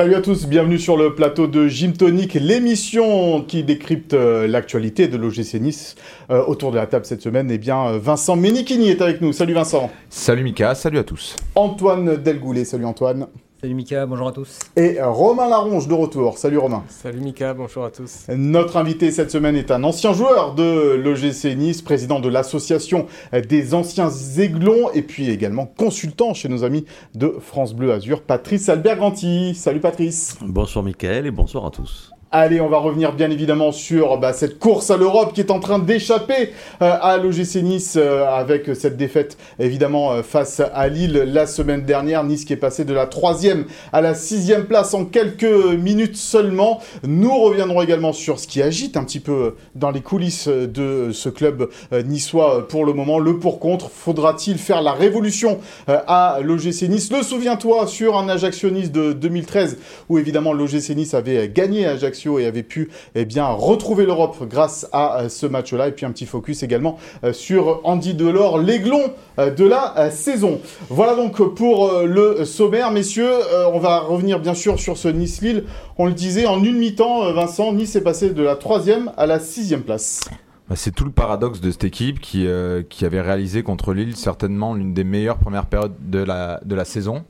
Salut 0.00 0.14
à 0.14 0.22
tous, 0.22 0.46
bienvenue 0.46 0.78
sur 0.78 0.96
le 0.96 1.14
plateau 1.14 1.46
de 1.46 1.68
Gym 1.68 1.92
Tonic, 1.92 2.32
l'émission 2.32 3.42
qui 3.42 3.62
décrypte 3.64 4.14
euh, 4.14 4.46
l'actualité 4.46 5.08
de 5.08 5.18
l'OGC 5.18 5.60
Nice. 5.60 5.94
Euh, 6.30 6.42
autour 6.46 6.70
de 6.70 6.76
la 6.76 6.86
table 6.86 7.04
cette 7.04 7.20
semaine, 7.20 7.50
eh 7.50 7.58
bien, 7.58 7.98
Vincent 7.98 8.34
Ménichini 8.34 8.88
est 8.88 9.02
avec 9.02 9.20
nous. 9.20 9.34
Salut 9.34 9.52
Vincent. 9.52 9.90
Salut 10.08 10.42
Mika, 10.42 10.74
salut 10.74 10.96
à 10.96 11.04
tous. 11.04 11.36
Antoine 11.54 12.16
Delgoulet, 12.16 12.64
salut 12.64 12.86
Antoine. 12.86 13.26
Salut 13.60 13.74
Mika, 13.74 14.06
bonjour 14.06 14.28
à 14.28 14.32
tous. 14.32 14.58
Et 14.74 14.96
Romain 15.02 15.46
Laronge 15.46 15.86
de 15.86 15.92
retour. 15.92 16.38
Salut 16.38 16.56
Romain. 16.56 16.82
Salut 16.88 17.20
Mika, 17.20 17.52
bonjour 17.52 17.84
à 17.84 17.90
tous. 17.90 18.24
Notre 18.34 18.78
invité 18.78 19.10
cette 19.10 19.30
semaine 19.30 19.54
est 19.54 19.70
un 19.70 19.84
ancien 19.84 20.14
joueur 20.14 20.54
de 20.54 20.94
l'OGC 20.94 21.56
Nice, 21.58 21.82
président 21.82 22.20
de 22.20 22.30
l'association 22.30 23.06
des 23.32 23.74
anciens 23.74 24.08
aiglons 24.38 24.90
et 24.94 25.02
puis 25.02 25.28
également 25.28 25.66
consultant 25.66 26.32
chez 26.32 26.48
nos 26.48 26.64
amis 26.64 26.86
de 27.14 27.36
France 27.38 27.74
Bleu 27.74 27.92
Azur, 27.92 28.22
Patrice 28.22 28.70
Alberganti. 28.70 29.54
Salut 29.54 29.80
Patrice. 29.80 30.38
Bonsoir 30.40 30.82
Mickaël 30.82 31.26
et 31.26 31.30
bonsoir 31.30 31.66
à 31.66 31.70
tous. 31.70 32.12
Allez, 32.32 32.60
on 32.60 32.68
va 32.68 32.78
revenir 32.78 33.12
bien 33.12 33.28
évidemment 33.28 33.72
sur 33.72 34.16
bah, 34.16 34.32
cette 34.32 34.60
course 34.60 34.92
à 34.92 34.96
l'Europe 34.96 35.32
qui 35.32 35.40
est 35.40 35.50
en 35.50 35.58
train 35.58 35.80
d'échapper 35.80 36.52
euh, 36.80 36.96
à 37.02 37.16
l'OGC 37.16 37.56
Nice 37.56 37.94
euh, 37.96 38.24
avec 38.24 38.70
cette 38.76 38.96
défaite 38.96 39.36
évidemment 39.58 40.12
euh, 40.12 40.22
face 40.22 40.62
à 40.72 40.86
Lille 40.86 41.24
la 41.26 41.48
semaine 41.48 41.82
dernière. 41.82 42.22
Nice 42.22 42.44
qui 42.44 42.52
est 42.52 42.56
passé 42.56 42.84
de 42.84 42.94
la 42.94 43.06
troisième 43.08 43.64
à 43.92 44.00
la 44.00 44.14
sixième 44.14 44.66
place 44.66 44.94
en 44.94 45.06
quelques 45.06 45.42
minutes 45.42 46.14
seulement. 46.14 46.80
Nous 47.02 47.36
reviendrons 47.36 47.82
également 47.82 48.12
sur 48.12 48.38
ce 48.38 48.46
qui 48.46 48.62
agite 48.62 48.96
un 48.96 49.02
petit 49.02 49.18
peu 49.18 49.56
dans 49.74 49.90
les 49.90 50.00
coulisses 50.00 50.46
de 50.46 51.10
ce 51.12 51.30
club 51.30 51.68
niçois 52.04 52.68
pour 52.68 52.84
le 52.84 52.92
moment. 52.92 53.18
Le 53.18 53.40
pour-contre, 53.40 53.90
faudra-t-il 53.90 54.58
faire 54.58 54.82
la 54.82 54.92
révolution 54.92 55.58
à 55.88 56.38
l'OGC 56.40 56.82
Nice? 56.88 57.10
Le 57.10 57.24
souviens-toi 57.24 57.88
sur 57.88 58.16
un 58.16 58.28
Ajaccio 58.28 58.70
Nice 58.70 58.92
de 58.92 59.14
2013 59.14 59.78
où 60.08 60.18
évidemment 60.18 60.52
l'OGC 60.52 60.90
Nice 60.90 61.14
avait 61.14 61.48
gagné 61.48 61.86
Ajaccio 61.86 62.19
et 62.26 62.46
avait 62.46 62.62
pu 62.62 62.90
eh 63.14 63.24
bien, 63.24 63.46
retrouver 63.46 64.06
l'Europe 64.06 64.36
grâce 64.48 64.88
à 64.92 65.20
euh, 65.20 65.28
ce 65.28 65.46
match-là. 65.46 65.88
Et 65.88 65.92
puis 65.92 66.06
un 66.06 66.12
petit 66.12 66.26
focus 66.26 66.62
également 66.62 66.98
euh, 67.24 67.32
sur 67.32 67.80
Andy 67.84 68.14
Delors, 68.14 68.58
l'aiglon 68.58 69.12
euh, 69.38 69.50
de 69.50 69.64
la 69.64 70.10
saison. 70.10 70.60
Voilà 70.88 71.14
donc 71.14 71.42
pour 71.54 72.00
le 72.02 72.44
sommaire, 72.44 72.90
messieurs. 72.90 73.30
on 73.72 73.78
va 73.78 74.00
revenir 74.00 74.40
bien 74.40 74.54
sûr 74.54 74.78
sur 74.78 74.96
ce 74.96 75.08
Nice-Lille. 75.08 75.64
On 75.98 76.06
le 76.06 76.12
disait, 76.12 76.46
en 76.46 76.62
une 76.62 76.76
mi-temps, 76.76 77.32
Vincent, 77.32 77.72
Nice 77.72 77.96
est 77.96 78.02
passé 78.02 78.30
de 78.30 78.42
la 78.42 78.56
troisième 78.56 79.12
à 79.16 79.26
la 79.26 79.38
sixième 79.40 79.82
place. 79.82 80.20
Bah, 80.68 80.76
c'est 80.76 80.92
tout 80.92 81.04
le 81.04 81.10
paradoxe 81.10 81.60
de 81.60 81.70
cette 81.70 81.84
équipe 81.84 82.20
qui, 82.20 82.46
qui 82.88 83.04
avait 83.04 83.20
réalisé 83.20 83.62
contre 83.62 83.92
Lille 83.92 84.16
certainement 84.16 84.74
l'une 84.74 84.94
des 84.94 85.04
meilleures 85.04 85.38
premières 85.38 85.66
périodes 85.66 85.94
de 86.08 86.18
la, 86.18 86.60
de 86.64 86.74
la 86.74 86.84
saison. 86.84 87.24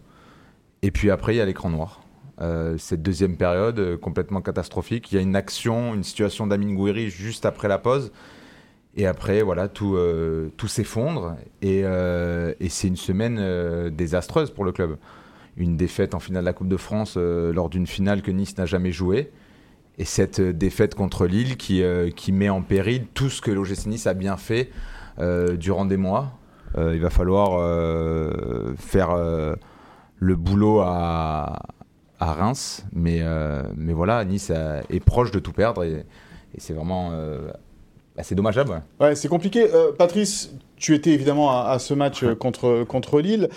Et 0.82 0.90
puis 0.90 1.10
après, 1.10 1.34
il 1.34 1.38
y 1.38 1.40
a 1.40 1.44
l'écran 1.44 1.70
noir. 1.70 2.00
Euh, 2.40 2.78
cette 2.78 3.02
deuxième 3.02 3.36
période 3.36 3.78
euh, 3.78 3.96
complètement 3.98 4.40
catastrophique. 4.40 5.12
Il 5.12 5.16
y 5.16 5.18
a 5.18 5.20
une 5.20 5.36
action, 5.36 5.94
une 5.94 6.04
situation 6.04 6.46
d'Amin 6.46 6.72
Gouiri 6.72 7.10
juste 7.10 7.44
après 7.44 7.68
la 7.68 7.78
pause. 7.78 8.12
Et 8.96 9.06
après, 9.06 9.42
voilà, 9.42 9.68
tout, 9.68 9.94
euh, 9.96 10.48
tout 10.56 10.66
s'effondre. 10.66 11.36
Et, 11.60 11.84
c'est 12.68 12.88
une 12.88 12.96
semaine 12.96 13.90
désastreuse 13.90 14.50
pour 14.50 14.64
le 14.64 14.72
club. 14.72 14.96
Une 15.56 15.76
défaite 15.76 16.14
en 16.14 16.20
finale 16.20 16.42
de 16.42 16.46
la 16.46 16.52
Coupe 16.52 16.68
de 16.68 16.76
France 16.76 17.16
lors 17.16 17.68
d'une 17.68 17.86
finale 17.86 18.22
que 18.22 18.30
Nice 18.30 18.56
n'a 18.56 18.66
jamais 18.66 18.92
jouée. 18.92 19.30
Et 19.98 20.04
cette 20.04 20.40
défaite 20.40 20.94
contre 20.94 21.26
Lille 21.26 21.56
qui, 21.56 21.82
qui 22.16 22.32
met 22.32 22.48
en 22.48 22.62
péril 22.62 23.06
tout 23.12 23.28
ce 23.28 23.42
que 23.42 23.50
l'OGC 23.50 23.86
Nice 23.86 24.06
a 24.06 24.14
bien 24.14 24.36
fait 24.36 24.70
durant 25.58 25.84
des 25.84 25.96
mois. 25.96 26.32
il 26.76 27.00
va 27.00 27.10
falloir 27.10 27.60
faire 28.76 29.14
le 30.18 30.36
boulot 30.36 30.80
à, 30.80 31.62
à 32.20 32.32
Reims. 32.34 32.84
Mais, 32.92 33.20
euh, 33.22 33.62
mais 33.76 33.92
voilà, 33.92 34.24
Nice 34.24 34.50
est 34.50 35.00
proche 35.00 35.30
de 35.30 35.38
tout 35.38 35.52
perdre 35.52 35.82
et, 35.82 36.04
c'est 36.58 36.74
vraiment 36.74 37.10
euh, 37.12 37.48
assez 38.18 38.34
dommageable. 38.34 38.82
Ouais, 38.98 39.14
c'est 39.14 39.28
compliqué. 39.28 39.72
Euh, 39.72 39.92
Patrice, 39.96 40.52
tu 40.76 40.94
étais 40.94 41.10
évidemment 41.10 41.64
à, 41.64 41.78
ce 41.78 41.94
match 41.94 42.24
contre, 42.34 42.84
contre 42.84 43.20
Lille. 43.20 43.48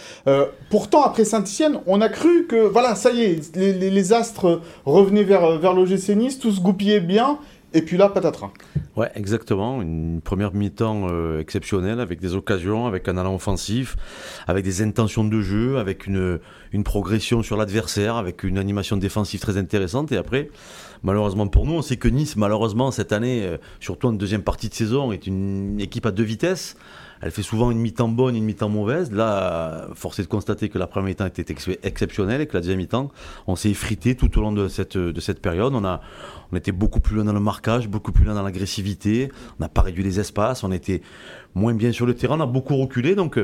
pourtant, 0.69 1.03
après 1.03 1.25
Saint-Etienne, 1.25 1.79
on 1.87 2.01
a 2.01 2.09
cru 2.09 2.45
que, 2.47 2.55
voilà, 2.55 2.95
ça 2.95 3.11
y 3.11 3.21
est, 3.21 3.55
les, 3.55 4.13
astres 4.13 4.61
revenaient 4.85 5.23
vers, 5.23 5.57
vers 5.57 5.73
l'OGC 5.73 6.09
Nice, 6.09 6.39
tout 6.39 6.51
se 6.51 6.61
goupillait 6.61 6.99
bien. 6.99 7.39
Et 7.75 7.81
puis 7.81 7.97
là, 7.97 8.09
patatras. 8.09 8.51
Ouais, 8.95 9.09
exactement. 9.15 9.81
Une 9.81 10.21
première 10.21 10.53
mi-temps 10.53 11.07
euh, 11.09 11.39
exceptionnelle, 11.39 11.99
avec 11.99 12.19
des 12.19 12.35
occasions, 12.35 12.85
avec 12.85 13.07
un 13.07 13.17
allant 13.17 13.33
offensif, 13.33 13.95
avec 14.45 14.63
des 14.63 14.83
intentions 14.83 15.23
de 15.23 15.41
jeu, 15.41 15.77
avec 15.77 16.05
une, 16.05 16.39
une 16.71 16.83
progression 16.83 17.41
sur 17.41 17.57
l'adversaire, 17.57 18.15
avec 18.15 18.43
une 18.43 18.59
animation 18.59 18.95
défensive 18.97 19.39
très 19.39 19.57
intéressante. 19.57 20.11
Et 20.11 20.17
après, 20.17 20.49
malheureusement 21.01 21.47
pour 21.47 21.65
nous, 21.65 21.73
on 21.73 21.81
sait 21.81 21.97
que 21.97 22.07
Nice, 22.07 22.35
malheureusement, 22.35 22.91
cette 22.91 23.11
année, 23.11 23.43
euh, 23.43 23.57
surtout 23.79 24.07
en 24.07 24.13
deuxième 24.13 24.43
partie 24.43 24.69
de 24.69 24.75
saison, 24.75 25.11
est 25.11 25.25
une 25.25 25.79
équipe 25.79 26.05
à 26.05 26.11
deux 26.11 26.23
vitesses. 26.23 26.77
Elle 27.25 27.31
fait 27.31 27.41
souvent 27.41 27.71
une 27.71 27.77
mi-temps 27.77 28.09
bonne, 28.09 28.35
une 28.35 28.43
mi-temps 28.43 28.67
mauvaise. 28.67 29.09
Là, 29.13 29.87
force 29.93 30.19
est 30.19 30.23
de 30.23 30.27
constater 30.27 30.67
que 30.67 30.77
la 30.77 30.87
première 30.87 31.07
mi-temps 31.07 31.25
était 31.25 31.45
exceptionnelle 31.83 32.41
et 32.41 32.47
que 32.47 32.53
la 32.53 32.59
deuxième 32.59 32.79
mi-temps, 32.79 33.11
on 33.47 33.55
s'est 33.55 33.69
effrité 33.69 34.15
tout 34.15 34.37
au 34.37 34.41
long 34.41 34.51
de 34.51 34.67
cette, 34.67 34.97
de 34.97 35.21
cette 35.21 35.41
période. 35.41 35.73
On, 35.73 35.85
a, 35.85 36.01
on 36.51 36.57
était 36.57 36.73
beaucoup 36.73 36.99
plus 36.99 37.15
loin 37.15 37.23
dans 37.23 37.31
le 37.31 37.39
marquage, 37.39 37.87
beaucoup 37.87 38.11
plus 38.11 38.25
loin 38.25 38.33
dans 38.33 38.43
l'agressivité. 38.43 39.31
On 39.57 39.63
n'a 39.63 39.69
pas 39.69 39.83
réduit 39.83 40.03
les 40.03 40.19
espaces, 40.19 40.65
on 40.65 40.71
était 40.73 41.01
moins 41.55 41.73
bien 41.73 41.93
sur 41.93 42.05
le 42.05 42.13
terrain, 42.13 42.37
on 42.37 42.43
a 42.43 42.45
beaucoup 42.45 42.75
reculé. 42.75 43.15
Donc, 43.15 43.39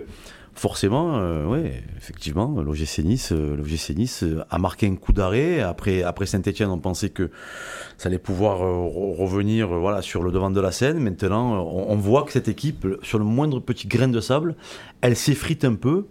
forcément, 0.53 1.17
euh, 1.17 1.45
oui, 1.45 1.69
effectivement, 1.97 2.61
l'OGC 2.61 2.99
Nice, 2.99 3.31
euh, 3.31 3.57
euh, 4.23 4.43
a 4.49 4.57
marqué 4.57 4.87
un 4.87 4.95
coup 4.95 5.13
d'arrêt. 5.13 5.61
Après, 5.61 6.03
Saint-Etienne, 6.25 6.69
on 6.69 6.79
pensait 6.79 7.09
que 7.09 7.29
ça 7.97 8.09
allait 8.09 8.19
pouvoir 8.19 8.59
revenir 8.59 9.67
voilà, 9.69 10.01
sur 10.01 10.23
le 10.23 10.31
devant 10.31 10.51
de 10.51 10.61
la 10.61 10.71
scène. 10.71 10.99
Maintenant, 10.99 11.63
on, 11.63 11.95
voit 11.95 12.23
que 12.23 12.31
cette 12.31 12.47
équipe, 12.47 12.87
sur 13.01 13.19
le 13.19 13.25
moindre 13.25 13.59
petit 13.59 13.87
grain 13.87 14.07
de 14.07 14.19
sable, 14.19 14.55
elle 15.01 15.15
s'effrite 15.15 15.65
un 15.65 15.75
peu 15.75 16.07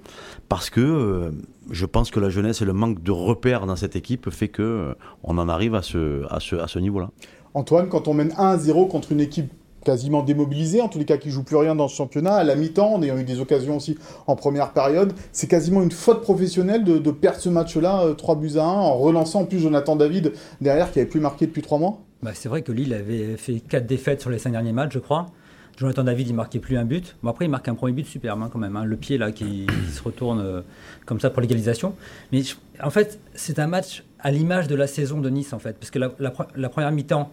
parce 0.48 0.70
que 0.70 1.30
je 1.70 1.86
pense 1.86 2.10
que 2.10 2.20
la 2.20 2.30
jeunesse 2.30 2.62
et 2.62 2.64
le 2.64 2.72
manque 2.72 3.02
de 3.02 3.12
repères 3.12 3.66
dans 3.66 3.76
cette 3.76 3.96
équipe 3.96 4.30
fait 4.30 4.48
que 4.48 4.94
on 5.22 5.38
en 5.38 5.48
arrive 5.48 5.74
à 5.74 5.82
ce, 5.82 6.24
à 6.30 6.40
ce, 6.40 6.56
à 6.56 6.68
ce 6.68 6.78
niveau-là. 6.78 7.10
Antoine, 7.54 7.88
quand 7.88 8.08
on 8.08 8.14
mène 8.14 8.30
1-0 8.30 8.88
contre 8.88 9.12
une 9.12 9.20
équipe 9.20 9.52
quasiment 9.88 10.22
démobilisé, 10.22 10.82
en 10.82 10.88
tous 10.88 10.98
les 10.98 11.06
cas 11.06 11.16
qui 11.16 11.30
joue 11.30 11.42
plus 11.42 11.56
rien 11.56 11.74
dans 11.74 11.88
ce 11.88 11.96
championnat, 11.96 12.34
à 12.34 12.44
la 12.44 12.56
mi-temps, 12.56 12.92
en 12.92 13.02
ayant 13.02 13.16
eu 13.16 13.24
des 13.24 13.40
occasions 13.40 13.78
aussi 13.78 13.96
en 14.26 14.36
première 14.36 14.74
période. 14.74 15.14
C'est 15.32 15.46
quasiment 15.46 15.82
une 15.82 15.90
faute 15.90 16.20
professionnelle 16.20 16.84
de, 16.84 17.10
perdre 17.10 17.40
ce 17.40 17.48
match-là, 17.48 18.14
3 18.18 18.34
euh, 18.34 18.38
buts 18.38 18.58
à 18.58 18.64
1, 18.64 18.66
en 18.66 18.98
relançant 18.98 19.40
en 19.40 19.44
plus 19.46 19.58
Jonathan 19.58 19.96
David 19.96 20.34
derrière 20.60 20.92
qui 20.92 20.98
avait 20.98 21.08
plus 21.08 21.20
marqué 21.20 21.46
depuis 21.46 21.62
3 21.62 21.78
mois. 21.78 22.00
Bah, 22.22 22.32
c'est 22.34 22.50
vrai 22.50 22.60
que 22.60 22.70
Lille 22.70 22.92
avait 22.92 23.38
fait 23.38 23.60
4 23.60 23.86
défaites 23.86 24.20
sur 24.20 24.28
les 24.28 24.38
5 24.38 24.50
derniers 24.50 24.74
matchs, 24.74 24.92
je 24.92 24.98
crois. 24.98 25.24
Jonathan 25.78 26.04
David, 26.04 26.28
il 26.28 26.34
marquait 26.34 26.58
plus 26.58 26.76
un 26.76 26.84
but. 26.84 27.16
Bon, 27.22 27.30
après, 27.30 27.46
il 27.46 27.50
marque 27.50 27.68
un 27.68 27.74
premier 27.74 27.94
but 27.94 28.06
superbe 28.06 28.42
hein, 28.42 28.50
quand 28.52 28.58
même. 28.58 28.76
Hein. 28.76 28.84
le 28.84 28.96
pied 28.96 29.16
là 29.16 29.32
qui, 29.32 29.66
se 29.90 30.02
retourne 30.02 30.40
euh, 30.40 30.60
comme 31.06 31.18
ça 31.18 31.30
pour 31.30 31.40
l'égalisation. 31.40 31.94
Mais 32.30 32.42
en 32.82 32.90
fait, 32.90 33.20
c'est 33.32 33.58
un 33.58 33.68
match 33.68 34.04
à 34.20 34.32
l'image 34.32 34.68
de 34.68 34.74
la 34.74 34.86
saison 34.86 35.22
de 35.22 35.30
Nice 35.30 35.54
en 35.54 35.58
fait, 35.58 35.78
parce 35.78 35.90
que 35.90 35.98
la 35.98 36.68
première 36.68 36.92
mi-temps, 36.92 37.32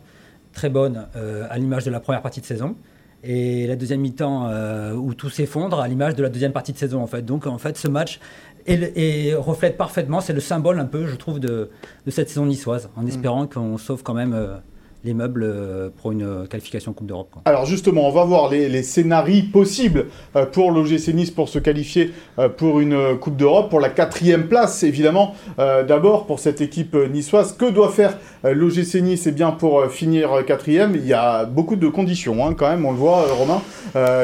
très 0.56 0.70
bonne 0.70 1.08
euh, 1.16 1.46
à 1.52 1.60
l'image 1.60 1.86
de 1.86 1.92
la 1.92 2.00
première 2.00 2.24
partie 2.24 2.42
de 2.42 2.46
saison. 2.46 2.76
Et 3.24 3.68
la 3.68 3.76
deuxième 3.76 4.02
mi-temps 4.02 4.48
euh, 4.50 4.94
où 4.94 5.14
tout 5.14 5.30
s'effondre 5.30 5.80
à 5.80 5.88
l'image 5.88 6.16
de 6.16 6.24
la 6.24 6.30
deuxième 6.30 6.52
partie 6.52 6.74
de 6.74 6.78
saison 6.78 7.02
en 7.02 7.08
fait. 7.08 7.24
Donc 7.24 7.46
en 7.46 7.58
fait 7.58 7.78
ce 7.78 7.88
match 7.88 8.20
et, 8.68 9.34
reflète 9.35 9.78
parfaitement, 9.78 10.22
c'est 10.22 10.34
le 10.34 10.40
symbole 10.40 10.79
un 10.79 10.85
peu 10.85 11.06
je 11.06 11.16
trouve 11.16 11.40
de, 11.40 11.70
cette 12.08 12.29
saison 12.29 12.46
niçoise, 12.47 12.90
en 12.96 13.03
mm. 13.03 13.08
espérant 13.08 13.47
qu'on 13.47 13.78
sauve 13.78 14.02
quand 14.02 14.16
même 14.16 14.34
euh, 14.34 14.58
les 15.05 15.13
meubles 15.13 15.43
euh, 15.43 15.90
pour 16.02 16.11
une 16.11 16.47
qualification 16.49 16.91
Coupe 16.91 17.07
d'Europe. 17.07 17.35
Alors 17.46 17.66
justement, 17.66 18.07
on 18.07 18.11
va 18.11 18.25
voir 18.25 18.49
les, 18.49 18.84
scénarios 18.84 19.43
possibles 19.53 20.07
euh, 20.35 20.46
pour 20.46 20.72
l'OGC 20.72 21.13
Nice 21.13 21.31
pour 21.31 21.47
se 21.47 21.59
qualifier 21.59 22.11
euh, 22.40 22.49
pour 22.49 22.79
une 22.79 23.17
Coupe 23.19 23.37
d'Europe, 23.37 23.69
pour 23.69 23.79
la 23.79 23.90
quatrième 23.90 24.47
place 24.47 24.84
évidemment. 24.84 25.35
D'abord 25.57 26.25
pour 26.25 26.40
cette 26.40 26.61
équipe 26.61 26.96
niçoise, 26.96 27.53
que 27.53 27.69
doit 27.69 27.90
faire 27.90 28.17
l'OGC 28.43 28.96
Nice? 29.02 29.28
Eh 29.28 29.31
bien 29.31 29.52
pour 29.52 29.85
finir 29.87 30.43
quatrième, 30.46 30.96
il 30.96 31.05
y 31.05 31.13
a 31.13 31.46
beaucoup 31.46 31.75
de 31.75 31.87
conditions 31.87 32.46
hein, 32.46 32.55
quand 32.57 32.69
même, 32.69 32.85
on 32.85 32.91
le 32.91 32.97
voit 32.97 33.25
Romain. 33.34 33.61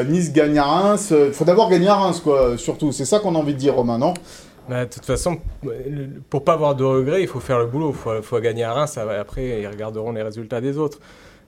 nice 0.08 0.32
gagne 0.32 0.58
à 0.58 0.64
Reims, 0.64 1.14
il 1.16 1.32
faut 1.32 1.44
d'abord 1.44 1.70
gagner 1.70 1.88
à 1.88 1.94
Reims 1.94 2.20
quoi, 2.20 2.58
surtout. 2.58 2.92
C'est 2.92 3.04
ça 3.04 3.20
qu'on 3.20 3.34
a 3.34 3.38
envie 3.38 3.54
de 3.54 3.58
dire 3.58 3.74
Romain, 3.74 3.98
non? 3.98 4.14
Bah, 4.68 4.84
de 4.84 4.90
toute 4.90 5.04
façon, 5.04 5.40
pour 6.30 6.44
pas 6.44 6.52
avoir 6.54 6.74
de 6.74 6.84
regrets, 6.84 7.22
il 7.22 7.28
faut 7.28 7.40
faire 7.40 7.58
le 7.58 7.66
boulot. 7.66 7.94
Il 8.16 8.22
faut, 8.22 8.40
gagner 8.40 8.64
à 8.64 8.72
Reims. 8.72 8.96
Après, 8.98 9.60
ils 9.60 9.66
regarderont 9.66 10.12
les 10.12 10.22
résultats 10.22 10.60
des 10.60 10.78
autres. 10.78 10.98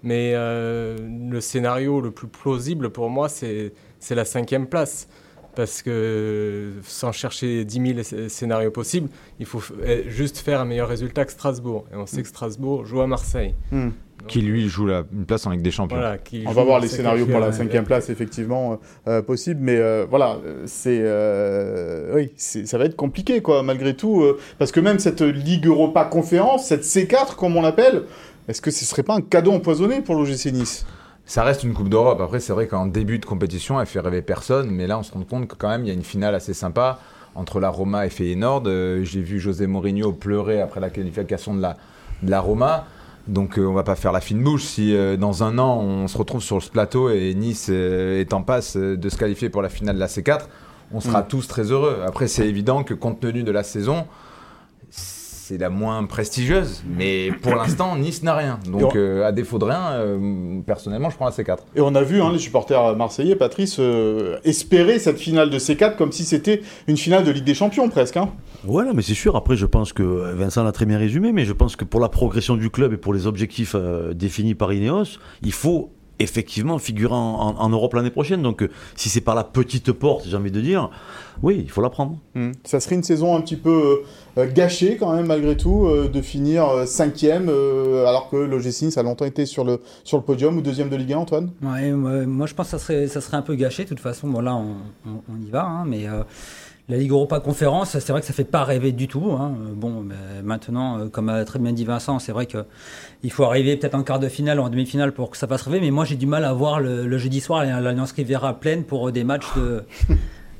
Mais 0.02 0.32
euh, 0.34 0.99
le 1.31 1.40
scénario 1.40 2.00
le 2.00 2.11
plus 2.11 2.28
plausible 2.28 2.90
pour 2.90 3.08
moi, 3.08 3.28
c'est 3.28 3.72
la 4.11 4.25
cinquième 4.25 4.66
place. 4.66 5.08
parce 5.55 5.82
que 5.82 6.72
sans 6.82 7.12
chercher 7.12 7.64
10 7.64 8.05
000 8.05 8.28
scénarios 8.28 8.72
possibles, 8.72 9.08
il 9.38 9.46
faut 9.46 9.62
eh, 9.87 10.05
juste 10.08 10.38
faire 10.38 10.60
un 10.60 10.64
meilleur 10.64 10.88
résultat 10.88 11.25
que 11.25 11.32
Strasbourg. 11.32 11.87
Et 11.93 11.96
on 11.96 12.06
sait 12.06 12.22
que 12.22 12.28
Strasbourg 12.28 12.84
joue 12.84 13.00
à 13.00 13.06
Marseille. 13.06 13.55
Hmm. 13.70 13.90
Qui 14.29 14.41
lui 14.41 14.69
joue 14.69 14.87
la, 14.87 15.05
une 15.12 15.26
place 15.26 15.47
en 15.47 15.50
Ligue 15.50 15.62
des 15.62 15.71
Champions. 15.71 15.99
on 16.47 16.53
va 16.53 16.65
voir 16.65 16.81
les 16.81 16.88
scénarios 16.88 17.26
pour 17.26 17.41
la 17.41 17.53
cinquième 17.53 17.85
place 17.85 18.11
effectivement 18.11 18.79
euh, 19.06 19.23
possible, 19.23 19.61
mais 19.62 19.76
euh, 19.76 20.06
voilà, 20.09 20.38
c'est 20.67 21.00
euh, 21.03 22.15
oui, 22.15 22.32
ça 22.37 22.79
va 22.79 22.85
être 22.85 22.97
compliqué 22.97 23.41
quoi 23.43 23.62
malgré 23.62 23.94
tout, 23.94 24.25
parce 24.59 24.73
que 24.73 24.81
même 24.81 24.99
cette 24.99 25.23
Ligue 25.23 25.67
Europa 25.67 26.05
Conférence, 26.05 26.67
cette 26.67 26.85
C4 26.85 27.35
comme 27.37 27.56
on 27.56 27.62
l'appelle, 27.62 28.05
est-ce 28.49 28.61
que 28.61 28.71
ce 28.71 28.85
serait 28.85 29.03
pas 29.03 29.15
un 29.15 29.23
cadeau 29.23 29.53
empoisonné 29.53 30.00
pour 30.00 30.15
l'OGC 30.15 30.53
Nice? 30.53 30.87
Ça 31.27 31.43
reste 31.43 31.65
une 31.65 31.73
Coupe 31.73 31.88
d'Europe. 31.88 32.20
Après, 32.20 32.38
c'est 32.38 32.53
vrai 32.53 32.67
qu'en 32.67 32.87
début 32.87 33.19
de 33.19 33.25
compétition, 33.25 33.81
elle 33.81 33.87
fait 33.87 34.00
rêver 34.00 34.20
personne. 34.20 34.70
Mais 34.70 34.87
là, 34.87 34.99
on 34.99 35.03
se 35.03 35.12
rend 35.12 35.23
compte 35.23 35.49
que 35.49 35.55
quand 35.55 35.70
même, 35.70 35.82
il 35.82 35.88
y 35.88 35.91
a 35.91 35.94
une 35.94 36.05
finale 36.05 36.35
assez 36.35 36.53
sympa 36.53 36.99
entre 37.35 37.61
la 37.61 37.70
Roma 37.70 38.05
et 38.05 38.11
Feyenoord. 38.11 38.65
Euh, 38.67 39.03
j'ai 39.05 39.23
vu 39.23 39.41
José 39.41 39.67
Mourinho 39.67 40.12
pleurer 40.12 40.61
après 40.61 40.81
la 40.81 40.91
qualification 40.91 41.55
de 41.55 41.62
la, 41.62 41.77
de 42.23 42.31
la 42.31 42.41
Roma. 42.41 42.87
Donc, 43.26 43.59
euh, 43.59 43.67
on 43.67 43.73
va 43.73 43.85
pas 43.85 43.94
faire 43.94 44.12
la 44.12 44.21
fine 44.21 44.43
bouche. 44.43 44.65
Si 44.65 44.94
euh, 44.94 45.17
dans 45.17 45.43
un 45.43 45.59
an, 45.59 45.79
on 45.79 46.09
se 46.09 46.19
retrouve 46.19 46.43
sur 46.43 46.62
ce 46.62 46.71
plateau 46.71 47.11
et 47.11 47.35
Nice 47.35 47.69
est 47.69 48.32
en 48.32 48.43
passe 48.43 48.76
de 48.76 49.09
se 49.09 49.17
qualifier 49.17 49.49
pour 49.49 49.62
la 49.62 49.69
finale 49.69 49.94
de 49.97 50.00
la 50.00 50.09
C4, 50.09 50.43
on 50.93 51.00
sera 51.00 51.23
mm. 51.23 51.29
tous 51.29 51.49
très 51.49 51.71
heureux. 51.71 52.03
Après, 52.06 52.29
c'est 52.29 52.47
évident 52.47 52.85
que 52.85 52.94
compte 52.94 53.21
tenu 53.21 53.43
de 53.43 53.50
la 53.50 53.62
saison, 53.62 54.06
c'est 55.46 55.58
la 55.58 55.69
moins 55.69 56.05
prestigieuse, 56.05 56.82
mais 56.88 57.31
pour 57.43 57.55
l'instant, 57.55 57.96
Nice 57.96 58.23
n'a 58.23 58.35
rien. 58.35 58.58
Donc, 58.67 58.96
euh, 58.96 59.26
à 59.26 59.31
défaut 59.31 59.58
de 59.58 59.67
rien, 59.67 59.93
euh, 59.93 60.62
personnellement, 60.64 61.11
je 61.11 61.17
prends 61.17 61.26
la 61.26 61.32
C4. 61.32 61.58
Et 61.76 61.82
on 61.82 61.94
a 61.94 62.02
vu 62.02 62.23
hein, 62.23 62.32
les 62.32 62.38
supporters 62.38 62.96
marseillais, 62.96 63.37
Patrice, 63.37 63.76
euh, 63.79 64.38
espérer 64.44 64.99
cette 64.99 65.19
finale 65.19 65.50
de 65.50 65.58
C4 65.58 65.96
comme 65.96 66.12
si 66.12 66.25
c'était 66.25 66.62
une 66.88 66.96
finale 66.96 67.25
de 67.25 67.31
Ligue 67.31 67.44
des 67.44 67.52
Champions, 67.52 67.91
presque. 67.91 68.17
Hein. 68.17 68.31
Voilà, 68.64 68.94
mais 68.94 69.02
c'est 69.02 69.12
sûr. 69.12 69.37
Après, 69.37 69.55
je 69.55 69.67
pense 69.67 69.93
que 69.93 70.02
Vincent 70.02 70.64
l'a 70.64 70.73
très 70.73 70.87
bien 70.87 70.96
résumé, 70.96 71.31
mais 71.31 71.44
je 71.44 71.52
pense 71.52 71.76
que 71.76 71.85
pour 71.85 72.00
la 72.00 72.08
progression 72.08 72.56
du 72.56 72.70
club 72.70 72.94
et 72.94 72.96
pour 72.96 73.12
les 73.12 73.26
objectifs 73.26 73.76
définis 74.14 74.55
par 74.55 74.73
Ineos, 74.73 75.19
il 75.43 75.52
faut 75.52 75.91
effectivement 76.19 76.78
figurer 76.78 77.14
en, 77.14 77.69
Europe 77.69 77.94
l'année 77.94 78.11
prochaine. 78.11 78.43
Donc, 78.43 78.69
si 78.94 79.08
c'est 79.08 79.20
par 79.20 79.34
la 79.34 79.44
petite 79.44 79.93
porte, 79.93 80.26
j'ai 80.28 80.37
envie 80.37 80.50
de 80.50 80.61
dire, 80.61 80.90
oui, 81.43 81.61
il 81.64 81.70
faut 81.70 81.82
la 81.82 81.90
prendre. 81.90 82.19
Hmm. 82.34 82.52
Ça 82.64 82.81
serait 82.81 82.94
une 82.94 83.02
saison 83.02 83.37
un 83.37 83.40
petit 83.40 83.56
peu 83.56 84.02
euh, 84.38 84.46
gâchée 84.52 84.96
quand 84.96 85.14
même 85.14 85.26
malgré 85.26 85.56
tout 85.56 85.87
euh, 85.87 86.08
de 86.08 86.20
finir 86.20 86.69
euh, 86.69 86.87
cinquième 86.87 87.49
alors 87.49 88.31
que 88.31 88.37
l'OGC 88.37 88.82
Nice 88.82 88.99
a 88.99 89.02
longtemps 89.02 89.25
été 89.25 89.46
sur 89.46 89.64
le, 89.64 89.81
sur 90.05 90.16
le 90.16 90.22
podium 90.22 90.56
ou 90.56 90.61
deuxième 90.61 90.88
de 90.88 90.96
Ligue 90.96 91.12
1, 91.12 91.19
Antoine? 91.19 91.50
Ouais, 91.62 91.90
moi 91.93 92.46
je 92.46 92.55
pense 92.55 92.67
que 92.67 92.78
ça 92.78 92.78
serait, 92.78 93.06
ça 93.08 93.20
serait 93.20 93.37
un 93.37 93.43
peu 93.43 93.55
gâché. 93.55 93.84
De 93.84 93.88
toute 93.88 94.00
façon, 94.00 94.28
bon 94.28 94.40
là 94.40 94.55
on, 94.55 94.76
on, 95.06 95.40
y 95.40 95.50
va, 95.50 95.64
hein, 95.64 95.84
mais 95.87 96.06
la 96.88 96.96
Ligue 96.98 97.12
Europa 97.12 97.40
Conférence, 97.40 97.98
c'est 97.98 98.10
vrai 98.10 98.20
que 98.20 98.26
ça 98.26 98.34
fait 98.34 98.44
pas 98.44 98.62
rêver 98.62 98.92
du 98.92 99.08
tout. 99.08 99.32
Hein. 99.32 99.56
Bon, 99.75 100.06
maintenant, 100.42 101.08
comme 101.08 101.31
a 101.31 101.44
très 101.44 101.58
bien 101.58 101.72
dit 101.72 101.84
Vincent, 101.84 102.19
c'est 102.19 102.32
vrai 102.32 102.46
qu'il 102.46 103.31
faut 103.31 103.44
arriver 103.44 103.76
peut-être 103.76 103.94
en 103.94 104.02
quart 104.02 104.19
de 104.19 104.28
finale 104.28 104.60
ou 104.60 104.62
en 104.62 104.69
demi-finale 104.69 105.12
pour 105.12 105.31
que 105.31 105.38
ça 105.38 105.46
fasse 105.46 105.62
rêver. 105.62 105.81
Mais 105.81 105.90
moi, 105.90 106.04
j'ai 106.04 106.16
du 106.16 106.26
mal 106.26 106.44
à 106.44 106.52
voir 106.52 106.81
le, 106.81 107.16
jeudi 107.16 107.40
soir 107.40 107.64
l'Alliance 107.64 108.12
Riviera 108.12 108.60
pleine 108.60 108.84
pour 108.84 109.10
des 109.12 109.25
matchs 109.25 109.46
de, 109.56 109.84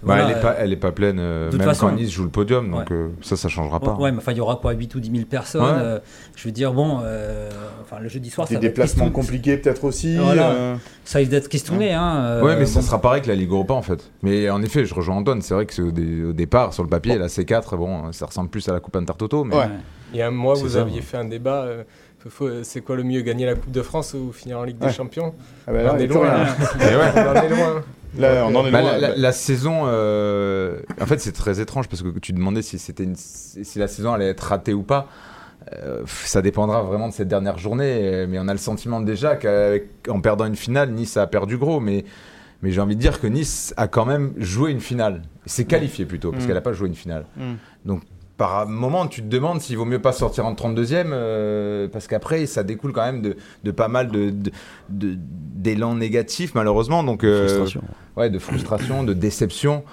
Bah, 0.05 0.19
elle, 0.21 0.37
est 0.37 0.41
pas, 0.41 0.55
elle 0.59 0.73
est 0.73 0.77
pas 0.77 0.93
pleine, 0.93 1.19
euh, 1.19 1.51
même 1.53 1.73
quand 1.79 1.93
Nice 1.93 2.11
joue 2.11 2.25
le 2.25 2.29
podium, 2.29 2.71
donc 2.71 2.91
euh, 2.91 3.09
ça, 3.23 3.37
ça 3.37 3.49
changera 3.49 3.81
pas. 3.81 3.95
Ouais, 3.95 4.13
mais 4.13 4.19
enfin, 4.19 4.33
il 4.33 4.39
y 4.39 4.41
aura 4.41 4.57
quoi, 4.57 4.73
8 4.73 4.95
ou 4.95 5.01
10 5.01 5.11
000 5.11 5.25
personnes. 5.25 5.63
Euh, 5.65 5.99
je 6.37 6.45
veux 6.45 6.53
dire, 6.53 6.73
bon, 6.73 6.99
enfin, 7.83 8.01
le 8.01 8.09
jeudi 8.09 8.31
soir, 8.31 8.47
Des 8.49 8.57
déplacements 8.57 9.11
compliqués 9.11 9.57
peut-être 9.57 9.85
aussi. 9.85 10.17
Ça 11.05 11.19
risque 11.19 11.31
d'être 11.31 11.49
questionné. 11.49 11.93
Hein, 11.93 12.43
ouais, 12.43 12.57
mais 12.57 12.67
ça 12.67 12.83
sera 12.83 13.01
pareil 13.01 13.23
que 13.23 13.29
la 13.29 13.35
Ligue 13.35 13.51
Europa 13.51 13.75
en 13.75 13.83
fait. 13.83 14.11
Mais 14.23 14.49
en 14.51 14.63
effet, 14.63 14.85
je 14.85 14.95
rejoins 14.95 15.17
Antoine, 15.17 15.43
c'est 15.43 15.55
vrai 15.55 15.67
que 15.67 15.83
au, 15.83 16.33
départ, 16.33 16.73
sur 16.73 16.83
le 16.83 16.89
papier, 16.89 17.19
la 17.19 17.29
C4, 17.29 17.77
bon, 17.77 18.13
ça 18.13 18.27
ressemble 18.27 18.51
plus 18.51 18.69
à 18.69 18.73
la 18.73 18.81
Coupe 18.81 18.97
Intertoto. 18.97 19.45
Mais... 19.45 19.57
Il 20.13 20.19
y 20.19 20.23
a 20.23 20.29
un 20.29 20.31
mois, 20.31 20.55
vous 20.55 20.77
aviez 20.77 21.01
fait 21.01 21.17
un 21.17 21.25
débat. 21.25 21.67
C'est 22.63 22.81
quoi 22.81 22.97
le 22.97 23.03
mieux, 23.03 23.21
gagner 23.21 23.47
la 23.47 23.55
Coupe 23.55 23.71
de 23.71 23.83
France 23.83 24.15
ou 24.15 24.33
finir 24.33 24.59
en 24.59 24.65
Ligue 24.65 24.79
des 24.79 24.91
Champions 24.91 25.35
ah 25.67 25.73
bah 25.73 25.93
On 25.95 25.99
est 25.99 26.07
loin. 26.07 26.47
On 26.77 26.81
est 26.81 27.49
loin. 27.49 27.83
Bah, 28.17 29.15
la, 29.17 29.33
saison, 29.33 29.83
euh, 29.87 30.79
en 31.01 31.07
fait, 31.07 31.21
c'est 31.21 31.33
très 31.33 31.61
étrange 31.61 31.89
parce 31.89 32.03
que 32.03 32.19
tu 32.21 32.33
demandais 32.33 32.63
si 32.63 32.79
c'était 32.79 33.09
si 33.17 33.79
la 33.79 33.89
saison 33.89 34.13
allait 34.13 34.29
être 34.29 34.41
ratée 34.41 34.73
ou 34.75 34.83
pas. 34.83 35.09
Euh, 35.73 36.03
ça 36.07 36.43
dépendra 36.43 36.83
vraiment 36.83 37.09
de 37.09 37.15
cette 37.15 37.29
dernière 37.29 37.59
journée, 37.59 38.27
mais 38.29 38.39
on 38.39 38.49
a 38.49 38.53
le 38.53 38.59
sentiment 38.59 39.01
déjà 39.01 39.37
qu'en 39.37 40.21
perdant 40.21 40.47
une 40.47 40.57
finale, 40.57 40.91
Nice 40.91 41.17
a 41.17 41.27
perdu 41.27 41.59
gros. 41.59 41.81
Mais, 41.81 42.05
mais 42.63 42.71
j'ai 42.71 42.81
envie 42.81 42.97
de 42.97 43.01
dire 43.01 43.21
que 43.21 43.27
Nice 43.27 43.75
a 43.77 43.89
quand 43.89 44.05
même 44.05 44.33
joué 44.37 44.71
une 44.71 44.81
finale. 44.81 45.23
C'est 45.47 45.65
qualifié 45.65 46.05
plutôt, 46.05 46.31
parce 46.31 46.45
mm. 46.45 46.47
qu'elle 46.47 46.57
n'a 46.57 46.63
pas 46.63 46.73
joué 46.73 46.89
une 46.89 46.95
finale. 46.95 47.27
Mm. 47.37 47.55
Donc 47.85 48.03
par 48.37 48.67
moment, 48.67 49.07
tu 49.07 49.23
te 49.23 49.29
demandes 49.29 49.61
s'il 49.61 49.77
vaut 49.77 49.85
mieux 49.85 50.01
pas 50.01 50.13
sortir 50.13 50.45
en 50.47 50.55
32e, 50.55 51.07
euh, 51.13 51.89
parce 51.89 52.09
qu'après, 52.09 52.47
ça 52.47 52.65
découle 52.65 52.93
quand 52.93 53.05
même 53.05 53.23
de, 53.23 53.71
pas 53.71 53.89
mal 53.89 54.11
de, 54.11 54.33
d'élan 54.89 55.95
négatif, 55.95 56.55
malheureusement. 56.55 57.05
Donc, 57.05 57.23
euh, 57.23 57.47
frustration. 57.47 57.83
ouais, 58.17 58.31
de 58.31 58.39
frustration, 58.39 59.05
de 59.05 59.13
déception. 59.13 59.85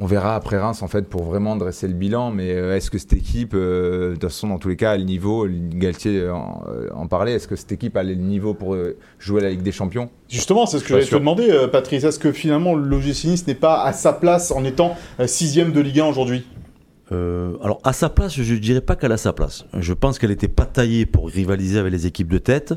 On 0.00 0.06
verra 0.06 0.36
après 0.36 0.56
Reims, 0.56 0.80
en 0.82 0.88
fait, 0.88 1.08
pour 1.08 1.24
vraiment 1.24 1.56
dresser 1.56 1.88
le 1.88 1.92
bilan. 1.92 2.30
Mais 2.30 2.52
euh, 2.52 2.74
est-ce 2.74 2.90
que 2.90 2.96
cette 2.96 3.12
équipe, 3.12 3.54
de 3.54 4.12
toute 4.14 4.30
façon, 4.30 4.48
dans 4.48 4.58
tous 4.58 4.68
les 4.68 4.76
cas, 4.76 4.92
a 4.92 4.96
le 4.96 5.04
niveau 5.04 5.46
Galtier 5.46 6.26
en, 6.30 7.06
parlait. 7.06 7.34
Est-ce 7.34 7.48
que 7.48 7.56
cette 7.56 7.72
équipe 7.72 7.98
a 7.98 8.02
le 8.02 8.14
niveau 8.14 8.54
pour 8.54 8.76
jouer 9.18 9.42
la 9.42 9.50
Ligue 9.50 9.62
des 9.62 9.72
Champions? 9.72 10.08
Justement, 10.30 10.64
c'est 10.64 10.78
ce 10.78 10.84
que 10.84 10.90
j'allais 10.90 11.04
te 11.04 11.14
demander, 11.14 11.66
Patrice. 11.70 12.04
Est-ce 12.04 12.18
que 12.18 12.32
finalement, 12.32 12.74
l'OGC 12.74 13.24
Nice 13.24 13.46
n'est 13.46 13.54
pas 13.54 13.82
à 13.82 13.92
sa 13.92 14.14
place 14.14 14.52
en 14.52 14.64
étant 14.64 14.96
sixième 15.26 15.72
de 15.72 15.80
Ligue 15.80 16.00
1 16.00 16.06
aujourd'hui? 16.06 16.46
Euh, 17.10 17.56
alors 17.62 17.80
à 17.84 17.92
sa 17.92 18.10
place, 18.10 18.34
je 18.34 18.54
dirais 18.54 18.80
pas 18.80 18.96
qu'elle 18.96 19.12
a 19.12 19.16
sa 19.16 19.32
place. 19.32 19.64
Je 19.78 19.92
pense 19.92 20.18
qu'elle 20.18 20.30
n'était 20.30 20.48
pas 20.48 20.66
taillée 20.66 21.06
pour 21.06 21.28
rivaliser 21.28 21.78
avec 21.78 21.92
les 21.92 22.06
équipes 22.06 22.28
de 22.28 22.38
tête. 22.38 22.74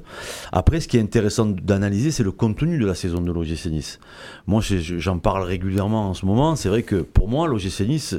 Après, 0.52 0.80
ce 0.80 0.88
qui 0.88 0.98
est 0.98 1.02
intéressant 1.02 1.46
d'analyser, 1.46 2.12
c'est 2.12 2.24
le 2.24 2.32
contenu 2.32 2.78
de 2.78 2.86
la 2.86 2.96
saison 2.96 3.22
de 3.22 3.32
l'OGC 3.32 3.66
Nice. 3.68 4.00
Moi, 4.48 4.62
j'en 4.62 5.20
parle 5.20 5.44
régulièrement 5.44 6.10
en 6.10 6.14
ce 6.14 6.26
moment. 6.26 6.56
C'est 6.56 6.70
vrai 6.70 6.84
que 6.84 6.96
pour 6.98 7.28
moi, 7.28 7.48
l'OGC 7.48 7.82
Nice 7.82 8.16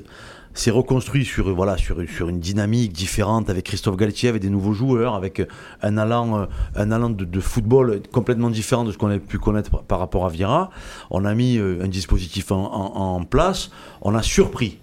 s'est 0.55 0.71
reconstruit 0.71 1.25
sur 1.25 1.51
voilà 1.55 1.79
sur, 1.79 1.99
une 2.29 2.39
dynamique 2.39 2.93
différente 2.93 3.49
avec 3.49 3.65
Christophe 3.65 3.97
Galtier, 3.97 4.29
avec 4.29 4.43
des 4.43 4.51
nouveaux 4.51 4.75
joueurs, 4.75 5.15
avec 5.15 5.43
un 5.81 5.97
allant, 5.97 6.47
allant 6.75 7.09
de, 7.09 7.41
football 7.41 8.03
complètement 8.13 8.51
différent 8.51 8.85
de 8.85 8.93
ce 8.93 8.99
qu'on 8.99 9.07
avait 9.07 9.19
pu 9.19 9.39
connaître 9.39 9.83
par 9.85 9.99
rapport 9.99 10.27
à 10.27 10.29
Vira. 10.29 10.69
On 11.11 11.25
a 11.25 11.35
mis 11.35 11.57
euh, 11.57 11.83
un 11.83 11.89
dispositif 11.89 12.53
en 12.53 13.25
place. 13.25 13.71
On 14.03 14.15
a 14.15 14.23
surpris 14.23 14.79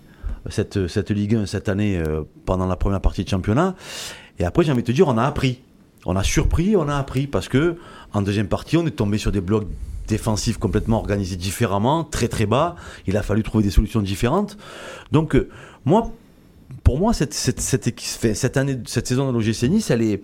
cette, 0.50 0.88
cette 0.88 1.12
Ligue 1.12 1.36
1 1.36 1.46
cette 1.46 1.70
année 1.70 1.98
euh, 1.98 2.24
pendant 2.46 2.66
la 2.66 2.76
première 2.76 3.02
partie 3.02 3.24
de 3.24 3.30
championnat. 3.30 3.76
Et 4.40 4.46
après, 4.46 4.64
j'ai 4.64 4.72
envie 4.72 4.82
de 4.82 4.88
te 4.88 4.92
dire, 4.92 5.08
on 5.08 5.18
a 5.18 5.24
appris. 5.24 5.62
On 6.06 6.16
a 6.16 6.24
surpris, 6.24 6.76
on 6.78 6.88
a 6.88 6.96
appris 6.96 7.28
parce 7.28 7.50
que 7.50 7.76
en 8.14 8.22
deuxième 8.22 8.48
partie, 8.48 8.78
on 8.78 8.86
est 8.88 8.92
tombé 8.92 9.18
sur 9.18 9.32
des 9.32 9.42
blocs 9.42 9.68
défensifs 10.08 10.58
complètement 10.58 10.98
organisés 10.98 11.36
différemment, 11.36 12.04
très 12.04 12.28
très 12.28 12.46
bas. 12.46 12.76
Il 13.06 13.18
a 13.18 13.22
fallu 13.22 13.44
trouver 13.44 13.64
des 13.64 13.70
solutions 13.70 14.02
différentes. 14.02 14.58
Donc, 15.12 15.36
euh, 15.36 15.50
moi, 15.86 16.12
pour 16.84 16.98
moi, 16.98 17.14
cette, 17.14 17.34
cette, 17.34 17.60
cette, 17.60 18.58
année, 18.58 18.80
cette 18.86 19.08
saison 19.08 19.32
de 19.32 19.38
l'OGC 19.38 19.64
Nice, 19.70 19.92
elle 19.92 20.02
est 20.02 20.22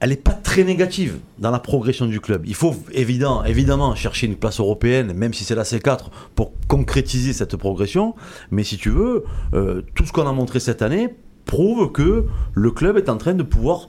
elle 0.00 0.10
n'est 0.10 0.16
pas 0.16 0.32
très 0.32 0.64
négative 0.64 1.18
dans 1.38 1.50
la 1.50 1.58
progression 1.58 2.06
du 2.06 2.20
club. 2.20 2.42
Il 2.46 2.54
faut 2.54 2.74
évidemment 2.92 3.94
chercher 3.94 4.26
une 4.26 4.36
place 4.36 4.60
européenne, 4.60 5.12
même 5.12 5.34
si 5.34 5.44
c'est 5.44 5.54
la 5.54 5.62
C4, 5.62 6.06
pour 6.34 6.52
concrétiser 6.68 7.32
cette 7.32 7.56
progression. 7.56 8.14
Mais 8.50 8.64
si 8.64 8.78
tu 8.78 8.90
veux, 8.90 9.24
euh, 9.54 9.82
tout 9.94 10.06
ce 10.06 10.12
qu'on 10.12 10.26
a 10.26 10.32
montré 10.32 10.58
cette 10.58 10.82
année 10.82 11.14
prouve 11.44 11.92
que 11.92 12.26
le 12.54 12.70
club 12.70 12.96
est 12.96 13.08
en 13.08 13.18
train 13.18 13.34
de 13.34 13.42
pouvoir 13.42 13.88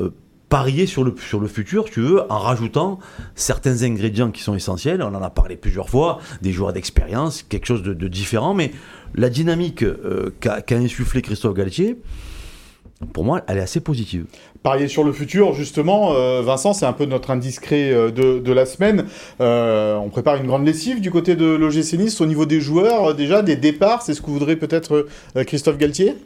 euh, 0.00 0.10
parier 0.48 0.86
sur 0.86 1.04
le, 1.04 1.14
sur 1.18 1.40
le 1.40 1.48
futur, 1.48 1.84
tu 1.84 2.00
veux, 2.00 2.30
en 2.30 2.38
rajoutant 2.38 2.98
certains 3.34 3.82
ingrédients 3.82 4.30
qui 4.30 4.42
sont 4.42 4.54
essentiels. 4.54 5.02
On 5.02 5.14
en 5.14 5.22
a 5.22 5.30
parlé 5.30 5.56
plusieurs 5.56 5.88
fois, 5.88 6.18
des 6.42 6.52
joueurs 6.52 6.72
d'expérience, 6.72 7.42
quelque 7.42 7.66
chose 7.66 7.82
de, 7.82 8.08
différent. 8.08 8.54
Mais 8.54 8.72
la 9.14 9.30
dynamique 9.30 9.82
euh, 9.82 10.30
qu'a 10.40 10.62
insufflé 10.72 11.22
Christophe 11.22 11.54
Galtier, 11.54 11.98
pour 13.12 13.24
moi, 13.24 13.42
elle 13.48 13.58
est 13.58 13.62
assez 13.62 13.80
positive. 13.80 14.26
Parier 14.64 14.88
sur 14.88 15.04
le 15.04 15.12
futur, 15.12 15.52
justement, 15.52 16.14
euh, 16.14 16.40
Vincent, 16.40 16.72
c'est 16.72 16.86
un 16.86 16.94
peu 16.94 17.04
notre 17.04 17.30
indiscret 17.30 17.92
euh, 17.92 18.10
de, 18.10 18.52
la 18.52 18.64
semaine. 18.64 19.04
Euh, 19.42 19.94
on 19.96 20.08
prépare 20.08 20.36
une 20.36 20.46
grande 20.46 20.64
lessive 20.64 21.02
du 21.02 21.10
côté 21.10 21.36
de 21.36 21.44
l'OGC 21.44 21.98
Nice 21.98 22.18
au 22.22 22.24
niveau 22.24 22.46
des 22.46 22.62
joueurs, 22.62 23.14
déjà, 23.14 23.42
des 23.42 23.56
départs. 23.56 24.00
C'est 24.00 24.14
ce 24.14 24.22
que 24.22 24.30
voudrait 24.30 24.56
peut-être 24.56 25.06
Christophe 25.44 25.76
Galtier? 25.76 26.16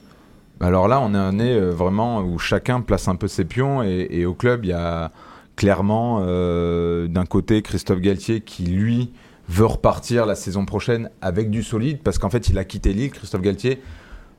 Alors 0.61 0.87
là, 0.87 1.01
on 1.01 1.15
est 1.15 1.19
un 1.19 1.33
nez 1.33 1.59
vraiment 1.59 2.21
où 2.21 2.39
chacun 2.39 2.81
place 2.81 3.09
un 3.09 3.17
peu 3.17 3.27
ses 3.27 3.45
pions 3.45 3.83
et, 3.83 4.25
au 4.25 4.35
club, 4.35 4.65
il 4.65 4.69
y 4.69 4.73
a 4.73 5.11
clairement 5.57 6.21
d'un 6.21 7.27
côté 7.29 7.61
Christophe 7.63 8.01
Galtier 8.01 8.41
qui, 8.41 8.67
lui, 8.67 9.11
veut 9.49 9.67
repartir 9.67 10.27
la 10.27 10.37
saison 10.37 10.65
prochaine 10.65 11.11
avec 11.23 11.51
du 11.51 11.65
solide 11.65 11.99
parce 12.05 12.19
qu'en 12.19 12.31
fait, 12.31 12.49
il 12.49 12.59
a 12.59 12.65
quitté 12.65 12.93
Lille, 12.93 13.11
Christophe 13.11 13.43
Galtier 13.43 13.81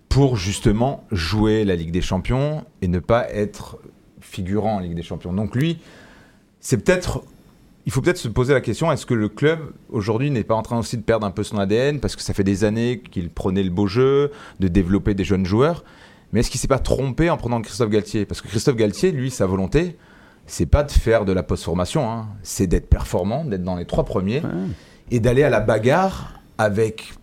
pour 0.09 0.35
justement 0.35 1.03
jouer 1.11 1.63
la 1.63 1.75
Ligue 1.75 1.91
des 1.91 2.01
Champions 2.01 2.65
et 2.81 2.87
ne 2.87 2.99
pas 2.99 3.29
être 3.31 3.77
figurant 4.19 4.77
en 4.77 4.79
Ligue 4.79 4.95
des 4.95 5.03
Champions. 5.03 5.33
Donc 5.33 5.55
lui, 5.55 5.79
c'est 6.59 6.83
peut-être 6.83 7.23
il 7.85 7.91
faut 7.91 8.01
peut-être 8.01 8.17
se 8.17 8.27
poser 8.27 8.53
la 8.53 8.61
question 8.61 8.91
est-ce 8.91 9.05
que 9.05 9.13
le 9.13 9.29
club 9.29 9.59
aujourd'hui 9.89 10.29
n'est 10.29 10.43
pas 10.43 10.53
en 10.53 10.61
train 10.61 10.77
aussi 10.77 10.97
de 10.97 11.01
perdre 11.01 11.25
un 11.25 11.31
peu 11.31 11.43
son 11.43 11.57
ADN 11.57 11.99
parce 11.99 12.15
que 12.15 12.21
ça 12.21 12.33
fait 12.33 12.43
des 12.43 12.63
années 12.63 13.01
qu'il 13.09 13.29
prenait 13.29 13.63
le 13.63 13.69
beau 13.71 13.87
jeu, 13.87 14.31
de 14.59 14.67
développer 14.67 15.13
des 15.13 15.23
jeunes 15.23 15.45
joueurs, 15.45 15.83
mais 16.31 16.41
est-ce 16.41 16.51
qu'il 16.51 16.59
s'est 16.59 16.67
pas 16.67 16.79
trompé 16.79 17.29
en 17.29 17.37
prenant 17.37 17.61
Christophe 17.61 17.89
Galtier? 17.89 18.25
Parce 18.25 18.41
que 18.41 18.47
Christophe 18.47 18.75
Galtier, 18.75 19.11
lui, 19.11 19.31
sa 19.31 19.47
volonté, 19.47 19.97
c'est 20.45 20.65
pas 20.65 20.83
de 20.83 20.91
faire 20.91 21.25
de 21.25 21.31
la 21.31 21.41
post-formation, 21.43 22.09
hein. 22.09 22.27
c'est 22.43 22.67
d'être 22.67 22.89
performant, 22.89 23.45
d'être 23.45 23.63
dans 23.63 23.75
les 23.75 23.85
trois 23.85 24.03
premiers 24.03 24.41
et 25.11 25.19
d'aller 25.19 25.43
à 25.43 25.49
la 25.49 25.59
bagarre 25.59 26.39
avec 26.57 27.13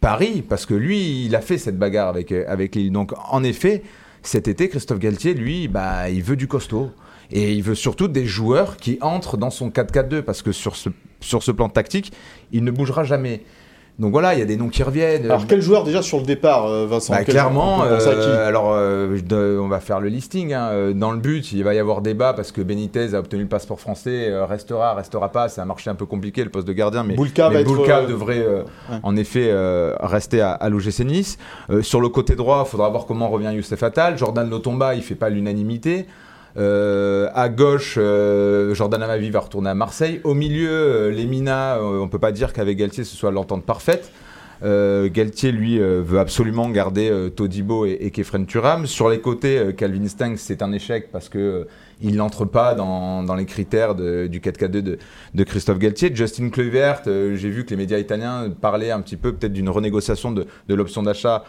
Paris, 0.00 0.42
parce 0.46 0.66
que 0.66 0.74
lui, 0.74 1.24
il 1.24 1.34
a 1.34 1.40
fait 1.40 1.58
cette 1.58 1.78
bagarre 1.78 2.08
avec, 2.08 2.32
euh, 2.32 2.44
avec 2.48 2.74
Lille. 2.74 2.92
Donc, 2.92 3.12
en 3.30 3.42
effet, 3.42 3.82
cet 4.22 4.48
été, 4.48 4.68
Christophe 4.68 4.98
Galtier, 4.98 5.34
lui, 5.34 5.68
bah, 5.68 6.10
il 6.10 6.22
veut 6.22 6.36
du 6.36 6.48
costaud. 6.48 6.90
Et 7.32 7.54
il 7.54 7.62
veut 7.62 7.74
surtout 7.74 8.06
des 8.06 8.24
joueurs 8.24 8.76
qui 8.76 8.98
entrent 9.00 9.36
dans 9.36 9.50
son 9.50 9.70
4-4-2, 9.70 10.22
parce 10.22 10.42
que 10.42 10.52
sur 10.52 10.76
ce, 10.76 10.90
sur 11.20 11.42
ce 11.42 11.50
plan 11.50 11.68
tactique, 11.68 12.12
il 12.52 12.62
ne 12.62 12.70
bougera 12.70 13.02
jamais. 13.02 13.42
Donc 13.98 14.12
voilà, 14.12 14.34
il 14.34 14.40
y 14.40 14.42
a 14.42 14.44
des 14.44 14.58
noms 14.58 14.68
qui 14.68 14.82
reviennent. 14.82 15.24
Alors 15.24 15.46
quel 15.46 15.62
joueur 15.62 15.82
déjà 15.82 16.02
sur 16.02 16.18
le 16.18 16.24
départ, 16.24 16.66
euh, 16.66 16.86
Vincent? 16.86 17.14
Bah, 17.14 17.24
clairement, 17.24 17.82
euh, 17.84 18.46
alors 18.46 18.72
euh, 18.74 19.58
on 19.58 19.68
va 19.68 19.80
faire 19.80 20.00
le 20.00 20.08
listing. 20.08 20.52
hein. 20.52 20.92
Dans 20.94 21.12
le 21.12 21.18
but, 21.18 21.50
il 21.52 21.64
va 21.64 21.72
y 21.72 21.78
avoir 21.78 22.02
débat 22.02 22.34
parce 22.34 22.52
que 22.52 22.60
Benitez 22.60 23.14
a 23.14 23.20
obtenu 23.20 23.42
le 23.42 23.48
passeport 23.48 23.80
français, 23.80 24.28
euh, 24.28 24.44
restera, 24.44 24.92
restera 24.92 25.32
pas. 25.32 25.48
C'est 25.48 25.62
un 25.62 25.64
marché 25.64 25.88
un 25.88 25.94
peu 25.94 26.04
compliqué 26.04 26.44
le 26.44 26.50
poste 26.50 26.68
de 26.68 26.74
gardien, 26.74 27.04
mais, 27.04 27.14
Boulka 27.14 27.48
mais 27.48 27.54
va 27.54 27.60
être, 27.62 27.66
Boulka 27.66 28.04
devrait 28.04 28.46
ouais. 28.46 28.98
en 29.02 29.16
effet 29.16 29.50
rester 30.00 30.42
à, 30.42 30.52
à 30.52 30.68
l'OGC 30.68 31.00
Nice. 31.00 31.38
Sur 31.80 32.02
le 32.02 32.10
côté 32.10 32.36
droit, 32.36 32.64
il 32.66 32.70
faudra 32.70 32.90
voir 32.90 33.06
comment 33.06 33.30
revient 33.30 33.52
Youssef 33.54 33.82
Attal. 33.82 34.18
Jordan 34.18 34.50
Lotomba, 34.50 34.94
il 34.94 35.02
fait 35.02 35.14
pas 35.14 35.30
l'unanimité. 35.30 36.06
Euh, 36.56 37.28
à 37.34 37.48
gauche, 37.48 37.96
euh, 37.98 38.74
Jordan 38.74 39.02
Amavi 39.02 39.30
va 39.30 39.40
retourner 39.40 39.70
à 39.70 39.74
Marseille. 39.74 40.20
Au 40.24 40.34
milieu, 40.34 40.70
euh, 40.70 41.10
Lemina, 41.10 41.76
euh, 41.76 42.00
on 42.00 42.08
peut 42.08 42.18
pas 42.18 42.32
dire 42.32 42.52
qu'avec 42.52 42.78
Galtier 42.78 43.04
ce 43.04 43.14
soit 43.14 43.30
l'entente 43.30 43.64
parfaite. 43.64 44.10
Galtier, 44.62 45.52
lui, 45.52 45.78
veut 45.78 46.18
absolument 46.18 46.70
garder 46.70 47.12
Todibo 47.36 47.84
et, 47.84 47.98
et 48.00 48.10
Kefren 48.10 48.46
Turam. 48.46 48.86
Sur 48.86 49.10
les 49.10 49.20
côtés, 49.20 49.74
Calvin 49.76 50.08
Stengs, 50.08 50.38
c'est 50.38 50.62
un 50.62 50.72
échec 50.72 51.12
parce 51.12 51.28
que 51.28 51.68
il 52.00 52.16
n'entre 52.16 52.46
pas 52.46 52.74
dans, 52.74 53.34
les 53.36 53.44
critères 53.44 53.94
du 53.94 54.40
4K2 54.40 54.96
de, 55.34 55.44
Christophe 55.44 55.78
Galtier. 55.78 56.10
Justin 56.14 56.48
Kluivert, 56.48 57.02
j'ai 57.04 57.50
vu 57.50 57.66
que 57.66 57.70
les 57.70 57.76
médias 57.76 57.98
italiens 57.98 58.48
parlaient 58.48 58.90
un 58.90 59.02
petit 59.02 59.18
peu 59.18 59.34
peut-être 59.34 59.52
d'une 59.52 59.68
renégociation 59.68 60.32
de 60.32 60.74
l'option 60.74 61.02
d'achat. 61.02 61.44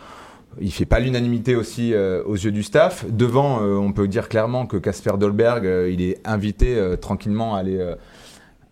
Il 0.61 0.71
fait 0.71 0.85
pas 0.85 0.99
l'unanimité 0.99 1.55
aussi 1.55 1.93
euh, 1.93 2.23
aux 2.25 2.35
yeux 2.35 2.51
du 2.51 2.63
staff. 2.63 3.05
Devant, 3.09 3.61
euh, 3.61 3.75
on 3.75 3.91
peut 3.91 4.07
dire 4.07 4.29
clairement 4.29 4.65
que 4.65 4.77
Casper 4.77 5.13
Dolberg, 5.19 5.65
euh, 5.65 5.91
il 5.91 6.01
est 6.01 6.19
invité 6.25 6.77
tranquillement 6.99 7.55
à 7.55 7.59
aller, 7.59 7.93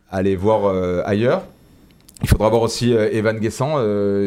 aller 0.10 0.36
voir 0.36 1.06
ailleurs. 1.06 1.44
Il 2.22 2.30
faudra 2.30 2.50
voir 2.50 2.62
aussi 2.62 2.94
Evan 2.94 3.38
Guessant 3.38 3.78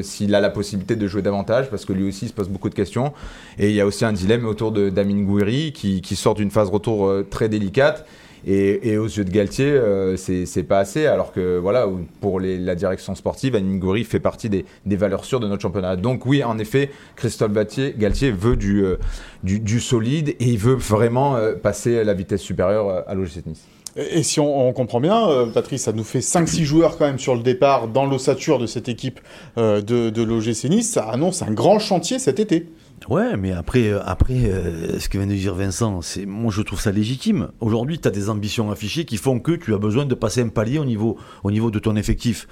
s'il 0.02 0.34
a 0.34 0.40
la 0.40 0.50
possibilité 0.50 0.94
de 0.94 1.06
jouer 1.06 1.22
davantage 1.22 1.70
parce 1.70 1.84
que 1.84 1.92
lui 1.92 2.06
aussi 2.08 2.26
il 2.26 2.28
se 2.28 2.34
pose 2.34 2.48
beaucoup 2.48 2.68
de 2.68 2.74
questions. 2.74 3.12
Et 3.58 3.70
il 3.70 3.74
y 3.74 3.80
a 3.80 3.86
aussi 3.86 4.04
un 4.04 4.12
dilemme 4.12 4.46
autour 4.46 4.72
de 4.72 4.90
Damien 4.90 5.22
Gouiri 5.22 5.72
qui, 5.72 6.02
qui 6.02 6.16
sort 6.16 6.34
d'une 6.34 6.50
phase 6.50 6.68
retour 6.68 7.10
très 7.30 7.48
délicate. 7.48 8.06
Et, 8.50 8.96
aux 8.96 9.06
yeux 9.06 9.24
de 9.24 9.30
Galtier, 9.30 9.66
euh, 9.66 10.16
c'est 10.16 10.62
pas 10.62 10.78
assez. 10.78 11.04
Alors 11.04 11.32
que 11.32 11.58
voilà, 11.58 11.86
pour 12.22 12.40
la 12.40 12.74
direction 12.74 13.14
sportive, 13.14 13.54
Gouiri 13.78 14.04
fait 14.04 14.20
partie 14.20 14.48
des, 14.48 14.64
valeurs 14.96 15.26
sûres 15.26 15.40
de 15.40 15.46
notre 15.46 15.60
championnat. 15.60 15.96
Donc 15.96 16.24
oui, 16.24 16.42
en 16.42 16.58
effet, 16.58 16.90
Christophe 17.16 17.52
Galtier, 17.52 17.94
Galtier 17.98 18.30
veut 18.30 18.56
du, 18.56 18.84
euh, 18.84 18.96
du, 19.42 19.80
solide 19.80 20.30
et 20.30 20.44
il 20.44 20.58
veut 20.58 20.74
vraiment 20.74 21.36
euh, 21.36 21.54
passer 21.54 22.02
la 22.04 22.14
vitesse 22.14 22.40
supérieure 22.40 22.88
euh, 22.88 23.00
à 23.06 23.14
l'OGC 23.14 23.44
Nice. 23.46 23.64
Et 23.96 24.22
si 24.22 24.38
on, 24.38 24.72
comprend 24.72 25.00
bien, 25.00 25.48
Patrice, 25.52 25.82
ça 25.82 25.92
nous 25.92 26.04
fait 26.04 26.20
5-6 26.20 26.62
joueurs 26.62 26.96
quand 26.98 27.06
même 27.06 27.18
sur 27.18 27.34
le 27.34 27.42
départ 27.42 27.88
dans 27.88 28.06
l'ossature 28.06 28.58
de 28.60 28.66
cette 28.66 28.88
équipe 28.88 29.18
de, 29.56 29.80
de 29.80 30.22
l'OGC 30.22 30.70
Nice. 30.70 30.92
Ça 30.92 31.08
annonce 31.08 31.42
un 31.42 31.50
grand 31.50 31.80
chantier 31.80 32.20
cet 32.20 32.38
été. 32.38 32.66
Ouais, 33.08 33.36
mais 33.36 33.52
après, 33.52 33.88
euh, 33.88 34.00
après 34.04 34.44
euh, 34.44 34.98
ce 34.98 35.08
que 35.08 35.18
vient 35.18 35.26
de 35.26 35.34
dire 35.34 35.54
Vincent, 35.54 36.02
c'est 36.02 36.26
moi 36.26 36.52
je 36.52 36.62
trouve 36.62 36.80
ça 36.80 36.92
légitime. 36.92 37.48
Aujourd'hui, 37.60 37.98
tu 37.98 38.08
as 38.08 38.10
des 38.10 38.28
ambitions 38.28 38.70
affichées 38.70 39.04
qui 39.04 39.16
font 39.16 39.40
que 39.40 39.52
tu 39.52 39.74
as 39.74 39.78
besoin 39.78 40.04
de 40.04 40.14
passer 40.14 40.42
un 40.42 40.48
palier 40.48 40.78
au 40.78 40.84
niveau, 40.84 41.16
au 41.44 41.50
niveau 41.50 41.70
de 41.70 41.78
ton 41.78 41.96
effectif. 41.96 42.48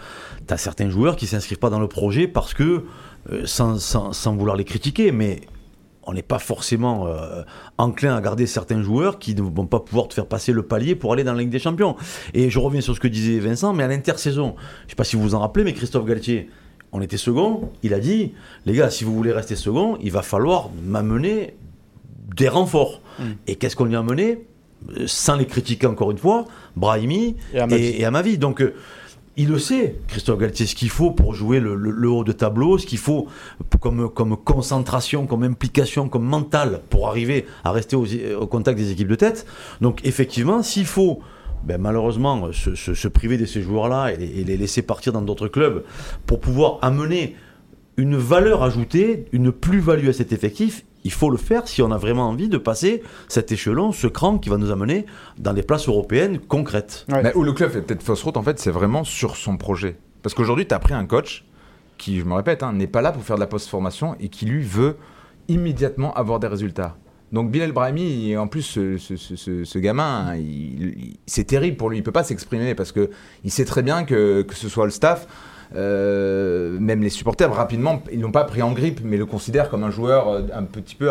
Tu 0.46 0.54
as 0.54 0.56
certains 0.56 0.88
joueurs 0.88 1.16
qui 1.16 1.26
s'inscrivent 1.26 1.58
pas 1.58 1.70
dans 1.70 1.80
le 1.80 1.88
projet 1.88 2.28
parce 2.28 2.54
que, 2.54 2.84
euh, 3.30 3.42
sans, 3.44 3.78
sans, 3.78 4.12
sans 4.12 4.36
vouloir 4.36 4.56
les 4.56 4.64
critiquer, 4.64 5.12
mais 5.12 5.42
on 6.06 6.12
n'est 6.12 6.22
pas 6.22 6.38
forcément 6.38 7.08
euh, 7.08 7.42
enclin 7.78 8.16
à 8.16 8.20
garder 8.20 8.46
certains 8.46 8.80
joueurs 8.80 9.18
qui 9.18 9.34
ne 9.34 9.42
vont 9.42 9.66
pas 9.66 9.80
pouvoir 9.80 10.08
te 10.08 10.14
faire 10.14 10.26
passer 10.26 10.52
le 10.52 10.62
palier 10.62 10.94
pour 10.94 11.12
aller 11.12 11.24
dans 11.24 11.32
la 11.32 11.40
Ligue 11.40 11.50
des 11.50 11.58
Champions. 11.58 11.96
Et 12.32 12.48
je 12.48 12.58
reviens 12.58 12.80
sur 12.80 12.94
ce 12.94 13.00
que 13.00 13.08
disait 13.08 13.40
Vincent, 13.40 13.74
mais 13.74 13.82
à 13.82 13.88
l'intersaison, 13.88 14.54
je 14.84 14.90
sais 14.90 14.96
pas 14.96 15.04
si 15.04 15.16
vous 15.16 15.22
vous 15.22 15.34
en 15.34 15.40
rappelez, 15.40 15.64
mais 15.64 15.72
Christophe 15.72 16.06
Galtier, 16.06 16.48
on 16.96 17.02
était 17.02 17.18
second, 17.18 17.70
il 17.82 17.92
a 17.94 17.98
dit, 18.00 18.32
les 18.64 18.72
gars, 18.72 18.88
si 18.90 19.04
vous 19.04 19.14
voulez 19.14 19.32
rester 19.32 19.54
second, 19.56 19.98
il 20.00 20.10
va 20.10 20.22
falloir 20.22 20.70
m'amener 20.84 21.54
des 22.36 22.48
renforts. 22.48 23.00
Mm. 23.18 23.22
Et 23.46 23.56
qu'est-ce 23.56 23.76
qu'on 23.76 23.84
lui 23.84 23.96
a 23.96 24.00
amené? 24.00 24.46
Euh, 24.96 25.04
Sans 25.06 25.36
les 25.36 25.46
critiquer 25.46 25.86
encore 25.86 26.10
une 26.10 26.18
fois, 26.18 26.46
Brahimi 26.76 27.36
Et 27.54 27.60
Amavi. 27.60 27.82
et, 27.84 28.00
et 28.00 28.04
Amavi. 28.04 28.38
Donc, 28.38 28.60
euh, 28.62 28.74
il 29.38 29.48
le 29.48 29.58
sait, 29.58 29.96
Christophe 30.08 30.38
Galtier, 30.38 30.64
ce 30.66 30.74
qu'il 30.74 30.88
faut 30.88 31.10
pour 31.10 31.34
jouer 31.34 31.60
le, 31.60 31.74
le- 31.74 31.90
le 31.90 32.08
haut 32.08 32.24
de 32.24 32.32
tableau, 32.32 32.78
ce 32.78 32.86
qu'il 32.86 32.98
faut 32.98 33.26
comme, 33.80 34.08
comme 34.08 34.34
concentration, 34.36 35.26
comme 35.26 35.42
implication, 35.42 36.08
comme 36.08 36.24
mental 36.24 36.80
pour 36.88 37.08
arriver 37.08 37.44
à 37.64 37.72
rester 37.72 37.96
aux- 37.96 38.06
au 38.40 38.46
contact 38.46 38.78
des 38.78 38.90
équipes 38.92 39.08
de 39.08 39.14
tête. 39.16 39.46
Donc, 39.82 40.00
effectivement, 40.04 40.62
s'il 40.62 40.86
faut 40.86 41.20
ben, 41.64 41.78
malheureusement 41.80 42.52
se, 42.52 42.74
se- 42.74 42.94
se 42.94 43.08
priver 43.08 43.38
de 43.38 43.46
ces 43.46 43.62
joueurs-là 43.62 44.12
et, 44.12 44.16
les- 44.16 44.40
et 44.40 44.44
les 44.44 44.56
laisser 44.56 44.82
partir 44.82 45.12
dans 45.12 45.22
d'autres 45.22 45.48
clubs 45.48 45.82
pour 46.26 46.40
pouvoir 46.40 46.78
amener 46.82 47.36
une 47.96 48.16
valeur 48.16 48.62
ajoutée, 48.62 49.24
une 49.32 49.50
plus-value 49.52 50.08
à 50.08 50.12
cet 50.12 50.32
effectif, 50.32 50.84
il 51.04 51.12
faut 51.12 51.30
le 51.30 51.36
faire 51.38 51.66
si 51.68 51.80
on 51.82 51.90
a 51.92 51.96
vraiment 51.98 52.28
envie 52.28 52.48
de 52.48 52.58
passer 52.58 53.02
cet 53.28 53.52
échelon, 53.52 53.92
ce 53.92 54.06
cran 54.06 54.38
qui 54.38 54.48
va 54.50 54.58
nous 54.58 54.70
amener 54.70 55.06
dans 55.38 55.52
des 55.54 55.62
places 55.62 55.88
européennes 55.88 56.38
concrètes. 56.40 57.06
Ouais. 57.10 57.22
Mais 57.22 57.34
où 57.34 57.42
le 57.42 57.52
club 57.52 57.70
fait 57.70 57.80
peut-être 57.80 58.02
fausse 58.02 58.22
route, 58.22 58.36
en 58.36 58.42
fait, 58.42 58.58
c'est 58.58 58.70
vraiment 58.72 59.02
sur 59.04 59.36
son 59.36 59.56
projet. 59.56 59.96
Parce 60.22 60.34
qu'aujourd'hui, 60.34 60.66
tu 60.66 60.74
as 60.74 60.78
pris 60.80 60.94
un 60.94 61.06
coach 61.06 61.44
qui, 61.96 62.18
je 62.18 62.24
me 62.24 62.34
répète, 62.34 62.62
hein, 62.62 62.72
n'est 62.72 62.86
pas 62.88 63.00
là 63.02 63.12
pour 63.12 63.22
faire 63.22 63.36
de 63.36 63.40
la 63.40 63.46
post-formation 63.46 64.16
et 64.20 64.28
qui, 64.28 64.44
lui, 64.46 64.62
veut 64.64 64.96
immédiatement 65.48 66.12
avoir 66.14 66.38
des 66.40 66.48
résultats. 66.48 66.96
Donc 67.32 67.50
Bilal 67.50 67.72
Brahimi, 67.72 68.36
en 68.36 68.46
plus, 68.46 68.62
ce, 68.62 69.78
gamin, 69.78 70.34
c'est 71.26 71.44
terrible 71.44 71.76
pour 71.76 71.90
lui. 71.90 71.98
Il 71.98 72.02
peut 72.02 72.12
pas 72.12 72.24
s'exprimer 72.24 72.74
parce 72.74 72.92
que 72.92 73.10
il 73.44 73.50
sait 73.50 73.64
très 73.64 73.82
bien 73.82 74.04
que, 74.04 74.42
que 74.42 74.54
ce 74.54 74.68
soit 74.68 74.84
le 74.84 74.92
staff, 74.92 75.26
euh, 75.74 76.78
même 76.78 77.02
les 77.02 77.10
supporters, 77.10 77.52
rapidement, 77.52 78.02
ils 78.12 78.20
l'ont 78.20 78.30
pas 78.30 78.44
pris 78.44 78.62
en 78.62 78.72
grippe, 78.72 79.00
mais 79.02 79.16
le 79.16 79.26
considèrent 79.26 79.68
comme 79.68 79.84
un 79.84 79.90
joueur 79.90 80.28
euh, 80.28 80.42
un 80.54 80.62
petit 80.62 80.94
peu 80.94 81.10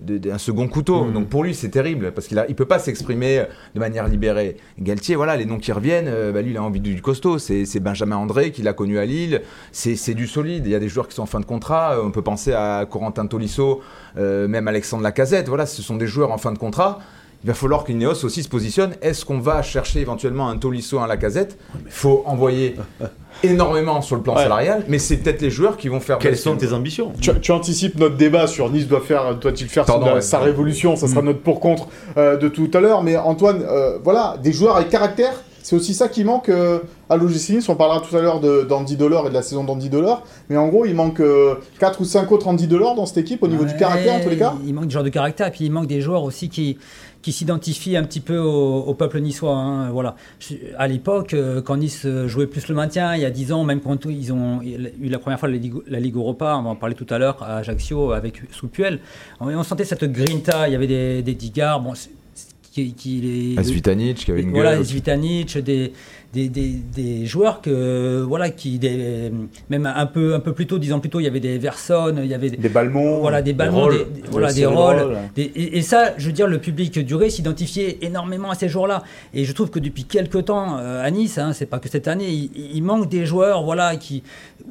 de- 0.00 0.18
de- 0.18 0.30
un 0.30 0.38
second 0.38 0.68
couteau. 0.68 1.10
Donc 1.10 1.28
pour 1.28 1.44
lui, 1.44 1.54
c'est 1.54 1.68
terrible 1.68 2.12
parce 2.12 2.26
qu'il 2.26 2.38
a, 2.38 2.46
il 2.48 2.54
peut 2.54 2.64
pas 2.66 2.78
s'exprimer 2.78 3.44
de 3.74 3.80
manière 3.80 4.08
libérée. 4.08 4.56
Galtier, 4.78 5.14
voilà, 5.16 5.36
les 5.36 5.44
noms 5.46 5.58
qui 5.58 5.72
reviennent, 5.72 6.08
euh, 6.08 6.32
bah, 6.32 6.42
lui, 6.42 6.50
il 6.52 6.56
a 6.56 6.62
envie 6.62 6.80
du 6.80 7.00
costaud. 7.00 7.38
C'est 7.38 7.80
Benjamin 7.80 8.16
André 8.16 8.50
qui 8.50 8.62
l'a 8.62 8.72
connu 8.72 8.98
à 8.98 9.04
Lille. 9.04 9.42
C'est 9.72 9.96
c'est 9.96 10.14
du 10.14 10.26
solide. 10.26 10.64
Il 10.66 10.72
y 10.72 10.74
a 10.74 10.80
des 10.80 10.88
joueurs 10.88 11.08
qui 11.08 11.14
sont 11.14 11.22
en 11.22 11.26
fin 11.26 11.40
de 11.40 11.44
contrat. 11.46 11.98
On 12.02 12.10
peut 12.10 12.22
penser 12.22 12.52
à 12.52 12.86
Corentin 12.90 13.26
Tolisso, 13.26 13.80
euh, 14.16 14.48
même 14.48 14.68
Alexandre 14.68 15.02
Lacazette. 15.02 15.48
Voilà, 15.48 15.66
ce 15.66 15.82
sont 15.82 15.96
des 15.96 16.06
joueurs 16.06 16.32
en 16.32 16.38
fin 16.38 16.52
de 16.52 16.58
contrat. 16.58 16.98
Il 17.44 17.48
va 17.48 17.52
falloir 17.54 17.84
qu'Ineos 17.84 18.24
aussi 18.24 18.42
se 18.42 18.48
positionne. 18.48 18.94
Est-ce 19.02 19.26
qu'on 19.26 19.38
va 19.38 19.60
chercher 19.60 20.00
éventuellement 20.00 20.48
un 20.48 20.56
Tolisso, 20.56 20.98
un 20.98 21.06
Lacazette? 21.06 21.58
Il 21.84 21.90
faut 21.92 22.22
envoyer 22.24 22.76
énormément 23.42 24.00
sur 24.00 24.16
le 24.16 24.22
plan 24.22 24.34
Ouais. 24.34 24.44
salarial, 24.44 24.84
mais 24.88 24.98
c'est 24.98 25.18
peut-être 25.18 25.42
les 25.42 25.50
joueurs 25.50 25.76
qui 25.76 25.88
vont 25.88 26.00
faire. 26.00 26.18
Quelles 26.18 26.38
sont 26.38 26.56
tes 26.56 26.72
ambitions? 26.72 27.12
Tu, 27.20 27.30
tu 27.40 27.52
anticipes 27.52 27.98
notre 27.98 28.16
débat 28.16 28.46
sur 28.46 28.70
Nice 28.70 28.88
doit 28.88 29.02
faire, 29.02 29.34
doit-il 29.34 29.68
faire 29.68 29.84
Pardon, 29.84 30.06
sa, 30.06 30.14
ouais. 30.14 30.20
sa 30.22 30.38
révolution? 30.38 30.96
Ça 30.96 31.06
sera 31.06 31.20
Mm. 31.20 31.26
notre 31.26 31.40
pour-contre 31.40 31.88
euh, 32.16 32.36
de 32.38 32.48
tout 32.48 32.70
à 32.72 32.80
l'heure. 32.80 33.02
Mais 33.02 33.16
Antoine, 33.18 33.62
euh, 33.68 33.98
voilà, 34.02 34.36
des 34.42 34.52
joueurs 34.52 34.76
avec 34.76 34.88
caractère, 34.88 35.34
c'est 35.62 35.76
aussi 35.76 35.94
ça 35.94 36.08
qui 36.08 36.24
manque 36.24 36.48
euh, 36.50 36.78
à 37.08 37.16
l'OGC 37.16 37.50
Nice. 37.50 37.68
On 37.68 37.74
parlera 37.76 38.00
tout 38.00 38.14
à 38.16 38.20
l'heure 38.20 38.40
d'Andy 38.40 38.96
Delors 38.96 39.26
et 39.26 39.28
de 39.30 39.34
la 39.34 39.40
saison 39.42 39.64
d'Andy 39.64 39.88
Delors. 39.90 40.22
Mais 40.50 40.56
en 40.58 40.68
gros, 40.68 40.84
il 40.84 40.94
manque 40.94 41.22
4 41.80 42.00
ou 42.00 42.04
5 42.04 42.30
autres 42.32 42.48
Andy 42.48 42.66
Delors 42.66 42.94
dans 42.94 43.06
cette 43.06 43.18
équipe 43.18 43.42
au 43.42 43.48
niveau 43.48 43.64
du 43.64 43.74
caractère 43.76 44.14
en 44.14 44.20
tous 44.20 44.28
les 44.30 44.36
cas? 44.38 44.54
Il 44.66 44.74
manque 44.74 44.86
du 44.88 44.94
genre 44.94 45.02
de 45.04 45.08
caractère, 45.10 45.46
et 45.46 45.50
puis 45.50 45.64
il 45.64 45.70
manque 45.72 45.86
des 45.86 46.00
joueurs 46.02 46.22
aussi 46.22 46.48
qui, 46.50 46.76
qui 47.24 47.32
s'identifient 47.32 47.96
un 47.96 48.02
petit 48.04 48.20
peu 48.20 48.36
au, 48.36 48.80
au 48.82 48.92
peuple 48.92 49.18
niçois. 49.18 49.56
hein, 49.56 49.90
voilà. 49.90 50.14
Je- 50.40 50.56
À 50.76 50.86
l'époque, 50.86 51.32
euh, 51.32 51.62
quand 51.62 51.78
Nice 51.78 52.02
euh, 52.04 52.28
jouait 52.28 52.46
plus 52.46 52.68
le 52.68 52.74
maintien, 52.74 53.14
il 53.16 53.22
y 53.22 53.24
a 53.24 53.30
10 53.30 53.50
ans, 53.50 53.64
même 53.64 53.80
quand 53.80 54.04
ils 54.04 54.30
ont 54.30 54.60
eu 54.62 55.08
la 55.08 55.18
première 55.18 55.40
fois 55.40 55.48
la 55.48 55.56
Ligue, 55.56 55.72
la 55.88 56.00
Ligue 56.00 56.16
Europa, 56.16 56.54
on 56.58 56.62
va 56.64 56.68
en 56.68 56.76
parler 56.76 56.94
tout 56.94 57.06
à 57.08 57.16
l'heure, 57.16 57.42
à 57.42 57.56
Ajaccio, 57.56 58.12
avec 58.12 58.42
sous 58.52 58.68
Puel, 58.68 59.00
on, 59.40 59.46
on 59.48 59.62
sentait 59.62 59.86
cette 59.86 60.04
grinta, 60.04 60.68
il 60.68 60.72
y 60.72 60.76
avait 60.76 60.86
des, 60.86 61.22
des 61.22 61.34
Digard, 61.34 61.80
bon, 61.80 61.94
qui, 62.72 62.92
qui 62.92 63.20
les, 63.22 63.58
Asvitanic, 63.58 64.16
qui 64.18 64.30
avait 64.30 64.42
une 64.42 64.50
voilà, 64.50 64.72
gueule. 64.72 64.78
les 64.80 64.84
Zvitanic, 64.84 65.58
des, 65.58 65.92
des, 66.34 66.48
des, 66.48 66.70
des 66.94 67.26
joueurs 67.26 67.60
que 67.62 68.20
voilà 68.26 68.50
qui 68.50 68.78
des, 68.78 69.30
même 69.70 69.86
un 69.86 70.06
peu 70.06 70.34
un 70.34 70.40
peu 70.40 70.52
plus 70.52 70.66
tôt, 70.66 70.78
dix 70.78 70.92
ans 70.92 70.98
plus 71.00 71.08
tôt, 71.10 71.20
il 71.20 71.24
y 71.24 71.28
avait 71.28 71.40
des 71.40 71.56
Verson, 71.58 72.14
il 72.18 72.26
y 72.26 72.34
avait 72.34 72.50
Des 72.50 72.68
Balmont. 72.68 73.20
voilà 73.20 73.40
des 73.40 73.52
rôles. 73.52 73.92
des, 74.14 74.22
voilà 74.30 74.52
des 74.52 74.66
rôles. 74.66 75.16
et, 75.36 75.78
et 75.78 75.82
ça, 75.82 76.14
je 76.18 76.26
veux 76.26 76.32
dire, 76.32 76.46
le 76.48 76.58
public 76.58 76.98
du 76.98 77.14
Ré 77.14 77.30
s'identifiait 77.30 77.98
énormément 78.02 78.50
à 78.50 78.54
ces 78.56 78.68
joueurs-là. 78.68 79.02
Et 79.32 79.44
je 79.44 79.52
trouve 79.52 79.70
que 79.70 79.78
depuis 79.78 80.04
quelques 80.04 80.46
temps 80.46 80.76
euh, 80.78 81.04
à 81.04 81.10
Nice, 81.10 81.38
hein, 81.38 81.52
c'est 81.52 81.66
pas 81.66 81.78
que 81.78 81.88
cette 81.88 82.08
année, 82.08 82.28
il, 82.30 82.50
il 82.74 82.82
manque 82.82 83.08
des 83.08 83.24
joueurs, 83.26 83.62
voilà, 83.62 83.96
qui 83.96 84.22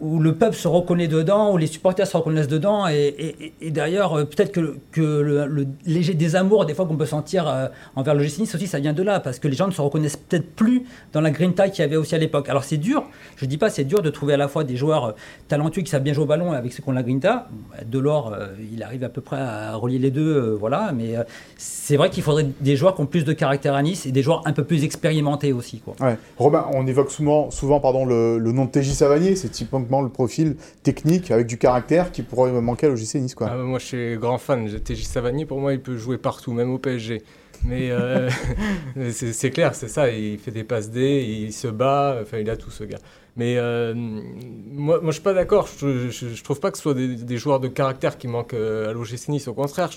où 0.01 0.20
le 0.20 0.36
peuple 0.36 0.55
se 0.55 0.67
reconnaît 0.67 1.08
dedans, 1.08 1.53
où 1.53 1.58
les 1.58 1.67
supporters 1.67 2.08
se 2.08 2.17
reconnaissent 2.17 2.48
dedans. 2.48 2.88
Et, 2.88 2.96
et- 3.17 3.36
et- 3.46 3.53
et 3.62 3.72
d'ailleurs, 3.72 4.13
euh, 4.20 4.25
peut-être 4.25 4.51
que, 4.51 4.75
que 4.91 5.01
le, 5.01 5.46
le 5.46 5.67
léger 5.86 6.13
désamour 6.13 6.65
des 6.65 6.74
fois 6.74 6.86
qu'on 6.86 6.98
peut 6.98 7.05
sentir 7.05 7.48
euh, 7.48 7.67
envers 7.96 8.13
le 8.15 8.24
GC 8.24 8.41
Nice 8.41 8.55
aussi, 8.55 8.67
ça 8.67 8.79
vient 8.79 8.93
de 8.93 9.03
là, 9.03 9.20
parce 9.20 9.39
que 9.39 9.48
les 9.48 9.55
gens 9.55 9.67
ne 9.67 9.72
se 9.72 9.82
reconnaissent 9.82 10.17
peut-être 10.17 10.50
plus 10.55 10.84
dans 11.13 11.22
la 11.22 11.32
grinta 11.53 11.69
qu'il 11.69 11.81
y 11.81 11.86
avait 11.86 11.95
aussi 11.95 12.15
à 12.15 12.17
l'époque. 12.17 12.50
Alors 12.50 12.63
c'est 12.63 12.77
dur, 12.77 13.03
je 13.36 13.45
dis 13.45 13.57
pas 13.57 13.69
c'est 13.69 13.83
dur 13.83 14.01
de 14.01 14.10
trouver 14.10 14.33
à 14.33 14.38
la 14.38 14.48
fois 14.48 14.63
des 14.63 14.75
joueurs 14.75 15.05
euh, 15.05 15.12
talentueux 15.48 15.81
qui 15.81 15.89
savent 15.89 16.03
bien 16.03 16.13
jouer 16.13 16.24
au 16.24 16.27
ballon 16.27 16.51
avec 16.51 16.74
ceux 16.74 16.83
qui 16.83 16.89
ont 16.89 16.93
la 16.93 17.03
grinta. 17.03 17.48
Delors, 17.86 18.33
euh, 18.33 18.48
il 18.72 18.83
arrive 18.83 19.03
à 19.03 19.10
peu 19.10 19.22
près 19.22 19.38
à 19.38 19.75
relier 19.75 20.00
les 20.00 20.12
deux, 20.12 20.36
euh, 20.36 20.57
voilà. 20.60 20.91
Mais 20.95 21.15
c'est 21.57 21.98
vrai 21.98 22.10
qu'il 22.10 22.24
faudrait 22.24 22.48
des 22.62 22.75
joueurs 22.75 22.95
qui 22.95 23.01
ont 23.01 23.05
plus 23.05 23.25
de 23.25 23.33
caractère 23.33 23.75
à 23.75 23.83
Nice 23.83 24.05
et 24.05 24.12
des 24.12 24.22
joueurs 24.22 24.41
un 24.45 24.53
peu 24.53 24.63
plus 24.63 24.83
expérimentés 24.83 25.53
aussi, 25.53 25.79
quoi. 25.79 25.95
Ouais. 26.00 26.17
Romain, 26.38 26.65
on 26.74 26.88
évoque 26.88 27.12
souvent, 27.12 27.51
souvent 27.51 27.79
pardon, 27.79 28.05
le, 28.05 28.38
le 28.38 28.51
nom 28.51 28.65
de 28.65 28.72
TJ 28.72 28.91
Savanier, 28.91 29.36
c'est 29.36 29.50
typiquement 29.50 30.01
le 30.01 30.10
profil 30.10 30.55
technique 30.83 31.31
avec 31.31 31.48
du 31.48 31.57
caractère 31.57 32.12
qui 32.12 32.22
pourrait 32.22 32.51
manquer 32.51 32.88
à 32.88 32.89
l'OGC 32.89 33.15
Nice. 33.15 33.36
Quoi. 33.36 33.50
Ah, 33.51 33.57
moi, 33.57 33.79
je 33.79 33.86
suis 33.86 34.17
grand 34.17 34.38
fan. 34.38 34.67
TJ 34.67 35.03
Savanier, 35.03 35.45
pour 35.45 35.60
moi, 35.60 35.74
il 35.74 35.79
peut 35.79 35.98
jouer 35.98 36.17
partout, 36.17 36.53
même 36.53 36.72
au 36.72 36.77
PSG. 36.77 37.22
Mais 37.65 37.91
euh, 37.91 38.29
c'est 39.12 39.51
clair, 39.51 39.74
c'est 39.75 39.88
ça. 39.88 40.10
Il 40.10 40.38
fait 40.38 40.51
des 40.51 40.63
passes 40.63 40.89
D, 40.89 41.24
il 41.27 41.53
se 41.53 41.67
bat. 41.67 42.20
Enfin, 42.22 42.39
il 42.39 42.50
a 42.50 42.58
tout 42.58 42.72
ce 42.72 42.84
gars. 42.84 43.00
Mais 43.36 43.58
euh, 43.58 43.93
moi, 43.96 45.00
moi, 45.01 45.08
je 45.08 45.13
suis 45.13 45.24
pas 45.24 45.34
d'accord. 45.34 45.67
Je, 45.79 46.10
je, 46.10 46.29
je 46.29 46.43
trouve 46.43 46.60
pas 46.60 46.70
que 46.70 46.77
ce 46.77 46.84
soit 46.84 46.93
des, 46.93 47.15
des 47.15 47.38
joueurs 47.38 47.60
de 47.60 47.67
caractère 47.67 48.17
qui 48.17 48.27
manquent 48.27 48.53
euh, 48.53 48.89
à 48.89 48.93
l'OGC 48.93 49.29
Nice. 49.29 49.48
Au 49.48 49.53
contraire, 49.53 49.89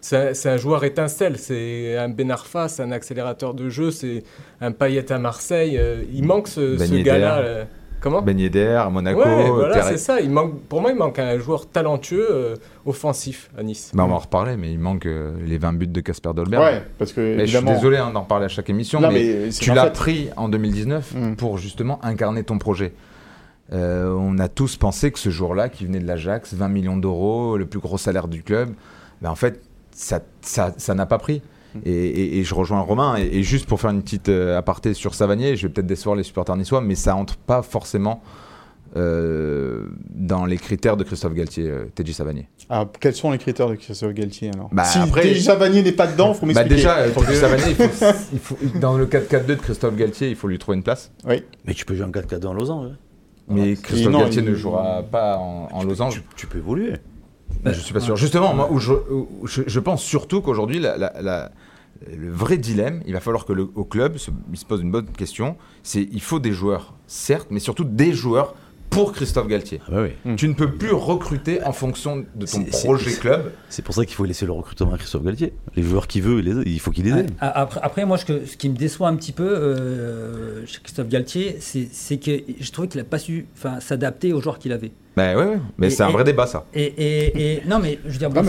c'est 0.00 0.46
un, 0.46 0.56
joueur 0.56 0.84
étincelle. 0.84 1.38
C'est 1.38 1.96
un 1.96 2.08
Ben 2.08 2.30
Arfa, 2.30 2.68
c'est 2.68 2.82
un 2.82 2.92
accélérateur 2.92 3.54
de 3.54 3.68
jeu, 3.68 3.90
c'est 3.90 4.22
un 4.60 4.70
Payet 4.72 5.10
à 5.10 5.18
Marseille. 5.18 5.80
Il 6.12 6.24
manque 6.24 6.48
ce, 6.48 6.76
Ben 6.76 6.86
ce 6.86 6.94
gars-là. 6.94 7.66
Euh, 7.96 8.00
Comment 8.00 8.22
Ben 8.22 8.38
Yedder, 8.38 8.76
à 8.84 8.88
Monaco, 8.90 9.20
Ouais, 9.20 9.50
voilà, 9.50 9.82
c'est 9.82 9.98
ça. 9.98 10.20
Il 10.20 10.30
manque, 10.30 10.60
pour 10.68 10.80
moi, 10.80 10.90
il 10.92 10.96
manque 10.96 11.18
un 11.18 11.38
joueur 11.38 11.66
talentueux, 11.68 12.26
euh, 12.30 12.54
offensif 12.84 13.50
à 13.58 13.62
Nice. 13.62 13.90
Bah, 13.94 14.04
on 14.04 14.08
va 14.08 14.14
en 14.14 14.18
reparler, 14.18 14.56
mais 14.56 14.70
il 14.72 14.78
manque 14.78 15.06
euh, 15.06 15.34
les 15.44 15.58
20 15.58 15.72
buts 15.74 15.86
de 15.88 16.00
Casper 16.00 16.30
Dolberg. 16.34 16.62
Ouais, 16.62 16.82
parce 16.98 17.12
que 17.12 17.36
Mais 17.36 17.46
je 17.46 17.56
suis 17.56 17.66
désolé 17.66 17.96
hein, 17.98 18.10
d'en 18.12 18.22
parler 18.22 18.44
à 18.46 18.48
chaque 18.48 18.70
émission, 18.70 19.00
Non, 19.00 19.10
mais, 19.10 19.48
tu 19.50 19.72
l'as 19.72 19.84
fait. 19.86 19.92
pris 19.92 20.28
en 20.36 20.48
2019 20.48 21.14
Mm. 21.14 21.34
pour 21.36 21.58
justement 21.58 21.98
incarner 22.04 22.42
ton 22.44 22.58
projet. 22.58 22.92
Euh, 23.72 24.08
on 24.16 24.38
a 24.38 24.48
tous 24.48 24.76
pensé 24.76 25.10
que 25.10 25.18
ce 25.18 25.30
jour-là, 25.30 25.68
qui 25.68 25.84
venait 25.86 25.98
de 25.98 26.06
l'Ajax, 26.06 26.54
20 26.54 26.68
millions 26.68 26.96
d'euros, 26.96 27.56
le 27.56 27.66
plus 27.66 27.80
gros 27.80 27.98
salaire 27.98 28.28
du 28.28 28.42
club, 28.42 28.70
ben 29.22 29.30
en 29.30 29.34
fait, 29.34 29.60
ça 29.90 30.20
ça 30.40 30.72
ça 30.76 30.94
n'a 30.94 31.06
pas 31.06 31.18
pris. 31.18 31.42
Et, 31.84 31.90
et- 31.92 32.38
et 32.38 32.44
je 32.44 32.54
rejoins 32.54 32.80
Romain. 32.80 33.16
Et, 33.18 33.38
et 33.38 33.42
juste 33.42 33.66
pour 33.66 33.80
faire 33.80 33.90
une 33.90 34.02
petite 34.02 34.28
euh, 34.28 34.56
aparté 34.56 34.94
sur 34.94 35.14
Savanier, 35.14 35.56
je 35.56 35.66
vais 35.66 35.72
peut-être 35.72 35.86
décevoir 35.86 36.16
les 36.16 36.22
supporters 36.22 36.56
niçois, 36.56 36.80
mais 36.80 36.94
ça 36.94 37.14
entre 37.16 37.36
pas 37.36 37.62
forcément 37.62 38.22
euh, 38.96 39.86
dans 40.10 40.46
les 40.46 40.56
critères 40.56 40.96
de 40.96 41.04
Christophe 41.04 41.34
Galtier, 41.34 41.68
euh, 41.68 41.84
TJ 41.94 42.12
Savanier. 42.12 42.48
Ah, 42.70 42.86
quels 43.00 43.14
sont 43.14 43.30
les 43.30 43.38
critères 43.38 43.68
de 43.68 43.74
Christophe 43.74 44.14
Galtier 44.14 44.50
alors? 44.54 44.68
Bah, 44.72 44.84
Si 44.84 44.98
après- 44.98 45.22
TJ 45.34 45.40
Savanier 45.42 45.82
n'est 45.82 45.92
pas 45.92 46.06
dedans, 46.06 46.32
faut 46.34 46.46
Bah 46.46 46.52
m'expliquer. 46.54 46.74
déjà, 46.76 46.96
euh, 46.98 47.10
TJ 47.10 47.34
Savanier, 47.34 47.64
il 47.70 47.74
faut, 47.74 48.04
il 48.32 48.38
faut- 48.38 48.78
dans 48.78 48.96
le 48.96 49.06
4-4-2 49.06 49.46
de 49.46 49.54
Christophe 49.60 49.96
Galtier, 49.96 50.30
il 50.30 50.36
faut 50.36 50.48
lui 50.48 50.58
trouver 50.58 50.76
une 50.78 50.82
place. 50.84 51.12
Oui. 51.26 51.42
Mais 51.66 51.74
tu 51.74 51.84
peux 51.84 51.94
jouer 51.94 52.06
en 52.06 52.10
4-4 52.10 52.46
en 52.46 52.54
losange. 52.54 52.86
hein. 52.92 52.96
Mais 53.48 53.74
Christophe 53.76 54.12
non, 54.12 54.20
Galtier 54.20 54.42
il- 54.42 54.48
ne 54.50 54.54
jouera 54.54 55.02
pas 55.02 55.36
en, 55.38 55.68
en 55.70 55.84
losange. 55.84 56.14
Tu, 56.14 56.22
tu 56.36 56.46
peux 56.46 56.58
évoluer. 56.58 56.94
Je 57.64 57.72
suis 57.80 57.92
pas 57.94 58.00
sûr. 58.00 58.16
Justement, 58.16 58.54
moi, 58.54 58.68
où 58.70 58.78
je, 58.78 58.92
où 58.92 59.46
je, 59.46 59.62
je 59.66 59.80
pense 59.80 60.02
surtout 60.02 60.40
qu'aujourd'hui, 60.40 60.78
la- 60.78 60.96
la- 60.96 61.12
la- 61.20 61.50
le 62.14 62.30
vrai 62.30 62.58
dilemme, 62.58 63.02
il 63.06 63.12
va 63.14 63.20
falloir 63.20 63.44
que 63.46 63.52
le 63.54 63.68
au 63.74 63.84
club 63.84 64.18
se, 64.18 64.30
il 64.52 64.58
se 64.58 64.64
pose 64.66 64.82
une 64.82 64.90
bonne 64.90 65.06
question. 65.06 65.56
C'est 65.82 66.06
il 66.12 66.20
faut 66.20 66.38
des 66.38 66.52
joueurs, 66.52 66.94
certes, 67.06 67.48
mais 67.50 67.58
surtout 67.60 67.84
des 67.84 68.12
joueurs 68.12 68.54
pour 68.90 69.12
Christophe 69.12 69.46
Galtier. 69.48 69.80
Ah 69.86 69.90
bah 69.92 70.02
oui. 70.24 70.36
Tu 70.36 70.48
ne 70.48 70.54
peux 70.54 70.70
plus 70.72 70.92
recruter 70.92 71.62
en 71.64 71.72
fonction 71.72 72.24
de 72.34 72.46
ton 72.46 72.64
projet 72.64 73.12
club. 73.12 73.52
C'est 73.68 73.82
pour 73.84 73.94
ça 73.94 74.04
qu'il 74.06 74.14
faut 74.14 74.24
laisser 74.24 74.46
le 74.46 74.52
recrutement 74.52 74.92
à 74.94 74.98
Christophe 74.98 75.22
Galtier. 75.24 75.52
Les 75.74 75.82
joueurs 75.82 76.06
qu'il 76.06 76.22
veut, 76.22 76.42
il, 76.66 76.80
faut 76.80 76.90
qu'il 76.90 77.04
les 77.04 77.12
Ouais. 77.12 77.20
ait. 77.20 77.26
A- 77.40 77.60
Après, 77.60 77.80
après, 77.82 78.04
moi, 78.06 78.16
ce, 78.18 78.24
qui 78.56 78.68
me 78.68 78.76
déçoit 78.76 79.08
un 79.08 79.16
petit 79.16 79.32
peu 79.32 79.46
euh, 79.46 80.66
chez 80.66 80.78
Christophe 80.82 81.08
Galtier, 81.08 81.58
c'est 81.60 82.16
que 82.18 82.30
je 82.60 82.72
trouvais 82.72 82.88
qu'il 82.88 82.98
n'a 83.00 83.04
pas 83.04 83.18
su 83.18 83.46
s'adapter 83.80 84.32
aux 84.32 84.40
joueurs 84.40 84.58
qu'il 84.58 84.72
avait. 84.72 84.92
Ben 85.16 85.34
ouais, 85.34 85.44
ouais. 85.46 85.58
mais 85.78 85.88
c'est 85.88 86.02
un 86.02 86.10
et- 86.10 86.12
vrai 86.12 86.24
débat 86.24 86.46
ça. 86.46 86.66
Et, 86.74 86.82
et- 86.84 87.54
et- 87.54 87.62
non, 87.66 87.78
mais 87.78 87.98
je 88.04 88.12
veux 88.12 88.18
dire, 88.18 88.28
bon, 88.28 88.42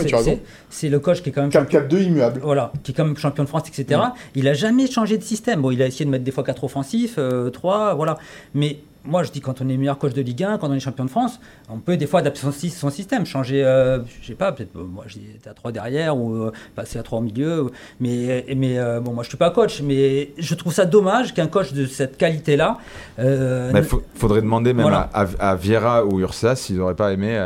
c'est- 0.70 0.88
le 0.90 0.98
coach 1.00 1.22
qui 1.22 1.30
est 1.30 1.32
quand 1.32 1.40
même 1.40 1.50
4-4-2 1.50 2.02
immuable. 2.02 2.40
voilà, 2.42 2.72
qui 2.82 2.92
est 2.92 2.94
quand 2.94 3.06
même 3.06 3.16
champion 3.16 3.44
de 3.44 3.48
France, 3.48 3.62
etc. 3.68 3.98
Mm. 4.04 4.12
Il 4.34 4.48
a 4.48 4.52
jamais 4.52 4.86
changé 4.86 5.16
de 5.16 5.22
système. 5.22 5.62
Bon, 5.62 5.70
il 5.70 5.80
a 5.80 5.86
essayé 5.86 6.04
de 6.04 6.10
mettre 6.10 6.24
des 6.24 6.30
fois 6.30 6.44
4 6.44 6.64
offensifs, 6.64 7.18
3, 7.52 7.94
voilà. 7.94 8.18
Mais 8.54 8.80
moi, 9.04 9.22
je 9.22 9.30
dis 9.30 9.40
quand 9.40 9.60
on 9.62 9.68
est 9.68 9.76
meilleur 9.76 9.98
coach 9.98 10.12
de 10.12 10.20
Ligue 10.22 10.42
1, 10.44 10.58
quand 10.58 10.68
on 10.68 10.74
est 10.74 10.80
champion 10.80 11.04
de 11.04 11.10
France, 11.10 11.40
on 11.70 11.78
peut 11.78 11.96
des 11.96 12.06
fois 12.06 12.20
adapter 12.20 12.40
son, 12.40 12.52
sy- 12.52 12.70
son 12.70 12.90
système, 12.90 13.24
changer, 13.26 13.64
euh, 13.64 14.00
je 14.20 14.26
sais 14.28 14.34
pas, 14.34 14.52
peut-être, 14.52 14.74
moi, 14.76 15.04
j'étais 15.06 15.48
à 15.48 15.54
3 15.54 15.72
derrière 15.72 16.16
ou 16.16 16.34
euh, 16.34 16.52
passer 16.74 16.98
à 16.98 17.02
3 17.02 17.18
au 17.20 17.22
milieu. 17.22 17.70
Mais, 18.00 18.44
mais 18.56 18.78
euh, 18.78 19.00
bon, 19.00 19.12
moi, 19.12 19.22
je 19.22 19.28
suis 19.28 19.38
pas 19.38 19.50
coach, 19.50 19.80
mais 19.82 20.30
je 20.38 20.54
trouve 20.54 20.72
ça 20.74 20.84
dommage 20.84 21.32
qu'un 21.34 21.46
coach 21.46 21.72
de 21.72 21.86
cette 21.86 22.16
qualité-là. 22.18 22.78
euh, 23.18 23.82
faut- 23.82 24.02
faudrait 24.14 24.42
demander 24.42 24.72
même 24.72 24.82
Voilà. 24.82 25.08
à, 25.14 25.26
à- 25.38 25.54
Vieira 25.56 26.04
ou 26.04 26.20
Ursa 26.20 26.54
s'ils 26.56 26.76
n'auraient 26.76 26.94
pas 26.94 27.12
aimé 27.12 27.36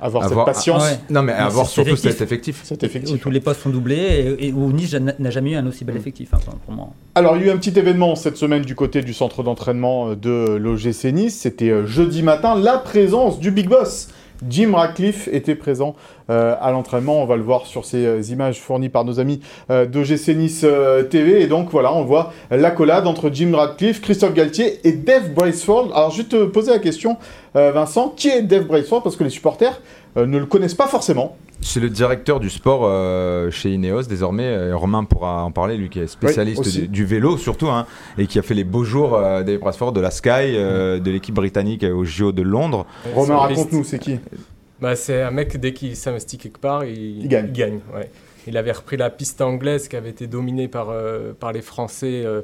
Avoir, 0.00 0.24
avoir 0.24 0.46
cette 0.46 0.54
patience, 0.54 0.82
Ah 0.84 0.90
ouais. 0.92 0.98
Non, 1.10 1.22
mais 1.22 1.32
Mais 1.32 1.38
avoir 1.38 1.66
surtout 1.66 1.90
effectif. 1.90 2.10
cet 2.12 2.20
effectif. 2.22 2.60
cet 2.64 2.82
où 2.82 2.86
effectif. 2.86 3.20
tous 3.20 3.30
les 3.30 3.40
postes 3.40 3.62
sont 3.62 3.70
doublés 3.70 4.36
et, 4.38 4.48
et 4.48 4.52
où 4.52 4.70
Nice 4.72 4.94
n'a 4.94 5.30
jamais 5.30 5.52
eu 5.52 5.54
un 5.56 5.66
aussi 5.66 5.84
Mm. 5.84 5.86
bel 5.88 5.96
effectif, 5.96 6.28
hein, 6.34 6.38
pour 6.64 6.74
moi. 6.74 6.88
Alors, 7.14 7.36
il 7.36 7.42
y 7.42 7.48
a 7.48 7.52
eu 7.52 7.54
un 7.54 7.58
petit 7.58 7.78
événement 7.78 8.14
cette 8.14 8.36
semaine 8.36 8.62
du 8.62 8.74
côté 8.74 9.02
du 9.02 9.14
centre 9.14 9.42
d'entraînement 9.42 10.10
euh, 10.10 10.14
de 10.16 10.56
l'OGC 10.56 11.12
Nice. 11.12 11.38
C'était 11.40 11.70
euh, 11.70 11.86
jeudi 11.86 12.22
matin, 12.22 12.54
la 12.56 12.78
présence 12.78 13.38
du 13.40 13.50
Big 13.50 13.68
Boss. 13.68 14.08
Jim 14.48 14.72
Ratcliffe 14.74 15.28
était 15.32 15.54
présent 15.54 15.94
euh, 16.30 16.54
à 16.60 16.70
l'entraînement. 16.70 17.22
On 17.22 17.26
va 17.26 17.36
le 17.36 17.42
voir 17.42 17.66
sur 17.66 17.84
ces 17.84 18.04
euh, 18.04 18.20
images 18.30 18.60
fournies 18.60 18.88
par 18.88 19.04
nos 19.04 19.20
amis 19.20 19.40
euh, 19.70 19.86
d'OGC 19.86 20.28
Nice 20.36 20.62
euh, 20.64 21.02
TV. 21.02 21.42
Et 21.42 21.46
donc, 21.46 21.70
voilà, 21.70 21.92
on 21.92 22.04
voit 22.04 22.32
l'accolade 22.50 23.06
entre 23.06 23.30
Jim 23.32 23.52
Ratcliffe, 23.54 24.00
Christophe 24.00 24.34
Galtier 24.34 24.80
et 24.84 24.92
Dave 24.92 25.32
Braceford. 25.32 25.92
Alors, 25.94 26.10
je 26.10 26.18
vais 26.18 26.28
te 26.28 26.44
poser 26.44 26.72
la 26.72 26.78
question, 26.78 27.16
Vincent, 27.54 28.12
qui 28.14 28.28
est 28.28 28.42
Dave 28.42 28.64
Braceford 28.64 29.02
Parce 29.02 29.16
que 29.16 29.24
les 29.24 29.30
supporters 29.30 29.80
ne 30.16 30.38
le 30.38 30.44
connaissent 30.44 30.74
pas 30.74 30.86
forcément. 30.86 31.36
C'est 31.66 31.80
le 31.80 31.90
directeur 31.90 32.38
du 32.40 32.48
sport 32.48 32.82
euh, 32.84 33.50
chez 33.50 33.70
Ineos 33.72 34.02
désormais. 34.02 34.72
Romain 34.72 35.04
pourra 35.04 35.42
en 35.42 35.50
parler, 35.50 35.76
lui 35.76 35.88
qui 35.88 35.98
est 35.98 36.06
spécialiste 36.06 36.68
du, 36.68 36.88
du 36.88 37.04
vélo 37.04 37.36
surtout, 37.36 37.68
hein, 37.68 37.86
et 38.18 38.26
qui 38.26 38.38
a 38.38 38.42
fait 38.42 38.54
les 38.54 38.64
beaux 38.64 38.84
jours 38.84 39.14
euh, 39.14 39.42
des 39.42 39.58
Brasford, 39.58 39.92
de 39.92 40.00
la 40.00 40.10
Sky, 40.10 40.28
euh, 40.30 41.00
de 41.00 41.10
l'équipe 41.10 41.34
britannique 41.34 41.82
au 41.84 42.04
JO 42.04 42.32
de 42.32 42.42
Londres. 42.42 42.86
Romain, 43.14 43.36
raconte-nous, 43.36 43.84
c'est 43.84 43.98
qui? 43.98 44.18
Bah, 44.80 44.94
c'est 44.94 45.22
un 45.22 45.30
mec, 45.30 45.58
dès 45.58 45.72
qu'il 45.72 45.96
s'investit 45.96 46.38
quelque 46.38 46.58
part, 46.60 46.84
il, 46.84 47.24
Il 47.24 47.28
gagne. 47.28 47.80
ouais. 47.94 48.10
Il 48.46 48.56
avait 48.56 48.72
repris 48.72 48.96
la 48.96 49.10
piste 49.10 49.40
anglaise 49.40 49.88
qui 49.88 49.96
avait 49.96 50.10
été 50.10 50.26
dominée 50.26 50.68
par, 50.68 50.90
euh, 50.90 51.32
par 51.32 51.52
les 51.52 51.62
Français 51.62 52.22
euh, 52.24 52.42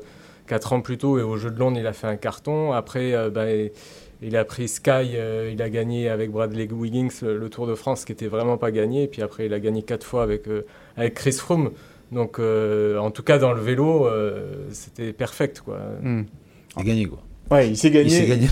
quatre 0.48 0.72
ans 0.72 0.80
plus 0.80 0.98
tôt 0.98 1.18
et 1.18 1.22
au 1.22 1.36
Jeu 1.36 1.50
de 1.50 1.58
Londres, 1.58 1.76
il 1.78 1.86
a 1.86 1.92
fait 1.92 2.08
un 2.08 2.16
carton. 2.16 2.72
Après, 2.72 3.14
euh, 3.14 3.30
bah, 3.30 3.44
il 4.22 4.36
a 4.36 4.44
pris 4.44 4.68
Sky, 4.68 4.90
euh, 5.16 5.50
il 5.52 5.60
a 5.62 5.68
gagné 5.70 6.08
avec 6.08 6.30
Bradley 6.30 6.68
Wiggins 6.70 7.08
le, 7.22 7.36
le 7.38 7.48
Tour 7.48 7.66
de 7.66 7.74
France 7.74 8.04
qui 8.04 8.12
était 8.12 8.28
vraiment 8.28 8.56
pas 8.56 8.70
gagné. 8.70 9.04
Et 9.04 9.08
puis 9.08 9.22
après, 9.22 9.46
il 9.46 9.54
a 9.54 9.60
gagné 9.60 9.82
quatre 9.82 10.04
fois 10.06 10.22
avec, 10.22 10.46
euh, 10.48 10.64
avec 10.96 11.14
Chris 11.14 11.32
Froome. 11.32 11.70
Donc, 12.12 12.38
euh, 12.38 12.98
en 12.98 13.10
tout 13.10 13.22
cas, 13.22 13.38
dans 13.38 13.52
le 13.52 13.60
vélo, 13.60 14.06
euh, 14.06 14.66
c'était 14.70 15.12
perfect. 15.12 15.60
Quoi. 15.60 15.78
Hmm. 16.02 16.22
Il 16.76 16.80
a 16.80 16.84
gagné 16.84 17.06
quoi. 17.06 17.18
Ouais, 17.50 17.68
il 17.68 17.76
s'est 17.76 17.90
gagné. 17.90 18.06
Il 18.06 18.10
s'est 18.12 18.26
gagné. 18.28 18.46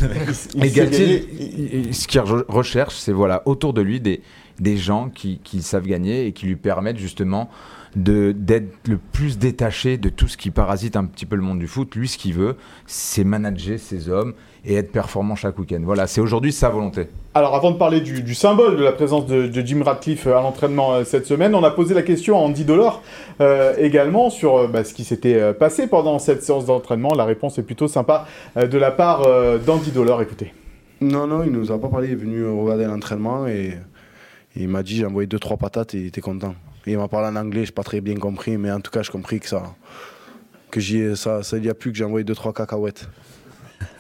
Il 0.55 0.65
il 0.65 0.73
Galtier, 0.73 1.07
gagné. 1.07 1.27
il- 1.41 1.87
il- 1.87 1.95
ce 1.95 2.07
qu'il 2.09 2.21
re- 2.21 2.45
recherche, 2.49 2.97
c'est 2.97 3.13
voilà, 3.13 3.43
autour 3.47 3.73
de 3.73 3.81
lui 3.83 4.01
des, 4.01 4.21
des 4.59 4.77
gens 4.77 5.09
qui, 5.09 5.39
qui 5.45 5.63
savent 5.63 5.87
gagner 5.87 6.27
et 6.27 6.33
qui 6.33 6.47
lui 6.47 6.57
permettent 6.57 6.99
justement 6.99 7.49
d'être 7.97 8.89
le 8.89 8.99
plus 8.99 9.39
détaché 9.39 9.99
de 9.99 10.09
tout 10.09 10.29
ce 10.29 10.37
qui 10.37 10.51
parasite 10.51 10.97
un 10.97 11.05
petit 11.05 11.27
peu 11.27 11.37
le 11.37 11.43
monde 11.43 11.59
du 11.59 11.67
foot. 11.67 11.95
Lui, 11.97 12.09
ce 12.09 12.19
qu'il 12.19 12.35
veut, 12.35 12.57
c'est 12.87 13.25
manager 13.25 13.79
ses 13.79 14.09
hommes 14.09 14.35
et 14.65 14.75
être 14.75 14.93
performant 14.93 15.35
chaque 15.35 15.59
week-end. 15.59 15.81
Voilà, 15.83 16.07
c'est 16.07 16.21
aujourd'hui 16.21 16.53
sa 16.53 16.69
volonté. 16.69 17.09
Alors, 17.35 17.55
avant 17.55 17.71
de 17.71 17.77
parler 17.77 18.01
du, 18.01 18.23
du 18.23 18.35
symbole 18.35 18.77
de 18.77 18.83
la 18.83 18.93
présence 18.93 19.27
de, 19.27 19.47
de 19.47 19.67
Jim 19.67 19.83
Ratcliffe 19.83 20.27
euh, 20.27 20.37
à 20.37 20.43
l'entraînement 20.43 20.93
euh, 20.93 21.05
cette 21.05 21.27
semaine, 21.27 21.55
on 21.55 21.65
a 21.65 21.71
posé 21.71 21.95
la 21.95 22.03
question 22.03 22.37
à 22.37 22.41
Andy 22.41 22.65
Dollar 22.65 23.03
euh, 23.41 23.75
également 23.79 24.31
sur 24.31 24.57
euh, 24.57 24.67
bah, 24.69 24.85
ce 24.85 24.93
qui 24.93 25.05
s'était 25.05 25.55
passé 25.55 25.87
pendant 25.87 26.19
cette 26.19 26.43
séance 26.43 26.67
d'entraînement. 26.67 27.15
La 27.15 27.25
réponse 27.25 27.59
est 27.59 27.63
plutôt 27.63 27.89
sympa 27.89 28.27
de 28.57 28.79
la 28.79 28.91
part 28.91 29.23
d'Andy 29.65 29.91
Dollar. 29.91 30.21
Écoutez. 30.23 30.53
Non, 31.01 31.27
non, 31.27 31.43
il 31.43 31.51
nous 31.51 31.73
a 31.73 31.81
pas 31.81 31.89
parlé. 31.89 32.09
Il 32.09 32.13
est 32.13 32.17
venu 32.17 32.47
regarder 32.47 32.85
l'entraînement 32.85 33.47
et, 33.47 33.79
et 34.57 34.63
il 34.63 34.69
m'a 34.69 34.83
dit 34.83 34.97
j'ai 34.97 35.07
envoyé 35.07 35.27
deux 35.27 35.39
trois 35.39 35.57
patates 35.57 35.95
et 35.95 35.99
il 35.99 36.07
était 36.07 36.21
content. 36.21 36.55
Il 36.87 36.97
m'a 36.99 37.09
parlé 37.09 37.29
en 37.29 37.37
anglais, 37.41 37.65
j'ai 37.65 37.73
pas 37.73 37.83
très 37.83 38.01
bien 38.01 38.17
compris, 38.17 38.57
mais 38.57 38.71
en 38.71 38.81
tout 38.81 38.91
cas 38.91 39.03
j'ai 39.03 39.13
compris 39.13 39.39
que 39.41 39.49
ça, 39.49 39.63
que 40.71 40.81
j'y 40.81 41.17
ça, 41.17 41.43
ça 41.43 41.57
il 41.59 41.65
y 41.65 41.71
a 41.71 41.75
plus 41.75 41.93
que 41.93 41.99
j'ai 41.99 42.05
envoyé 42.05 42.25
deux 42.25 42.35
trois 42.35 42.53
cacahuètes. 42.53 43.07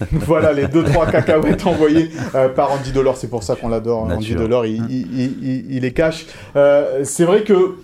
voilà 0.13 0.53
les 0.53 0.67
deux 0.67 0.85
trois 0.85 1.07
cacahuètes 1.07 1.67
envoyées 1.67 2.11
euh, 2.35 2.49
par 2.51 2.73
Andy 2.73 2.93
Delors. 2.93 3.17
C'est 3.17 3.29
pour 3.29 3.43
ça 3.43 3.57
qu'on 3.57 3.69
l'adore. 3.69 4.07
hein. 4.11 4.17
Andy. 4.17 4.35
Delors, 4.35 4.67
il, 4.67 4.85
il- 4.91 5.21
il- 5.21 5.45
il- 5.49 5.75
il 5.77 5.81
les 5.83 5.93
cache. 5.93 6.27
Euh, 6.57 7.01
c'est 7.05 7.25
vrai 7.25 7.45
que 7.45 7.77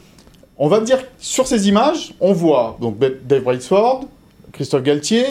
on 0.58 0.68
va 0.68 0.80
dire 0.80 0.98
sur 1.18 1.46
ces 1.46 1.68
images, 1.68 2.14
on 2.20 2.32
voit 2.32 2.76
donc 2.80 2.98
Dave 2.98 3.42
Brailsford, 3.42 4.06
Christophe 4.52 4.82
Galtier 4.82 5.24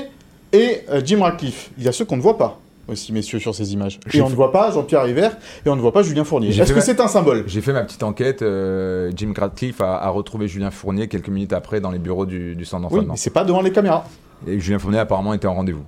et 0.53 0.81
euh, 0.89 1.01
Jim 1.03 1.21
Ratcliffe. 1.23 1.71
Il 1.77 1.83
y 1.83 1.87
a 1.87 1.91
ceux 1.91 2.05
qu'on 2.05 2.17
ne 2.17 2.21
voit 2.21 2.37
pas 2.37 2.59
aussi, 2.87 3.11
messieurs, 3.13 3.39
sur 3.39 3.53
ces 3.55 3.73
images. 3.73 3.99
Et 4.13 4.21
on 4.21 4.29
ne 4.29 4.35
voit 4.35 4.51
pas 4.51 4.71
Jean-Pierre 4.71 5.03
River 5.03 5.29
et 5.65 5.69
on 5.69 5.75
ne 5.75 5.81
voit 5.81 5.91
pas 5.93 6.03
Julien 6.03 6.23
Fournier. 6.23 6.49
Est-ce 6.49 6.69
que 6.71 6.75
ma- 6.75 6.81
c'est 6.81 6.99
un 6.99 7.07
symbole? 7.07 7.43
J'ai 7.47 7.61
fait 7.61 7.73
ma 7.73 7.83
petite 7.83 8.03
enquête. 8.03 8.41
euh, 8.41 9.11
Jim 9.15 9.33
Ratcliffe 9.37 9.81
a, 9.81 9.97
a 9.97 10.09
retrouvé 10.09 10.47
Julien 10.47 10.71
Fournier 10.71 11.07
quelques 11.07 11.29
minutes 11.29 11.53
après 11.53 11.81
dans 11.81 11.91
les 11.91 11.99
bureaux 11.99 12.25
du, 12.25 12.55
du 12.55 12.65
centre 12.65 12.83
Oui, 12.83 12.89
d'entraînement. 12.89 13.13
mais 13.13 13.17
c'est 13.17 13.29
pas 13.31 13.43
devant 13.43 13.61
les 13.61 13.71
caméras. 13.71 14.05
Et 14.47 14.59
Julien 14.59 14.79
Fournier 14.79 14.99
apparemment 14.99 15.33
était 15.33 15.47
en 15.47 15.55
rendez-vous. 15.55 15.85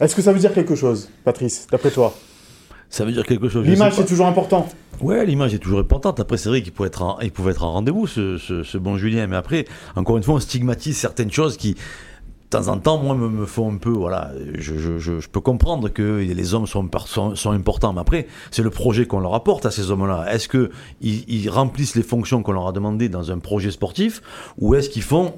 Est-ce 0.00 0.14
que 0.14 0.22
ça 0.22 0.32
veut 0.32 0.38
dire 0.38 0.52
quelque 0.54 0.74
chose, 0.76 1.10
Patrice, 1.24 1.66
d'après 1.70 1.90
toi? 1.90 2.14
Ça 2.88 3.04
veut 3.04 3.12
dire 3.12 3.26
quelque 3.26 3.48
chose. 3.48 3.66
L'image, 3.66 3.94
c'est 3.94 4.06
toujours 4.06 4.26
important. 4.26 4.66
Ouais, 5.00 5.26
l'image 5.26 5.52
est 5.54 5.58
toujours 5.58 5.80
importante. 5.80 6.20
Après, 6.20 6.36
c'est 6.36 6.48
vrai 6.48 6.62
qu'il 6.62 6.72
pouvait 6.72 6.86
être 6.86 7.02
en, 7.02 7.20
il 7.20 7.30
pouvait 7.32 7.50
être 7.50 7.64
en 7.64 7.72
rendez-vous, 7.72 8.06
ce, 8.06 8.38
ce, 8.38 8.62
ce 8.62 8.78
bon 8.78 8.96
Julien. 8.96 9.26
Mais 9.26 9.36
après, 9.36 9.66
encore 9.96 10.16
une 10.16 10.22
fois, 10.22 10.34
on 10.36 10.40
stigmatise 10.40 10.96
certaines 10.96 11.30
choses 11.30 11.56
qui, 11.56 11.74
de 12.50 12.56
temps 12.56 12.68
en 12.68 12.78
temps, 12.78 12.96
moi, 12.96 13.14
me, 13.14 13.28
me 13.28 13.44
font 13.44 13.70
un 13.70 13.76
peu. 13.76 13.90
Voilà, 13.90 14.32
je, 14.54 14.78
je, 14.78 14.98
je, 14.98 15.28
peux 15.28 15.40
comprendre 15.40 15.90
que 15.90 16.20
les 16.20 16.54
hommes 16.54 16.66
sont, 16.66 16.88
sont, 17.04 17.36
sont 17.36 17.50
importants. 17.50 17.92
Mais 17.92 18.00
après, 18.00 18.26
c'est 18.50 18.62
le 18.62 18.70
projet 18.70 19.06
qu'on 19.06 19.20
leur 19.20 19.34
apporte 19.34 19.66
à 19.66 19.70
ces 19.70 19.90
hommes-là. 19.90 20.32
Est-ce 20.32 20.48
qu'ils 20.48 20.70
ils 21.02 21.50
remplissent 21.50 21.94
les 21.94 22.02
fonctions 22.02 22.42
qu'on 22.42 22.52
leur 22.52 22.66
a 22.66 22.72
demandées 22.72 23.10
dans 23.10 23.30
un 23.30 23.38
projet 23.38 23.70
sportif 23.70 24.22
ou 24.56 24.74
est-ce 24.74 24.88
qu'ils 24.88 25.02
font 25.02 25.34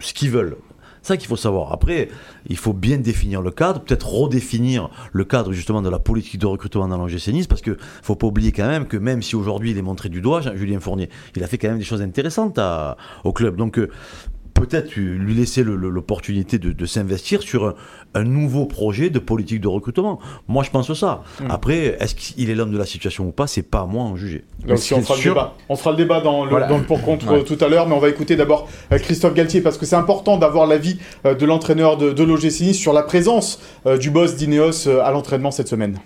ce 0.00 0.12
qu'ils 0.12 0.30
veulent? 0.30 0.56
Ça 1.02 1.16
qu'il 1.16 1.26
faut 1.26 1.36
savoir. 1.36 1.72
Après, 1.72 2.08
il 2.48 2.56
faut 2.56 2.72
bien 2.72 2.98
définir 2.98 3.42
le 3.42 3.50
cadre, 3.50 3.80
peut-être 3.80 4.08
redéfinir 4.08 4.88
le 5.12 5.24
cadre 5.24 5.52
justement 5.52 5.82
de 5.82 5.88
la 5.88 5.98
politique 5.98 6.38
de 6.38 6.46
recrutement 6.46 6.86
dans 6.86 6.96
l'OGC 6.96 7.28
Nice, 7.28 7.48
parce 7.48 7.60
que 7.60 7.76
faut 8.02 8.14
pas 8.14 8.28
oublier 8.28 8.52
quand 8.52 8.68
même 8.68 8.86
que 8.86 8.96
même 8.96 9.20
si 9.20 9.34
aujourd'hui 9.34 9.72
il 9.72 9.78
est 9.78 9.82
montré 9.82 10.08
du 10.08 10.20
doigt, 10.20 10.40
Julien 10.54 10.78
Fournier, 10.78 11.10
il 11.34 11.42
a 11.42 11.48
fait 11.48 11.58
quand 11.58 11.68
même 11.68 11.78
des 11.78 11.84
choses 11.84 12.02
intéressantes 12.02 12.58
au 13.24 13.32
club. 13.32 13.56
Donc 13.56 13.78
euh, 13.78 13.90
peut-être 14.54 14.94
lui 14.96 15.34
laisser 15.34 15.64
l'opportunité 15.64 16.58
de, 16.58 16.72
de 16.72 16.86
s'investir 16.86 17.42
sur 17.42 17.66
un, 17.66 17.74
un 18.14 18.24
nouveau 18.24 18.66
projet 18.66 19.10
de 19.10 19.18
politique 19.18 19.60
de 19.60 19.68
recrutement. 19.68 20.20
Moi, 20.48 20.62
je 20.62 20.70
pense 20.70 20.92
ça. 20.94 21.22
Mm. 21.40 21.50
Après, 21.50 21.76
est-ce 22.00 22.14
qu'il 22.14 22.50
est 22.50 22.54
l'homme 22.54 22.70
de 22.72 22.78
la 22.78 22.86
situation 22.86 23.26
ou 23.26 23.32
pas 23.32 23.46
C'est 23.46 23.62
pas 23.62 23.80
à 23.80 23.86
moi 23.86 24.04
en 24.04 24.16
juger. 24.16 24.44
Ce 24.76 24.94
on 24.94 25.00
fera, 25.02 25.16
le 25.16 25.22
débat. 25.24 25.54
on 25.68 25.76
fera 25.76 25.90
le 25.92 25.96
débat 25.96 26.20
dans 26.20 26.44
le, 26.44 26.50
Voilà. 26.50 26.66
dans 26.68 26.78
le 26.78 26.84
pour-contre 26.84 27.30
Ouais. 27.32 27.38
euh, 27.40 27.42
tout 27.42 27.58
à 27.64 27.68
l'heure, 27.68 27.86
mais 27.88 27.94
on 27.94 27.98
va 28.00 28.08
écouter 28.08 28.36
d'abord 28.36 28.68
euh, 28.92 28.98
Christophe 28.98 29.34
Galtier, 29.34 29.60
parce 29.60 29.78
que 29.78 29.86
c'est 29.86 29.96
important 29.96 30.36
d'avoir 30.38 30.66
l'avis 30.66 30.98
euh, 31.26 31.34
de 31.34 31.46
l'entraîneur 31.46 31.96
de, 31.96 32.12
de 32.12 32.22
l'OGC 32.22 32.60
Nice 32.60 32.78
sur 32.78 32.92
la 32.92 33.02
présence 33.02 33.60
euh, 33.86 33.96
du 33.98 34.10
boss 34.10 34.36
d'Ineos 34.36 34.88
à 34.88 35.10
l'entraînement 35.10 35.50
cette 35.50 35.68
semaine. 35.68 35.98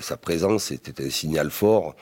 Sa 0.00 0.16
présence 0.16 0.70
était 0.70 1.02
un 1.04 1.10
signal 1.10 1.50
fort, 1.50 1.94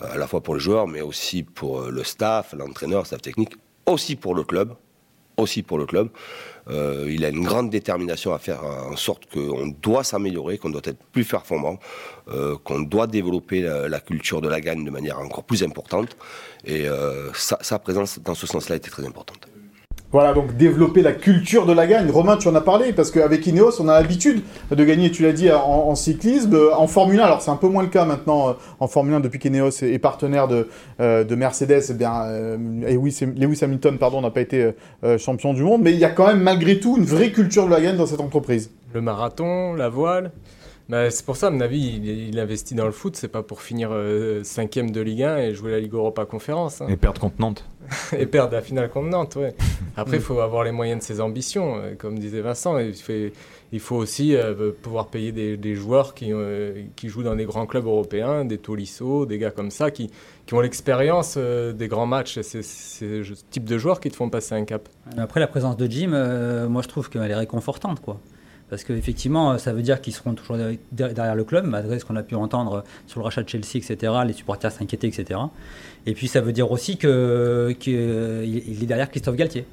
à 0.00 0.16
la 0.16 0.26
fois 0.26 0.42
pour 0.42 0.54
le 0.54 0.60
joueur, 0.60 0.86
mais 0.86 1.00
aussi 1.00 1.42
pour 1.42 1.82
le 1.82 2.04
staff, 2.04 2.54
l'entraîneur, 2.56 3.00
le 3.00 3.06
staff 3.06 3.20
technique, 3.20 3.54
aussi 3.86 4.14
pour 4.16 4.34
le 4.34 4.42
club. 4.44 4.74
Aussi 5.36 5.62
pour 5.62 5.78
le 5.78 5.86
club. 5.86 6.08
Euh, 6.68 7.08
il 7.10 7.24
a 7.24 7.28
une 7.28 7.42
grande 7.42 7.70
détermination 7.70 8.32
à 8.32 8.38
faire 8.38 8.62
en 8.64 8.96
sorte 8.96 9.26
qu'on 9.32 9.74
doit 9.82 10.04
s'améliorer, 10.04 10.58
qu'on 10.58 10.70
doit 10.70 10.82
être 10.84 11.02
plus 11.10 11.24
performant, 11.24 11.78
euh, 12.28 12.56
qu'on 12.62 12.80
doit 12.80 13.06
développer 13.06 13.62
la, 13.62 14.00
culture 14.00 14.40
de 14.40 14.48
la 14.48 14.60
gagne 14.60 14.84
de 14.84 14.90
manière 14.90 15.18
encore 15.18 15.44
plus 15.44 15.62
importante. 15.62 16.16
Et 16.64 16.88
euh, 16.88 17.32
sa, 17.34 17.58
sa 17.62 17.78
présence 17.78 18.20
dans 18.20 18.34
ce 18.34 18.46
sens-là 18.46 18.76
était 18.76 18.90
très 18.90 19.04
importante. 19.04 19.48
Voilà, 20.12 20.34
donc 20.34 20.56
développer 20.58 21.00
la 21.00 21.12
culture 21.12 21.64
de 21.64 21.72
la 21.72 21.86
gagne. 21.86 22.10
Romain, 22.10 22.36
tu 22.36 22.46
en 22.46 22.54
as 22.54 22.60
parlé, 22.60 22.92
parce 22.92 23.10
qu'avec 23.10 23.46
Ineos, 23.46 23.80
on 23.80 23.88
a 23.88 23.98
l'habitude 23.98 24.42
de 24.70 24.84
gagner, 24.84 25.10
tu 25.10 25.22
l'as 25.22 25.32
dit, 25.32 25.50
en, 25.50 25.58
en 25.62 25.94
cyclisme, 25.94 26.54
en 26.76 26.86
Formule 26.86 27.18
1. 27.18 27.24
Alors, 27.24 27.40
c'est 27.40 27.50
un 27.50 27.56
peu 27.56 27.66
moins 27.68 27.82
le 27.82 27.88
cas 27.88 28.04
maintenant 28.04 28.50
euh, 28.50 28.52
en 28.78 28.88
Formule 28.88 29.14
1 29.14 29.20
depuis 29.20 29.38
qu'Ineos 29.38 29.68
est, 29.82 29.90
est 29.90 29.98
partenaire 29.98 30.48
de, 30.48 30.68
euh, 31.00 31.24
de 31.24 31.34
Mercedes. 31.34 31.82
Eh 31.88 31.94
bien, 31.94 32.24
euh, 32.26 32.56
Lewis 32.86 33.58
Hamilton, 33.62 33.96
pardon, 33.98 34.20
n'a 34.20 34.30
pas 34.30 34.42
été 34.42 34.72
euh, 35.02 35.16
champion 35.16 35.54
du 35.54 35.62
monde, 35.62 35.80
mais 35.82 35.92
il 35.92 35.98
y 35.98 36.04
a 36.04 36.10
quand 36.10 36.26
même 36.26 36.42
malgré 36.42 36.78
tout 36.78 36.96
une 36.98 37.04
vraie 37.04 37.30
culture 37.32 37.64
de 37.66 37.70
la 37.70 37.80
gagne 37.80 37.96
dans 37.96 38.06
cette 38.06 38.20
entreprise. 38.20 38.70
Le 38.92 39.00
marathon, 39.00 39.72
la 39.74 39.88
voile. 39.88 40.30
Bah, 40.88 41.10
c'est 41.10 41.24
pour 41.24 41.36
ça, 41.36 41.46
à 41.46 41.50
mon 41.50 41.60
avis, 41.62 42.00
il, 42.02 42.28
il 42.28 42.38
investit 42.38 42.74
dans 42.74 42.84
le 42.84 42.92
foot. 42.92 43.16
C'est 43.16 43.28
pas 43.28 43.42
pour 43.42 43.62
finir 43.62 43.88
euh, 43.92 44.42
cinquième 44.44 44.90
de 44.90 45.00
Ligue 45.00 45.22
1 45.22 45.38
et 45.38 45.54
jouer 45.54 45.70
la 45.70 45.80
Ligue 45.80 45.94
Europa 45.94 46.26
Conférence. 46.26 46.82
hein. 46.82 46.86
Et 46.90 46.96
perdre 46.98 47.18
contre 47.20 47.36
Nantes. 47.38 47.64
et 48.18 48.26
perdre 48.26 48.54
la 48.54 48.62
finale 48.62 48.90
contre 48.90 49.08
Nantes, 49.08 49.36
ouais. 49.36 49.54
Après, 49.96 50.16
il 50.16 50.22
faut 50.22 50.40
avoir 50.40 50.64
les 50.64 50.72
moyens 50.72 51.00
de 51.00 51.04
ses 51.04 51.20
ambitions, 51.20 51.76
euh, 51.76 51.94
comme 51.96 52.18
disait 52.18 52.40
Vincent. 52.40 52.78
Il, 52.78 52.94
fait- 52.94 53.32
il 53.72 53.80
faut 53.80 53.96
aussi 53.96 54.34
euh, 54.36 54.70
pouvoir 54.82 55.06
payer 55.08 55.32
des, 55.32 55.56
des 55.56 55.74
joueurs 55.74 56.14
qui, 56.14 56.32
euh, 56.32 56.82
qui 56.96 57.08
jouent 57.08 57.22
dans 57.22 57.36
des 57.36 57.44
grands 57.46 57.66
clubs 57.66 57.86
européens, 57.86 58.44
des 58.44 58.58
Tolisso, 58.58 59.24
des 59.26 59.38
gars 59.38 59.50
comme 59.50 59.70
ça, 59.70 59.90
qui, 59.90 60.10
qui 60.46 60.54
ont 60.54 60.60
l'expérience 60.60 61.34
euh, 61.38 61.72
des 61.72 61.88
grands 61.88 62.06
matchs. 62.06 62.40
C'est 62.42 62.62
c'est 62.62 63.22
ce 63.24 63.32
type 63.50 63.64
de 63.64 63.78
joueurs 63.78 64.00
qui 64.00 64.10
te 64.10 64.16
font 64.16 64.28
passer 64.30 64.54
un 64.54 64.64
cap. 64.64 64.88
Après, 65.16 65.40
la 65.40 65.46
présence 65.46 65.76
de 65.76 65.86
Jim, 65.90 66.10
euh, 66.12 66.68
moi 66.68 66.82
je 66.82 66.88
trouve 66.88 67.08
qu'elle 67.10 67.30
est 67.30 67.34
réconfortante. 67.34 68.00
Quoi. 68.00 68.20
Parce 68.72 68.84
qu'effectivement, 68.84 69.58
ça 69.58 69.74
veut 69.74 69.82
dire 69.82 70.00
qu'ils 70.00 70.14
seront 70.14 70.32
toujours 70.32 70.56
derrière- 70.92 71.34
le 71.34 71.44
club, 71.44 71.66
malgré 71.66 71.98
ce 71.98 72.06
qu'on 72.06 72.16
a 72.16 72.22
pu 72.22 72.34
entendre 72.36 72.84
sur 73.06 73.20
le 73.20 73.24
rachat 73.24 73.42
de 73.42 73.48
Chelsea, 73.50 73.76
etc. 73.76 74.10
Les 74.26 74.32
supporters 74.32 74.72
s'inquiétaient, 74.72 75.08
etc. 75.08 75.38
Et 76.06 76.14
puis 76.14 76.26
ça 76.26 76.40
veut 76.40 76.52
dire 76.52 76.72
aussi 76.72 76.96
qu'il 76.96 77.10
il 77.10 78.82
est 78.82 78.86
derrière 78.86 79.10
Christophe 79.10 79.36
Galtier. 79.36 79.66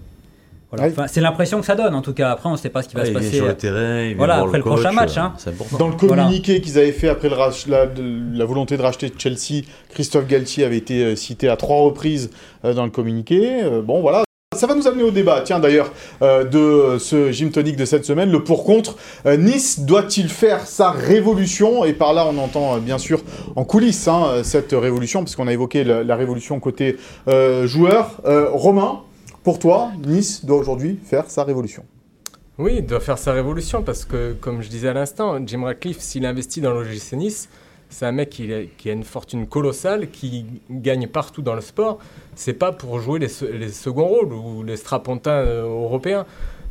Voilà. 0.70 0.84
Ouais. 0.88 0.92
Enfin, 0.92 1.08
c'est 1.08 1.22
l'impression 1.22 1.62
que 1.62 1.66
ça 1.66 1.76
donne 1.76 1.96
en 1.96 2.02
tout 2.02 2.12
cas. 2.12 2.32
Après, 2.32 2.50
on 2.50 2.52
ne 2.52 2.58
sait 2.58 2.68
pas 2.68 2.82
ce 2.84 2.90
qui 2.90 2.96
va 2.96 3.04
Ouais, 3.04 3.08
se 3.08 3.12
il 3.12 3.18
vient 3.18 3.22
passer. 3.30 3.38
sur 3.38 3.48
le 3.48 3.54
terrain, 3.56 4.02
il 4.04 4.18
Voilà, 4.18 4.40
après 4.42 4.58
le 4.58 4.64
coach, 4.66 4.74
prochain 4.74 4.92
match, 4.92 5.16
euh, 5.18 5.22
hein. 5.22 5.34
Dans 5.80 5.88
le 5.88 5.96
Voilà. 5.96 6.24
communiqué 6.26 6.60
qu'ils 6.60 6.78
avaient 6.78 6.92
fait 6.92 7.08
après 7.08 7.30
le 7.30 7.36
rach- 7.36 7.70
la, 7.70 7.88
de- 7.88 8.38
la 8.38 8.44
volonté 8.46 8.76
de 8.76 8.82
racheter 8.82 9.10
Chelsea, 9.18 9.64
Christophe 9.92 10.28
Galtier 10.28 10.66
avait 10.66 10.76
été 10.78 11.06
euh, 11.06 11.16
cité 11.16 11.48
à 11.48 11.56
trois 11.56 11.78
reprises 11.84 12.32
euh, 12.66 12.74
dans 12.74 12.84
le 12.84 12.92
communiqué. 12.92 13.64
Euh, 13.64 13.82
bon, 13.82 14.02
voilà. 14.02 14.26
Ça 14.60 14.68
va 14.68 14.76
nous 14.76 14.90
amener 14.90 15.04
au 15.04 15.12
débat, 15.12 15.40
tiens 15.40 15.58
d'ailleurs, 15.58 15.90
euh, 16.22 16.44
de 16.44 16.98
ce 16.98 17.32
gym 17.32 17.50
tonic 17.50 17.78
de 17.78 17.86
cette 17.86 18.04
semaine, 18.04 18.30
le 18.30 18.44
pour-contre. 18.44 18.98
Euh, 19.26 19.38
nice 19.38 19.80
doit-il 19.80 20.28
faire 20.28 20.68
sa 20.68 20.92
révolution? 20.92 21.86
Et 21.86 21.94
par 21.94 22.12
là, 22.12 22.28
on 22.30 22.38
entend 22.38 22.76
euh, 22.76 22.80
bien 22.82 22.98
sûr 22.98 23.22
en 23.56 23.64
coulisses 23.64 24.10
hein, 24.10 24.42
cette 24.44 24.74
révolution, 24.74 25.24
puisqu'on 25.24 25.48
a 25.48 25.54
évoqué 25.54 25.86
la, 25.86 26.16
révolution 26.18 26.60
côté 26.60 26.98
joueur. 27.64 28.22
Romain, 28.52 29.00
pour 29.46 29.60
toi, 29.60 29.92
Nice 30.06 30.44
doit 30.44 30.58
aujourd'hui 30.58 31.00
faire 31.06 31.30
sa 31.30 31.46
révolution. 31.46 31.86
Oui, 32.58 32.74
il 32.80 32.86
doit 32.86 33.00
faire 33.00 33.18
sa 33.18 33.32
révolution 33.32 33.82
parce 33.82 34.04
que, 34.04 34.34
comme 34.34 34.62
je 34.62 34.68
disais 34.68 34.90
à 34.90 34.94
l'instant, 34.94 35.40
Jim 35.46 35.64
Ratcliffe, 35.64 36.00
s'il 36.00 36.26
investit 36.26 36.60
dans 36.60 36.74
l'OGC 36.74 37.14
Nice, 37.14 37.48
c'est 37.90 38.06
un 38.06 38.12
mec 38.12 38.30
qui 38.30 38.54
a, 38.54 38.92
une 38.92 39.04
fortune 39.04 39.48
colossale, 39.48 40.10
qui 40.12 40.46
gagne 40.70 41.08
partout 41.08 41.42
dans 41.42 41.56
le 41.56 41.62
sport. 41.62 42.00
C'est 42.36 42.54
pas 42.54 42.72
pour 42.72 43.00
jouer 43.00 43.20
les, 43.20 43.28
se- 43.28 43.46
les 43.46 43.70
seconds 43.70 44.06
rôles 44.08 44.32
ou 44.32 44.64
les 44.64 44.78
strapontins 44.78 45.32
euh, 45.32 45.64
européens. 45.64 46.26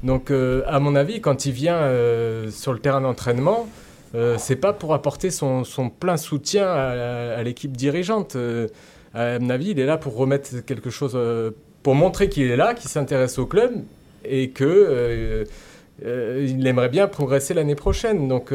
Donc, 0.05 0.31
euh, 0.31 0.63
à 0.67 0.79
mon 0.79 0.95
avis, 0.95 1.21
quand 1.21 1.45
il 1.45 1.53
vient 1.53 1.75
euh, 1.77 2.51
sur 2.51 2.73
le 2.73 2.79
terrain 2.79 3.01
d'entraînement, 3.01 3.69
euh, 4.15 4.37
c'est 4.39 4.57
pas 4.57 4.73
pour 4.73 4.95
apporter 4.95 5.31
son, 5.31 5.65
plein 5.99 6.17
soutien 6.17 6.67
à, 6.69 7.43
l'équipe 7.43 7.77
dirigeante. 7.77 8.37
À 9.13 9.39
mon 9.41 9.51
avis, 9.51 9.71
il 9.71 9.81
est 9.81 9.87
là 9.87 9.97
pour 9.99 10.17
remettre 10.17 10.61
quelque 10.65 10.91
chose, 10.91 11.19
pour 11.83 11.95
montrer 11.95 12.29
qu'il 12.29 12.49
est 12.51 12.57
là, 12.57 12.75
qu'il 12.75 12.89
s'intéresse 12.89 13.39
au 13.39 13.47
club 13.47 13.73
et 14.25 14.51
que 14.51 15.45
il 16.05 16.67
aimerait 16.67 16.89
bien 16.89 17.09
progresser 17.09 17.55
l'année 17.55 17.75
prochaine. 17.75 18.29
Donc, 18.29 18.53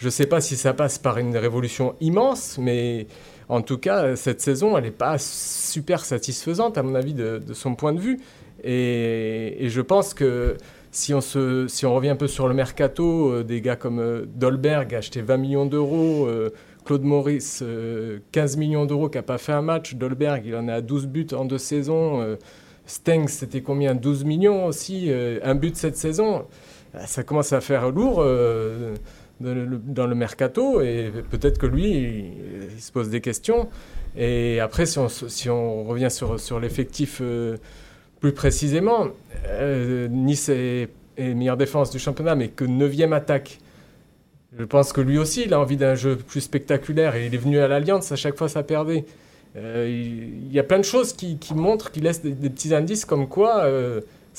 je 0.00 0.06
ne 0.06 0.10
sais 0.10 0.24
pas 0.24 0.40
si 0.40 0.56
ça 0.56 0.72
passe 0.72 0.98
par 0.98 1.18
une 1.18 1.36
révolution 1.36 1.94
immense, 2.00 2.56
mais 2.56 3.06
en 3.50 3.60
tout 3.60 3.76
cas, 3.76 4.16
cette 4.16 4.40
saison, 4.40 4.78
elle 4.78 4.84
n'est 4.84 4.90
pas 4.90 5.18
super 5.18 6.06
satisfaisante, 6.06 6.78
à 6.78 6.82
mon 6.82 6.94
avis, 6.94 7.12
de, 7.12 7.42
son 7.52 7.74
point 7.74 7.92
de 7.92 8.00
vue. 8.00 8.18
Et, 8.64 9.66
je 9.68 9.80
pense 9.82 10.14
que 10.14 10.56
si 10.90 11.12
on, 11.12 11.20
se, 11.20 11.68
si 11.68 11.84
on 11.84 11.94
revient 11.94 12.08
un 12.08 12.16
peu 12.16 12.28
sur 12.28 12.48
le 12.48 12.54
mercato, 12.54 13.30
euh, 13.30 13.44
des 13.44 13.60
gars 13.60 13.76
comme 13.76 13.98
euh, 13.98 14.24
Dolberg, 14.26 14.94
acheté 14.94 15.20
20 15.20 15.36
millions 15.36 15.66
d'euros, 15.66 16.26
euh, 16.26 16.48
Claude 16.86 17.02
Maurice, 17.02 17.60
euh, 17.62 18.20
15 18.32 18.56
millions 18.56 18.86
d'euros, 18.86 19.10
qui 19.10 19.18
n'a 19.18 19.22
pas 19.22 19.36
fait 19.36 19.52
un 19.52 19.62
match, 19.62 19.96
Dolberg, 19.96 20.46
il 20.46 20.56
en 20.56 20.66
à 20.68 20.80
12 20.80 21.08
buts 21.08 21.26
en 21.36 21.44
deux 21.44 21.58
saisons. 21.58 22.38
Stengs, 22.86 23.28
c'était 23.28 23.60
combien? 23.60 23.94
12 23.94 24.24
millions 24.24 24.64
aussi, 24.64 25.12
un 25.12 25.54
but 25.54 25.76
cette 25.76 25.98
saison. 25.98 26.46
Ah, 26.94 27.06
Ça 27.06 27.22
commence 27.22 27.52
à 27.52 27.60
faire 27.60 27.90
lourd 27.90 28.24
dans, 29.40 30.06
le, 30.06 30.14
mercato 30.14 30.80
et 30.82 31.10
peut-être 31.30 31.58
que 31.58 31.66
lui, 31.66 32.30
il, 32.74 32.80
se 32.80 32.92
pose 32.92 33.08
des 33.08 33.20
questions. 33.20 33.68
Et 34.16 34.60
après, 34.60 34.86
si 34.86 34.98
on, 35.48 35.84
revient 35.84 36.10
sur, 36.10 36.60
l'effectif 36.60 37.20
euh, 37.22 37.56
plus 38.20 38.32
précisément, 38.32 39.08
euh, 39.46 40.08
Nice 40.08 40.48
est, 40.48 40.90
meilleure 41.18 41.56
défense 41.56 41.90
du 41.90 41.98
championnat, 41.98 42.34
mais 42.34 42.48
que 42.48 42.64
9 42.64 43.12
attaque. 43.12 43.58
Je 44.58 44.64
pense 44.64 44.92
que 44.92 45.00
lui 45.00 45.18
aussi, 45.18 45.42
il 45.44 45.54
a 45.54 45.60
envie 45.60 45.76
d'un 45.76 45.94
jeu 45.94 46.16
plus 46.16 46.40
spectaculaire 46.40 47.14
et 47.14 47.26
il 47.26 47.34
est 47.34 47.38
venu 47.38 47.58
à 47.58 47.68
l'Alliance, 47.68 48.10
à 48.10 48.16
chaque 48.16 48.36
fois 48.36 48.48
ça 48.48 48.62
perdait. 48.62 49.04
Euh, 49.56 49.86
il 49.88 50.52
y 50.52 50.58
a 50.58 50.62
plein 50.62 50.78
de 50.78 50.84
choses 50.84 51.12
qui, 51.12 51.38
montrent, 51.54 51.90
qui 51.90 52.00
laissent 52.00 52.22
des, 52.22 52.32
des 52.32 52.50
petits 52.50 52.74
indices 52.74 53.04
comme 53.04 53.28
quoi 53.28 53.64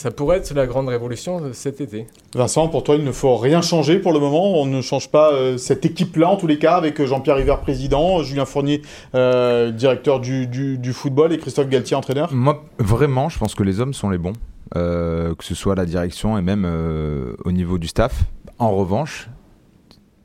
ça 0.02 0.10
pourrait 0.10 0.38
être 0.38 0.52
la 0.56 0.66
grande 0.66 0.88
révolution 0.90 1.40
de 1.40 1.54
cet 1.54 1.80
été. 1.80 2.08
Vincent, 2.34 2.68
pour 2.68 2.84
toi, 2.84 2.96
il 2.96 3.04
ne 3.04 3.12
faut 3.12 3.38
rien 3.38 3.62
changer 3.62 4.00
pour 4.00 4.14
le 4.14 4.20
moment. 4.20 4.60
On 4.60 4.66
ne 4.66 4.82
change 4.82 5.10
pas 5.12 5.32
euh, 5.32 5.58
cette 5.58 5.86
équipe-là, 5.86 6.28
en 6.30 6.38
tous 6.38 6.48
les 6.48 6.58
cas, 6.58 6.74
avec 6.76 7.00
euh, 7.00 7.06
Jean-Pierre 7.06 7.36
River, 7.36 7.56
président, 7.62 8.24
Julien 8.24 8.46
Fournier, 8.46 8.82
euh, 9.14 9.70
directeur 9.70 10.20
du, 10.20 10.48
du- 10.48 10.80
du 10.80 10.92
football, 10.94 11.32
et 11.34 11.38
Christophe 11.38 11.70
Galtier, 11.70 11.96
entraîneur. 11.96 12.34
Moi, 12.34 12.64
vraiment, 12.80 13.30
je 13.30 13.38
pense 13.38 13.54
que 13.54 13.62
les 13.62 13.80
hommes 13.80 13.94
sont 13.94 14.10
les 14.10 14.18
bons, 14.18 14.34
euh, 14.76 15.36
que 15.36 15.44
ce 15.44 15.54
soit 15.54 15.76
la 15.76 15.86
direction 15.86 16.36
et 16.36 16.42
même 16.42 16.64
euh, 16.66 17.34
au 17.46 17.52
niveau 17.52 17.78
du 17.78 17.88
staff. 17.88 18.24
En 18.58 18.72
revanche, 18.72 19.30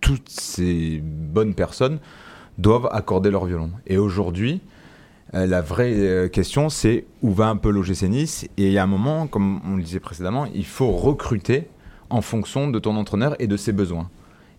toutes 0.01 0.31
ces 0.31 1.03
bonnes 1.03 1.53
personnes 1.55 1.99
doivent 2.57 2.89
accorder 2.93 3.31
leur 3.31 3.45
violon. 3.45 3.71
Et 3.87 3.99
aujourd'hui, 3.99 4.63
euh, 5.37 5.47
la 5.47 5.61
vraie 5.61 5.93
euh, 5.95 6.29
question, 6.29 6.69
c'est 6.69 7.05
où 7.23 7.33
va 7.33 7.49
un 7.49 7.57
peu 7.57 7.71
l'OGC 7.71 8.03
Nice 8.05 8.45
Et 8.57 8.67
il 8.67 8.73
y 8.73 8.79
a 8.79 8.83
un 8.83 8.89
moment, 8.89 9.27
comme 9.27 9.61
on 9.67 9.77
le 9.77 9.83
disait 9.83 10.01
précédemment, 10.01 10.47
il 10.55 10.65
faut 10.65 10.91
recruter 10.91 11.69
en 12.09 12.23
fonction 12.23 12.69
de 12.69 12.79
ton 12.79 12.97
entraîneur 12.97 13.37
et 13.39 13.47
de 13.47 13.57
ses 13.57 13.73
besoins. 13.73 14.09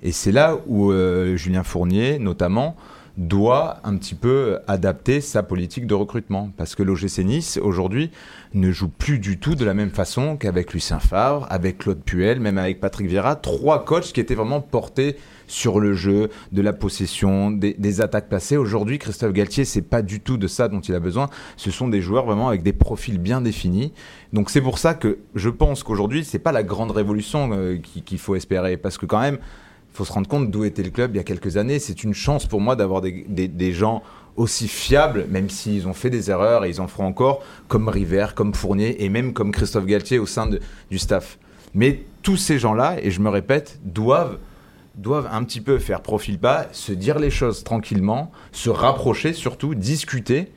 Et 0.04 0.12
c'est 0.12 0.32
là 0.32 0.58
où 0.68 0.92
euh, 0.92 1.36
Julien 1.36 1.63
Fournier, 1.63 2.20
notamment, 2.20 2.76
doit 3.17 3.77
un 3.84 3.97
petit 3.97 4.15
peu 4.15 4.60
adapter 4.67 5.21
sa 5.21 5.43
politique 5.43 5.88
de 5.88 5.93
recrutement. 5.95 6.51
Parce 6.56 6.75
que 6.75 6.84
l'OGC 6.84 7.19
Nice, 7.19 7.60
aujourd'hui, 7.62 8.12
ne 8.53 8.71
joue 8.71 8.89
plus 8.89 9.19
du 9.19 9.39
tout 9.39 9.56
de 9.56 9.65
la 9.65 9.73
même 9.73 9.89
façon 9.89 10.38
qu'avec 10.38 10.73
Lucien 10.73 10.99
Favre, 10.99 11.47
avec 11.49 11.80
Claude 11.80 12.01
Puel, 12.03 12.39
même 12.39 12.58
avec 12.58 12.80
Patrick 12.80 13.08
Vieira. 13.08 13.36
Trois 13.36 13.84
coachs 13.86 14.13
qui 14.13 14.19
étaient 14.19 14.36
vraiment 14.36 14.62
portés 14.62 15.17
sur 15.47 15.80
le 15.80 15.93
jeu, 15.93 16.30
de 16.51 16.62
la 16.62 16.73
possession, 16.73 17.51
des, 17.51 18.01
attaques 18.01 18.30
passées. 18.30 18.58
Aujourd'hui, 18.58 18.99
Christophe 18.99 19.32
Galtier, 19.32 19.65
c'est 19.65 19.82
pas 19.82 20.01
du 20.01 20.19
tout 20.19 20.38
de 20.38 20.47
ça 20.47 20.67
dont 20.67 20.82
il 20.82 20.93
a 20.93 20.99
besoin. 20.99 21.30
Ce 21.56 21.71
sont 21.71 21.88
des 21.88 22.01
joueurs 22.01 22.25
vraiment 22.25 22.49
avec 22.49 22.63
des 22.63 22.73
profils 22.73 23.17
bien 23.17 23.41
définis. 23.41 23.93
Donc 24.34 24.49
c'est 24.49 24.62
pour 24.62 24.77
ça 24.77 24.93
que 24.93 25.19
je 25.36 25.49
pense 25.49 25.84
qu'aujourd'hui, 25.84 26.25
c'est 26.25 26.39
pas 26.39 26.51
la 26.51 26.63
grande 26.63 26.91
révolution 26.91 27.49
euh, 27.53 27.77
qui- 27.77 28.01
qu'il 28.01 28.19
faut 28.19 28.36
espérer. 28.36 28.75
Parce 28.75 28.97
que 28.97 29.06
quand 29.06 29.21
même, 29.21 29.39
faut 29.97 30.05
se 30.05 30.13
rendre 30.13 30.27
compte 30.29 30.51
d'où 30.51 30.63
était 30.63 30.83
le 30.83 30.91
club 30.91 31.15
il 31.15 31.17
y 31.17 31.19
a 31.19 31.23
quelques 31.23 31.57
années. 31.57 31.79
C'est 31.79 32.03
une 32.03 32.13
chance 32.13 32.45
pour 32.45 32.62
moi 32.62 32.75
d'avoir 32.75 33.01
des, 33.01 33.25
des- 33.27 33.73
gens 33.73 34.03
aussi 34.36 34.67
fiables, 34.67 35.25
même 35.29 35.49
s'ils 35.49 35.88
ont 35.88 35.93
fait 35.93 36.12
des 36.12 36.29
erreurs 36.29 36.63
et 36.65 36.69
ils 36.69 36.79
en 36.79 36.88
feront 36.88 37.05
encore, 37.07 37.41
comme 37.67 37.89
River, 37.89 38.27
comme 38.36 38.53
Fournier 38.53 39.03
et 39.03 39.10
même 39.10 39.33
comme 39.33 39.51
Christophe 39.51 39.88
Galtier 39.88 40.19
au 40.19 40.27
sein 40.27 40.47
du 40.91 40.99
staff. 40.99 41.39
Mais 41.73 42.01
tous 42.21 42.38
ces 42.38 42.60
gens-là, 42.60 42.97
et 43.01 43.10
je 43.10 43.19
me 43.19 43.29
répète, 43.29 43.79
doivent, 43.83 44.38
doivent 44.93 45.27
un 45.31 45.43
petit 45.43 45.62
peu 45.62 45.79
faire 45.79 46.01
profil 46.01 46.38
bas, 46.38 46.67
se 46.71 46.91
dire 46.91 47.17
les 47.17 47.31
choses 47.31 47.63
tranquillement, 47.63 48.31
se 48.51 48.69
rapprocher 48.69 49.33
surtout, 49.33 49.73
discuter 49.73 50.51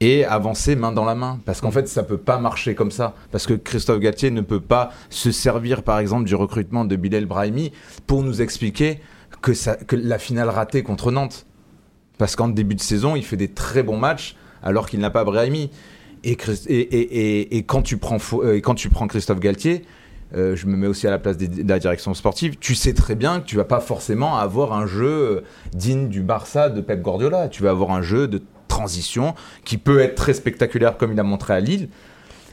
et 0.00 0.24
avancer 0.24 0.76
main 0.76 0.92
dans 0.92 1.04
la 1.04 1.14
main. 1.14 1.40
Parce 1.44 1.60
qu'en 1.60 1.70
fait, 1.70 1.88
ça 1.88 2.02
peut 2.02 2.18
pas 2.18 2.38
marcher 2.38 2.74
comme 2.74 2.90
ça. 2.90 3.14
Parce 3.32 3.46
que 3.46 3.54
Christophe 3.54 3.98
Galtier 4.00 4.30
ne 4.30 4.40
peut 4.42 4.60
pas 4.60 4.90
se 5.10 5.32
servir, 5.32 5.82
par 5.82 5.98
exemple, 5.98 6.24
du 6.24 6.34
recrutement 6.34 6.84
de 6.84 6.94
Bilal 6.96 7.26
Brahimi 7.26 7.72
pour 8.06 8.22
nous 8.22 8.40
expliquer 8.40 9.00
que, 9.42 9.54
ça, 9.54 9.74
que 9.76 9.96
la 9.96 10.18
finale 10.18 10.48
ratée 10.50 10.82
contre 10.82 11.10
Nantes. 11.10 11.46
Parce 12.16 12.36
qu'en 12.36 12.48
début 12.48 12.74
de 12.74 12.80
saison, 12.80 13.16
il 13.16 13.24
fait 13.24 13.36
des 13.36 13.48
très 13.48 13.82
bons 13.82 13.98
matchs 13.98 14.36
alors 14.62 14.88
qu'il 14.88 15.00
n'a 15.00 15.10
pas 15.10 15.24
Brahimi. 15.24 15.70
Et, 16.24 16.34
Christ- 16.36 16.66
et, 16.68 16.80
et- 16.80 17.40
et- 17.40 17.56
et 17.58 17.62
quand, 17.62 17.82
tu 17.82 17.96
prends, 17.96 18.18
euh, 18.42 18.56
quand 18.60 18.74
tu 18.74 18.88
prends 18.90 19.06
Christophe 19.06 19.38
Galtier, 19.38 19.84
euh, 20.36 20.56
je 20.56 20.66
me 20.66 20.76
mets 20.76 20.88
aussi 20.88 21.06
à 21.06 21.10
la 21.10 21.18
place 21.18 21.36
des- 21.36 21.46
de 21.48 21.68
la 21.68 21.78
direction 21.78 22.12
sportive, 22.12 22.56
tu 22.58 22.74
sais 22.74 22.92
très 22.92 23.14
bien 23.14 23.40
que 23.40 23.46
tu 23.46 23.56
vas 23.56 23.64
pas 23.64 23.78
forcément 23.80 24.36
avoir 24.36 24.72
un 24.72 24.86
jeu 24.86 25.06
euh, 25.08 25.40
digne 25.74 26.08
du 26.08 26.22
Barça 26.22 26.70
de 26.70 26.80
Pep 26.80 27.02
Guardiola. 27.02 27.48
Tu 27.48 27.62
vas 27.62 27.70
avoir 27.70 27.92
un 27.92 28.02
jeu 28.02 28.26
de 28.26 28.42
transition 28.68 29.34
qui 29.64 29.78
peut 29.78 30.00
être 30.00 30.14
très 30.14 30.34
spectaculaire 30.34 30.96
comme 30.96 31.12
il 31.12 31.18
a 31.20 31.24
montré 31.24 31.54
à 31.54 31.60
Lille. 31.60 31.88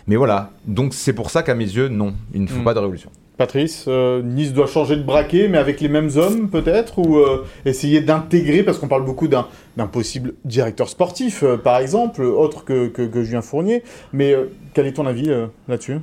Mais 0.07 0.15
voilà, 0.15 0.51
donc 0.65 0.93
c'est 0.93 1.13
pour 1.13 1.29
ça 1.31 1.43
qu'à 1.43 1.55
mes 1.55 1.65
yeux, 1.65 1.87
non, 1.89 2.13
il 2.33 2.41
ne 2.43 2.47
faut 2.47 2.59
Mm. 2.61 2.63
pas 2.63 2.73
de 2.73 2.79
révolution. 2.79 3.09
Patrice, 3.37 3.85
euh, 3.87 4.21
Nice 4.21 4.53
doit 4.53 4.67
changer 4.67 4.95
de 4.95 5.03
braquet, 5.03 5.47
mais 5.49 5.57
avec 5.57 5.81
les 5.81 5.89
mêmes 5.89 6.09
hommes 6.15 6.49
peut-être, 6.49 6.99
ou 6.99 7.17
euh, 7.17 7.45
essayer 7.65 8.01
d'intégrer, 8.01 8.63
parce 8.63 8.77
qu'on 8.77 8.87
parle 8.87 9.03
beaucoup 9.03 9.27
d'un 9.27 9.47
possible 9.87 10.33
directeur 10.45 10.87
sportif, 10.87 11.43
euh, 11.43 11.57
par 11.57 11.79
exemple, 11.79 12.21
autre 12.21 12.63
que, 12.63 12.91
Julien 13.23 13.41
Fournier. 13.41 13.83
Mais 14.13 14.35
quel 14.73 14.85
est 14.85 14.93
ton 14.93 15.05
avis 15.05 15.29
là-dessus? 15.67 15.97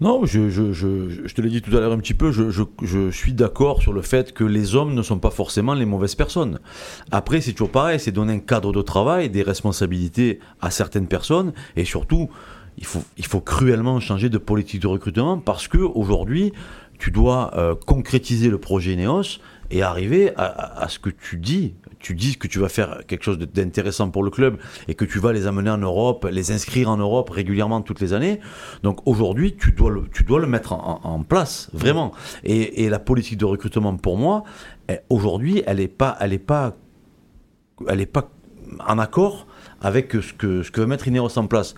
Non, 0.00 0.24
je, 0.24 0.48
je, 0.48 1.34
te 1.34 1.40
l'ai 1.40 1.48
dit 1.48 1.62
tout 1.62 1.76
à 1.76 1.80
l'heure 1.80 1.92
un 1.92 1.98
petit 1.98 2.14
peu, 2.14 2.32
je 2.32 3.10
suis 3.10 3.32
d'accord 3.32 3.82
sur 3.82 3.92
le 3.92 4.02
fait 4.02 4.32
que 4.32 4.44
les 4.44 4.74
hommes 4.74 4.94
ne 4.94 5.02
sont 5.02 5.18
pas 5.18 5.30
forcément 5.30 5.74
les 5.74 5.86
mauvaises 5.86 6.14
personnes. 6.14 6.60
Après, 7.10 7.40
c'est 7.40 7.52
toujours 7.52 7.70
pareil, 7.70 8.00
c'est 8.00 8.12
donner 8.12 8.34
un 8.34 8.38
cadre 8.38 8.72
de 8.72 8.82
travail, 8.82 9.30
des 9.30 9.42
responsabilités 9.42 10.40
à 10.60 10.70
certaines 10.70 11.06
personnes, 11.06 11.52
et 11.76 11.84
surtout, 11.84 12.30
il 12.80 12.86
faut, 12.86 13.02
il 13.18 13.26
faut 13.26 13.40
cruellement 13.40 14.00
changer 14.00 14.28
de 14.28 14.38
politique 14.38 14.80
de 14.80 14.86
recrutement 14.86 15.38
parce 15.38 15.68
que 15.68 15.78
aujourd'hui, 15.78 16.52
tu 16.98 17.10
dois 17.10 17.52
euh, 17.56 17.74
concrétiser 17.74 18.48
le 18.48 18.58
projet 18.58 18.96
Neos 18.96 19.38
et 19.70 19.82
arriver 19.82 20.32
à, 20.36 20.86
ce 20.88 20.98
que 20.98 21.10
tu 21.10 21.36
dis. 21.36 21.74
Tu 22.00 22.14
dis 22.14 22.36
que 22.36 22.48
tu 22.48 22.58
vas 22.58 22.68
faire 22.68 23.02
quelque 23.06 23.22
chose 23.22 23.38
d'intéressant 23.38 24.10
pour 24.10 24.24
le 24.24 24.30
club 24.30 24.58
et 24.88 24.94
que 24.94 25.04
tu 25.04 25.20
vas 25.20 25.32
les 25.32 25.46
amener 25.46 25.70
en 25.70 25.78
Europe, 25.78 26.26
les 26.28 26.50
inscrire 26.50 26.90
en 26.90 26.96
Europe 26.96 27.30
régulièrement 27.30 27.80
toutes 27.80 28.00
les 28.00 28.12
années. 28.12 28.40
Donc 28.82 29.06
aujourd'hui, 29.06 29.54
tu 29.54 29.70
dois 29.70 29.90
le, 29.90 30.08
tu 30.12 30.24
dois 30.24 30.40
le 30.40 30.48
mettre 30.48 30.72
en, 30.72 31.22
place, 31.22 31.70
vraiment. 31.72 32.10
Et, 32.42 32.84
et 32.84 32.88
la 32.88 32.98
politique 32.98 33.38
de 33.38 33.44
recrutement, 33.44 33.96
pour 33.96 34.16
moi, 34.18 34.42
aujourd'hui, 35.08 35.62
elle 35.66 35.76
n'est 35.76 35.86
pas, 35.86 36.16
elle 36.20 36.32
est 36.32 36.38
pas, 36.38 36.74
elle 37.86 38.00
est 38.00 38.06
pas 38.06 38.28
en 38.84 38.98
accord 38.98 39.46
avec 39.80 40.12
ce 40.12 40.32
que, 40.32 40.64
ce 40.64 40.70
que 40.72 40.80
veut 40.80 40.88
mettre 40.88 41.06
Ineos 41.06 41.38
en 41.38 41.46
place. 41.46 41.76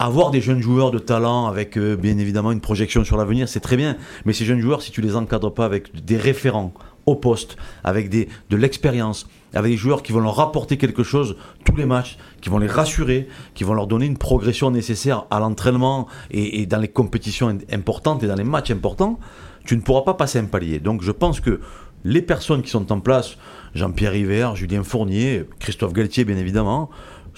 Avoir 0.00 0.30
des 0.30 0.40
jeunes 0.40 0.60
joueurs 0.60 0.92
de 0.92 0.98
talent 0.98 1.46
avec 1.46 1.76
euh, 1.76 1.96
bien 1.96 2.18
évidemment 2.18 2.52
une 2.52 2.60
projection 2.60 3.02
sur 3.04 3.16
l'avenir, 3.16 3.48
c'est 3.48 3.60
très 3.60 3.76
bien. 3.76 3.96
Mais 4.24 4.32
ces 4.32 4.44
jeunes 4.44 4.60
joueurs, 4.60 4.80
si 4.80 4.92
tu 4.92 5.00
les 5.00 5.16
encadres 5.16 5.52
pas 5.52 5.64
avec 5.64 6.04
des 6.04 6.16
référents 6.16 6.72
au 7.06 7.16
poste, 7.16 7.56
avec 7.82 8.08
des, 8.08 8.28
de 8.50 8.56
l'expérience, 8.56 9.26
avec 9.54 9.72
des 9.72 9.76
joueurs 9.76 10.02
qui 10.02 10.12
vont 10.12 10.20
leur 10.20 10.36
rapporter 10.36 10.76
quelque 10.76 11.02
chose 11.02 11.36
tous 11.64 11.74
les 11.74 11.86
matchs, 11.86 12.16
qui 12.40 12.48
vont 12.48 12.58
les 12.58 12.68
rassurer, 12.68 13.28
qui 13.54 13.64
vont 13.64 13.74
leur 13.74 13.88
donner 13.88 14.06
une 14.06 14.18
progression 14.18 14.70
nécessaire 14.70 15.24
à 15.30 15.40
l'entraînement 15.40 16.06
et, 16.30 16.60
et 16.60 16.66
dans 16.66 16.78
les 16.78 16.88
compétitions 16.88 17.58
importantes 17.72 18.22
et 18.22 18.28
dans 18.28 18.36
les 18.36 18.44
matchs 18.44 18.70
importants, 18.70 19.18
tu 19.64 19.76
ne 19.76 19.80
pourras 19.80 20.02
pas 20.02 20.14
passer 20.14 20.38
un 20.38 20.44
palier. 20.44 20.78
Donc 20.78 21.02
je 21.02 21.10
pense 21.10 21.40
que 21.40 21.60
les 22.04 22.22
personnes 22.22 22.62
qui 22.62 22.70
sont 22.70 22.92
en 22.92 23.00
place, 23.00 23.36
Jean-Pierre 23.74 24.12
River, 24.12 24.50
Julien 24.54 24.84
Fournier, 24.84 25.44
Christophe 25.58 25.92
Galtier 25.92 26.24
bien 26.24 26.36
évidemment, 26.36 26.90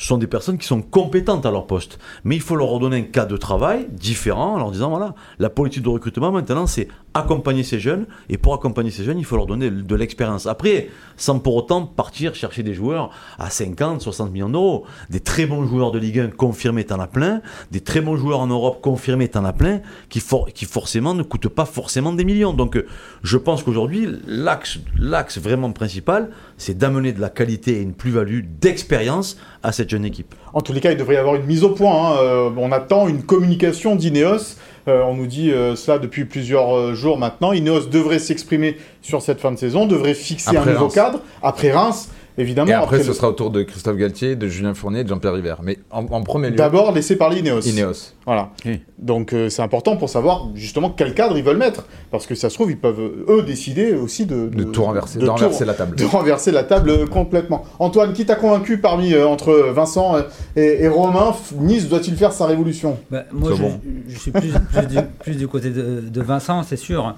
sont 0.07 0.19
des 0.19 0.27
personnes 0.27 0.59
qui 0.59 0.67
sont 0.67 0.83
compétentes 0.83 1.47
à 1.47 1.51
leur 1.51 1.67
poste. 1.67 1.99
Mais 2.25 2.37
il 2.37 2.43
faut 2.43 2.57
leur 2.57 2.79
donner 2.79 2.99
un 2.99 3.03
cas 3.03 3.27
de 3.27 3.37
travail 3.37 3.87
différent 3.91 4.55
en 4.55 4.59
leur 4.59 4.71
disant 4.71 4.91
voilà, 4.91 5.15
la 5.39 5.51
politique 5.51 5.83
de 5.83 5.89
recrutement 5.89 6.33
maintenant 6.33 6.67
c'est 6.67 6.89
accompagner 7.15 7.63
ces 7.65 7.81
jeunes 7.81 8.07
et 8.29 8.39
pour 8.39 8.55
accompagner 8.55 8.91
ces 8.91 9.03
jeunes 9.05 9.19
il 9.19 9.25
faut 9.25 9.37
leur 9.37 9.47
donner 9.47 9.71
de 9.71 9.95
l'expérience. 9.97 10.47
Après, 10.47 10.89
sans 11.17 11.39
pour 11.41 11.57
autant 11.57 11.85
partir 11.85 12.35
chercher 12.35 12.63
des 12.63 12.73
joueurs 12.75 13.11
à 13.39 13.51
50, 13.51 14.01
60 14.01 14.31
millions 14.33 14.49
d'euros. 14.49 14.85
Des 15.11 15.21
très 15.21 15.47
bons 15.47 15.65
joueurs 15.67 15.91
de 15.91 15.99
Ligue 15.99 16.21
1 16.21 16.29
confirmés 16.29 16.85
t'en 16.85 17.01
as 17.01 17.07
plein, 17.09 17.41
des 17.73 17.81
très 17.81 18.01
bons 18.01 18.17
joueurs 18.17 18.41
en 18.41 18.47
Europe 18.47 18.81
confirmés 18.81 19.29
t'en 19.29 19.45
as 19.45 19.53
plein, 19.53 19.81
qui, 20.09 20.21
for- 20.21 20.49
qui 20.53 20.65
forcément 20.65 21.15
ne 21.15 21.23
coûtent 21.23 21.49
pas 21.49 21.65
forcément 21.65 22.13
des 22.13 22.25
millions. 22.25 22.53
Donc 22.53 22.77
euh, 22.77 22.87
je 23.23 23.37
pense 23.37 23.63
qu'aujourd'hui 23.63 24.09
l'axe 24.27 24.79
l'axe 24.99 25.39
vraiment 25.39 25.73
principal 25.73 26.31
c'est 26.59 26.77
d'amener 26.79 27.13
de 27.13 27.21
la 27.21 27.31
qualité 27.31 27.79
et 27.79 27.83
une 27.83 27.95
plus-value 27.95 28.41
d'expérience 28.61 29.37
à 29.63 29.73
cette 29.73 29.91
jeune 29.91 30.05
équipe. 30.05 30.35
En 30.53 30.61
tous 30.63 30.73
les 30.73 30.81
cas, 30.81 30.91
il 30.93 30.97
devrait 30.97 31.15
y 31.15 31.19
avoir 31.19 31.35
une 31.37 31.45
mise 31.45 31.65
au 31.65 31.71
point. 31.71 32.13
hein. 32.13 32.17
Euh, 32.21 32.51
on 32.57 32.73
attend 32.73 33.09
une 33.09 33.23
communication 33.23 33.95
d'Ineos. 33.97 34.57
Euh, 34.91 35.03
on 35.05 35.15
nous 35.15 35.27
dit 35.27 35.51
euh, 35.53 35.77
cela 35.77 35.99
depuis 35.99 36.25
plusieurs 36.25 36.77
euh, 36.77 36.95
jours 36.95 37.19
maintenant. 37.19 37.53
Ineos 37.53 37.87
devrait 37.87 38.19
s'exprimer 38.19 38.77
sur 39.03 39.23
cette 39.23 39.41
fin 39.41 39.53
de 39.53 39.59
saison, 39.59 39.87
devrait 39.87 40.15
fixer 40.15 40.57
Après 40.57 40.71
un 40.71 40.73
nouveau 40.75 40.85
Reims. 40.87 40.95
cadre. 40.95 41.21
Après 41.43 41.73
Reims, 41.73 42.11
évidemment. 42.39 42.71
Et 42.71 42.75
après, 42.75 43.03
ce 43.03 43.09
le- 43.09 43.15
sera 43.15 43.29
au 43.29 43.33
tour 43.33 43.51
de 43.51 43.63
Christophe 43.63 43.97
Galtier, 43.97 44.37
de 44.37 44.47
Julien 44.49 44.75
Fournier 44.75 45.01
et 45.01 45.05
de 45.05 45.09
Jean-Pierre 45.09 45.35
River. 45.35 45.55
Mais 45.63 45.79
en, 45.91 46.05
en 46.07 46.23
premier 46.23 46.51
lieu, 46.51 46.57
D'abord, 46.57 46.93
laisser 46.93 47.17
parler 47.17 47.41
Ineos. 47.41 47.61
Ineos. 47.61 48.13
Voilà. 48.27 48.51
Oui. 48.65 48.81
Donc 48.99 49.33
euh, 49.33 49.49
c'est 49.49 49.63
important 49.63 49.97
pour 49.97 50.09
savoir 50.09 50.49
justement 50.55 50.91
quel 50.91 51.15
cadre 51.15 51.37
ils 51.37 51.43
veulent 51.45 51.57
mettre. 51.57 51.87
Parce 52.11 52.27
que 52.27 52.35
ça 52.35 52.51
se 52.51 52.55
trouve, 52.55 52.71
ils 52.71 52.79
peuvent, 52.79 53.01
eux, 53.29 53.43
décider 53.43 53.95
aussi 53.95 54.27
de... 54.27 54.49
De 54.49 54.65
tout 54.65 54.83
renverser, 54.85 55.19
de 55.19 55.29
renverser 55.29 55.65
la 55.65 55.75
table. 55.75 55.97
de 55.97 56.05
renverser 56.05 56.51
la 56.53 56.65
table 56.65 56.91
euh, 56.91 57.07
complètement. 57.07 57.65
Antoine, 57.79 58.13
qui 58.13 58.27
t'a 58.27 58.35
convaincu 58.37 58.79
parmi 58.79 59.15
euh, 59.15 59.27
entre 59.27 59.53
Vincent 59.73 60.17
et, 60.57 60.83
et 60.85 60.89
Romain 60.89 61.35
Nice 61.59 61.89
doit-il 61.89 62.17
faire 62.17 62.33
sa 62.33 62.47
révolution? 62.47 62.99
Bah, 63.11 63.25
moi, 63.33 63.53
je, 63.57 63.63
bon. 63.63 63.81
je 64.09 64.19
suis 64.19 64.31
plus, 64.31 64.53
plus 64.73 64.87
du, 64.87 64.97
plus 65.21 65.37
du 65.37 65.49
côté 65.49 65.71
de, 65.71 66.01
de 66.01 66.21
Vincent, 66.23 66.63
c'est 66.63 66.77
sûr. 66.77 67.15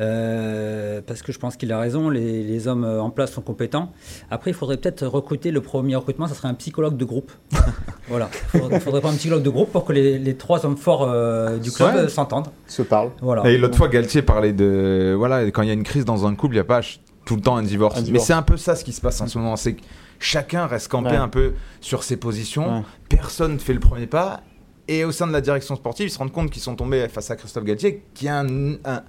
Euh, 0.00 1.00
parce 1.06 1.22
que 1.22 1.32
je 1.32 1.38
pense 1.38 1.56
qu'il 1.56 1.72
a 1.72 1.78
raison, 1.78 2.08
les, 2.08 2.42
les 2.42 2.68
hommes 2.68 2.84
en 2.84 3.10
place 3.10 3.32
sont 3.32 3.42
compétents. 3.42 3.92
Après, 4.30 4.52
il 4.54 4.58
faudrait 4.58 4.76
peut-être 4.76 5.06
recruter, 5.06 5.50
le 5.50 5.60
premier 5.60 5.96
recrutement, 5.96 6.26
ça 6.28 6.34
serait 6.34 6.48
un 6.48 6.54
psychologue 6.54 6.96
de 6.96 7.04
groupe. 7.04 7.32
voilà. 8.08 8.28
Il 8.54 8.60
faudrait, 8.60 8.80
faudrait 8.80 9.00
prendre 9.00 9.14
un 9.14 9.18
psychologue 9.18 9.42
de 9.42 9.50
groupe 9.50 9.70
pour 9.72 9.84
que 9.84 9.92
les, 9.92 10.18
les 10.18 10.36
trois 10.36 10.64
hommes 10.64 10.76
forts 10.76 11.02
euh, 11.08 11.58
du 11.58 11.70
club 11.70 11.94
Ouais. 11.94 12.00
euh, 12.02 12.08
s'entendent. 12.08 12.48
Se 12.66 12.82
parle. 12.82 13.10
Voilà. 13.20 13.48
Et 13.50 13.58
l'autre 13.58 13.76
fois, 13.76 13.88
Galtier 13.88 14.22
parlait 14.22 14.52
de. 14.52 15.14
Voilà, 15.16 15.44
quand 15.50 15.62
il 15.62 15.68
y 15.68 15.70
a 15.70 15.74
une 15.74 15.82
crise 15.82 16.04
dans 16.04 16.26
un 16.26 16.34
couple, 16.34 16.54
il 16.54 16.58
n'y 16.58 16.60
a 16.60 16.64
pas 16.64 16.80
tout 17.24 17.36
le 17.36 17.42
temps 17.42 17.56
un 17.56 17.62
divorce. 17.62 17.98
Un 17.98 18.04
Mais 18.12 18.18
c'est 18.18 18.32
un 18.32 18.42
peu 18.42 18.56
ça 18.56 18.76
ce 18.76 18.84
qui 18.84 18.92
se 18.92 19.00
passe 19.00 19.20
en 19.20 19.26
ce 19.26 19.38
moment. 19.38 19.56
C'est 19.56 19.74
que 19.74 19.82
chacun 20.18 20.66
reste 20.66 20.88
campé 20.88 21.10
Ouais. 21.10 21.16
un 21.16 21.28
peu 21.28 21.54
sur 21.80 22.02
ses 22.04 22.16
positions. 22.16 22.78
Ouais. 22.78 22.84
Personne 23.08 23.54
ne 23.54 23.58
fait 23.58 23.74
le 23.74 23.80
premier 23.80 24.06
pas. 24.06 24.40
Et 24.86 25.04
au 25.04 25.12
sein 25.12 25.26
de 25.26 25.32
la 25.32 25.40
direction 25.40 25.74
sportive, 25.76 26.06
ils 26.06 26.10
se 26.10 26.18
rendent 26.18 26.32
compte 26.32 26.50
qu'ils 26.50 26.60
sont 26.62 26.76
tombés 26.76 27.08
face 27.08 27.30
à 27.30 27.36
Christophe 27.36 27.64
Galtier, 27.64 28.02
qui 28.12 28.28
a 28.28 28.40
un, 28.40 28.74
un, 28.84 29.02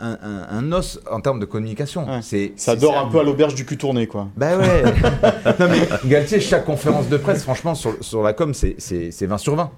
un- 0.00 0.18
un- 0.22 0.58
un 0.58 0.72
os 0.72 1.00
en 1.10 1.20
termes 1.20 1.38
de 1.40 1.44
communication. 1.44 2.06
Ouais. 2.08 2.20
C'est, 2.22 2.52
Ça 2.56 2.76
dort 2.76 2.98
un 2.98 3.06
peu 3.08 3.20
à 3.20 3.22
l'auberge 3.22 3.54
du 3.54 3.64
cul 3.64 3.76
tourné, 3.76 4.06
quoi. 4.06 4.28
Bah 4.36 4.56
ouais. 4.56 4.82
non 5.60 5.68
mais 5.68 5.88
Galtier, 6.08 6.40
chaque 6.40 6.64
conférence 6.64 7.08
de 7.08 7.16
presse, 7.16 7.42
franchement, 7.42 7.74
sur, 7.74 7.94
sur 8.02 8.22
la 8.22 8.32
com, 8.32 8.54
c'est, 8.54 8.74
c'est, 8.78 9.10
c'est 9.10 9.26
20 9.26 9.38
sur 9.38 9.54
20. 9.56 9.70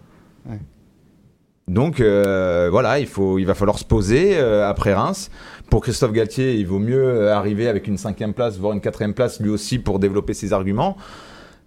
Ouais. 0.49 0.59
Donc 1.69 2.01
euh, 2.01 2.69
voilà, 2.71 2.99
il, 2.99 3.07
faut, 3.07 3.39
il 3.39 3.45
va 3.47 3.55
falloir 3.55 3.79
se 3.79 3.85
poser 3.85 4.37
euh, 4.37 4.69
après 4.69 4.95
Reims. 4.95 5.31
Pour 5.71 5.81
Christophe 5.81 6.13
Galtier, 6.13 6.55
il 6.55 6.67
vaut 6.67 6.81
mieux 6.81 7.03
euh, 7.03 7.35
arriver 7.35 7.69
avec 7.69 7.87
une 7.87 7.97
cinquième 7.97 8.35
place, 8.35 8.59
voire 8.59 8.73
une 8.75 8.81
quatrième 8.81 9.15
place, 9.15 9.41
lui 9.41 9.49
aussi, 9.49 9.79
pour 9.79 9.99
développer 9.99 10.35
ses 10.35 10.53
arguments. 10.53 10.97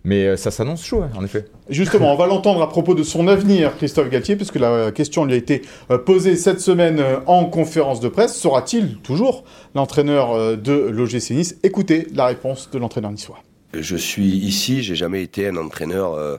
Mais 0.06 0.26
euh, 0.28 0.38
ça 0.38 0.52
s'annonce 0.52 0.86
chaud, 0.86 1.02
hein, 1.02 1.10
en 1.18 1.26
effet. 1.26 1.46
Justement, 1.68 2.14
on 2.14 2.16
va 2.16 2.28
l'entendre 2.28 2.62
à 2.62 2.70
propos 2.70 2.94
de 2.94 3.02
son 3.04 3.28
avenir, 3.28 3.76
Christophe 3.76 4.10
Galtier, 4.10 4.36
puisque 4.36 4.56
la 4.58 4.92
question 4.92 5.26
lui 5.26 5.34
a 5.34 5.36
été 5.38 5.64
euh, 5.92 5.98
posée 5.98 6.36
cette 6.36 6.62
semaine 6.62 7.00
euh, 7.00 7.18
en 7.26 7.46
conférence 7.46 8.00
de 8.00 8.08
presse. 8.08 8.38
Sera-t-il 8.38 8.98
toujours 9.00 9.44
l'entraîneur 9.74 10.58
de 10.58 10.74
l'OGC 10.74 11.32
Nice? 11.32 11.58
Écoutez 11.64 12.08
la 12.14 12.28
réponse 12.28 12.70
de 12.72 12.78
l'entraîneur 12.78 13.12
niçois. 13.12 13.40
Je 13.74 13.96
suis 13.98 14.28
ici, 14.30 14.84
j'ai 14.84 14.96
jamais 14.96 15.22
été 15.24 15.48
un 15.48 15.58
entraîneur 15.58 16.14
euh, 16.14 16.38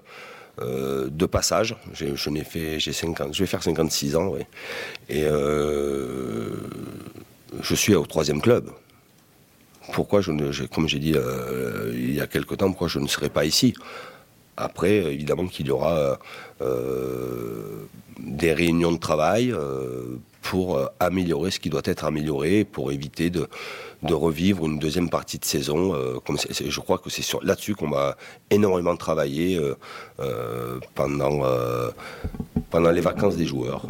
euh, 0.62 1.08
de 1.10 1.26
passage. 1.26 1.76
J'ai- 1.92 2.14
Je 2.14 2.30
n'ai 2.30 2.44
fait, 2.44 2.78
j'ai 2.78 2.92
50, 2.92 3.34
je 3.34 3.40
vais 3.42 3.46
faire 3.46 3.62
56 3.62 4.14
ans, 4.16 4.28
oui. 4.32 4.40
Et 5.10 5.24
euh, 5.24 6.50
je 7.60 7.74
suis 7.74 7.94
au 7.94 8.06
troisième 8.06 8.40
club. 8.40 8.70
Pourquoi 9.92 10.20
je 10.20 10.32
ne, 10.32 10.66
comme 10.66 10.88
j'ai 10.88 10.98
dit 10.98 11.14
euh, 11.14 11.92
il 11.94 12.14
y 12.14 12.20
a 12.20 12.26
quelque 12.26 12.54
temps, 12.54 12.68
pourquoi 12.68 12.88
je 12.88 12.98
ne 12.98 13.06
serai 13.06 13.28
pas 13.28 13.44
ici? 13.44 13.74
Après, 14.56 14.96
évidemment 15.12 15.46
qu'il 15.46 15.66
y 15.66 15.70
aura 15.70 16.18
euh, 16.62 17.86
des 18.18 18.52
réunions 18.52 18.92
de 18.92 18.98
travail 18.98 19.52
euh, 19.52 20.18
pour 20.40 20.80
améliorer 21.00 21.50
ce 21.50 21.60
qui 21.60 21.68
doit 21.68 21.82
être 21.84 22.04
amélioré, 22.04 22.64
pour 22.64 22.90
éviter 22.90 23.30
de, 23.30 23.48
de 24.02 24.14
revivre 24.14 24.66
une 24.66 24.78
deuxième 24.78 25.10
partie 25.10 25.38
de 25.38 25.44
saison. 25.44 25.92
comme 26.24 26.38
je 26.38 26.80
crois 26.80 26.98
que 26.98 27.10
c'est 27.10 27.24
là-dessus 27.42 27.74
qu'on 27.74 27.90
va 27.90 28.16
énormément 28.50 28.96
travailler 28.96 29.60
pendant, 30.94 31.42
pendant 32.70 32.90
les 32.92 33.00
vacances 33.00 33.36
des 33.36 33.46
joueurs. 33.46 33.86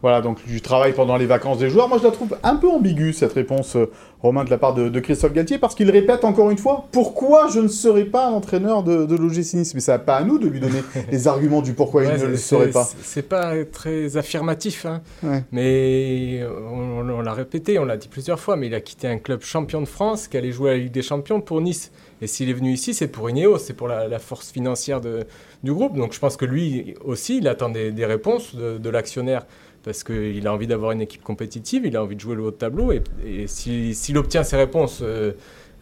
Voilà, 0.00 0.20
donc 0.20 0.44
du 0.46 0.60
travail 0.60 0.92
pendant 0.92 1.16
les 1.16 1.26
vacances 1.26 1.58
des 1.58 1.70
joueurs. 1.70 1.88
Moi, 1.88 1.98
je 1.98 2.04
la 2.04 2.12
trouve 2.12 2.36
un 2.44 2.54
peu 2.56 2.68
ambiguë, 2.68 3.12
cette 3.12 3.32
réponse, 3.32 3.74
euh, 3.74 3.90
Romain, 4.22 4.44
de 4.44 4.50
la 4.50 4.58
part 4.58 4.72
de, 4.74 4.88
de 4.88 5.00
Christophe 5.00 5.32
Galtier, 5.32 5.58
parce 5.58 5.74
qu'il 5.74 5.90
répète 5.90 6.24
encore 6.24 6.50
une 6.50 6.58
fois 6.58 6.84
pourquoi 6.92 7.48
je 7.52 7.58
ne 7.60 7.66
serai 7.68 8.04
pas 8.04 8.30
l'entraîneur 8.30 8.82
de, 8.84 9.06
de 9.06 9.16
l'OGC 9.16 9.54
Nice? 9.54 9.74
Mais 9.74 9.80
ça 9.80 9.98
n'est 9.98 10.04
pas 10.04 10.16
à 10.16 10.24
nous 10.24 10.38
de 10.38 10.46
lui 10.48 10.60
donner 10.60 10.82
les 11.10 11.26
arguments 11.28 11.62
du 11.62 11.72
pourquoi 11.72 12.04
il 12.04 12.10
ne 12.20 12.26
le 12.26 12.36
serait 12.36 12.70
pas. 12.70 12.88
C'est 13.02 13.22
pas 13.28 13.52
très 13.64 14.16
affirmatif, 14.16 14.86
hein. 14.86 15.00
Ouais. 15.24 15.42
mais 15.52 16.40
on, 16.72 17.08
on 17.08 17.20
l'a 17.20 17.32
répété, 17.32 17.78
on 17.78 17.84
l'a 17.84 17.96
dit 17.96 18.08
plusieurs 18.08 18.38
fois, 18.38 18.56
mais 18.56 18.68
il 18.68 18.74
a 18.74 18.80
quitté 18.80 19.08
un 19.08 19.18
club 19.18 19.42
champion 19.42 19.80
de 19.80 19.86
France 19.88 20.28
qui 20.28 20.36
allait 20.36 20.52
jouer 20.52 20.70
à 20.70 20.72
la 20.74 20.78
Ligue 20.80 20.92
des 20.92 21.02
Champions 21.02 21.40
pour 21.40 21.60
Nice. 21.60 21.90
Et 22.20 22.26
s'il 22.26 22.50
est 22.50 22.54
venu 22.54 22.72
ici, 22.72 22.94
c'est 22.94 23.06
pour 23.08 23.30
Ineos, 23.30 23.58
c'est 23.58 23.74
pour 23.74 23.86
la, 23.88 24.08
la 24.08 24.18
force 24.18 24.50
financière 24.50 25.00
de- 25.00 25.24
du 25.62 25.72
groupe. 25.72 25.96
Donc 25.96 26.12
je 26.12 26.18
pense 26.18 26.36
que 26.36 26.44
lui 26.44 26.94
aussi, 27.04 27.38
il 27.38 27.46
attend 27.48 27.68
des, 27.68 27.90
des 27.92 28.06
réponses 28.06 28.54
de 28.56 28.90
l'actionnaire. 28.90 29.46
Parce 29.84 30.04
qu'il 30.04 30.46
a 30.46 30.52
envie 30.52 30.66
d'avoir 30.66 30.92
une 30.92 31.00
équipe 31.00 31.22
compétitive, 31.22 31.82
il 31.86 31.96
a 31.96 32.02
envie 32.02 32.16
de 32.16 32.20
jouer 32.20 32.34
le 32.34 32.42
haut 32.42 32.50
de 32.50 32.56
tableau. 32.56 32.92
Et, 32.92 33.02
et 33.26 33.46
s'il 33.46 34.18
obtient 34.18 34.42
ses 34.42 34.56
réponses, 34.56 35.00
euh, 35.02 35.32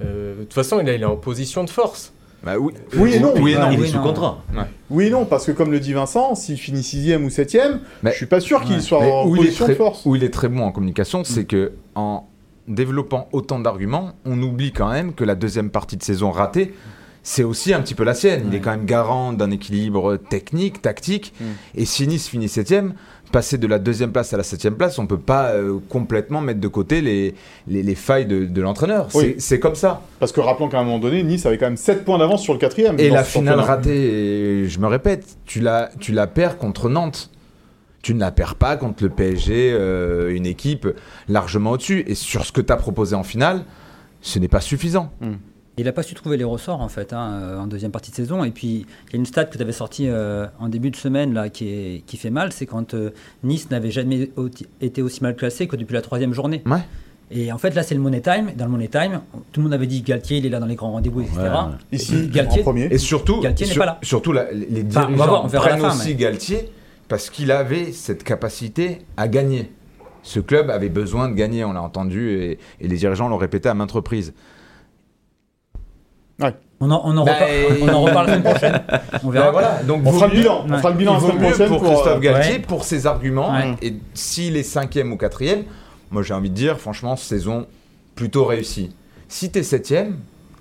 euh, 0.05 0.37
de 0.39 0.43
toute 0.45 0.53
façon, 0.55 0.79
il 0.81 0.89
est, 0.89 0.97
il 0.97 1.03
est 1.03 1.07
en 1.07 1.17
position 1.17 1.65
de 1.65 1.71
force. 1.71 2.13
Bah 2.45 2.59
oui. 2.59 2.73
Oui 2.97 3.15
et 3.15 3.21
non. 3.21 3.33
Oui 3.41 3.53
et 3.53 3.59
non. 3.59 3.71
Il 3.73 3.83
est 3.83 3.87
sous 3.87 3.99
contrat. 4.01 4.39
Oui 4.91 5.07
et 5.07 5.11
non, 5.11 5.25
parce 5.25 5.47
que 5.47 5.53
comme 5.53 5.73
le 5.73 5.81
dit 5.81 5.95
Vincent, 5.95 6.35
s'il 6.35 6.59
finit 6.59 6.83
sixième 6.83 7.25
ou 7.25 7.31
septième, 7.31 7.81
Mais- 8.03 8.13
je 8.13 8.17
suis 8.17 8.27
pas 8.27 8.41
sûr 8.41 8.63
qu'il 8.63 8.77
Ouais. 8.77 8.81
soit 8.81 9.01
Mais 9.01 9.11
en 9.11 9.27
où, 9.27 9.35
il 9.35 9.41
est 9.41 9.45
position 9.47 9.65
très, 9.65 9.73
de 9.75 9.79
force. 9.79 10.03
où 10.07 10.15
il 10.15 10.23
est 10.23 10.31
très 10.33 10.49
bon 10.49 10.61
en 10.63 10.71
communication, 10.71 11.25
c'est 11.25 11.45
que 11.45 11.73
en 11.95 12.29
développant 12.69 13.29
autant 13.33 13.59
d'arguments, 13.59 14.13
on 14.25 14.41
oublie 14.43 14.73
quand 14.73 14.91
même 14.91 15.15
que 15.15 15.25
la 15.25 15.35
deuxième 15.35 15.71
partie 15.71 15.97
de 15.97 16.03
saison 16.03 16.31
ratée, 16.31 16.75
c'est 17.23 17.43
aussi 17.43 17.73
un 17.75 17.81
petit 17.81 17.95
peu 17.95 18.05
la 18.05 18.15
sienne. 18.15 18.45
Il 18.49 18.55
est 18.55 18.61
quand 18.61 18.71
même 18.71 18.85
garant 18.87 19.33
d'un 19.33 19.51
équilibre 19.51 20.17
technique, 20.17 20.83
tactique. 20.83 21.33
Mm. 21.41 21.45
Et 21.75 21.85
si 21.85 22.07
Nice 22.07 22.29
finit 22.29 22.49
septième, 22.49 22.95
passer 23.33 23.59
de 23.59 23.67
la 23.67 23.79
deuxième 23.79 24.13
place 24.13 24.33
à 24.33 24.37
la 24.37 24.43
septième 24.43 24.75
place, 24.75 24.99
on 24.99 25.07
peut 25.07 25.19
pas 25.19 25.51
euh, 25.51 25.79
complètement 25.89 26.41
mettre 26.41 26.61
de 26.61 26.69
côté 26.69 27.01
les, 27.01 27.35
les, 27.67 27.83
les 27.83 27.95
failles 27.95 28.27
de, 28.27 28.45
de 28.47 28.63
l'entraîneur. 28.63 29.09
Oui. 29.15 29.35
C'est- 29.39 29.59
comme 29.61 29.75
ça. 29.75 30.03
Parce 30.21 30.33
que 30.33 30.41
rappelons 30.41 30.69
qu'à 30.69 30.79
un 30.79 30.85
moment 30.85 30.99
donné, 30.99 31.23
Nice 31.23 31.45
avait 31.47 31.59
quand 31.59 31.67
même 31.67 31.77
7 31.77 32.05
points 32.05 32.19
d'avance 32.19 32.43
sur 32.43 32.53
le 32.53 32.59
quatrième. 32.59 32.99
Et 32.99 33.09
la 33.11 33.25
finale 33.25 33.61
ratée, 33.61 34.63
et 34.63 34.69
je 34.69 34.79
me 34.79 34.87
répète, 34.87 35.37
tu 35.45 35.61
la, 35.61 35.91
tu 36.01 36.13
la 36.13 36.27
perds 36.27 36.59
contre 36.59 36.89
Nantes. 36.89 37.31
Tu 38.03 38.15
ne 38.15 38.21
la 38.21 38.31
perds 38.31 38.55
pas 38.55 38.77
contre 38.77 39.03
le 39.03 39.11
PSG, 39.11 39.73
euh, 39.73 40.33
une 40.35 40.47
équipe 40.47 40.87
largement 41.29 41.73
au-dessus. 41.73 42.05
Et 42.07 42.15
sur 42.15 42.45
ce 42.45 42.53
que 42.53 42.61
tu 42.61 42.73
as 42.73 42.77
proposé 42.77 43.17
en 43.17 43.25
finale, 43.25 43.65
ce 44.21 44.39
n'est 44.39 44.47
pas 44.49 44.61
suffisant. 44.61 45.11
Il 45.79 45.85
n'a 45.85 45.93
pas 45.93 46.03
su 46.03 46.15
trouver 46.15 46.37
les 46.39 46.45
ressorts 46.45 46.81
en 46.81 46.89
fait 46.89 47.13
hein, 47.13 47.33
euh, 47.43 47.59
en 47.59 47.67
deuxième 47.67 47.91
partie 47.91 48.11
de 48.11 48.17
saison. 48.17 48.45
Et 48.45 48.51
puis 48.51 48.87
il 49.09 49.13
y 49.13 49.17
a 49.17 49.19
une 49.19 49.27
stat 49.27 49.45
que 49.45 49.57
tu 49.57 49.63
avais 49.63 49.73
sortie 49.73 50.09
euh, 50.09 50.47
en 50.59 50.69
début 50.69 50.91
de 50.91 50.97
semaine 50.97 51.35
là, 51.35 51.49
qui, 51.51 51.69
est, 51.69 52.03
qui 52.07 52.17
fait 52.17 52.31
mal, 52.31 52.53
c'est 52.53 52.65
quand 52.67 52.95
euh, 52.95 53.11
Nice 53.45 53.71
n'avait 53.71 53.91
jamais 53.91 54.31
été 54.81 55.03
aussi 55.03 55.23
mal 55.23 55.37
classé 55.37 55.67
que 55.67 55.77
depuis 55.77 55.93
la 55.95 56.01
troisième 56.03 56.33
journée. 56.33 56.63
Ouais. 56.65 56.79
Et 57.31 57.53
en 57.53 57.59
fait 57.59 57.75
là 57.75 57.83
c'est 57.83 57.95
le 57.95 58.01
Money 58.01 58.23
Time. 58.23 58.53
Dans 58.57 58.65
le 58.65 58.71
Money 58.71 58.89
Time, 58.89 59.21
tout 59.53 59.61
le 59.61 59.65
monde 59.65 59.75
avait 59.75 59.87
dit 59.87 60.01
Galtier 60.01 60.39
il 60.39 60.47
est 60.47 60.49
là 60.49 60.61
dans 60.61 60.67
les 60.67 60.77
grands 60.77 60.93
rendez-vous, 60.93 61.21
etc. 61.21 61.37
Ouais, 61.41 61.49
ouais. 61.49 61.59
Ici, 61.93 62.29
Galtier- 62.33 62.61
en 62.61 62.63
premier. 62.63 62.85
Et 62.91 62.99
surtout, 62.99 63.41
Galtier 63.41 63.67
n'est 63.67 63.73
sur- 63.73 63.81
pas 63.83 63.87
là. 63.87 63.99
surtout 64.03 64.33
la- 64.33 64.51
les 64.53 64.85
Enfin, 64.89 65.03
on 65.05 65.09
dirigeants 65.09 65.17
va 65.17 65.27
voir, 65.27 65.45
on 65.45 65.49
verra 65.49 65.65
à 65.67 65.69
la 65.71 65.77
prennent 65.77 65.91
fin, 65.91 65.97
aussi 65.97 66.09
mais- 66.09 66.15
Galtier 66.15 66.71
parce 67.09 67.29
qu'il 67.29 67.51
avait 67.51 67.93
cette 67.93 68.25
capacité 68.25 69.01
à 69.19 69.29
gagner. 69.29 69.71
Ce 70.23 70.41
club 70.41 70.71
avait 70.71 70.89
besoin 70.89 71.29
de 71.29 71.35
gagner, 71.35 71.65
on 71.65 71.73
l'a 71.73 71.83
entendu, 71.83 72.31
et, 72.31 72.59
et 72.81 72.89
les 72.89 72.97
dirigeants 72.97 73.29
l'ont 73.29 73.37
répété 73.37 73.69
à 73.69 73.75
maintes 73.75 73.93
reprises. 73.93 74.33
On 76.79 76.91
en, 76.91 77.01
on 77.05 77.17
en 77.17 77.25
Bah, 77.25 77.33
et- 77.51 77.83
on 77.83 77.89
en 77.89 78.03
reparle 78.03 78.27
la 78.27 78.35
semaine 78.37 78.53
prochaine. 78.53 78.83
On 79.25 79.31
verra. 79.31 79.51
Voilà, 79.51 79.83
donc 79.85 80.03
On 80.05 80.11
vaut 80.11 80.19
fera 80.19 80.27
le 80.31 80.37
bilan. 80.37 80.65
On 80.67 80.71
Ouais. 80.71 80.77
fera 80.79 80.91
le 80.91 80.97
bilan 80.99 81.13
Il 81.13 81.15
la 81.15 81.21
semaine 81.33 81.39
prochaine 81.49 81.69
pour 81.69 81.79
pour, 81.79 81.89
Christophe 81.89 82.17
euh, 82.19 82.21
Galtier, 82.21 82.53
ouais. 82.53 82.59
pour 82.59 82.85
ses 82.85 83.07
arguments. 83.07 83.51
Ouais. 83.53 83.75
Et 83.81 83.95
s'il 84.13 84.59
est 84.59 84.63
cinquième 84.63 85.11
ou 85.11 85.17
quatrième, 85.17 85.63
moi 86.11 86.23
j'ai 86.23 86.35
envie 86.35 86.51
de 86.51 86.55
dire, 86.55 86.79
franchement, 86.79 87.17
saison 87.17 87.67
plutôt 88.15 88.45
réussie. 88.45 88.95
Si 89.29 89.51
t'es 89.51 89.63
septième, 89.63 90.19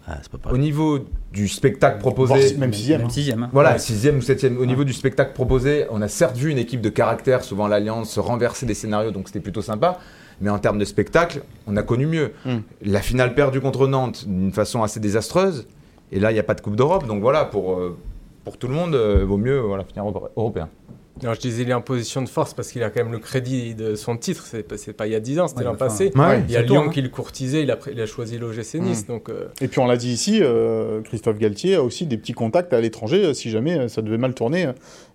Ah, 0.07 0.19
pas 0.41 0.51
au 0.51 0.57
niveau 0.57 0.99
du 1.33 1.49
spectacle 1.49 1.99
proposé, 1.99 2.55
même 2.57 2.71
sixième. 2.73 3.01
Même 3.01 3.09
sixième. 3.09 3.43
hein. 3.43 3.49
voilà, 3.51 3.73
Ouais. 3.73 3.79
sixième 3.79 4.19
ou 4.19 4.21
septième, 4.21 4.57
au 4.57 4.65
niveau 4.65 4.85
du 4.85 4.93
spectacle 4.93 5.33
proposé, 5.33 5.85
on 5.89 6.01
a 6.01 6.07
certes 6.07 6.38
vu 6.38 6.49
une 6.49 6.59
équipe 6.59 6.79
de 6.79 6.89
caractère, 6.89 7.43
souvent 7.43 7.67
l'Alliance, 7.67 8.11
se 8.11 8.21
renverser 8.21 8.65
des 8.65 8.73
scénarios, 8.75 9.11
donc 9.11 9.27
c'était 9.27 9.41
plutôt 9.41 9.61
sympa. 9.61 9.99
Mais 10.41 10.50
en 10.50 10.60
termes 10.60 10.80
de 10.80 10.86
spectacle, 10.86 11.41
on 11.67 11.78
a 11.78 11.84
connu 11.84 12.06
mieux. 12.06 12.32
Mm. 12.45 12.58
La 12.84 13.02
finale 13.02 13.34
perdue 13.36 13.62
contre 13.62 13.88
Nantes 13.88 14.26
d'une 14.28 14.52
façon 14.52 14.84
assez 14.84 15.00
désastreuse. 15.00 15.67
Et 16.12 16.19
là, 16.19 16.32
il 16.32 16.34
n'y 16.34 16.39
a 16.39 16.43
pas 16.43 16.54
de 16.56 16.62
Coupe 16.62 16.76
d'Europe. 16.76 17.08
Donc 17.08 17.21
voilà, 17.21 17.45
pour, 17.45 17.74
euh, 17.80 17.98
pour 18.43 18.58
tout 18.58 18.67
le 18.67 18.74
monde, 18.74 18.95
euh, 18.95 19.24
vaut 19.26 19.38
mieux 19.38 19.60
voilà, 19.60 19.84
finir 19.84 20.04
euro- 20.06 20.30
européen. 20.36 20.69
Alors, 21.24 21.34
je 21.34 21.39
disais, 21.39 21.63
il 21.63 21.69
est 21.69 21.74
en 21.74 21.80
position 21.82 22.21
de 22.21 22.28
force 22.28 22.54
parce 22.54 22.69
qu'il 22.74 22.84
a 22.84 22.89
quand 22.89 23.02
même 23.02 23.13
le 23.13 23.19
crédit 23.19 23.74
de 23.74 23.95
son 23.95 24.17
titre. 24.17 24.43
C'est 24.45 24.63
pas, 24.63 24.76
c'est 24.78 24.91
pas 24.91 25.08
il 25.08 25.13
y 25.13 25.15
a 25.15 25.21
10 25.21 25.39
ans, 25.39 25.48
c'était 25.48 25.60
Ouais, 25.60 25.65
l'an 25.65 25.71
enfin, 25.76 25.86
passé. 25.88 26.12
Ouais, 26.13 26.43
il 26.45 26.52
y 26.54 26.58
a 26.58 26.62
Lyon 26.62 26.84
hein. 26.88 26.89
qui 26.89 27.02
le 27.02 27.08
courtisait, 27.08 27.63
il 27.63 27.71
a, 27.71 27.80
il 27.89 28.02
a 28.02 28.06
choisi 28.06 28.38
l'OGC 28.38 28.76
Nice. 28.82 29.08
Donc, 29.08 29.30
euh, 29.30 29.45
Et 29.62 29.69
puis 29.69 29.80
on 29.80 29.86
l'a 29.86 29.95
dit 29.95 30.12
ici, 30.12 30.39
euh, 30.41 31.02
Christophe 31.04 31.38
Galtier 31.39 31.76
a 31.76 31.84
aussi 31.84 32.06
des 32.06 32.17
petits 32.17 32.34
contacts 32.34 32.74
à 32.74 32.82
l'étranger 32.82 33.34
si 33.34 33.50
jamais 33.50 33.88
ça 33.88 34.02
devait 34.02 34.17
mal 34.17 34.34
tourner 34.34 34.67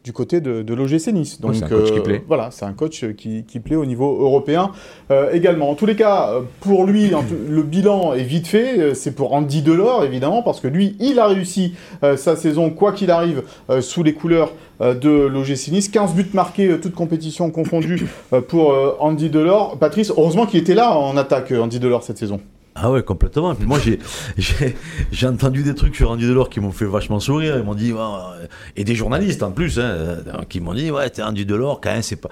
du 0.03 0.13
côté 0.15 0.41
de, 0.41 0.63
de 0.63 0.75
l'OGC 0.75 1.09
Nice. 1.13 1.41
Donc 1.41 1.55
c'est 1.55 1.65
un 1.65 1.69
coach 1.69 1.91
euh, 1.91 1.95
qui 1.95 2.01
plaît. 2.01 2.25
Voilà, 2.27 2.51
c'est 2.51 2.65
un 2.65 2.73
coach 2.73 3.05
euh, 3.05 3.13
qui, 3.13 3.45
qui 3.45 3.61
plaît 3.61 3.77
au 3.77 3.85
niveau 3.85 4.19
européen 4.21 4.73
euh, 5.11 5.31
également. 5.33 5.69
En 5.71 5.75
tous 5.75 5.85
les 5.87 5.95
cas, 5.97 6.31
euh, 6.31 6.41
pour 6.61 6.87
lui, 6.87 7.11
le 7.49 7.63
bilan 7.63 8.15
est 8.15 8.23
vite 8.23 8.47
fait. 8.47 8.79
euh, 8.79 8.95
C'est 8.95 9.13
pour 9.15 9.33
Andy 9.35 9.61
Delors 9.63 10.05
évidemment 10.05 10.43
parce 10.43 10.61
que 10.61 10.69
lui, 10.69 10.97
il 11.01 11.19
a 11.19 11.27
réussi 11.27 11.75
euh, 12.03 12.17
sa 12.17 12.35
saison 12.37 12.71
quoi 12.71 12.93
qu'il 12.93 13.11
arrive 13.11 13.43
euh, 13.69 13.81
sous 13.83 14.03
les 14.03 14.15
couleurs 14.15 14.53
euh, 14.81 14.95
de 14.95 15.11
l'OGC 15.11 15.69
Nice. 15.71 15.89
15 15.89 16.15
buts 16.15 16.31
marqués, 16.33 16.69
euh, 16.69 16.79
toutes 16.81 16.95
compétitions 16.95 17.51
confondues 17.51 18.07
euh, 18.33 18.41
pour 18.41 18.73
euh, 18.73 18.97
Andy 19.01 19.29
Delors. 19.29 19.77
Patrice, 19.79 20.11
heureusement 20.17 20.47
qu'il 20.47 20.61
était 20.61 20.75
là 20.75 20.97
en 20.97 21.17
attaque, 21.19 21.53
euh, 21.53 21.61
Andy 21.61 21.79
Delors 21.79 22.03
cette 22.05 22.17
saison. 22.19 22.41
Ah 22.77 22.91
ouais, 22.91 23.03
complètement. 23.03 23.53
Et 23.53 23.57
puis 23.57 23.67
moi, 23.67 23.79
j'ai, 23.85 23.99
j'ai, 24.39 24.77
j'ai 25.11 25.27
entendu 25.27 25.63
des 25.63 25.75
trucs 25.75 25.97
sur 25.97 26.11
Andy 26.11 26.27
Delors 26.27 26.49
qui 26.49 26.61
m'ont 26.61 26.71
fait 26.71 26.85
vachement 26.87 27.19
sourire. 27.21 27.57
Ils 27.59 27.65
m'ont 27.65 27.75
dit, 27.75 27.93
et 28.77 28.85
des 28.85 28.95
journalistes 28.95 29.43
en 29.43 29.51
plus, 29.51 29.79
hein, 29.79 29.83
euh, 29.83 30.17
qui 30.49 30.61
m'ont 30.61 30.73
dit, 30.75 30.91
ouais, 30.91 31.11
t'es 31.11 31.23
Andy 31.23 31.45
Delors, 31.45 31.81
quand 31.81 31.91
même, 31.91 32.03
c'est 32.03 32.17
pas, 32.17 32.29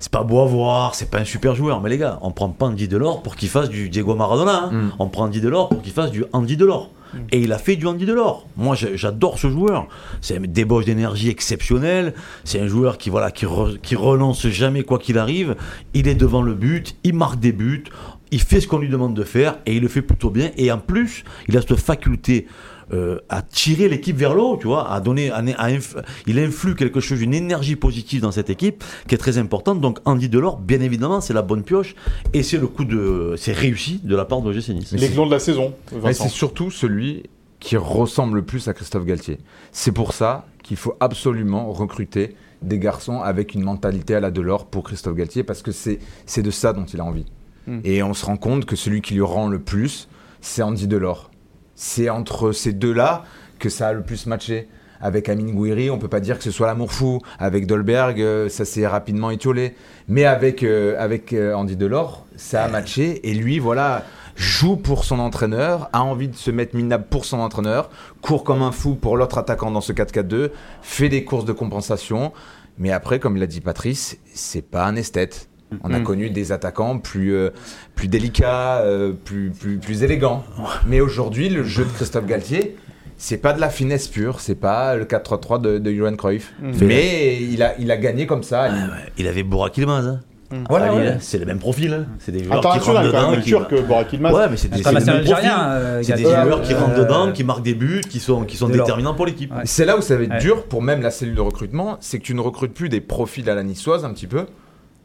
c'est 0.00 0.10
pas 0.10 0.22
beau 0.24 0.40
à 0.40 0.46
voir, 0.46 0.94
c'est 0.94 1.10
pas 1.10 1.18
un 1.18 1.24
super 1.24 1.54
joueur. 1.54 1.80
Mais 1.82 1.90
les 1.90 1.98
gars, 1.98 2.18
on 2.22 2.30
prend 2.32 2.48
pas 2.48 2.66
Andy 2.66 2.88
Delors 2.88 3.22
pour 3.22 3.36
qu'il 3.36 3.48
fasse 3.50 3.68
du 3.68 3.90
Diego 3.90 4.14
Maradona. 4.14 4.64
hein. 4.64 4.70
Mm. 4.72 4.92
On 4.98 5.08
prend 5.08 5.24
Andy 5.24 5.40
Delors 5.40 5.68
pour 5.68 5.82
qu'il 5.82 5.92
fasse 5.92 6.10
du 6.10 6.24
Andy 6.32 6.56
Delors. 6.56 6.90
Et 7.30 7.40
il 7.40 7.52
a 7.52 7.58
fait 7.58 7.76
du 7.76 7.86
Andy 7.86 8.06
Delors. 8.06 8.46
Moi, 8.56 8.74
j'adore 8.74 9.38
ce 9.38 9.50
joueur. 9.50 9.86
C'est 10.22 10.36
une 10.36 10.46
débauche 10.46 10.86
d'énergie 10.86 11.28
exceptionnelle. 11.28 12.14
C'est 12.44 12.58
un 12.58 12.66
joueur 12.66 12.96
qui, 12.96 13.10
voilà, 13.10 13.30
qui, 13.30 13.44
re- 13.44 13.78
qui 13.78 13.96
renonce 13.96 14.46
jamais 14.48 14.82
quoi 14.82 14.98
qu'il 14.98 15.18
arrive. 15.18 15.54
Il 15.92 16.08
est 16.08 16.14
devant 16.14 16.40
le 16.40 16.54
but, 16.54 16.96
il 17.04 17.12
marque 17.12 17.38
des 17.38 17.52
buts. 17.52 17.84
Il 18.32 18.40
fait 18.40 18.60
ce 18.60 18.66
qu'on 18.66 18.78
lui 18.78 18.88
demande 18.88 19.14
de 19.14 19.22
faire 19.22 19.58
et 19.66 19.76
il 19.76 19.82
le 19.82 19.88
fait 19.88 20.02
plutôt 20.02 20.30
bien. 20.30 20.50
Et 20.56 20.72
en 20.72 20.78
plus, 20.78 21.22
il 21.48 21.56
a 21.56 21.60
cette 21.60 21.76
faculté 21.76 22.46
euh, 22.92 23.18
à 23.28 23.40
tirer 23.42 23.88
l'équipe 23.88 24.16
vers 24.16 24.34
le 24.34 24.40
haut, 24.42 24.56
tu 24.60 24.66
vois, 24.66 24.90
à 24.92 25.00
donner, 25.00 25.30
à, 25.30 25.36
à 25.36 25.70
inf- 25.70 25.96
il 26.26 26.38
influe 26.38 26.74
quelque 26.74 26.98
chose, 27.00 27.22
une 27.22 27.32
énergie 27.34 27.76
positive 27.76 28.20
dans 28.22 28.32
cette 28.32 28.50
équipe 28.50 28.82
qui 29.06 29.14
est 29.14 29.18
très 29.18 29.38
importante. 29.38 29.80
Donc 29.80 29.98
Andy 30.04 30.28
Delors, 30.28 30.58
bien 30.58 30.80
évidemment, 30.80 31.20
c'est 31.20 31.32
la 31.32 31.42
bonne 31.42 31.62
pioche 31.62 31.94
et 32.34 32.42
c'est 32.42 32.58
le 32.58 32.66
coup 32.66 32.84
de, 32.84 33.34
c'est 33.38 33.52
réussi 33.52 34.00
de 34.02 34.16
la 34.16 34.24
part 34.24 34.42
de 34.42 34.50
l'OGC 34.50 34.70
Nice. 34.70 34.92
L'aiglon 34.92 35.26
de 35.26 35.30
la 35.30 35.38
saison, 35.38 35.72
Mais 35.92 35.98
Vincent. 36.00 36.24
c'est 36.24 36.30
surtout 36.30 36.70
celui 36.70 37.22
qui 37.60 37.76
ressemble 37.76 38.38
le 38.38 38.42
plus 38.44 38.66
à 38.68 38.74
Christophe 38.74 39.04
Galtier. 39.04 39.38
C'est 39.70 39.92
pour 39.92 40.12
ça 40.14 40.46
qu'il 40.62 40.76
faut 40.76 40.94
absolument 41.00 41.70
recruter 41.72 42.34
des 42.60 42.78
garçons 42.78 43.20
avec 43.20 43.54
une 43.54 43.62
mentalité 43.62 44.14
à 44.16 44.20
la 44.20 44.30
Delors 44.30 44.66
pour 44.66 44.82
Christophe 44.84 45.16
Galtier, 45.16 45.42
parce 45.44 45.62
que 45.62 45.72
c'est 45.72 45.98
c'est 46.26 46.42
de 46.42 46.50
ça 46.50 46.72
dont 46.72 46.84
il 46.84 47.00
a 47.00 47.04
envie. 47.04 47.24
Hmm. 47.66 47.80
Et 47.84 48.02
on 48.02 48.14
se 48.14 48.24
rend 48.26 48.36
compte 48.36 48.64
que 48.64 48.76
celui 48.76 49.00
qui 49.00 49.14
lui 49.14 49.22
rend 49.22 49.48
le 49.48 49.60
plus, 49.60 50.08
c'est 50.40 50.62
Andy 50.62 50.86
Delors. 50.86 51.30
C'est 51.74 52.10
entre 52.10 52.52
ces 52.52 52.72
deux-là 52.72 53.24
que 53.58 53.68
ça 53.68 53.88
a 53.88 53.92
le 53.92 54.02
plus 54.02 54.26
matché. 54.26 54.68
Avec 55.00 55.28
Amine 55.28 55.52
Gouiri, 55.52 55.90
on 55.90 55.98
peut 55.98 56.08
pas 56.08 56.20
dire 56.20 56.38
que 56.38 56.44
ce 56.44 56.52
soit 56.52 56.68
l'amour 56.68 56.92
fou. 56.92 57.20
Avec 57.40 57.66
Dolberg, 57.66 58.20
euh, 58.20 58.48
ça 58.48 58.64
s'est 58.64 58.86
rapidement 58.86 59.30
étiolé. 59.30 59.74
Mais 60.06 60.24
avec, 60.24 60.62
euh, 60.62 60.94
avec 60.98 61.32
euh, 61.32 61.54
Andy 61.54 61.76
Delors, 61.76 62.24
ça 62.36 62.62
a 62.62 62.68
matché. 62.68 63.28
Et 63.28 63.34
lui, 63.34 63.58
voilà, 63.58 64.04
joue 64.36 64.76
pour 64.76 65.04
son 65.04 65.18
entraîneur, 65.18 65.90
a 65.92 66.02
envie 66.02 66.28
de 66.28 66.36
se 66.36 66.52
mettre 66.52 66.76
minable 66.76 67.06
pour 67.10 67.24
son 67.24 67.40
entraîneur, 67.40 67.90
court 68.20 68.44
comme 68.44 68.62
un 68.62 68.72
fou 68.72 68.94
pour 68.94 69.16
l'autre 69.16 69.38
attaquant 69.38 69.72
dans 69.72 69.80
ce 69.80 69.92
4-4-2, 69.92 70.50
fait 70.82 71.08
des 71.08 71.24
courses 71.24 71.44
de 71.44 71.52
compensation. 71.52 72.32
Mais 72.78 72.92
après, 72.92 73.18
comme 73.18 73.36
l'a 73.36 73.46
dit 73.46 73.60
Patrice, 73.60 74.18
c'est 74.32 74.62
pas 74.62 74.86
un 74.86 74.94
esthète. 74.94 75.48
On 75.84 75.92
a 75.92 75.98
Mm. 75.98 76.04
connu 76.04 76.30
des 76.30 76.52
attaquants 76.52 76.98
plus, 76.98 77.34
euh, 77.34 77.50
plus 77.94 78.08
délicats, 78.08 78.78
euh, 78.82 79.12
plus, 79.12 79.50
plus, 79.50 79.78
plus 79.78 80.02
élégants. 80.02 80.44
Mais 80.86 81.00
aujourd'hui, 81.00 81.48
le 81.48 81.64
jeu 81.64 81.84
de 81.84 81.90
Christophe 81.90 82.26
Galtier, 82.26 82.76
c'est 83.18 83.38
pas 83.38 83.52
de 83.52 83.60
la 83.60 83.70
finesse 83.70 84.08
pure, 84.08 84.40
c'est 84.40 84.54
pas 84.56 84.96
le 84.96 85.04
4-3-3 85.04 85.60
de, 85.60 85.78
de 85.78 85.92
Johan 85.92 86.16
Cruyff. 86.16 86.52
Mm. 86.60 86.70
Mais 86.82 87.40
il 87.42 87.62
a, 87.62 87.74
il 87.78 87.90
a 87.90 87.96
gagné 87.96 88.26
comme 88.26 88.42
ça. 88.42 88.62
Ah 88.64 88.72
ouais, 88.72 89.12
Il 89.18 89.28
avait 89.28 89.42
Burak 89.42 89.76
Yilmaz. 89.78 90.06
Hein. 90.08 90.20
Voilà, 90.68 90.84
À 90.84 90.88
Lille, 90.90 91.00
ouais. 91.00 91.08
hein. 91.12 91.16
C'est 91.20 91.38
le 91.38 91.46
même 91.46 91.58
profil. 91.58 91.94
hein. 91.94 92.04
C'est 92.18 92.30
des 92.30 92.44
joueurs 92.44 92.60
qui 92.60 92.66
International, 92.66 93.06
rentrent 93.06 93.12
quand 93.22 93.30
dedans. 93.30 93.40
qui- 93.42 93.48
turc, 93.48 93.86
Borak 93.88 94.12
Yilmaz. 94.12 94.34
Ouais, 94.34 94.48
mais 94.50 94.56
c'est 94.58 94.68
des, 94.68 94.80
euh, 94.86 96.02
C'est 96.02 96.12
des 96.14 96.22
joueurs 96.24 96.60
qui 96.60 96.74
rentrent 96.74 96.98
Euh, 96.98 97.04
dedans, 97.04 97.32
qui 97.32 97.42
marquent 97.42 97.62
des 97.62 97.72
buts, 97.74 98.02
qui 98.06 98.20
sont, 98.20 98.44
qui 98.44 98.58
sont 98.58 98.68
déterminants 98.68 99.14
pour 99.14 99.24
l'équipe. 99.24 99.50
Ouais. 99.50 99.62
C'est 99.64 99.86
là 99.86 99.96
où 99.96 100.02
ça 100.02 100.14
va 100.14 100.24
être 100.24 100.32
Ouais. 100.32 100.38
dur 100.40 100.64
pour 100.64 100.82
même 100.82 101.00
la 101.00 101.10
cellule 101.10 101.36
de 101.36 101.40
recrutement, 101.40 101.96
c'est 102.00 102.18
que 102.18 102.24
tu 102.24 102.34
ne 102.34 102.40
recrutes 102.42 102.74
plus 102.74 102.90
des 102.90 103.00
profils 103.00 103.48
à 103.48 103.54
la 103.54 103.62
niçoise 103.62 104.04
un 104.04 104.12
petit 104.12 104.26
peu, 104.26 104.44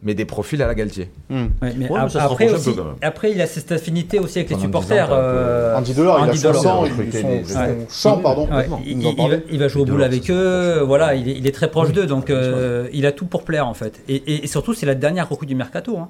mais 0.03 0.13
des 0.13 0.25
profils 0.25 0.61
à 0.61 0.67
la 0.67 0.75
Galtier. 0.75 1.09
Hmm. 1.29 1.45
Ouais, 1.61 1.73
mais 1.77 1.89
Ouais, 1.89 1.97
ap- 1.99 2.03
mais 2.05 2.09
ça 2.11 2.19
se 2.19 2.25
après, 2.25 2.49
aussi, 2.53 2.75
après, 3.01 3.31
il 3.31 3.41
a 3.41 3.47
cette 3.47 3.71
affinité 3.71 4.19
aussi 4.19 4.39
avec 4.39 4.49
les 4.51 4.59
supporters. 4.59 5.09
euh, 5.11 5.75
Andy 5.75 5.93
Delors, 5.93 6.19
il 6.19 6.23
a 6.23 6.29
Andy 6.29 6.39
Delors. 6.41 6.87
il- 6.87 7.45
son 7.47 7.57
Ouais. 7.59 7.77
champ, 7.89 8.17
pardon. 8.17 8.47
Il, 8.85 8.91
Il 9.01 9.07
il- 9.07 9.29
va, 9.29 9.35
il 9.51 9.69
jouer 9.69 9.81
au 9.81 9.85
boule 9.85 10.03
avec 10.03 10.29
eux, 10.29 10.81
voilà, 10.85 11.15
il 11.15 11.27
est, 11.29 11.37
il 11.37 11.47
est 11.47 11.51
très 11.51 11.69
proche 11.69 11.91
d'eux, 11.91 12.05
donc 12.05 12.29
euh, 12.29 12.87
il 12.93 13.05
a 13.05 13.11
tout 13.11 13.25
pour 13.25 13.43
plaire 13.43 13.67
en 13.67 13.73
fait. 13.73 13.99
Et, 14.07 14.15
et- 14.15 14.43
et 14.43 14.47
surtout, 14.47 14.73
c'est 14.73 14.85
la 14.85 14.95
dernière 14.95 15.27
recrue 15.29 15.45
du 15.47 15.55
mercato, 15.55 15.97
hein. 15.97 16.09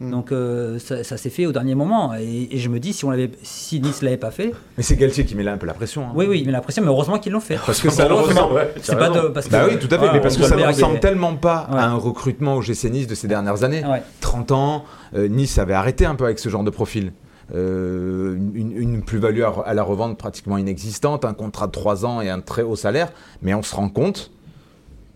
Mm. 0.00 0.10
donc 0.10 0.32
euh, 0.32 0.78
ça, 0.78 1.04
ça 1.04 1.16
s'est 1.16 1.30
fait 1.30 1.46
au 1.46 1.52
dernier 1.52 1.74
moment. 1.74 2.14
Et, 2.14 2.48
et 2.54 2.58
je 2.58 2.68
me 2.68 2.80
dis, 2.80 2.92
si 2.92 3.04
on 3.04 3.10
l'avait, 3.10 3.30
si 3.42 3.80
Nice 3.80 4.02
l'avait 4.02 4.16
pas 4.16 4.30
fait, 4.30 4.52
Mais 4.76 4.82
c'est 4.82 4.96
Galtier 4.96 5.24
qui 5.24 5.34
met 5.34 5.42
là 5.42 5.52
un 5.52 5.58
peu 5.58 5.66
la 5.66 5.74
pression. 5.74 6.02
hein. 6.02 6.12
oui, 6.14 6.26
oui, 6.28 6.42
mais 6.46 6.52
l'impression, 6.52 6.82
mais 6.82 6.88
heureusement 6.88 7.18
qu'ils 7.18 7.32
l'ont 7.32 7.40
fait. 7.40 7.58
Parce 7.64 7.80
que 7.80 7.90
ça 7.90 8.06
que, 8.06 9.50
Bah 9.50 9.66
oui, 9.68 9.78
tout 9.78 9.94
à 9.94 9.98
fait, 9.98 10.12
mais 10.12 10.20
parce 10.20 10.36
que 10.36 10.44
ça 10.44 10.56
ne 10.56 10.64
ressemble 10.66 11.00
tellement 11.00 11.34
pas 11.36 11.58
à 11.70 11.86
un 11.86 11.94
recrutement 11.96 12.54
au 12.56 12.62
GC 12.62 12.90
Nice 12.90 13.06
de 13.06 13.14
ces 13.26 13.28
dernières 13.28 13.64
années. 13.64 13.84
Ouais. 13.84 14.02
30 14.20 14.52
ans, 14.52 14.84
euh, 15.16 15.26
Nice 15.28 15.58
avait 15.58 15.74
arrêté 15.74 16.06
un 16.06 16.14
peu 16.14 16.24
avec 16.24 16.38
ce 16.38 16.48
genre 16.48 16.62
de 16.62 16.70
profil. 16.70 17.12
Euh, 17.54 18.36
une, 18.54 18.72
une 18.76 19.02
plus-value 19.02 19.42
à, 19.42 19.52
à 19.66 19.74
la 19.74 19.82
revente 19.82 20.16
pratiquement 20.18 20.58
inexistante, 20.58 21.24
un 21.24 21.34
contrat 21.34 21.66
de 21.66 21.72
3 21.72 22.04
ans 22.06 22.20
et 22.20 22.28
un 22.30 22.40
très 22.40 22.62
haut 22.62 22.76
salaire, 22.76 23.12
mais 23.42 23.52
on 23.54 23.62
se 23.62 23.74
rend 23.74 23.88
compte 23.88 24.30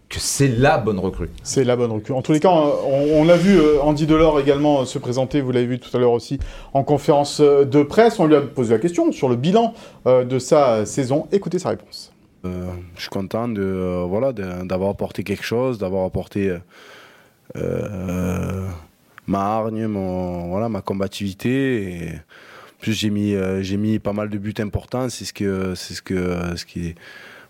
que 0.09 0.19
c'est 0.19 0.49
la 0.49 0.79
bonne 0.79 0.99
recrue. 0.99 1.31
C'est 1.45 1.63
la 1.63 1.77
bonne 1.77 1.93
recrue. 1.93 2.13
En 2.15 2.23
tous 2.23 2.33
les 2.33 2.41
cas, 2.41 2.51
on, 2.51 3.21
on 3.21 3.25
l'a 3.25 3.37
vu, 3.37 3.59
euh, 3.61 3.81
Andy 3.81 4.07
Delors 4.07 4.41
également 4.41 4.85
se 4.85 4.99
présenter, 4.99 5.41
vous 5.41 5.53
l'avez 5.53 5.67
vu 5.67 5.79
tout 5.79 5.97
à 5.97 6.01
l'heure 6.01 6.11
aussi, 6.13 6.41
en 6.75 6.83
conférence 6.83 7.41
de 7.41 7.83
presse. 7.85 8.19
On 8.19 8.27
lui 8.27 8.35
a 8.35 8.41
posé 8.41 8.73
la 8.75 8.81
question 8.81 9.13
sur 9.13 9.29
le 9.29 9.37
bilan 9.37 9.73
de 10.07 10.39
sa 10.41 10.85
saison. 10.85 11.27
Écoutez 11.31 11.61
sa 11.61 11.69
réponse. 11.71 12.13
Euh, 12.47 12.71
je 12.97 13.03
suis 13.03 13.11
content 13.11 13.49
de 13.49 13.61
euh, 13.63 14.05
voilà 14.09 14.33
de- 14.33 14.65
d'avoir 14.67 14.89
apporté 14.91 15.23
quelque 15.25 15.45
chose, 15.45 15.77
d'avoir 15.79 16.07
apporté 16.07 16.57
ma 17.55 19.41
hargne, 19.41 19.87
mon 19.87 20.49
voilà 20.49 20.69
ma 20.69 20.83
combativité. 20.83 22.13
Plus 22.81 22.95
j'ai 22.95 23.11
mis 23.11 23.35
euh, 23.35 23.63
j'ai 23.63 23.77
mis 23.77 23.99
pas 23.99 24.13
mal 24.13 24.29
de 24.31 24.39
buts 24.39 24.55
importants. 24.59 25.09
C'est 25.09 25.25
ce 25.25 25.33
que 25.33 25.75
c'est 25.75 25.95
ce 25.95 26.03
que 26.03 26.57
ce 26.57 26.65
qui 26.65 26.95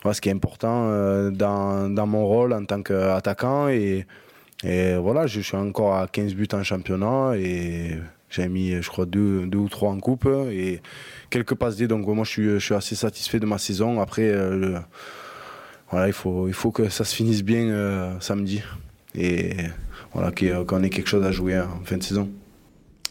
voilà, 0.03 0.15
ce 0.15 0.21
qui 0.21 0.29
est 0.29 0.33
important 0.33 0.89
euh, 0.89 1.31
dans, 1.31 1.93
dans 1.93 2.07
mon 2.07 2.27
rôle 2.27 2.53
en 2.53 2.65
tant 2.65 2.83
qu'attaquant 2.83 3.69
et 3.69 4.07
et 4.65 4.95
voilà 4.97 5.27
je 5.27 5.41
suis 5.41 5.57
encore 5.57 5.97
à 5.97 6.07
15 6.07 6.35
buts 6.35 6.49
en 6.53 6.63
championnat 6.63 7.33
et 7.37 7.99
j'ai 8.31 8.49
mis 8.49 8.81
je 8.81 8.89
crois 8.89 9.07
deux, 9.07 9.47
deux 9.47 9.59
ou 9.59 9.69
trois 9.69 9.91
en 9.91 9.99
coupe 9.99 10.29
et 10.51 10.81
quelques 11.31 11.55
passes 11.55 11.77
D. 11.77 11.89
Donc 11.89 12.07
moi 12.07 12.25
je 12.25 12.31
suis, 12.31 12.45
je 12.45 12.59
suis 12.59 12.75
assez 12.75 12.95
satisfait 12.95 13.41
de 13.41 13.47
ma 13.47 13.59
saison. 13.59 14.01
Après, 14.01 14.29
euh, 14.29 14.79
voilà, 15.91 16.07
il 16.07 16.13
faut, 16.13 16.47
il 16.47 16.55
faut 16.55 16.71
que 16.71 16.89
ça 16.89 17.05
se 17.05 17.15
finisse 17.15 17.43
bien 17.43 17.69
euh, 17.69 18.13
samedi 18.21 18.63
et 19.15 19.57
voilà 20.15 20.31
qu'il 20.33 20.49
y 20.49 20.51
ait- 20.51 20.65
qu'on 20.65 20.83
ait 20.83 20.91
quelque 20.91 21.09
chose 21.09 21.25
à 21.25 21.33
jouer 21.33 21.59
en 21.59 21.85
fin 21.85 21.97
de 21.97 22.03
saison. 22.03 22.29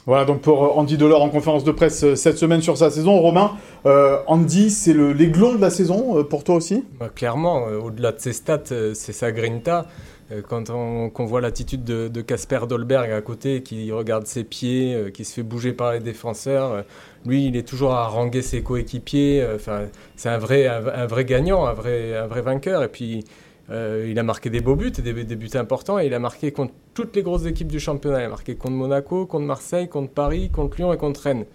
Voilà 0.05 0.25
donc 0.25 0.41
pour 0.41 0.63
euh, 0.63 0.69
Andy 0.79 0.97
Delors 0.97 1.21
en 1.21 1.29
conférence 1.29 1.63
de 1.63 1.71
presse 1.71 2.03
euh, 2.03 2.15
cette 2.15 2.37
semaine 2.37 2.61
sur 2.61 2.77
sa 2.77 2.89
saison. 2.89 3.19
Romain, 3.19 3.51
euh, 3.85 4.17
Andy, 4.27 4.69
c'est 4.71 4.93
le- 4.93 5.13
l'aiglon 5.13 5.53
de 5.55 5.61
la 5.61 5.69
saison 5.69 6.17
euh, 6.17 6.23
pour 6.23 6.43
toi 6.43 6.55
aussi? 6.55 6.83
Bah, 6.99 7.09
clairement, 7.13 7.67
euh, 7.67 7.77
au-delà 7.79 8.11
de 8.11 8.19
ses 8.19 8.33
stats, 8.33 8.63
euh, 8.71 8.93
c'est 8.95 9.13
sa 9.13 9.31
grinta. 9.31 9.85
Euh, 10.31 10.41
quand 10.47 10.69
on, 10.69 11.09
qu'on 11.09 11.25
voit 11.25 11.41
l'attitude 11.41 11.83
de 11.83 12.21
Casper 12.21 12.61
Dolberg 12.67 13.11
à 13.11 13.21
côté, 13.21 13.61
qui 13.61 13.91
regarde 13.91 14.25
ses 14.25 14.43
pieds, 14.43 14.93
euh, 14.95 15.09
qui 15.11 15.25
se 15.25 15.33
fait 15.33 15.43
bouger 15.43 15.73
par 15.73 15.93
les 15.93 15.99
défenseurs, 15.99 16.71
euh, 16.71 16.81
lui, 17.25 17.45
il 17.47 17.55
est 17.57 17.67
toujours 17.67 17.93
à 17.93 18.03
haranguer 18.05 18.41
ses 18.41 18.61
coéquipiers. 18.63 19.41
euh, 19.41 19.55
Enfin, 19.55 19.81
c'est 20.15 20.29
un 20.29 20.37
vrai, 20.37 20.65
un, 20.67 20.85
un 20.87 21.05
vrai 21.07 21.25
gagnant, 21.25 21.65
un 21.65 21.73
vrai, 21.73 22.15
un 22.15 22.27
vrai 22.27 22.41
vainqueur. 22.41 22.83
Et 22.83 22.87
puis, 22.89 23.25
euh, 23.71 24.07
il 24.09 24.17
a 24.19 24.23
marqué 24.23 24.49
des 24.49 24.61
beaux 24.61 24.75
buts, 24.75 24.91
des, 24.91 25.13
des 25.23 25.35
buts 25.35 25.49
importants, 25.55 25.99
et 25.99 26.05
il 26.07 26.13
a 26.13 26.19
marqué 26.19 26.51
contre 26.51 26.73
toutes 26.93 27.15
les 27.15 27.21
grosses 27.23 27.45
équipes 27.45 27.67
du 27.67 27.79
championnat. 27.79 28.21
Il 28.21 28.25
a 28.25 28.29
marqué 28.29 28.55
contre 28.55 28.75
Monaco, 28.75 29.25
contre 29.25 29.45
Marseille, 29.45 29.87
contre 29.89 30.11
Paris, 30.11 30.49
contre 30.49 30.77
Lyon 30.77 30.93
et 30.93 30.97
contre 30.97 31.21
Rennes. 31.21 31.45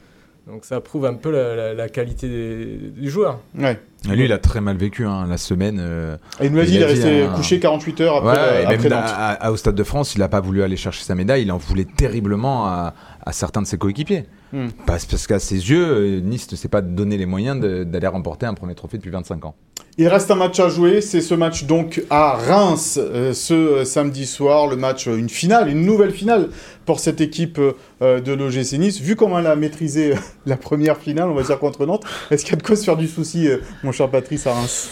Donc 0.47 0.67
ça 0.67 0.79
prouve 0.83 1.07
un 1.07 1.15
peu 1.15 1.31
la, 1.31 1.57
la- 1.57 1.75
la 1.75 1.89
qualité 1.89 2.29
des- 2.29 2.77
du 3.01 3.09
joueur. 3.11 3.41
Ouais. 3.59 3.81
Et 4.13 4.15
lui, 4.15 4.27
il 4.27 4.33
a 4.33 4.37
très 4.37 4.61
mal 4.61 4.77
vécu 4.77 5.07
hein, 5.07 5.27
la 5.27 5.39
semaine. 5.39 5.79
euh, 5.81 6.17
Et 6.39 6.47
il 6.47 6.53
nous 6.53 6.61
Il 6.61 6.67
dit, 6.67 6.75
il 6.75 6.83
a 6.85 6.89
est 6.89 6.91
resté 6.93 7.23
un- 7.23 7.33
couché 7.33 7.59
48 7.59 8.01
heures 8.03 8.17
après, 8.17 8.33
Ouais, 8.37 8.63
et 8.63 8.65
après 8.67 8.77
même 8.77 8.91
Nantes. 8.91 9.05
à- 9.07 9.33
à- 9.47 9.51
au 9.51 9.57
Stade 9.57 9.75
de 9.75 9.83
France, 9.85 10.15
il 10.15 10.19
n'a 10.19 10.29
pas 10.29 10.41
voulu 10.43 10.63
aller 10.63 10.77
chercher 10.77 11.03
sa 11.03 11.15
médaille, 11.15 11.43
il 11.45 11.51
en 11.53 11.57
voulait 11.57 11.87
terriblement 11.87 12.67
à, 12.67 12.93
à 13.25 13.33
certains 13.33 13.63
de 13.63 13.67
ses 13.67 13.79
coéquipiers. 13.79 14.27
Hmm. 14.53 14.67
Parce, 14.87 15.07
parce 15.07 15.27
qu'à 15.27 15.39
ses 15.39 15.57
yeux, 15.71 15.83
euh, 15.89 16.21
Nice 16.21 16.53
ne 16.53 16.57
s'est 16.57 16.69
pas 16.69 16.83
donné 16.83 17.17
les 17.17 17.27
moyens 17.27 17.59
d'aller 17.59 18.07
remporter 18.07 18.45
un 18.45 18.53
premier 18.55 18.75
trophée 18.75 18.99
depuis 18.99 19.11
25 19.11 19.47
ans. 19.47 19.55
Il 19.97 20.09
reste 20.09 20.29
un 20.33 20.35
match 20.35 20.59
à 20.59 20.69
jouer, 20.69 21.01
c'est 21.01 21.21
ce 21.21 21.35
match 21.35 21.67
donc 21.67 22.03
à 22.11 22.33
Reims 22.33 22.99
euh, 23.01 23.33
ce 23.33 23.55
euh, 23.55 23.85
samedi 23.85 24.27
soir, 24.27 24.67
le 24.67 24.75
match, 24.75 25.07
euh, 25.07 25.17
une 25.17 25.29
finale, 25.29 25.69
une 25.69 25.83
nouvelle 25.87 26.11
finale 26.11 26.49
pour 26.85 26.99
cette 26.99 27.21
équipe 27.21 27.61
de 28.01 28.33
l'OGC 28.33 28.73
Nice. 28.73 29.01
Vu 29.01 29.15
comment 29.15 29.39
elle 29.39 29.47
a 29.47 29.55
maîtrisé 29.55 30.15
la 30.47 30.57
première 30.57 30.99
finale, 30.99 31.29
on 31.29 31.35
va 31.35 31.45
dire 31.45 31.61
contre 31.61 31.87
Nantes, 31.87 32.05
est-ce 32.33 32.45
qu'il 32.45 32.55
y 32.55 32.57
a 32.57 32.61
de 32.61 32.67
quoi 32.67 32.75
se 32.75 32.85
faire 32.85 32.97
du 32.97 33.07
souci, 33.07 33.49
mon 33.85 33.93
cher 33.93 34.11
Patrice, 34.11 34.49
à 34.49 34.55
Reims? 34.55 34.91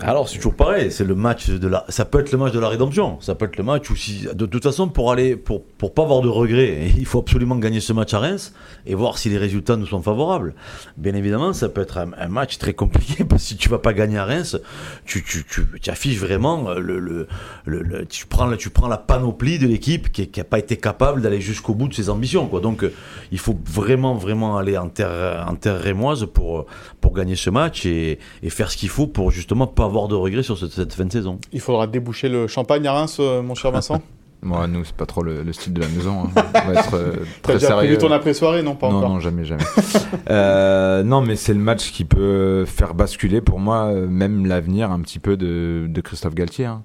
Alors 0.00 0.28
c'est 0.28 0.36
toujours 0.36 0.54
pareil, 0.54 0.92
c'est 0.92 1.04
le 1.04 1.16
match 1.16 1.50
de 1.50 1.66
la, 1.66 1.84
ça 1.88 2.04
peut 2.04 2.20
être 2.20 2.30
le 2.30 2.38
match 2.38 2.52
de 2.52 2.60
la 2.60 2.68
rédemption, 2.68 3.20
ça 3.20 3.34
peut 3.34 3.46
être 3.46 3.56
le 3.56 3.64
match 3.64 3.90
où 3.90 3.94
de 4.32 4.46
toute 4.46 4.62
façon 4.62 4.86
pour 4.88 5.10
aller, 5.10 5.34
pour 5.34 5.64
pour 5.64 5.92
pas 5.92 6.02
avoir 6.02 6.20
de 6.20 6.28
regrets, 6.28 6.92
il 6.96 7.04
faut 7.04 7.18
absolument 7.18 7.56
gagner 7.56 7.80
ce 7.80 7.92
match 7.92 8.14
à 8.14 8.20
Reims 8.20 8.54
et 8.86 8.94
voir 8.94 9.18
si 9.18 9.28
les 9.28 9.38
résultats 9.38 9.76
nous 9.76 9.86
sont 9.86 10.00
favorables. 10.00 10.54
Bien 10.96 11.14
évidemment, 11.14 11.52
ça 11.52 11.68
peut 11.68 11.80
être 11.80 11.98
un, 11.98 12.10
un 12.16 12.28
match 12.28 12.58
très 12.58 12.74
compliqué 12.74 13.24
parce 13.28 13.42
que 13.42 13.48
si 13.48 13.56
tu 13.56 13.68
vas 13.68 13.78
pas 13.78 13.92
gagner 13.92 14.07
à 14.16 14.24
Reims, 14.24 14.56
tu 15.04 15.22
tu 15.22 15.44
tu, 15.44 15.66
tu 15.80 15.90
affiches 15.90 16.18
vraiment 16.18 16.72
le, 16.74 16.98
le, 16.98 17.26
le, 17.66 17.82
le- 17.82 18.06
tu 18.06 18.26
prends 18.26 18.46
la, 18.46 18.56
tu 18.56 18.70
prends 18.70 18.88
la 18.88 18.96
panoplie 18.96 19.58
de 19.58 19.66
l'équipe 19.66 20.10
qui, 20.10 20.28
qui 20.28 20.40
a 20.40 20.44
pas 20.44 20.58
été 20.58 20.76
capable 20.76 21.20
d'aller 21.20 21.40
jusqu'au 21.40 21.74
bout 21.74 21.88
de 21.88 21.94
ses 21.94 22.08
ambitions 22.08 22.46
quoi. 22.46 22.60
Donc 22.60 22.84
euh, 22.84 22.92
il 23.32 23.38
faut 23.38 23.58
vraiment 23.66 24.14
vraiment 24.14 24.56
aller 24.56 24.78
en 24.78 24.88
terre 24.88 25.44
en 25.48 25.54
terre 25.56 25.80
rémoise 25.80 26.26
pour 26.32 26.66
pour 27.00 27.12
gagner 27.12 27.36
ce 27.36 27.50
match 27.50 27.84
et, 27.86 28.18
et 28.42 28.50
faire 28.50 28.70
ce 28.70 28.76
qu'il 28.76 28.88
faut 28.88 29.06
pour 29.06 29.30
justement 29.30 29.66
pas 29.66 29.84
avoir 29.84 30.08
de 30.08 30.14
regrets 30.14 30.42
sur 30.42 30.56
cette, 30.58 30.70
cette 30.72 30.94
fin 30.94 31.04
de 31.04 31.12
saison. 31.12 31.38
Il 31.52 31.60
faudra 31.60 31.86
déboucher 31.86 32.28
le 32.28 32.46
champagne 32.46 32.86
à 32.86 32.92
Reims, 32.92 33.18
euh, 33.20 33.42
mon 33.42 33.54
cher 33.54 33.70
Vincent? 33.72 34.00
Moi, 34.40 34.68
nous, 34.68 34.84
c'est 34.84 34.94
pas 34.94 35.04
trop 35.06 35.22
le, 35.24 35.42
le 35.42 35.52
style 35.52 35.72
de 35.72 35.80
la 35.80 35.88
maison. 35.88 36.24
hein. 36.36 36.42
On 36.64 36.72
va 36.72 36.80
être 36.80 36.94
euh, 36.94 37.12
T'as 37.12 37.42
très 37.42 37.52
déjà 37.54 37.66
sérieux. 37.68 37.78
prévu 37.80 37.98
ton 37.98 38.12
après-soirée 38.12 38.62
Non, 38.62 38.76
pas 38.76 38.88
non, 38.88 38.98
encore. 38.98 39.08
non, 39.10 39.20
jamais, 39.20 39.44
jamais. 39.44 39.64
Euh, 40.30 41.02
non, 41.02 41.20
mais 41.22 41.36
c'est 41.36 41.54
le 41.54 41.60
match 41.60 41.90
qui 41.92 42.04
peut 42.04 42.64
faire 42.66 42.94
basculer 42.94 43.40
pour 43.40 43.58
moi 43.60 43.86
euh, 43.86 44.06
même 44.06 44.46
l'avenir 44.46 44.90
un 44.90 45.00
petit 45.00 45.18
peu 45.18 45.36
de, 45.36 45.86
de 45.88 46.00
Christophe 46.00 46.34
Galtier. 46.34 46.66
hein. 46.66 46.82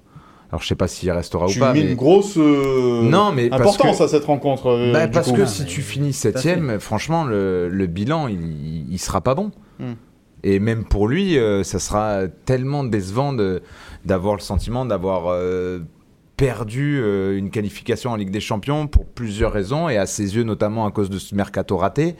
Alors 0.50 0.62
je 0.62 0.68
sais 0.68 0.74
pas 0.76 0.86
s'il 0.88 1.10
restera 1.10 1.46
Tu 1.46 1.58
ou 1.58 1.60
pas. 1.60 1.72
mets 1.72 1.82
mais- 1.82 1.90
une 1.90 1.96
grosse 1.96 2.36
euh, 2.38 3.02
Non, 3.02 3.32
mais 3.32 3.48
parce 3.48 3.62
importance 3.62 3.98
que- 3.98 4.04
à 4.04 4.08
cette 4.08 4.24
rencontre. 4.24 4.68
euh, 4.68 4.92
Bah, 4.92 5.08
parce 5.08 5.30
coup. 5.30 5.36
que 5.36 5.46
si 5.46 5.64
tu 5.64 5.82
finis 5.82 6.12
septième, 6.12 6.78
franchement, 6.80 7.24
le, 7.24 7.68
le 7.68 7.86
bilan, 7.86 8.28
il, 8.28 8.90
il- 8.92 8.98
sera 8.98 9.20
pas 9.20 9.34
bon. 9.34 9.50
Hmm. 9.80 9.94
Et 10.42 10.58
même 10.60 10.84
pour 10.84 11.08
lui, 11.08 11.38
euh, 11.38 11.64
ça 11.64 11.78
sera 11.78 12.22
tellement 12.44 12.84
décevant 12.84 13.32
de- 13.32 13.62
d'avoir 14.04 14.34
le 14.36 14.40
sentiment 14.40 14.84
d'avoir 14.86 15.24
euh, 15.28 15.80
perdu 16.36 16.98
euh, 17.00 17.36
une 17.38 17.50
qualification 17.50 18.10
en 18.10 18.16
Ligue 18.16 18.30
des 18.30 18.40
Champions 18.40 18.86
pour 18.86 19.06
plusieurs 19.06 19.52
raisons, 19.52 19.88
et 19.88 19.96
à 19.96 20.06
ses 20.06 20.36
yeux 20.36 20.42
notamment 20.42 20.86
à 20.86 20.90
cause 20.90 21.10
de 21.10 21.18
ce 21.18 21.34
mercato 21.34 21.76
raté. 21.76 22.16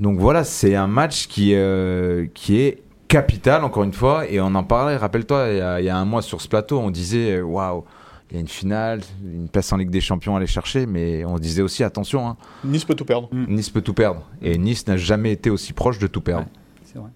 Donc 0.00 0.18
voilà, 0.18 0.44
c'est 0.44 0.74
un 0.74 0.86
match 0.86 1.26
qui, 1.26 1.54
euh, 1.54 2.26
qui 2.34 2.60
est 2.60 2.82
capital, 3.08 3.64
encore 3.64 3.84
une 3.84 3.92
fois, 3.92 4.28
et 4.28 4.40
on 4.40 4.54
en 4.54 4.64
parlait, 4.64 4.96
rappelle-toi, 4.96 5.48
il, 5.50 5.56
y 5.58 5.60
a- 5.60 5.80
il 5.80 5.84
y 5.86 5.88
a 5.88 5.96
un 5.96 6.04
mois 6.04 6.22
sur 6.22 6.40
ce 6.40 6.48
plateau, 6.48 6.78
on 6.78 6.90
disait, 6.90 7.36
euh, 7.36 7.42
waouh, 7.42 7.84
il 8.30 8.34
y 8.34 8.36
a 8.38 8.40
une 8.40 8.48
finale, 8.48 9.00
une 9.24 9.48
place 9.48 9.72
en 9.72 9.76
Ligue 9.76 9.90
des 9.90 10.00
Champions 10.00 10.34
à 10.34 10.38
aller 10.38 10.46
chercher, 10.48 10.84
mais 10.86 11.24
on 11.24 11.38
disait 11.38 11.62
aussi, 11.62 11.84
attention, 11.84 12.26
hein, 12.28 12.36
Nice 12.64 12.84
peut 12.84 12.94
tout 12.94 13.04
perdre. 13.04 13.28
Nice 13.32 13.70
peut 13.70 13.80
tout 13.80 13.94
perdre. 13.94 14.28
Et 14.42 14.58
Nice 14.58 14.86
n'a 14.88 14.96
jamais 14.96 15.30
été 15.32 15.48
aussi 15.48 15.72
proche 15.72 15.98
de 16.00 16.08
tout 16.08 16.20
perdre. 16.20 16.42
Ouais, 16.46 16.50
c'est 16.84 16.98
vrai. 16.98 17.10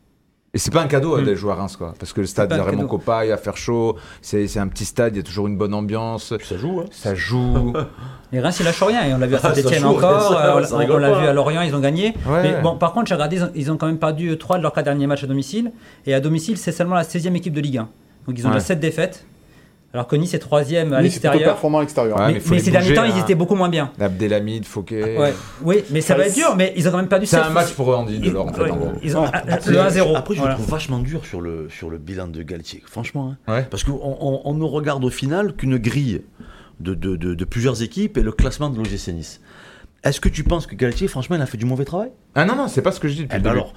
Et 0.53 0.59
c'est 0.59 0.73
pas 0.73 0.83
un 0.83 0.89
cadeau 0.89 1.15
euh, 1.15 1.21
Mm. 1.21 1.25
d'aller 1.25 1.37
jouer 1.37 1.53
à 1.53 1.55
Reims, 1.55 1.77
quoi. 1.77 1.95
Parce 1.99 2.13
que 2.13 2.21
le 2.21 2.27
stade 2.27 2.49
pas 2.49 2.57
de 2.57 2.61
un 2.61 2.65
Raymond. 2.65 2.87
Coppa, 2.89 3.25
il 3.25 3.29
va 3.31 3.37
faire 3.37 3.57
chaud, 3.57 3.97
c'est 4.21 4.49
c'est 4.49 4.59
un 4.59 4.67
petit 4.67 4.85
stade, 4.85 5.15
il 5.15 5.19
y 5.19 5.21
a 5.21 5.23
toujours 5.23 5.47
une 5.47 5.57
bonne 5.57 5.73
ambiance, 5.75 6.35
Ça 6.43 6.57
joue, 6.57 6.81
hein. 6.81 6.87
ça 6.91 7.15
joue. 7.15 7.73
Et 8.33 8.41
Reims, 8.41 8.57
il 8.61 8.65
lâche 8.65 8.83
rien. 8.83 9.05
Et 9.07 9.15
on 9.15 9.19
l'a 9.19 9.27
vu 9.29 9.37
à 9.37 9.41
Ah, 9.43 9.55
Saint-Etienne 9.55 9.85
encore. 9.85 10.33
ça, 10.33 10.57
euh, 10.57 10.65
ça 10.65 10.77
on 10.77 10.97
l'a 10.99 11.21
vu 11.21 11.27
à 11.27 11.33
Lorient, 11.33 11.63
ils 11.63 11.75
ont 11.75 11.81
gagné. 11.81 12.15
Ouais. 12.29 12.43
Mais 12.43 12.61
bon, 12.63 12.77
par 12.77 12.93
contre, 12.93 13.07
j'ai 13.07 13.15
regardé, 13.15 13.37
ils 13.37 13.45
ont, 13.45 13.51
ils 13.55 13.71
ont 13.73 13.77
quand 13.77 13.87
même 13.87 13.99
perdu 13.99 14.37
3 14.39 14.59
de 14.59 14.63
leurs 14.63 14.73
4 14.73 14.85
derniers 14.85 15.07
matchs 15.07 15.25
à 15.25 15.27
domicile. 15.29 15.71
Et 16.07 16.15
à 16.15 16.21
domicile, 16.21 16.57
c'est 16.59 16.73
seulement 16.73 16.95
la 16.97 17.03
16e 17.05 17.35
équipe 17.37 17.53
de 17.55 17.61
Ligue 17.61 17.79
1. 17.79 17.89
Donc 18.27 18.39
ils 18.39 18.45
ont 18.47 18.51
Ouais. 18.51 18.55
déjà 18.57 18.67
7 18.67 18.81
défaites. 18.81 19.27
Alors 19.93 20.07
que 20.07 20.15
Nice 20.15 20.35
est 20.35 20.39
3e 20.39 20.93
à 20.93 21.03
Nice 21.03 21.03
l'extérieur. 21.15 21.43
performant 21.53 21.79
à 21.79 21.81
l'extérieur. 21.81 22.17
Ouais, 22.19 22.41
mais 22.49 22.59
ces 22.61 22.71
derniers 22.71 22.95
temps, 22.95 23.03
ils 23.05 23.11
hein. 23.13 23.23
étaient 23.23 23.35
beaucoup 23.35 23.57
moins 23.57 23.69
bien. 23.69 23.91
Abdelhamid, 24.01 24.65
Fouquet. 24.65 25.19
Ouais. 25.19 25.35
Oui, 25.63 25.83
mais 25.91 26.01
ça 26.01 26.15
va 26.15 26.27
être 26.27 26.35
dur. 26.35 26.55
Mais 26.57 26.73
ils 26.77 26.87
ont 26.87 26.93
quand 26.93 26.99
même 26.99 27.09
perdu 27.09 27.27
C'est 27.27 27.37
7 27.37 27.47
un 27.47 27.51
match 27.51 27.73
pour 27.73 27.89
Andy 27.99 28.19
Delors, 28.21 28.47
en 28.47 28.53
fait, 28.53 28.63
Ouais, 28.63 28.71
en 28.71 28.77
gros. 28.77 28.93
ils 29.03 29.17
ont- 29.17 29.25
Ouais. 29.25 29.31
le 29.67 29.79
1-0. 29.79 30.15
Après, 30.15 30.35
je 30.35 30.39
Voilà. 30.41 30.55
le 30.55 30.61
trouve 30.61 30.71
vachement 30.71 30.99
dur 31.01 31.25
sur 31.27 31.41
le, 31.41 31.69
sur 31.71 31.91
le 31.91 31.99
bilan 31.99 32.29
de 32.29 32.41
Galtier, 32.43 32.83
franchement. 32.87 33.35
hein. 33.49 33.53
Ouais. 33.53 33.67
Parce 33.69 33.83
qu'on 33.83 33.99
on, 34.01 34.43
on 34.45 34.55
ne 34.55 34.65
regarde 34.65 35.05
au 35.05 35.11
final 35.11 35.55
qu'une 35.55 35.77
grille 35.79 36.23
de, 36.79 36.95
de, 36.95 37.17
de- 37.17 37.35
de 37.35 37.45
plusieurs 37.45 37.83
équipes 37.83 38.17
et 38.17 38.23
le 38.23 38.31
classement 38.33 38.71
de 38.71 38.77
l'OGC 38.79 39.09
Nice. 39.13 39.41
Est-ce 40.03 40.19
que 40.19 40.31
tu 40.31 40.45
penses 40.45 40.67
que 40.67 40.75
Galtier, 40.75 41.09
franchement, 41.09 41.37
il 41.37 41.43
a 41.43 41.47
fait 41.47 41.59
du 41.59 41.67
mauvais 41.67 41.85
travail? 41.85 42.11
Ah 42.35 42.47
non, 42.47 42.57
non, 42.57 42.69
c'est 42.69 42.81
pas 42.81 42.91
ce 42.91 43.01
que 43.01 43.09
je 43.09 43.15
dis 43.15 43.23
depuis 43.25 43.37
Eh 43.37 43.39
le 43.39 43.45
ben 43.45 43.51
début. 43.51 43.61
alors, 43.61 43.75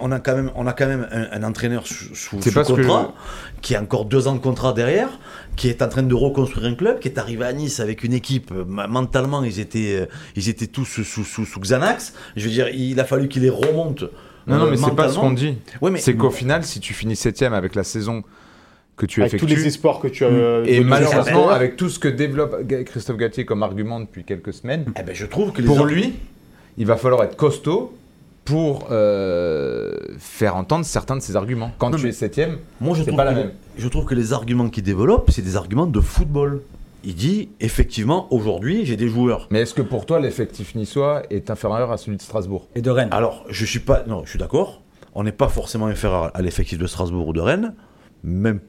on, 0.00 0.12
a 0.12 0.20
quand 0.20 0.36
même, 0.36 0.50
on 0.54 0.66
a 0.66 0.74
quand 0.74 0.86
même 0.86 1.08
un, 1.10 1.28
un 1.32 1.42
entraîneur 1.48 1.86
sous, 1.86 2.36
pas 2.52 2.62
contrat, 2.62 3.14
qui 3.62 3.74
a 3.74 3.80
encore 3.80 4.04
deux 4.04 4.28
ans 4.28 4.34
de 4.34 4.38
contrat 4.38 4.74
derrière, 4.74 5.08
qui 5.56 5.68
est 5.68 5.80
en 5.80 5.88
train 5.88 6.02
de 6.02 6.14
reconstruire 6.14 6.66
un 6.66 6.74
club, 6.74 6.98
qui 6.98 7.08
est 7.08 7.18
arrivé 7.18 7.46
à 7.46 7.54
Nice 7.54 7.80
avec 7.80 8.04
une 8.04 8.12
équipe, 8.12 8.52
euh, 8.52 8.64
mentalement, 8.66 9.42
ils 9.42 9.60
étaient, 9.60 10.00
euh, 10.02 10.06
ils 10.36 10.50
étaient 10.50 10.66
tous 10.66 10.84
sous, 10.84 11.04
sous, 11.04 11.24
sous, 11.24 11.60
Xanax. 11.60 12.12
Je 12.36 12.44
veux 12.44 12.50
dire, 12.50 12.68
il 12.68 13.00
a 13.00 13.04
fallu 13.04 13.28
qu'il 13.28 13.42
les 13.42 13.50
remonte. 13.50 14.02
Non, 14.46 14.58
non, 14.58 14.66
euh, 14.66 14.70
mais 14.72 14.76
c'est 14.76 14.94
pas 14.94 15.08
ce 15.08 15.18
qu'on 15.18 15.32
dit. 15.32 15.56
Ouais, 15.80 15.90
mais 15.90 16.00
C'est 16.00 16.16
qu'au 16.16 16.30
final, 16.30 16.64
si 16.64 16.80
tu 16.80 16.92
finis 16.92 17.16
septième 17.16 17.54
avec 17.54 17.74
la 17.74 17.84
saison 17.84 18.24
que 19.00 19.06
tu 19.06 19.20
Avec 19.22 19.32
tous 19.32 19.46
effectues, 19.46 19.62
les 19.62 19.66
espoirs 19.66 19.98
que 19.98 20.08
tu 20.08 20.24
as. 20.24 20.28
euh, 20.28 20.64
et 20.66 20.80
malheureusement, 20.84 21.48
avec 21.48 21.76
tout 21.76 21.88
ce 21.88 21.98
que 21.98 22.08
développe 22.08 22.54
Christophe 22.86 23.16
Galtier 23.16 23.44
comme 23.46 23.62
argument 23.62 23.98
depuis 24.00 24.24
quelques 24.24 24.52
semaines, 24.52 24.84
Eh 24.98 25.02
ben, 25.02 25.14
je 25.14 25.24
trouve 25.26 25.52
que 25.52 25.62
les 25.62 25.66
pour 25.66 25.84
lui, 25.86 26.14
il 26.76 26.86
va 26.86 26.96
falloir 26.96 27.22
être 27.24 27.36
costaud 27.36 27.96
pour 28.44 28.88
euh, 28.90 29.92
faire 30.18 30.56
entendre 30.56 30.84
certains 30.84 31.16
de 31.16 31.22
ses 31.22 31.34
arguments. 31.36 31.72
Quand 31.78 31.90
Non, 31.90 31.96
tu 31.96 32.08
es 32.08 32.12
septième, 32.12 32.58
Moi, 32.80 32.94
je 32.96 33.02
trouve, 33.02 33.16
pas 33.16 33.24
la 33.24 33.32
que, 33.32 33.38
même. 33.38 33.50
je 33.78 33.88
trouve 33.88 34.04
que 34.04 34.14
les 34.14 34.32
arguments 34.32 34.68
qu'il 34.68 34.82
développe, 34.82 35.30
c'est 35.30 35.42
des 35.42 35.56
arguments 35.56 35.86
de 35.86 36.00
football. 36.00 36.60
Il 37.02 37.14
dit, 37.14 37.48
effectivement, 37.60 38.26
aujourd'hui, 38.32 38.84
j'ai 38.84 38.96
des 38.96 39.08
joueurs. 39.08 39.48
mais 39.50 39.60
est-ce 39.60 39.72
que 39.72 39.80
pour 39.82 40.04
toi 40.04 40.20
l'effectif 40.20 40.74
niçois 40.74 41.22
est 41.30 41.48
inférieur 41.50 41.90
à 41.90 41.96
celui 41.96 42.18
de 42.18 42.22
Strasbourg 42.22 42.68
Et 42.74 42.82
de 42.82 42.90
Rennes. 42.90 43.08
Alors, 43.12 43.44
je 43.48 43.64
suis 43.64 43.78
pas. 43.80 44.04
Non, 44.06 44.22
je 44.24 44.30
suis 44.30 44.38
d'accord. 44.38 44.82
On 45.14 45.22
n'est 45.24 45.32
pas 45.32 45.48
forcément 45.48 45.86
inférieur 45.86 46.30
à 46.34 46.42
l'effectif 46.42 46.78
de 46.78 46.86
Strasbourg 46.86 47.26
ou 47.28 47.32
de 47.32 47.40
Rennes. 47.40 47.74
Même, 48.22 48.60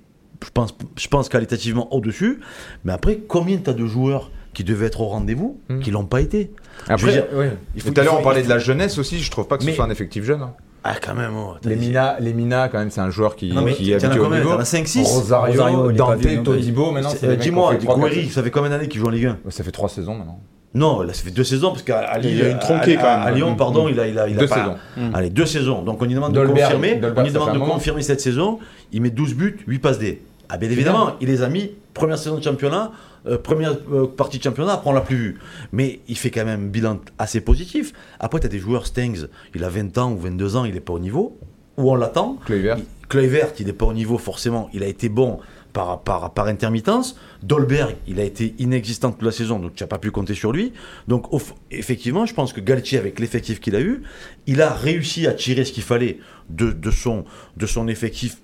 je 0.43 0.49
pense, 0.53 0.75
je 0.97 1.07
pense 1.07 1.29
qualitativement 1.29 1.93
au-dessus. 1.93 2.39
Mais 2.85 2.93
après, 2.93 3.17
combien 3.27 3.57
tu 3.57 3.69
as 3.69 3.73
de 3.73 3.85
joueurs 3.85 4.31
qui 4.53 4.63
devaient 4.63 4.87
être 4.87 5.01
au 5.01 5.05
rendez-vous, 5.07 5.59
Hmm. 5.69 5.79
qui 5.79 5.91
l'ont 5.91 6.05
pas 6.05 6.21
été? 6.21 6.51
Après, 6.87 7.11
dire, 7.11 7.25
oui. 7.33 7.45
il 7.75 7.81
faut- 7.81 7.91
tout 7.91 7.99
à 8.01 8.03
l'heure 8.03 8.19
on 8.19 8.23
parlait 8.23 8.43
de 8.43 8.49
la 8.49 8.59
jeunesse 8.59 8.97
aussi. 8.97 9.19
Je 9.19 9.31
trouve 9.31 9.47
pas 9.47 9.57
que 9.57 9.63
Mais- 9.63 9.71
ce 9.71 9.75
soit 9.77 9.85
un 9.85 9.89
effectif 9.89 10.23
jeune. 10.23 10.41
hein. 10.41 10.53
Ah, 10.83 10.95
quand 10.99 11.13
même. 11.13 11.33
oh, 11.37 11.53
Les 11.63 11.75
Mina, 11.75 12.17
les 12.19 12.33
Mina, 12.33 12.67
quand 12.67 12.79
même, 12.79 12.89
c'est 12.89 13.01
un 13.01 13.11
joueur 13.11 13.35
qui, 13.35 13.53
Non, 13.53 13.61
mais 13.61 13.73
qui 13.73 13.91
est 13.91 14.03
habitué 14.03 14.19
au 14.19 14.23
combien 14.23 14.39
niveau. 14.39 14.53
T'en 14.55 14.59
as 14.61 14.65
5-6 14.65 15.05
Rosario, 15.07 15.91
Dante. 15.91 16.43
Todibo, 16.43 16.89
maintenant 16.91 17.11
c'est 17.15 17.27
Euh, 17.27 17.35
Dis-moi, 17.35 17.75
Gouiri, 17.75 18.29
ça 18.29 18.41
fait 18.41 18.49
combien 18.49 18.71
d'années 18.71 18.87
qu'il 18.87 18.99
joue 18.99 19.05
en 19.05 19.11
Ligue 19.11 19.27
1 19.27 19.37
Ça 19.49 19.63
fait 19.63 19.71
trois 19.71 19.89
saisons 19.89 20.15
maintenant. 20.15 20.39
Non, 20.73 21.01
là, 21.01 21.13
ça 21.13 21.21
fait 21.23 21.31
deux 21.31 21.43
saisons, 21.43 21.69
parce 21.71 21.83
qu'à 21.83 21.99
à 21.99 22.17
Lille, 22.17 22.31
Il 22.31 22.37
y 22.39 22.41
a 22.43 22.49
une 22.49 22.57
tronquée, 22.57 22.97
à- 22.97 23.01
quand 23.01 23.07
à- 23.07 23.17
même. 23.19 23.27
À 23.27 23.31
Lyon, 23.31 23.51
Mm. 23.51 23.57
pardon, 23.57 23.89
il 23.89 23.99
a, 23.99 24.07
il 24.07 24.17
a, 24.17 24.27
il 24.27 24.37
a 24.37 24.39
Deux 24.39 24.47
pas- 24.47 24.55
saisons. 24.55 25.11
Allez, 25.13 25.29
deux 25.29 25.45
saisons. 25.45 25.81
Donc 25.83 26.01
on 26.01 26.05
lui 26.05 26.15
demande 26.15 26.33
Dolberg- 26.33 26.55
de 26.55 26.61
confirmer. 26.61 26.95
Dolberg, 26.95 27.17
on 27.19 27.23
lui 27.23 27.31
demande 27.31 27.53
de 27.53 27.59
confirmer 27.59 28.01
cette 28.01 28.21
saison. 28.21 28.57
Il 28.91 29.01
met 29.01 29.09
12 29.11 29.35
buts, 29.35 29.59
8 29.67 29.79
passes 29.79 29.99
D. 29.99 30.21
Ah 30.53 30.57
bien 30.57 30.69
évidemment, 30.69 31.15
il 31.21 31.29
les 31.29 31.43
a 31.43 31.47
mis 31.47 31.71
première 31.93 32.17
saison 32.17 32.37
de 32.37 32.43
championnat, 32.43 32.91
euh, 33.25 33.37
première 33.37 33.77
euh, 33.93 34.05
partie 34.05 34.37
de 34.37 34.43
championnat, 34.43 34.73
après 34.73 34.89
on 34.89 34.93
l'a 34.93 34.99
plus 34.99 35.15
vu. 35.15 35.39
Mais 35.71 36.01
il 36.09 36.17
fait 36.17 36.29
quand 36.29 36.43
même 36.43 36.65
un 36.65 36.67
bilan 36.67 36.99
assez 37.17 37.39
positif. 37.39 37.93
Après 38.19 38.41
tu 38.41 38.47
as 38.47 38.49
des 38.49 38.59
joueurs 38.59 38.85
Stengs, 38.85 39.27
il 39.55 39.63
a 39.63 39.69
20 39.69 39.97
ans 39.97 40.11
ou 40.11 40.17
22 40.17 40.57
ans, 40.57 40.65
il 40.65 40.73
n'est 40.73 40.81
pas 40.81 40.91
au 40.91 40.99
niveau. 40.99 41.37
Ou 41.77 41.89
on 41.89 41.95
l'attend. 41.95 42.37
Kluivert. 42.45 42.79
Kluivert, 43.07 43.53
il 43.59 43.67
n'est 43.67 43.73
pas 43.73 43.85
au 43.85 43.93
niveau 43.93 44.17
forcément. 44.17 44.69
Il 44.73 44.83
a 44.83 44.87
été 44.87 45.07
bon 45.07 45.39
par, 45.71 46.01
par, 46.01 46.33
par 46.33 46.47
intermittence. 46.47 47.17
Dolberg, 47.43 47.95
il 48.05 48.19
a 48.19 48.23
été 48.23 48.53
inexistant 48.59 49.13
toute 49.13 49.23
la 49.23 49.31
saison, 49.31 49.57
donc 49.57 49.75
tu 49.75 49.83
n'as 49.83 49.87
pas 49.87 49.99
pu 49.99 50.11
compter 50.11 50.33
sur 50.33 50.51
lui. 50.51 50.73
Donc 51.07 51.27
effectivement, 51.71 52.25
je 52.25 52.33
pense 52.33 52.51
que 52.51 52.59
Galtier, 52.59 52.97
avec 52.97 53.21
l'effectif 53.21 53.61
qu'il 53.61 53.77
a 53.77 53.79
eu, 53.79 54.03
il 54.47 54.61
a 54.61 54.69
réussi 54.69 55.27
à 55.27 55.31
tirer 55.31 55.63
ce 55.63 55.71
qu'il 55.71 55.83
fallait 55.83 56.19
de, 56.49 56.71
de, 56.71 56.91
son, 56.91 57.23
de 57.55 57.65
son 57.65 57.87
effectif 57.87 58.35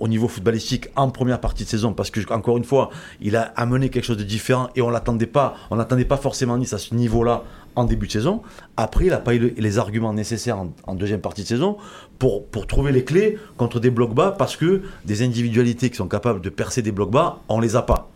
au 0.00 0.08
niveau 0.08 0.26
footballistique 0.28 0.88
en 0.96 1.10
première 1.10 1.40
partie 1.40 1.64
de 1.64 1.68
saison 1.68 1.92
parce 1.92 2.10
que 2.10 2.20
encore 2.32 2.56
une 2.56 2.64
fois 2.64 2.90
il 3.20 3.36
a 3.36 3.52
amené 3.56 3.88
quelque 3.90 4.04
chose 4.04 4.16
de 4.16 4.22
différent 4.24 4.68
et 4.74 4.82
on 4.82 4.90
l'attendait 4.90 5.26
pas 5.26 5.54
on 5.70 5.76
n'attendait 5.76 6.04
pas 6.06 6.16
forcément 6.16 6.56
Nice 6.58 6.72
à 6.72 6.78
ce 6.78 6.94
niveau 6.94 7.22
là 7.22 7.42
en 7.76 7.84
début 7.84 8.06
de 8.08 8.12
saison 8.12 8.40
après 8.76 9.04
il 9.04 9.10
n'a 9.10 9.18
pas 9.18 9.34
eu 9.34 9.38
le- 9.38 9.52
les 9.56 9.78
arguments 9.78 10.12
nécessaires 10.14 10.58
en, 10.58 10.72
en 10.86 10.94
deuxième 10.94 11.20
partie 11.20 11.42
de 11.42 11.48
saison 11.48 11.76
pour, 12.18 12.46
pour 12.46 12.66
trouver 12.66 12.90
les 12.92 13.04
clés 13.04 13.38
contre 13.58 13.78
des 13.78 13.90
blocs 13.90 14.14
bas 14.14 14.34
parce 14.36 14.56
que 14.56 14.82
des 15.04 15.22
individualités 15.22 15.90
qui 15.90 15.96
sont 15.96 16.08
capables 16.08 16.40
de 16.40 16.48
percer 16.50 16.82
des 16.82 16.92
blocs 16.92 17.10
bas 17.12 17.38
on 17.48 17.60
les 17.60 17.76
a 17.76 17.82
pas 17.82 18.08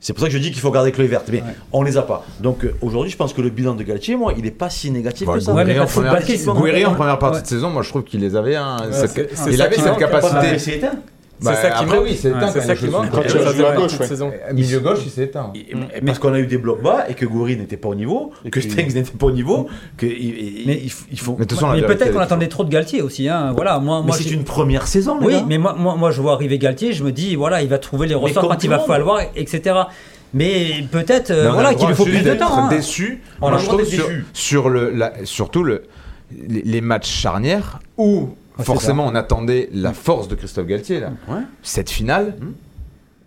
c'est 0.00 0.12
pour 0.12 0.20
ça 0.22 0.28
que 0.28 0.32
je 0.32 0.38
dis 0.38 0.52
qu'il 0.52 0.60
faut 0.60 0.70
garder 0.70 0.92
Chloé 0.92 1.06
verte 1.08 1.28
mais 1.32 1.42
on 1.72 1.82
les 1.82 1.96
a 1.96 2.02
pas 2.02 2.24
donc 2.40 2.64
euh, 2.64 2.74
aujourd'hui 2.82 3.10
je 3.10 3.16
pense 3.16 3.32
que 3.32 3.40
le 3.40 3.50
bilan 3.50 3.74
de 3.74 3.82
Galtier 3.82 4.14
moi 4.16 4.32
il 4.36 4.44
est 4.46 4.50
pas 4.52 4.70
si 4.70 4.90
négatif 4.90 5.26
que 5.28 5.40
ça 5.40 5.52
Ouais, 5.52 5.64
Gouiri 5.64 5.80
en 5.80 5.86
première, 5.86 6.12
en 6.12 7.14
Ouais. 7.14 7.18
partie 7.18 7.36
Ouais. 7.36 7.42
de 7.42 7.46
saison, 7.48 7.70
moi 7.70 7.82
je 7.82 7.88
trouve 7.88 8.04
qu'il 8.04 8.20
les 8.20 8.36
avait. 8.36 8.54
hein, 8.56 8.76
Ouais, 8.80 8.92
cette- 8.92 9.32
il 9.50 9.60
avait 9.62 9.76
cette 9.76 9.96
capacité. 9.96 10.78
C'est 11.40 11.44
Bah, 11.44 11.54
ça 11.54 11.70
qui 11.70 11.84
après, 11.84 11.96
manque. 11.96 12.04
oui, 12.04 12.18
c'est 12.20 12.60
ça 12.60 12.74
qui 12.74 12.86
manque. 12.88 13.10
Quand 13.12 13.22
tu 13.22 13.28
jouer 13.28 13.66
à 13.66 13.76
gauche, 13.76 13.92
toute 13.92 14.00
ouais. 14.00 14.06
saison. 14.08 14.32
Milieu 14.52 14.80
gauche, 14.80 14.98
il 15.04 15.10
s'est 15.10 15.24
éteint. 15.24 15.52
Parce 16.04 16.18
qu'on 16.18 16.32
a 16.32 16.38
eu 16.40 16.46
des 16.46 16.58
blocs 16.58 16.82
bas 16.82 17.04
et 17.08 17.14
que 17.14 17.26
Goury 17.26 17.56
n'était 17.56 17.76
pas 17.76 17.88
au 17.88 17.94
niveau, 17.94 18.32
Et 18.44 18.50
que 18.50 18.60
Stengs 18.60 18.92
n'était 18.94 19.10
pas 19.16 19.26
au 19.26 19.30
niveau, 19.30 19.68
que 19.96 20.06
il- 20.06 20.90
faut. 21.18 21.36
Mais 21.38 21.46
peut-être 21.82 22.12
qu'on 22.12 22.18
attendait 22.18 22.48
trop 22.48 22.64
de 22.64 22.70
Galtier 22.70 23.02
aussi. 23.02 23.28
Hein. 23.28 23.52
Voilà, 23.54 23.78
moi, 23.78 24.00
Mais 24.00 24.08
moi, 24.08 24.16
c'est 24.16 24.30
une 24.30 24.44
première 24.44 24.86
saison, 24.86 25.18
les 25.20 25.26
Oui, 25.26 25.32
gars. 25.34 25.44
mais 25.48 25.58
moi, 25.58 25.74
moi, 25.78 25.94
moi, 25.96 26.10
je 26.10 26.20
vois 26.20 26.32
arriver 26.32 26.58
Galtier, 26.58 26.92
je 26.92 27.04
me 27.04 27.12
dis, 27.12 27.36
voilà, 27.36 27.62
il 27.62 27.68
va 27.68 27.78
trouver 27.78 28.06
les 28.08 28.14
ressorts 28.14 28.48
quand 28.48 28.64
il 28.64 28.70
va 28.70 28.80
falloir, 28.80 29.20
etc. 29.36 29.76
Mais 30.34 30.84
peut-être, 30.90 31.30
euh, 31.30 31.50
voilà, 31.52 31.72
qu'il 31.74 31.86
lui 31.88 31.94
faut 31.94 32.04
plus 32.04 32.22
de 32.22 32.34
temps. 32.34 32.64
hein. 32.64 32.68
déçu. 32.68 33.22
On 33.40 33.52
a 33.52 33.58
sur, 33.58 33.76
déçu. 33.78 34.02
sur 34.34 34.68
le, 34.68 34.90
la- 34.90 35.12
surtout 35.24 35.62
le, 35.64 35.84
les, 36.48 36.80
matchs 36.82 37.08
charnières 37.08 37.78
où 37.96 38.28
forcément 38.64 39.06
on 39.06 39.14
attendait 39.14 39.68
la 39.72 39.92
force 39.92 40.28
de 40.28 40.34
Christophe 40.34 40.66
Galtier 40.66 41.00
là. 41.00 41.12
Ouais. 41.28 41.40
Cette 41.62 41.90
finale. 41.90 42.34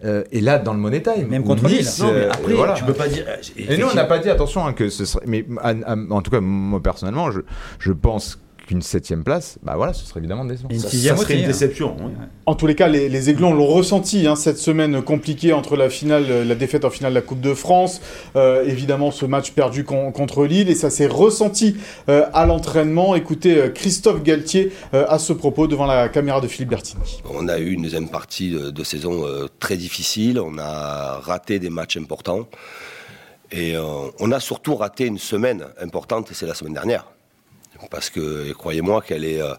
euh, 0.04 0.24
et 0.32 0.42
là, 0.42 0.58
dans 0.58 0.74
le 0.74 0.80
Money 0.80 1.02
Time, 1.04 1.28
Même 1.30 1.44
contre. 1.44 1.64
Nice, 1.70 2.00
Non, 2.00 2.08
mais 2.12 2.20
euh, 2.22 2.32
après, 2.32 2.54
voilà. 2.54 2.74
tu 2.74 2.84
peux 2.84 2.94
pas 2.94 3.08
dire. 3.08 3.24
euh, 3.28 3.36
Et 3.56 3.78
nous, 3.78 3.86
on 3.92 3.94
n'a 3.94 4.06
pas 4.06 4.18
dit 4.18 4.30
attention 4.32 4.66
hein, 4.66 4.74
que 4.74 4.90
ce 4.90 5.06
serait. 5.06 5.24
Mais 5.28 5.46
à- 5.62 5.70
à- 5.86 5.96
en 6.10 6.22
tout 6.24 6.32
cas, 6.32 6.40
moi 6.42 6.82
personnellement, 6.82 7.30
je, 7.32 7.42
je 7.80 7.92
pense 7.92 8.40
qu'une 8.72 8.82
septième 8.82 9.26
place, 9.26 9.58
bah 9.64 9.74
voilà, 9.76 9.92
ce 9.92 10.06
serait 10.06 10.22
évidemment 10.22 10.46
décevant. 10.46 10.70
Ça, 10.80 10.90
ça 10.90 11.18
serait 11.18 11.36
une 11.36 11.44
hein. 11.44 11.48
déception. 11.48 11.98
ouais. 11.98 12.14
En 12.46 12.56
tous 12.56 12.68
les 12.68 12.76
cas, 12.76 12.88
les, 12.88 13.10
les 13.10 13.30
Aiglons 13.30 13.54
l'ont 13.54 13.68
ressenti 13.68 14.28
hein, 14.28 14.38
cette 14.38 14.58
semaine 14.58 15.02
compliquée 15.02 15.52
entre 15.52 15.76
la 15.76 15.90
finale, 15.90 16.26
euh, 16.30 16.46
la 16.46 16.56
défaite 16.56 16.86
en 16.86 16.90
finale 16.90 17.12
de 17.12 17.16
la 17.16 17.22
Coupe 17.22 17.42
de 17.42 17.54
France, 17.54 18.00
euh, 18.38 18.64
évidemment 18.66 19.12
ce 19.12 19.26
match 19.26 19.52
perdu 19.52 19.84
con- 19.84 20.14
contre 20.14 20.46
Lille, 20.46 20.70
et 20.70 20.76
ça 20.76 20.90
s'est 20.90 21.08
ressenti 21.08 21.76
euh, 22.08 22.26
à 22.32 22.46
l'entraînement. 22.46 23.14
Écoutez 23.14 23.58
euh, 23.58 23.68
Christophe 23.70 24.24
Galtier 24.24 24.72
euh, 24.94 25.06
à 25.10 25.20
ce 25.20 25.34
propos 25.34 25.68
devant 25.68 25.86
la 25.86 26.08
caméra 26.08 26.40
de 26.40 26.48
Philippe 26.48 26.70
Bertini. 26.70 27.22
On 27.30 27.50
a 27.50 27.60
eu 27.60 27.72
une 27.72 27.82
deuxième 27.82 28.08
partie 28.08 28.52
de, 28.52 28.70
de 28.70 28.84
saison 28.86 29.26
euh, 29.26 29.48
très 29.60 29.76
difficile. 29.76 30.40
On 30.40 30.58
a 30.58 31.20
raté 31.22 31.60
des 31.60 31.70
matchs 31.70 31.98
importants. 31.98 32.48
Et 33.52 33.76
euh, 33.76 33.84
on 34.22 34.32
a 34.32 34.40
surtout 34.40 34.78
raté 34.78 35.08
une 35.08 35.18
semaine 35.18 35.66
importante, 35.82 36.32
et 36.32 36.34
c'est 36.34 36.46
la 36.48 36.54
semaine 36.54 36.74
dernière. 36.74 37.06
Parce 37.90 38.10
que, 38.10 38.52
croyez-moi 38.54 39.02
qu'elle 39.02 39.26
est, 39.26 39.42
euh, 39.42 39.56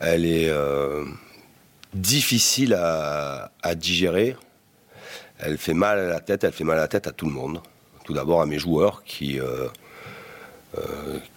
elle 0.00 0.24
est 0.24 0.48
euh, 0.48 1.04
difficile 1.94 2.74
à, 2.74 3.50
digérer. 3.74 4.36
elle 5.38 5.58
fait 5.58 5.74
mal 5.74 5.98
à 5.98 6.08
la 6.08 6.20
tête, 6.20 6.44
elle 6.44 6.52
fait 6.52 6.64
mal 6.64 6.78
à 6.78 6.82
la 6.82 6.88
tête 6.88 7.06
à 7.06 7.12
tout 7.12 7.26
le 7.26 7.32
monde. 7.32 7.60
Tout 8.04 8.12
d'abord 8.12 8.40
à 8.40 8.46
mes 8.46 8.58
joueurs 8.58 9.02
qui, 9.04 9.40
euh, 9.40 9.68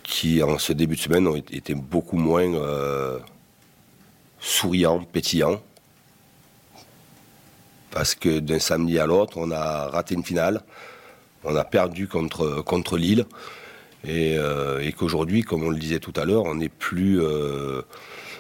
qui 0.04 0.44
en 0.44 0.58
ce 0.60 0.74
début 0.74 0.96
de 0.96 1.02
semaine 1.02 1.28
ont 1.28 1.36
été 1.36 1.74
beaucoup 1.74 2.18
moins 2.18 2.52
souriants, 4.40 5.04
pétillants. 5.04 5.62
Parce 7.92 8.14
que 8.14 8.40
d'un 8.40 8.60
samedi 8.60 9.00
à 9.00 9.08
l'autre, 9.08 9.38
on 9.38 9.50
a 9.50 9.88
raté 9.88 10.14
une 10.14 10.24
finale, 10.24 10.62
on 11.44 11.56
a 11.56 11.64
perdu 11.64 12.08
contre, 12.08 12.62
contre 12.62 12.98
Lille, 12.98 13.26
et, 14.08 14.38
euh, 14.38 14.80
et 14.82 14.92
qu'aujourd'hui, 14.92 15.42
comme 15.42 15.64
on 15.64 15.70
le 15.70 15.78
disait 15.78 16.00
tout 16.00 16.14
à 16.16 16.26
l'heure, 16.26 16.44
on 16.46 16.56
n'est 16.56 16.70
plus, 16.70 17.22
euh, 17.22 17.82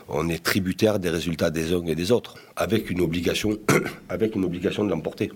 on 0.07 0.29
est 0.29 0.43
tributaire 0.43 0.99
des 0.99 1.09
résultats 1.09 1.49
des 1.49 1.73
uns 1.73 1.85
et 1.85 1.95
des 1.95 2.11
autres, 2.11 2.35
avec 2.55 2.89
une 2.89 3.01
obligation, 3.01 3.57
avec 4.09 4.35
une 4.35 4.45
obligation 4.45 4.83
de 4.83 4.89
l'emporter. 4.89 5.31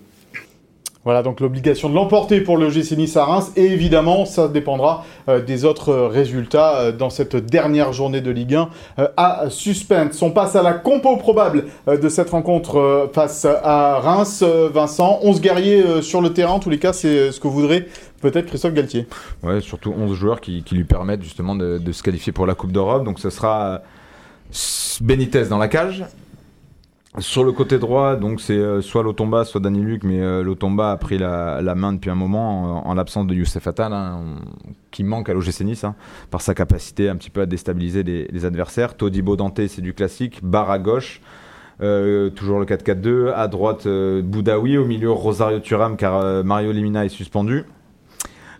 Voilà, 1.04 1.22
donc 1.22 1.40
l'obligation 1.40 1.90
de 1.90 1.94
l'emporter 1.94 2.40
pour 2.40 2.56
le 2.56 2.70
GC 2.70 2.96
Nice 2.96 3.14
à 3.18 3.26
Reims. 3.26 3.52
Et 3.56 3.64
évidemment, 3.66 4.24
ça 4.24 4.48
dépendra 4.48 5.04
euh, 5.28 5.44
des 5.44 5.66
autres 5.66 5.92
résultats 5.92 6.92
dans 6.92 7.10
cette 7.10 7.36
dernière 7.36 7.92
journée 7.92 8.22
de 8.22 8.30
Ligue 8.30 8.54
1 8.54 8.70
euh, 9.00 9.08
à 9.18 9.50
suspense. 9.50 10.22
On 10.22 10.30
passe 10.30 10.56
à 10.56 10.62
la 10.62 10.72
compo 10.72 11.18
probable 11.18 11.66
de 11.86 12.08
cette 12.08 12.30
rencontre 12.30 13.10
face 13.12 13.44
à 13.44 13.98
Reims. 13.98 14.42
Vincent, 14.42 15.18
11 15.22 15.42
guerriers 15.42 16.00
sur 16.00 16.22
le 16.22 16.32
terrain. 16.32 16.54
En 16.54 16.58
tous 16.58 16.70
les 16.70 16.78
cas, 16.78 16.94
c'est 16.94 17.32
ce 17.32 17.38
que 17.38 17.48
voudrait 17.48 17.86
peut-être 18.24 18.46
Christophe 18.46 18.72
Galtier. 18.72 19.06
Ouais, 19.42 19.60
surtout 19.60 19.92
11 19.96 20.16
joueurs 20.16 20.40
qui, 20.40 20.64
lui 20.72 20.84
permettent 20.84 21.22
justement 21.22 21.54
de, 21.54 21.92
se 21.92 22.02
qualifier 22.02 22.32
pour 22.32 22.46
la 22.46 22.54
Coupe 22.54 22.72
d'Europe. 22.72 23.04
Donc 23.04 23.20
ce 23.20 23.30
sera 23.30 23.64
euh, 23.66 23.78
Benitez 25.00 25.46
dans 25.46 25.58
la 25.58 25.68
cage. 25.68 26.04
Sur 27.18 27.44
le 27.44 27.52
côté 27.52 27.78
droit, 27.78 28.16
donc 28.16 28.40
c'est 28.40 28.56
euh, 28.56 28.80
soit 28.80 29.04
Lotomba, 29.04 29.44
soit 29.44 29.60
Dani 29.60 29.80
Luc, 29.80 30.02
mais 30.02 30.20
euh, 30.20 30.42
Lotomba 30.42 30.90
a 30.90 30.96
pris 30.96 31.16
la, 31.16 31.60
main 31.76 31.92
depuis 31.92 32.10
un 32.10 32.16
moment 32.16 32.82
en, 32.84 32.90
en 32.90 32.94
l'absence 32.94 33.28
de 33.28 33.34
Youssef 33.34 33.64
Attal, 33.68 33.92
hein, 33.92 34.20
qui 34.90 35.04
manque 35.04 35.28
à 35.28 35.32
l'OGC 35.32 35.60
Nice 35.60 35.84
hein, 35.84 35.94
par 36.32 36.40
sa 36.40 36.54
capacité 36.54 37.08
un 37.08 37.14
petit 37.14 37.30
peu 37.30 37.42
à 37.42 37.46
déstabiliser 37.46 38.02
les, 38.02 38.44
adversaires. 38.44 38.96
Todibo 38.96 39.36
Dante, 39.36 39.60
c'est 39.68 39.82
du 39.82 39.94
classique. 39.94 40.40
Barre 40.42 40.72
à 40.72 40.80
gauche, 40.80 41.20
toujours 41.78 42.58
le 42.58 42.64
4-4-2. 42.64 43.32
À 43.32 43.46
droite, 43.46 43.86
Boudaoui. 43.86 44.76
Au 44.76 44.84
milieu, 44.84 45.12
Rosario 45.12 45.60
Thuram, 45.60 45.96
car 45.96 46.42
Mario 46.42 46.72
Limina 46.72 47.04
est 47.04 47.10
suspendu. 47.10 47.64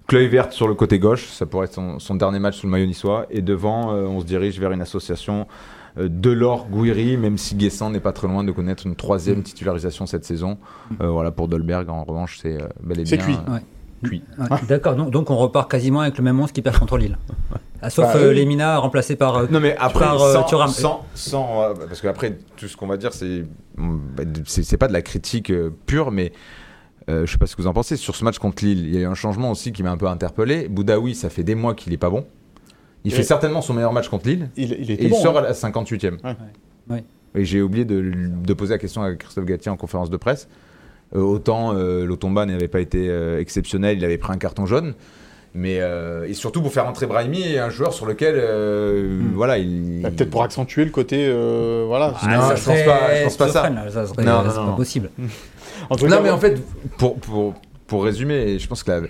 Cleuil 0.07 0.28
verte 0.28 0.52
sur 0.52 0.68
le 0.68 0.74
côté 0.74 0.98
gauche, 0.98 1.28
ça 1.28 1.46
pourrait 1.46 1.66
être 1.66 1.74
son, 1.74 1.98
son 1.98 2.14
dernier 2.14 2.38
match 2.38 2.59
sous 2.59 2.66
le 2.66 2.72
maillot 2.72 2.86
niçois. 2.86 3.26
Et 3.30 3.40
devant, 3.42 3.92
euh, 3.94 4.07
on 4.07 4.20
se 4.20 4.26
dirige 4.26 4.61
vers 4.61 4.70
une 4.72 4.82
association 4.82 5.46
euh, 5.98 6.09
Delors 6.11 6.66
Gouiri, 6.68 7.16
même 7.16 7.38
si 7.38 7.55
Guessant 7.55 7.88
n'est 7.90 8.00
pas 8.00 8.12
très 8.12 8.28
loin 8.28 8.44
de 8.44 8.52
connaître 8.52 8.86
une 8.86 8.96
troisième 8.96 9.42
titularisation 9.42 10.05
cette 10.07 10.24
saison. 10.26 10.59
Euh, 11.00 11.09
voilà, 11.09 11.30
pour 11.30 11.48
Dolberg, 11.48 11.88
en 11.88 12.05
revanche, 12.05 12.38
c'est 12.42 12.61
euh, 12.61 12.66
bel 12.82 13.00
et 13.00 13.07
C'est 13.07 13.16
bien. 13.16 13.26
cuit. 13.26 13.36
euh, 13.48 13.52
Ouais. 13.55 13.61
cuit. 14.02 14.22
Ouais, 14.38 14.46
D'accord, 14.68 14.94
donc, 14.96 15.11
donc 15.11 15.30
on 15.30 15.36
repart 15.36 15.70
quasiment 15.70 16.00
avec 16.00 16.18
le 16.18 16.24
même 16.24 16.38
11 16.38 16.52
qui 16.52 16.61
perd 16.61 16.78
contre 16.78 16.98
Lille. 16.98 17.16
Ah, 17.80 17.88
sauf 17.88 18.12
Bah. 18.12 18.32
Lemina 18.32 18.78
remplacé 18.78 19.16
par. 19.16 19.50
Non 19.50 19.61
mais 19.61 19.74
après 19.78 20.05
par, 20.05 20.18
sans, 20.18 20.42
Thuram. 20.44 20.68
sans, 20.70 21.05
sans, 21.14 21.74
parce 21.88 22.00
que 22.02 22.09
après 22.09 22.38
tout 22.57 22.66
ce 22.68 22.76
qu'on 22.76 22.86
va 22.86 22.96
dire 22.96 23.12
c'est 23.12 23.44
bah, 23.78 24.22
c'est 24.46 24.76
pas 24.78 24.88
de 24.88 24.92
la 24.94 25.02
critique 25.02 25.52
pure 25.86 26.11
mais 26.11 26.32
euh, 27.11 27.26
je 27.26 27.32
sais 27.32 27.38
pas 27.38 27.46
ce 27.46 27.55
que 27.57 27.62
vous 27.62 27.68
en 27.68 27.72
pensez 27.74 27.96
sur 27.96 28.16
ce 28.16 28.24
match 28.24 28.38
contre 28.38 28.64
Lille 28.64 28.86
il 28.86 28.94
y 28.94 28.96
a 28.96 29.00
eu 29.00 29.07
un 29.07 29.14
changement 29.14 29.50
aussi 29.50 29.72
qui 29.72 29.82
m'a 29.82 29.90
un 29.90 29.96
peu 29.96 30.07
interpellé 30.07 30.68
Boudaoui 30.68 31.14
ça 31.14 31.28
fait 31.30 31.42
des 31.44 31.55
mois 31.55 31.74
qu'il 31.74 31.92
est 31.92 31.98
pas 31.98 32.11
bon 32.11 32.24
il 33.05 33.12
Et- 33.12 33.16
fait 33.16 33.22
certainement 33.22 33.61
son 33.61 33.74
meilleur 33.74 33.92
match 33.92 34.09
contre 34.09 34.26
Lille 34.28 34.48
Il, 34.57 34.72
il 34.72 34.90
et 34.90 35.05
il 35.05 35.11
bon. 35.11 35.16
sort 35.20 35.36
hein. 35.36 35.40
à 35.40 35.48
la 35.48 35.52
58e 35.52 36.14
Ouais. 36.24 36.36
Ouais. 36.88 37.05
et 37.34 37.44
j'ai 37.44 37.61
oublié 37.61 37.84
de, 37.84 38.00
de 38.44 38.55
poser 38.55 38.74
la 38.74 38.78
question 38.78 39.02
à 39.02 39.14
Christophe 39.14 39.44
Gatier 39.44 39.70
en 39.70 39.76
conférence 39.76 40.11
de 40.11 40.16
presse 40.16 40.48
Euh, 41.14 41.20
autant 41.20 41.74
euh, 41.74 42.07
Lotomba 42.07 42.46
n'avait 42.46 42.68
pas 42.68 42.80
été 42.80 43.09
euh, 43.11 43.38
exceptionnel 43.40 43.98
il 43.98 44.05
avait 44.05 44.18
pris 44.18 44.32
un 44.32 44.38
carton 44.38 44.64
jaune 44.66 44.94
mais 45.57 45.78
euh, 45.80 46.26
et 46.26 46.34
surtout 46.34 46.62
pour 46.62 46.72
faire 46.72 46.88
entrer 46.88 47.07
Brahimi 47.07 47.59
un 47.59 47.70
joueur 47.70 47.92
sur 47.92 48.07
lequel 48.07 48.34
euh, 48.36 49.20
voilà 49.34 49.59
il 49.59 50.00
Bah, 50.02 50.11
Peut-être 50.11 50.30
pour 50.30 50.42
accentuer 50.42 50.84
le 50.84 50.90
côté. 50.90 51.26
euh, 51.28 51.84
voilà. 51.86 52.12
Ah, 52.22 52.36
non, 52.36 52.40
ça 52.48 52.57
je 52.57 52.64
pense 52.64 52.74
serait 52.74 52.84
pas- 52.84 53.14
je 53.18 53.22
pense 53.24 53.36
pas 53.36 53.48
ça. 53.50 53.70
là, 53.70 53.88
ça 53.88 54.05
serait- 54.07 54.24
Non, 54.24 54.42
non, 54.42 54.52
non, 54.52 54.70
pas 54.70 54.76
possible. 54.76 55.11
En 55.91 55.97
tout 55.97 56.07
Non, 56.07 56.16
cas, 56.16 56.22
mais 56.22 56.30
en 56.30 56.39
fait, 56.39 56.61
pour, 56.99 57.16
pour, 57.16 57.55
pour 57.87 58.05
résumer, 58.05 58.59
je 58.59 58.66
pense 58.66 58.82
que 58.82 58.91
la, 58.91 59.01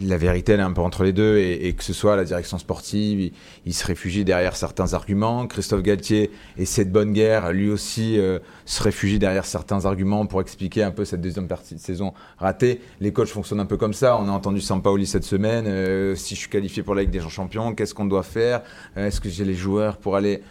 la 0.00 0.16
vérité, 0.16 0.52
elle 0.52 0.60
est 0.60 0.62
un 0.62 0.72
peu 0.72 0.82
entre 0.82 1.02
les 1.02 1.12
deux, 1.12 1.38
et, 1.38 1.66
et 1.66 1.72
que 1.72 1.82
ce 1.82 1.92
soit 1.92 2.14
la 2.14 2.24
direction 2.24 2.58
sportive, 2.58 3.20
il, 3.20 3.32
il 3.66 3.74
se 3.74 3.84
réfugie 3.84 4.24
derrière 4.24 4.54
certains 4.54 4.94
arguments. 4.94 5.46
Christophe 5.48 5.82
Galtier 5.82 6.30
et 6.56 6.64
cette 6.64 6.92
bonne 6.92 7.12
guerre, 7.12 7.52
lui 7.52 7.70
aussi, 7.70 8.18
euh, 8.18 8.38
se 8.66 8.82
réfugie 8.82 9.18
derrière 9.18 9.44
certains 9.44 9.86
arguments 9.86 10.26
pour 10.26 10.40
expliquer 10.40 10.84
un 10.84 10.92
peu 10.92 11.04
cette 11.04 11.20
deuxième 11.20 11.48
partie 11.48 11.74
de 11.74 11.80
saison 11.80 12.12
ratée. 12.38 12.80
Les 13.00 13.12
coachs 13.12 13.28
fonctionnent 13.28 13.60
un 13.60 13.66
peu 13.66 13.76
comme 13.76 13.94
ça. 13.94 14.16
On 14.20 14.28
a 14.28 14.32
entendu 14.32 14.60
Sampaoli 14.60 15.06
cette 15.06 15.24
semaine. 15.24 15.64
euh, 15.66 16.14
si 16.14 16.34
je 16.36 16.40
suis 16.40 16.50
qualifié 16.50 16.82
pour 16.84 16.94
la 16.94 17.02
Ligue 17.02 17.10
des 17.10 17.20
Champions, 17.28 17.74
qu'est-ce 17.74 17.94
qu'on 17.94 18.04
doit 18.06 18.22
faire? 18.22 18.62
Euh, 18.96 19.08
Est-ce 19.08 19.20
que 19.20 19.28
j'ai 19.28 19.44
les 19.44 19.54
joueurs 19.54 19.96
pour 19.96 20.14
aller 20.14 20.42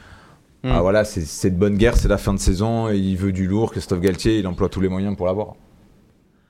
Hmm. 0.63 0.71
ah, 0.73 0.81
voilà, 0.81 1.05
c'est 1.05 1.21
cette 1.21 1.57
bonne 1.57 1.77
guerre, 1.77 1.95
c'est 1.95 2.07
la 2.09 2.17
fin 2.17 2.33
de 2.33 2.39
saison, 2.39 2.89
et 2.89 2.97
il 2.97 3.15
veut 3.15 3.31
du 3.31 3.47
lourd. 3.47 3.71
Christophe 3.71 4.01
Galtier, 4.01 4.39
il 4.39 4.47
emploie 4.47 4.67
tous 4.69 4.81
les 4.81 4.89
moyens 4.89 5.15
pour 5.15 5.25
l'avoir. 5.25 5.53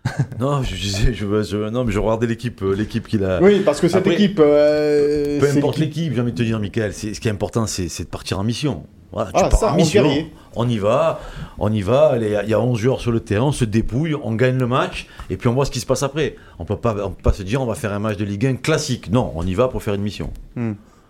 Non, 0.39 0.63
je 0.63 0.75
disais, 0.75 1.13
je, 1.13 1.43
je- 1.43 1.69
non, 1.69 1.83
mais 1.83 1.91
je 1.91 1.99
regardais 1.99 2.25
l'équipe, 2.25 2.61
euh, 2.63 2.73
l'équipe 2.73 3.07
qu'il 3.07 3.23
a. 3.23 3.41
Oui, 3.41 3.61
parce 3.63 3.79
que 3.81 3.87
cette 3.87 3.97
Après, 3.97 4.13
équipe. 4.15 4.39
euh, 4.39 5.39
Peu 5.39 5.49
importe 5.57 5.77
l'équipe- 5.77 6.13
j'ai 6.13 6.21
envie 6.21 6.31
de 6.31 6.37
te 6.37 6.43
dire, 6.43 6.59
Michael, 6.59 6.93
c'est- 6.93 7.13
ce 7.13 7.19
qui 7.19 7.27
est 7.27 7.31
important, 7.31 7.67
c'est 7.67 7.85
de 8.03 8.07
partir 8.09 8.39
en 8.39 8.43
mission. 8.43 8.83
Voilà, 9.11 9.31
tu 9.31 9.39
Ah, 9.43 9.49
pars 9.49 9.59
ça, 9.59 9.71
en 9.71 9.73
on 9.73 9.77
mission. 9.77 10.03
guerrier. 10.03 10.31
On 10.55 10.67
y 10.69 10.77
va, 10.77 11.19
on 11.59 11.71
y 11.71 11.81
va. 11.81 12.15
Il 12.19 12.49
y 12.49 12.53
a 12.53 12.59
11 12.61 12.79
joueurs 12.79 13.01
sur 13.01 13.11
le 13.11 13.19
terrain, 13.19 13.45
on 13.47 13.51
se 13.51 13.65
dépouille, 13.65 14.15
on 14.15 14.33
gagne 14.35 14.57
le 14.57 14.67
match, 14.67 15.07
et 15.29 15.37
puis 15.37 15.47
on 15.49 15.53
voit 15.53 15.65
ce 15.65 15.71
qui 15.71 15.79
se 15.79 15.85
passe 15.85 16.01
après. 16.03 16.35
On 16.59 16.65
peut 16.65 16.75
pas, 16.77 16.95
on 17.05 17.11
peut 17.11 17.21
pas 17.23 17.33
se 17.33 17.43
dire, 17.43 17.61
on 17.61 17.65
va 17.65 17.75
faire 17.75 17.91
un 17.93 17.99
match 17.99 18.17
de 18.17 18.25
Ligue 18.25 18.45
1 18.45 18.55
classique. 18.55 19.11
Non, 19.11 19.31
on 19.35 19.45
y 19.45 19.53
va 19.53 19.67
pour 19.67 19.83
faire 19.83 19.93
une 19.95 20.01
mission. 20.01 20.31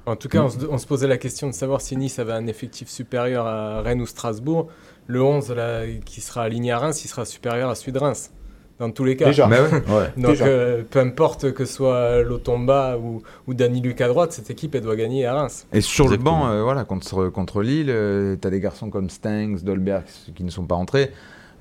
En 0.10 0.16
tout 0.16 0.28
cas, 0.30 0.42
on 0.42 0.50
se, 0.50 0.58
on 0.70 0.78
se 0.78 0.88
posait 0.88 1.08
la 1.08 1.18
question 1.18 1.48
de 1.48 1.54
savoir 1.54 1.82
si 1.82 1.96
Nice 1.96 2.20
avait 2.20 2.34
un 2.34 2.48
effectif 2.48 2.90
supérieur 2.90 3.46
à 3.46 3.82
Rennes 3.82 4.02
ou 4.02 4.06
Strasbourg. 4.06 4.68
Le 5.08 5.22
11 5.24 5.52
là, 5.52 5.82
qui 6.06 6.22
sera 6.22 6.44
aligné 6.44 6.72
à 6.72 6.80
Reims, 6.80 7.04
il 7.04 7.08
sera 7.08 7.26
supérieur 7.26 7.70
à 7.70 7.76
celui 7.76 7.92
de 7.92 8.00
Reims. 8.00 8.32
Dans 8.80 8.92
tous 8.92 9.04
les 9.04 9.18
cas. 9.18 9.26
Déjà. 9.26 9.46
Mais 9.48 9.60
ouais. 9.60 9.70
Ouais. 9.90 10.06
Donc, 10.16 10.32
Déjà. 10.32 10.46
euh, 10.46 10.84
peu 10.90 11.00
importe 11.00 11.52
que 11.52 11.66
ce 11.66 11.74
soit 11.74 12.22
Lotomba 12.24 12.98
ou, 12.98 13.22
ou 13.48 13.54
Dani 13.54 13.82
Luc 13.82 14.00
à 14.00 14.08
droite, 14.08 14.32
cette 14.32 14.50
équipe, 14.50 14.74
elle 14.74 14.84
doit 14.84 14.96
gagner 14.96 15.26
à 15.26 15.34
Reims. 15.34 15.68
Et 15.74 15.82
sur 15.82 16.06
Exactement. 16.06 16.38
le 16.40 16.46
banc, 16.46 16.52
euh, 16.54 16.64
voilà, 16.64 16.86
contre, 16.86 17.28
contre 17.28 17.62
Lille, 17.62 17.90
euh, 17.90 18.38
t'as 18.40 18.50
des 18.50 18.62
garçons 18.62 18.90
comme 18.90 19.10
Stengs, 19.10 19.58
Dolberg 19.64 20.06
qui 20.34 20.44
ne 20.46 20.50
sont 20.50 20.64
pas 20.66 20.76
rentrés. 20.76 21.12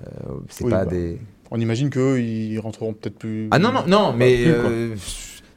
Euh, 0.07 0.11
c'est 0.49 0.63
Oui, 0.65 0.71
pas 0.71 0.85
bah. 0.85 0.91
des. 0.93 1.19
On 1.51 1.59
imagine 1.59 1.91
qu'eux, 1.91 2.21
ils 2.21 2.59
rentreront 2.61 2.93
peut-être 2.93 3.19
plus. 3.19 3.49
Ah 3.51 3.59
non, 3.59 3.73
non, 3.73 3.83
non, 3.89 4.13
mais 4.13 4.37
plus, 4.45 4.53
euh, 4.55 4.95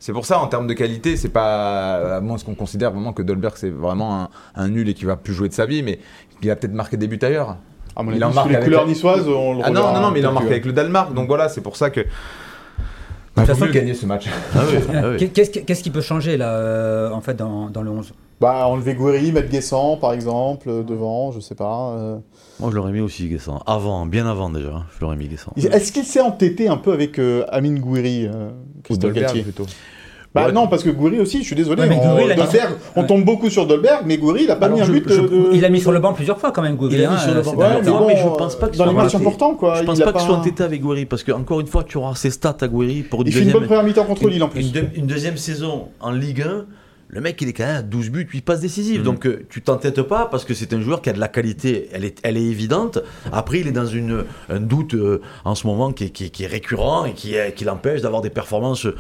c'est 0.02 0.12
pour 0.14 0.26
ça, 0.26 0.40
en 0.40 0.48
termes 0.48 0.68
de 0.68 0.74
qualité, 0.74 1.16
c'est 1.16 1.30
pas. 1.30 2.18
À 2.18 2.20
moins 2.22 2.38
qu'on 2.40 2.56
considère 2.56 2.92
vraiment 2.92 3.14
que 3.14 3.22
Dolberg, 3.22 3.54
c'est 3.56 3.70
vraiment 3.70 4.24
un, 4.24 4.30
un 4.56 4.68
nul 4.68 4.90
et 4.90 4.94
qu'il 4.94 5.06
va 5.08 5.16
plus 5.16 5.34
jouer 5.34 5.48
de 5.48 5.54
sa 5.54 5.66
vie, 5.66 5.84
mais 5.84 6.00
il 6.44 6.50
a 6.52 6.56
peut-être 6.58 6.74
marqué 6.74 6.98
des 6.98 7.08
buts 7.08 7.20
ailleurs. 7.22 7.56
À 7.96 8.04
mon 8.04 8.12
il 8.12 8.24
en 8.26 8.34
marque 8.34 8.50
les 8.50 8.56
avec 8.56 8.66
couleurs 8.66 8.82
la- 8.86 8.88
niçoises, 8.90 9.28
on 9.28 9.54
le 9.58 9.62
Ah 9.64 9.70
non, 9.70 9.94
non, 9.94 10.02
non, 10.02 10.12
mais 10.12 10.20
il 10.20 10.24
marqué 10.24 10.40
plus. 10.40 10.48
avec 10.48 10.66
le 10.66 10.74
Danemark, 10.74 11.14
donc 11.14 11.28
voilà, 11.28 11.48
c'est 11.50 11.62
pour 11.62 11.76
ça 11.78 11.90
que. 11.90 12.02
Bah, 13.36 13.44
toute 13.46 13.56
faut 13.56 13.60
façon, 13.62 13.72
gagner 13.74 13.94
ce 13.94 14.06
match. 14.06 14.26
Ah 14.54 14.60
oui, 14.70 14.78
ah 14.94 15.02
oui. 15.18 15.30
Qu'est-ce 15.30 15.52
qui- 15.52 15.64
qu'est-ce 15.64 15.84
qui 15.84 15.90
peut 15.90 16.02
changer 16.02 16.36
là, 16.36 16.50
euh, 16.50 17.12
en 17.12 17.22
fait, 17.22 17.34
dans, 17.36 17.70
dans 17.70 17.82
le 17.82 17.90
11 17.90 18.14
Bah, 18.42 18.68
enlever 18.68 18.94
Gouiri, 18.94 19.32
mettre 19.32 19.50
Guessant, 19.50 19.96
par 19.96 20.12
exemple, 20.12 20.68
euh, 20.70 20.84
devant, 20.84 21.32
je 21.32 21.40
sais 21.40 21.56
pas. 21.56 21.94
euh. 21.98 22.18
Moi, 22.60 22.72
je 22.72 22.76
l'aurais 22.76 22.92
mis 22.92 23.00
aussi, 23.00 23.30
Guessant. 23.30 23.62
Avant, 23.66 24.06
bien 24.06 24.26
avant 24.28 24.50
déjà, 24.50 24.70
hein, 24.76 24.86
je 24.96 25.02
l'aurais 25.02 25.16
mis 25.16 25.28
Guessant. 25.30 25.54
Est-ce 25.56 25.94
qu'il 25.94 26.04
s'est 26.04 26.20
entêté 26.20 26.68
un 26.68 26.76
peu 26.78 26.92
avec 26.92 27.20
euh, 27.20 27.46
Amine 27.50 27.80
Gouiri, 27.80 28.26
euh, 28.28 28.50
Ou 28.50 28.82
Christophe 28.84 29.14
Galtier? 29.14 29.44
plutôt. 29.44 29.66
Bah 30.34 30.46
Ouais. 30.46 30.52
non, 30.54 30.68
parce 30.68 30.82
que 30.84 30.90
Gouiri 30.90 31.20
aussi, 31.20 31.40
je 31.40 31.44
suis 31.44 31.56
désolé, 31.58 31.82
Ouais, 31.82 31.90
mais 31.90 31.98
on, 32.02 32.18
il 32.20 32.32
a 32.32 32.36
mis- 32.36 32.42
Dolberg, 32.42 32.72
on 32.96 33.02
Ouais. 33.02 33.08
tombe 33.08 33.26
beaucoup 33.26 33.50
sur 33.50 33.68
Dolberg, 33.68 34.04
mais 34.06 34.18
Gouiri, 34.18 34.44
il 34.46 34.52
a 34.52 34.56
pas 34.56 34.68
Alors, 34.68 34.78
mis 34.78 34.84
un 34.84 34.88
but 34.88 35.04
je- 35.10 35.20
euh, 35.20 35.28
de... 35.52 35.56
Il 35.56 35.66
a 35.66 35.70
mis 35.70 35.82
sur 35.82 35.92
le 35.92 36.00
banc 36.00 36.14
plusieurs 36.14 36.40
fois 36.40 36.52
quand 36.52 36.62
même, 36.62 36.78
Gouiri. 36.78 36.96
Il 36.96 37.04
a 37.04 37.10
mis 37.10 37.16
hein, 37.16 37.18
sur 37.20 37.34
le 37.34 37.40
euh, 37.40 37.44
banc 37.44 37.52
c'est 37.52 37.58
Ouais, 37.58 37.64
pas- 37.68 37.80
mais 37.82 37.90
Non, 37.90 37.98
bon, 38.00 38.08
mais 38.08 38.16
je 38.18 38.28
pense 38.28 38.56
pas 38.56 38.70
qu'il 38.70 38.78
dans 38.78 38.86
soit 38.86 38.94
les 38.94 38.98
matchs 39.00 39.16
importants, 39.16 39.56
quoi. 39.56 39.76
Je 39.76 39.84
pense 39.84 40.00
pas 40.00 40.14
qu'il 40.14 40.22
soit 40.22 40.36
entêté 40.36 40.64
avec 40.64 40.80
Gouiri, 40.82 41.06
parce 41.06 41.24
que 41.24 41.34
encore 41.34 41.60
une 41.60 41.68
fois, 41.68 41.84
tu 41.84 41.98
auras 41.98 42.16
ses 42.16 42.30
stats 42.30 42.56
à 42.62 42.68
Gouiri 42.70 43.04
pour 43.04 43.22
une 43.24 43.28
Il 43.28 43.34
fait 43.34 43.40
une 43.40 43.46
deuxième, 43.46 43.60
bonne 43.60 43.68
première 43.68 43.84
mi-temps 43.84 44.06
contre 44.06 44.30
Lille, 44.30 44.42
en 44.44 44.48
plus. 44.48 44.72
une 44.96 45.06
deuxième 45.06 45.36
saison 45.36 45.90
en 46.00 46.12
Ligue 46.12 46.44
1. 46.44 46.66
Le 47.14 47.20
mec, 47.20 47.42
il 47.42 47.50
est 47.50 47.54
quand 47.54 47.66
même 47.66 47.76
à 47.76 47.82
12 47.82 48.10
buts, 48.10 48.26
8 48.32 48.40
passes 48.42 48.62
décisives. 48.62 49.00
Mhm. 49.00 49.06
Donc, 49.06 49.28
euh, 49.28 49.46
tu 49.50 49.62
t'entêtes 49.62 50.02
pas 50.02 50.28
parce 50.28 50.46
que 50.46 50.54
c'est 50.54 50.72
un 50.72 50.80
joueur 50.80 51.02
qui 51.02 51.10
a 51.10 51.14
de 51.14 51.20
la 51.20 51.28
qualité. 51.28 51.90
Elle 51.92 52.06
est, 52.06 52.20
elle 52.24 52.38
est 52.38 52.46
évidente. 52.46 53.00
Après, 53.34 53.60
il 53.60 53.68
est 53.68 53.74
dans 53.74 53.86
une, 53.86 54.24
un 54.48 54.60
doute 54.62 54.94
euh, 54.94 55.20
en 55.44 55.54
ce 55.54 55.68
moment 55.68 55.92
qui 55.92 56.06
est, 56.06 56.10
qui 56.10 56.26
est- 56.26 56.30
qui 56.30 56.44
est 56.46 56.48
récurrent 56.48 57.04
et 57.04 57.12
qui, 57.14 57.36
l'empêche 57.66 58.02
d'avoir 58.02 58.22
des 58.22 58.30
performances 58.30 58.86
euh, 58.86 58.92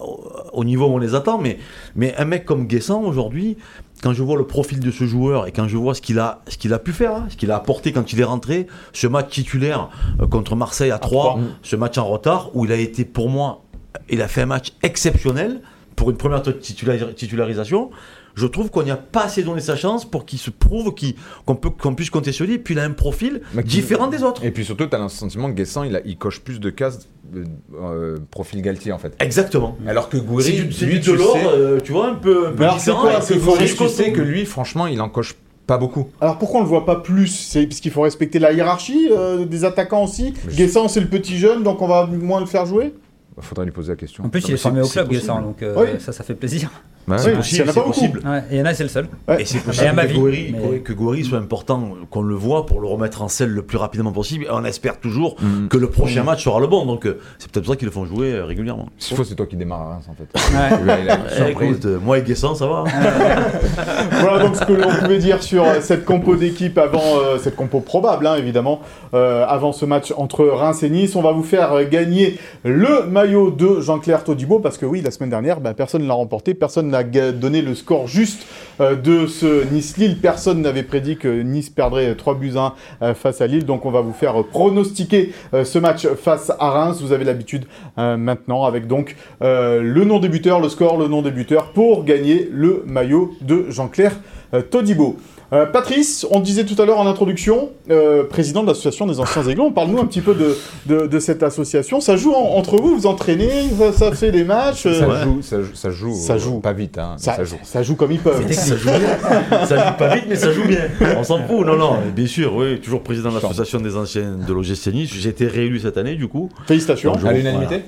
au, 0.00 0.28
au 0.54 0.64
niveau 0.64 0.86
où 0.86 0.94
on 0.94 0.98
les 0.98 1.14
attend. 1.14 1.38
Mais, 1.38 1.58
mais 1.94 2.14
un 2.16 2.24
mec 2.24 2.44
comme 2.44 2.66
Guessant, 2.66 3.02
aujourd'hui, 3.02 3.56
quand 4.02 4.12
je 4.12 4.24
vois 4.24 4.36
le 4.36 4.46
profil 4.46 4.80
de 4.80 4.90
ce 4.90 5.04
joueur 5.04 5.46
et 5.46 5.52
quand 5.52 5.68
je 5.68 5.76
vois 5.76 5.94
ce 5.94 6.00
qu'il 6.02 6.18
a, 6.18 6.42
ce 6.48 6.56
qu'il 6.58 6.72
a 6.74 6.80
pu 6.80 6.92
faire, 6.92 7.14
hein, 7.14 7.26
ce 7.30 7.36
qu'il 7.36 7.52
a 7.52 7.56
apporté 7.56 7.92
quand 7.92 8.12
il 8.12 8.20
est 8.20 8.24
rentré, 8.24 8.66
ce 8.92 9.06
match 9.06 9.30
titulaire 9.30 9.88
euh, 10.20 10.26
contre 10.26 10.56
Marseille 10.56 10.90
à 10.90 10.98
3, 10.98 11.22
trois. 11.24 11.38
ce 11.62 11.76
match 11.76 11.96
en 11.96 12.06
retard 12.06 12.50
où 12.54 12.64
il 12.64 12.72
a 12.72 12.76
été 12.76 13.04
pour 13.04 13.28
moi, 13.28 13.62
il 14.08 14.20
a 14.20 14.26
fait 14.26 14.42
un 14.42 14.46
match 14.46 14.72
exceptionnel 14.82 15.60
pour 16.00 16.08
une 16.10 16.16
première 16.16 16.40
titula- 16.40 17.12
titularisation. 17.14 17.90
je 18.34 18.46
trouve 18.46 18.70
qu'on 18.70 18.82
n'y 18.84 18.90
a 18.90 18.96
pas 18.96 19.24
assez 19.24 19.42
donné 19.42 19.60
sa 19.60 19.76
chance 19.76 20.08
pour 20.08 20.24
qu'il 20.24 20.38
se 20.38 20.48
prouve 20.50 20.94
qu'il- 20.94 21.14
qu'on 21.44 21.56
peut 21.56 21.68
qu'on 21.68 21.94
puisse 21.94 22.08
compter 22.08 22.32
sur 22.32 22.46
lui. 22.46 22.54
Et 22.54 22.58
puis 22.58 22.72
il 22.74 22.80
a 22.80 22.84
un 22.84 22.92
profil 22.92 23.42
Mais 23.52 23.62
qui- 23.62 23.68
différent 23.76 24.06
des 24.06 24.22
autres. 24.22 24.42
Et 24.44 24.50
puis 24.50 24.64
surtout, 24.64 24.86
tu 24.86 24.96
as 24.96 24.98
le 24.98 25.08
sentiment 25.10 25.48
que 25.50 25.56
Guessant, 25.56 25.82
il, 25.82 25.94
a- 25.96 26.00
il 26.06 26.16
coche 26.16 26.40
plus 26.40 26.58
de 26.58 26.70
cases 26.70 27.06
euh, 27.36 27.44
euh, 27.82 28.18
profil 28.30 28.62
Galtier 28.62 28.92
en 28.92 28.98
fait. 28.98 29.14
Exactement. 29.20 29.76
Alors 29.86 30.08
que 30.08 30.16
C'est 30.16 30.24
Gouiri, 30.24 30.52
du, 30.62 30.72
c'est 30.72 30.86
lui, 30.86 31.00
du 31.00 31.10
tu 31.10 31.18
sais- 31.18 31.22
euh, 31.46 31.80
tu 31.84 31.92
vois, 31.92 32.08
un 32.08 32.14
peu, 32.14 32.46
un 32.46 32.52
peu 32.52 32.56
Mais 32.60 32.64
alors, 32.64 32.80
c'est 32.80 32.92
différent. 32.92 33.00
quoi, 33.02 33.20
que 33.20 33.64
tu 33.76 33.88
sais 33.90 34.12
que 34.12 34.22
lui, 34.22 34.46
franchement, 34.46 34.86
il 34.86 35.02
en 35.02 35.10
coche 35.10 35.34
pas 35.66 35.76
beaucoup. 35.76 36.08
Alors 36.22 36.38
pourquoi 36.38 36.60
on 36.60 36.62
le 36.62 36.68
voit 36.68 36.86
pas 36.86 36.96
plus? 36.96 37.26
C'est 37.26 37.66
parce 37.66 37.80
qu'il 37.80 37.90
faut 37.90 38.00
respecter 38.02 38.38
la 38.38 38.52
hiérarchie 38.52 39.08
euh, 39.10 39.44
des 39.44 39.64
attaquants 39.64 40.04
aussi. 40.04 40.32
Guessant, 40.54 40.88
c'est 40.88 41.00
le 41.00 41.08
petit 41.08 41.36
jeune, 41.36 41.62
donc 41.62 41.82
on 41.82 41.88
va 41.88 42.06
moins 42.06 42.40
le 42.40 42.46
faire 42.46 42.64
jouer? 42.64 42.94
Bah, 43.40 43.46
Faudrait 43.46 43.64
lui 43.64 43.72
poser 43.72 43.92
la 43.92 43.96
question. 43.96 44.24
En 44.24 44.28
plus, 44.28 44.40
Non, 44.42 44.48
il 44.48 44.52
mais 44.52 44.54
est 44.54 44.62
formé 44.62 44.80
au 44.82 44.86
club, 44.88 45.08
possible. 45.08 45.26
donc 45.42 45.62
euh, 45.62 45.74
Oui. 45.78 46.00
ça, 46.00 46.12
ça 46.12 46.22
fait 46.22 46.34
plaisir. 46.34 46.70
Ouais. 47.08 47.16
Oui. 47.16 47.22
C'est 47.22 47.30
il 47.30 47.32
y 47.32 47.36
possible, 47.36 47.62
en 47.62 47.64
a 47.64 47.72
c'est 47.72 47.74
pas 47.80 47.86
beaucoup. 47.86 47.92
possible. 48.00 48.22
Ouais, 48.24 48.38
et 48.50 48.54
il 48.54 48.58
y 48.58 48.62
en 48.62 48.64
a, 48.66 48.74
c'est 48.74 48.82
le 48.84 48.88
seul. 48.88 49.08
Et 49.38 49.44
c'est 49.44 49.58
Et 49.58 49.60
possible 49.60 49.96
que 49.96 50.14
Gouiri, 50.14 50.54
mais- 50.72 50.78
que 50.78 50.92
Gouiri 50.92 51.24
soit 51.24 51.38
important, 51.38 51.88
qu'on 52.10 52.22
le 52.22 52.34
voit 52.34 52.66
pour 52.66 52.80
le 52.80 52.86
remettre 52.86 53.22
en 53.22 53.28
selle 53.28 53.50
le 53.50 53.62
plus 53.62 53.78
rapidement 53.78 54.12
possible. 54.12 54.44
Et 54.44 54.48
on 54.50 54.64
espère 54.64 54.98
toujours 55.00 55.36
Mm. 55.40 55.68
que 55.68 55.76
le 55.78 55.88
prochain 55.88 56.22
match 56.22 56.44
sera 56.44 56.60
le 56.60 56.66
bon. 56.66 56.86
Donc 56.86 57.06
euh, 57.06 57.18
c'est 57.38 57.50
peut-être 57.50 57.64
pour 57.64 57.74
ça 57.74 57.78
qu'ils 57.78 57.86
le 57.86 57.92
font 57.92 58.04
jouer 58.04 58.32
euh, 58.32 58.44
régulièrement. 58.44 58.86
S'il 58.98 59.16
faut, 59.16 59.24
c'est 59.24 59.34
toi 59.34 59.46
qui 59.46 59.56
démarres 59.56 59.82
à 59.82 59.88
Reims 59.94 60.04
en 60.08 60.14
fait. 60.14 60.56
Ouais. 60.56 60.78
Il 60.84 60.90
a- 60.90 61.00
il 61.00 61.10
a 61.10 61.16
une 61.16 61.28
surprise. 61.28 61.70
écoute, 61.70 61.86
euh, 61.86 61.98
moi 62.00 62.18
et 62.18 62.22
Guessant, 62.22 62.54
ça 62.54 62.66
va. 62.66 62.84
hein. 62.86 62.90
voilà 64.20 64.44
donc 64.44 64.56
ce 64.56 64.64
que 64.64 64.72
l'on 64.72 64.88
pouvait 64.88 65.18
dire 65.18 65.42
sur 65.42 65.64
cette 65.80 66.04
compo 66.04 66.36
d'équipe 66.36 66.78
avant, 66.78 67.00
euh, 67.18 67.38
cette 67.38 67.56
compo 67.56 67.80
probable 67.80 68.26
hein, 68.26 68.36
évidemment, 68.36 68.80
euh, 69.14 69.44
avant 69.48 69.72
ce 69.72 69.84
match 69.84 70.12
entre 70.16 70.44
Reims 70.44 70.82
et 70.82 70.90
Nice. 70.90 71.16
On 71.16 71.22
va 71.22 71.32
vous 71.32 71.42
faire 71.42 71.88
gagner 71.88 72.38
le 72.64 73.04
maillot 73.06 73.50
de 73.50 73.80
Jean-Claire 73.80 74.24
Todibo 74.24 74.58
parce 74.60 74.78
que 74.78 74.86
oui, 74.86 75.00
la 75.02 75.10
semaine 75.10 75.30
dernière, 75.30 75.60
bah, 75.60 75.74
personne 75.74 76.02
ne 76.02 76.08
l'a 76.08 76.14
remporté, 76.14 76.54
personne 76.54 76.89
ga- 77.02 77.32
donné 77.32 77.62
le 77.62 77.74
score 77.74 78.06
juste 78.06 78.46
euh, 78.80 78.94
de 78.96 79.26
ce 79.26 79.64
Nice-Lille. 79.72 80.18
Personne 80.20 80.62
n'avait 80.62 80.82
prédit 80.82 81.16
que 81.16 81.42
Nice 81.42 81.70
perdrait 81.70 82.14
3 82.14 82.34
buts 82.34 82.52
1 82.56 82.72
euh, 83.02 83.14
face 83.14 83.40
à 83.40 83.46
Lille. 83.46 83.64
Donc 83.64 83.86
on 83.86 83.90
va 83.90 84.00
vous 84.00 84.12
faire 84.12 84.40
euh, 84.40 84.42
pronostiquer 84.44 85.32
euh, 85.54 85.64
ce 85.64 85.78
match 85.78 86.06
face 86.08 86.50
à 86.58 86.70
Reims. 86.70 86.98
Vous 87.00 87.12
avez 87.12 87.24
l'habitude 87.24 87.64
euh, 87.98 88.16
maintenant 88.16 88.64
avec 88.64 88.86
donc 88.86 89.16
euh, 89.42 89.80
le 89.82 90.04
nom 90.04 90.18
des 90.20 90.28
buteurs, 90.28 90.60
le 90.60 90.68
score, 90.68 90.98
le 90.98 91.08
nom 91.08 91.22
des 91.22 91.30
buteurs 91.30 91.72
pour 91.72 92.04
gagner 92.04 92.48
le 92.52 92.82
maillot 92.86 93.34
de 93.40 93.66
Jean-Claire 93.70 94.12
euh, 94.54 94.62
Todibo. 94.62 95.16
Euh, 95.52 95.66
Patrice, 95.66 96.24
on 96.30 96.38
disait 96.38 96.64
tout 96.64 96.80
à 96.80 96.86
l'heure 96.86 96.98
en 97.00 97.08
introduction, 97.08 97.70
euh, 97.90 98.22
président 98.22 98.62
de 98.62 98.68
l'association 98.68 99.06
des 99.08 99.18
anciens 99.18 99.42
aiglons, 99.48 99.72
parle-nous 99.72 99.98
un 99.98 100.06
petit 100.06 100.20
peu 100.20 100.32
de, 100.34 100.56
de, 100.86 101.08
de 101.08 101.18
cette 101.18 101.42
association. 101.42 102.00
Ça 102.00 102.14
joue 102.16 102.32
en- 102.32 102.56
entre 102.56 102.76
vous, 102.76 102.94
vous 102.96 103.06
entraînez, 103.06 103.50
ça, 103.76 103.92
ça 103.92 104.12
fait 104.12 104.30
des 104.30 104.44
matchs, 104.44 104.86
euh, 104.86 104.94
Ça, 105.00 105.08
Ouais. 105.08 105.22
joue, 105.24 105.42
ça, 105.42 105.60
joue, 105.60 105.74
ça 105.74 105.90
joue, 105.90 106.14
Ça 106.14 106.38
joue. 106.38 106.60
pas 106.60 106.72
vite, 106.72 106.98
hein, 106.98 107.14
ça, 107.18 107.34
ça 107.34 107.42
joue. 107.44 107.56
ça 107.64 107.82
joue 107.82 107.96
comme 107.96 108.12
ils 108.12 108.20
peuvent. 108.20 108.44
ça 108.52 108.76
joue 108.76 108.90
bien. 108.90 109.66
Ça 109.66 109.88
joue 109.88 109.96
pas 109.98 110.14
vite, 110.14 110.24
mais 110.28 110.36
ça 110.36 110.52
joue 110.52 110.64
bien. 110.68 110.82
On 111.18 111.24
s'en 111.24 111.38
fout. 111.46 111.66
Non, 111.66 111.76
non, 111.76 111.96
bien 112.14 112.26
sûr, 112.28 112.54
oui. 112.54 112.78
Toujours 112.80 113.02
président 113.02 113.30
de 113.30 113.34
l'association 113.34 113.80
des 113.80 113.96
anciens 113.96 114.36
de 114.46 114.52
l'OGC 114.52 114.92
Nice. 114.92 115.10
J'ai 115.12 115.30
été 115.30 115.48
réélu 115.48 115.80
cette 115.80 115.96
année, 115.98 116.14
du 116.14 116.28
coup. 116.28 116.48
Félicitations. 116.68 117.12
Donc, 117.12 117.24
À 117.24 117.32
l'unanimité 117.32 117.82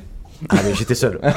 Ah, 0.51 0.57
mais 0.65 0.75
j'étais 0.75 0.95
seul. 0.95 1.19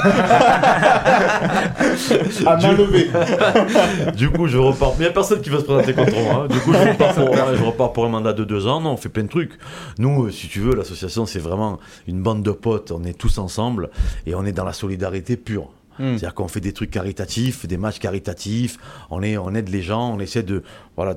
À 2.46 2.56
main 2.56 2.72
levée. 2.72 3.10
Du 4.16 4.30
coup, 4.30 4.46
je 4.46 4.58
repars. 4.58 4.90
Mais 4.92 4.96
il 4.98 5.02
n'y 5.02 5.06
a 5.06 5.12
personne 5.12 5.40
qui 5.40 5.50
va 5.50 5.58
se 5.58 5.64
présenter 5.64 5.92
contre 5.94 6.12
moi. 6.22 6.44
hein. 6.44 6.48
Du 6.48 6.58
coup, 6.60 6.72
je 6.72 6.78
repars, 6.88 7.14
pour, 7.14 7.34
je 7.34 7.62
repars 7.64 7.92
pour 7.92 8.04
un 8.06 8.08
mandat 8.08 8.32
de 8.32 8.44
deux 8.44 8.66
ans. 8.66 8.80
Non, 8.80 8.92
on 8.92 8.96
fait 8.96 9.08
plein 9.08 9.24
de 9.24 9.28
trucs. 9.28 9.52
Nous, 9.98 10.24
euh, 10.26 10.30
si 10.30 10.48
tu 10.48 10.60
veux, 10.60 10.74
l'association, 10.74 11.26
c'est 11.26 11.38
vraiment 11.38 11.78
une 12.06 12.22
bande 12.22 12.42
de 12.42 12.50
potes. 12.50 12.90
On 12.92 13.04
est 13.04 13.16
tous 13.18 13.38
ensemble 13.38 13.90
et 14.26 14.34
on 14.34 14.44
est 14.44 14.52
dans 14.52 14.64
la 14.64 14.72
solidarité 14.72 15.36
pure. 15.36 15.68
Hmm. 15.98 16.10
C'est-à-dire 16.10 16.34
qu'on 16.34 16.48
fait 16.48 16.60
des 16.60 16.72
trucs 16.72 16.90
caritatifs, 16.90 17.66
des 17.66 17.76
matchs 17.76 17.98
caritatifs, 17.98 18.78
on, 19.10 19.22
est, 19.22 19.36
on 19.36 19.54
aide 19.54 19.68
les 19.68 19.82
gens, 19.82 20.12
on 20.14 20.20
essaie 20.20 20.42
de, 20.42 20.62
voilà, 20.96 21.16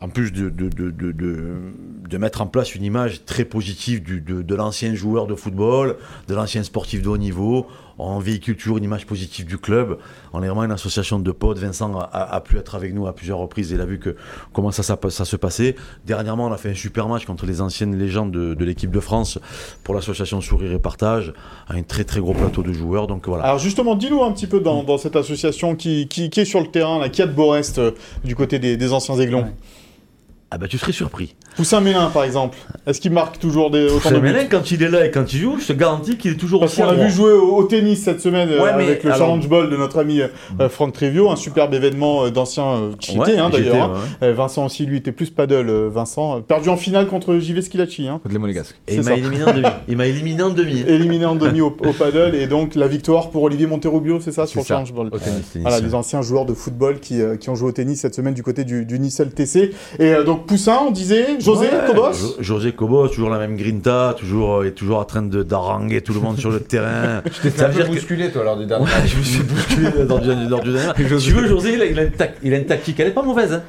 en 0.00 0.08
plus 0.08 0.32
de, 0.32 2.18
mettre 2.18 2.42
en 2.42 2.46
place 2.46 2.74
une 2.74 2.84
image 2.84 3.24
très 3.24 3.44
positive 3.44 4.02
de 4.04 4.54
l'ancien 4.54 4.94
joueur 4.94 5.26
de 5.26 5.34
football, 5.34 5.96
de 6.28 6.34
l'ancien 6.34 6.62
sportif 6.62 7.02
de 7.02 7.08
haut 7.08 7.18
niveau. 7.18 7.66
On 7.98 8.18
véhicule 8.18 8.56
toujours 8.56 8.76
une 8.76 8.84
image 8.84 9.06
positive 9.06 9.46
du 9.46 9.56
club. 9.56 9.98
On 10.34 10.42
est 10.42 10.46
vraiment 10.46 10.64
une 10.64 10.72
association 10.72 11.18
de 11.18 11.32
potes. 11.32 11.58
Vincent 11.58 11.98
a, 11.98 12.04
a- 12.04 12.34
a 12.36 12.40
pu 12.42 12.58
être 12.58 12.74
avec 12.74 12.92
nous 12.92 13.06
à 13.06 13.14
plusieurs 13.14 13.38
reprises. 13.38 13.70
Il 13.70 13.80
a 13.80 13.86
vu 13.86 13.98
que 13.98 14.16
comment 14.52 14.70
ça, 14.70 14.82
ça, 14.82 14.98
ça 15.08 15.24
se 15.24 15.36
passait. 15.36 15.76
Dernièrement, 16.04 16.46
on 16.46 16.52
a 16.52 16.58
fait 16.58 16.70
un 16.70 16.74
super 16.74 17.08
match 17.08 17.24
contre 17.24 17.46
les 17.46 17.60
anciennes 17.62 17.98
légendes 17.98 18.32
de, 18.32 18.52
de 18.54 18.64
l'équipe 18.66 18.90
de 18.90 19.00
France 19.00 19.38
pour 19.82 19.94
l'association 19.94 20.40
Sourire 20.42 20.72
et 20.72 20.78
Partage, 20.78 21.32
un 21.68 21.82
très 21.82 22.04
très 22.04 22.20
gros 22.20 22.34
plateau 22.34 22.62
de 22.62 22.72
joueurs. 22.72 23.06
Donc 23.06 23.26
voilà. 23.28 23.44
Alors 23.44 23.58
justement, 23.58 23.94
dis-nous 23.94 24.22
un 24.22 24.32
petit 24.32 24.46
peu 24.46 24.60
dans, 24.60 24.82
dans 24.84 24.98
cette 24.98 25.16
association 25.16 25.74
qui, 25.74 26.06
qui, 26.08 26.28
qui 26.28 26.40
est 26.40 26.44
sur 26.44 26.60
le 26.60 26.66
terrain, 26.66 26.98
là, 26.98 27.08
qui 27.08 27.22
a 27.22 27.26
de 27.26 27.32
Borest 27.32 27.78
euh, 27.78 27.92
du 28.24 28.36
côté 28.36 28.58
des, 28.58 28.76
des 28.76 28.92
anciens 28.92 29.18
aiglons. 29.18 29.44
Ouais. 29.44 29.52
Ah 30.52 30.58
bah 30.58 30.68
tu 30.68 30.78
serais 30.78 30.92
surpris. 30.92 31.34
Poussin 31.56 31.80
Mélin, 31.80 32.08
par 32.10 32.22
exemple. 32.22 32.56
Est-ce 32.86 33.00
qu'il 33.00 33.10
marque 33.10 33.40
toujours 33.40 33.70
des, 33.72 33.88
autant 33.90 34.12
de 34.12 34.18
Mélin, 34.20 34.44
quand 34.44 34.70
il 34.70 34.80
est 34.82 34.88
là 34.88 35.04
et 35.04 35.10
quand 35.10 35.32
il 35.32 35.40
joue, 35.40 35.58
je 35.58 35.66
te 35.66 35.72
garantis 35.72 36.16
qu'il 36.18 36.32
est 36.32 36.36
toujours 36.36 36.60
Parce 36.60 36.72
aussi 36.72 36.82
qu'on 36.82 36.92
droit. 36.92 37.04
vu 37.04 37.10
jouer 37.10 37.32
au, 37.32 37.56
au 37.56 37.64
tennis 37.64 38.04
cette 38.04 38.20
semaine 38.20 38.50
euh, 38.50 38.62
Ouais, 38.62 38.70
avec 38.70 39.02
le 39.02 39.10
alors- 39.10 39.26
Challenge 39.26 39.48
Ball 39.48 39.70
de 39.70 39.76
notre 39.76 39.98
ami 39.98 40.20
euh, 40.20 40.28
euh, 40.60 40.68
Franck 40.68 40.92
Trevio, 40.92 41.30
un 41.30 41.36
superbe 41.36 41.74
événement 41.74 42.26
euh, 42.26 42.30
d'anciens 42.30 42.64
euh, 42.76 42.90
qui 43.00 43.18
Ouais, 43.18 43.36
hein, 43.36 43.50
j'étais, 43.52 43.70
d'ailleurs. 43.70 43.90
hein. 43.96 44.00
ouais. 44.22 44.28
Euh, 44.28 44.32
Vincent 44.34 44.66
aussi, 44.66 44.86
lui, 44.86 44.98
était 44.98 45.10
plus 45.10 45.30
paddle, 45.30 45.68
euh, 45.68 45.88
Vincent. 45.92 46.36
Euh, 46.36 46.40
Perdu 46.42 46.68
en 46.68 46.76
finale 46.76 47.08
contre 47.08 47.36
JV 47.38 47.60
Skilacci, 47.62 48.06
hein. 48.06 48.20
Contre 48.22 48.32
les 48.34 48.38
Monégasques. 48.38 48.76
Et 48.86 48.94
il 48.94 49.02
m'a 49.02 49.14
éliminé 49.16 49.42
en 49.44 49.52
demi. 49.52 49.66
Il 49.88 49.96
m'a 49.96 50.06
éliminé 50.06 50.42
en 50.44 50.50
demi. 50.50 50.84
éliminé 50.86 51.24
en 51.24 51.34
demi 51.34 51.60
au, 51.60 51.66
au 51.84 51.92
paddle, 51.92 52.36
et 52.36 52.46
donc 52.46 52.76
la 52.76 52.86
victoire 52.86 53.30
pour 53.30 53.42
Olivier 53.42 53.66
Monterrubio, 53.66 54.20
c'est 54.20 54.32
ça, 54.32 54.46
sur 54.46 54.60
le. 54.60 54.66
Challenge 54.66 54.92
Ball 54.92 55.08
Au 55.08 55.18
tennis. 55.18 55.50
Tennis. 55.52 55.66
Voilà, 55.66 55.80
les 55.80 55.94
anciens 55.94 56.22
joueurs 56.22 56.44
de 56.44 56.54
football 56.54 57.00
qui, 57.00 57.20
euh, 57.20 57.36
qui 57.36 57.50
ont 57.50 57.56
joué 57.56 57.70
au 57.70 57.72
tennis 57.72 58.00
cette 58.00 58.14
semaine 58.14 58.34
du 58.34 58.44
côté 58.44 58.62
du, 58.62 58.84
du 58.84 59.00
Nice 59.00 59.18
LTC. 59.20 59.72
Et 59.98 60.12
euh, 60.14 60.22
donc 60.22 60.45
Poussin, 60.46 60.78
on 60.86 60.90
disait, 60.90 61.40
José, 61.40 61.66
Ouais, 61.66 61.86
Cobos 61.86 62.12
Jo- 62.12 62.34
José 62.40 62.72
Cobos, 62.72 63.08
toujours 63.08 63.30
la 63.30 63.38
même 63.38 63.56
grinta, 63.56 64.14
toujours, 64.18 64.56
euh, 64.60 64.66
est 64.66 64.70
toujours 64.72 64.98
en 64.98 65.04
train 65.04 65.22
de 65.22 65.42
d'haranguer 65.42 66.00
tout 66.00 66.12
le 66.14 66.20
monde 66.20 66.38
sur 66.38 66.50
le 66.50 66.60
terrain. 66.72 67.22
T'es 67.42 67.50
Ça 67.50 67.66
un 67.66 67.70
peu 67.70 67.82
que- 67.82 67.88
bousculé 67.88 68.30
toi 68.30 68.44
lors 68.44 68.56
du 68.56 68.66
dernier 68.66 68.84
Ouais, 68.84 68.90
match. 68.90 69.08
je 69.12 69.18
me 69.18 69.22
suis 69.22 69.42
bousculé 69.42 69.88
lors 70.08 70.20
du, 70.20 70.28
lors 70.48 70.60
du 70.62 70.72
dernier. 70.72 70.92
Si 70.96 71.04
tu 71.28 71.32
veux, 71.34 71.46
José, 71.48 71.74
il 71.74 71.82
a, 71.82 71.86
il 71.86 71.98
a 71.98 72.02
une 72.04 72.10
tac- 72.12 72.36
il 72.42 72.54
a 72.54 72.58
une 72.58 72.66
tactique, 72.66 72.98
elle 73.00 73.08
est 73.08 73.12
pas 73.12 73.22
mauvaise. 73.22 73.52
hein. 73.52 73.62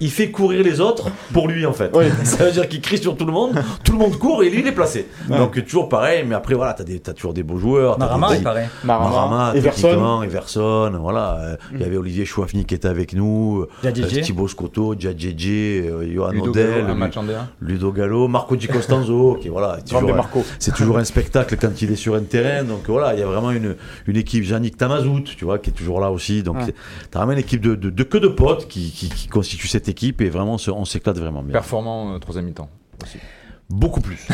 Il 0.00 0.10
fait 0.10 0.30
courir 0.30 0.62
les 0.62 0.80
autres 0.80 1.08
pour 1.32 1.48
lui, 1.48 1.64
en 1.66 1.72
fait. 1.72 1.90
Oui. 1.94 2.04
Ça 2.24 2.44
veut 2.44 2.52
dire 2.52 2.68
qu'il 2.68 2.80
crie 2.80 2.98
sur 2.98 3.16
tout 3.16 3.24
le 3.26 3.32
monde, 3.32 3.52
tout 3.84 3.92
le 3.92 3.98
monde 3.98 4.18
court 4.18 4.42
et 4.42 4.50
lui, 4.50 4.60
il 4.60 4.66
est 4.66 4.72
placé. 4.72 5.06
Ouais. 5.30 5.38
Donc, 5.38 5.62
toujours 5.64 5.88
pareil, 5.88 6.24
mais 6.28 6.34
après, 6.34 6.54
voilà, 6.54 6.74
t'as 6.74 6.84
des- 6.84 7.00
toujours 7.00 7.32
des 7.34 7.42
beaux 7.42 7.58
joueurs. 7.58 7.98
Marama, 7.98 8.30
des- 8.30 8.36
il 8.36 8.42
paraît. 8.42 8.68
Marama, 8.84 9.10
Marama, 9.10 9.52
Everson. 9.56 10.22
Everson, 10.22 10.92
voilà. 11.00 11.38
euh, 11.40 11.56
Il 11.74 11.80
y 11.80 11.84
avait 11.84 11.96
Olivier 11.96 12.24
Chouafny 12.24 12.64
qui 12.64 12.74
était 12.74 12.88
avec 12.88 13.14
nous, 13.14 13.66
euh. 13.84 13.90
Thibaut 14.22 14.48
Scotto, 14.48 14.94
Djadjedje, 14.98 15.84
Johan 16.12 16.32
Ludo 16.32 16.50
Odell, 16.50 16.70
Gallo, 16.70 16.84
un 16.86 16.92
Lu- 16.94 16.98
match 16.98 17.16
en 17.16 17.24
D1. 17.24 17.46
Ludo 17.60 17.92
Gallo, 17.92 18.28
Marco 18.28 18.56
Di 18.56 18.66
Costanzo, 18.68 19.34
qui 19.40 19.48
voilà, 19.48 19.78
toujours, 19.82 20.16
c'est 20.58 20.74
toujours 20.74 20.98
un 20.98 21.04
spectacle 21.04 21.56
quand 21.56 21.80
il 21.82 21.92
est 21.92 21.96
sur 21.96 22.14
un 22.14 22.22
terrain. 22.22 22.64
Donc 22.64 22.82
voilà, 22.88 23.14
il 23.14 23.20
y 23.20 23.22
a 23.22 23.26
vraiment 23.26 23.50
une, 23.50 23.76
une 24.06 24.16
équipe, 24.16 24.44
Yannick 24.44 24.76
Tamazout, 24.76 25.22
tu 25.36 25.44
vois, 25.44 25.58
qui 25.58 25.70
est 25.70 25.72
toujours 25.74 26.00
là 26.00 26.10
aussi. 26.10 26.42
Donc 26.42 26.56
Ouais. 26.58 26.74
vraiment 27.12 27.32
une 27.32 27.38
équipe 27.38 27.60
de, 27.60 27.74
de, 27.74 27.90
de 27.90 28.02
que 28.02 28.18
de 28.18 28.28
potes 28.28 28.68
qui, 28.68 28.90
qui, 28.90 29.08
qui 29.08 29.28
constitue 29.28 29.68
cette 29.68 29.88
équipe 29.88 30.20
et 30.20 30.28
vraiment 30.30 30.56
on 30.68 30.84
s'éclate 30.84 31.18
vraiment 31.18 31.42
bien. 31.42 31.52
Performant 31.52 32.14
euh, 32.14 32.18
troisième 32.18 32.44
mi-temps. 32.46 32.68
Beaucoup 33.70 34.00
plus. 34.00 34.26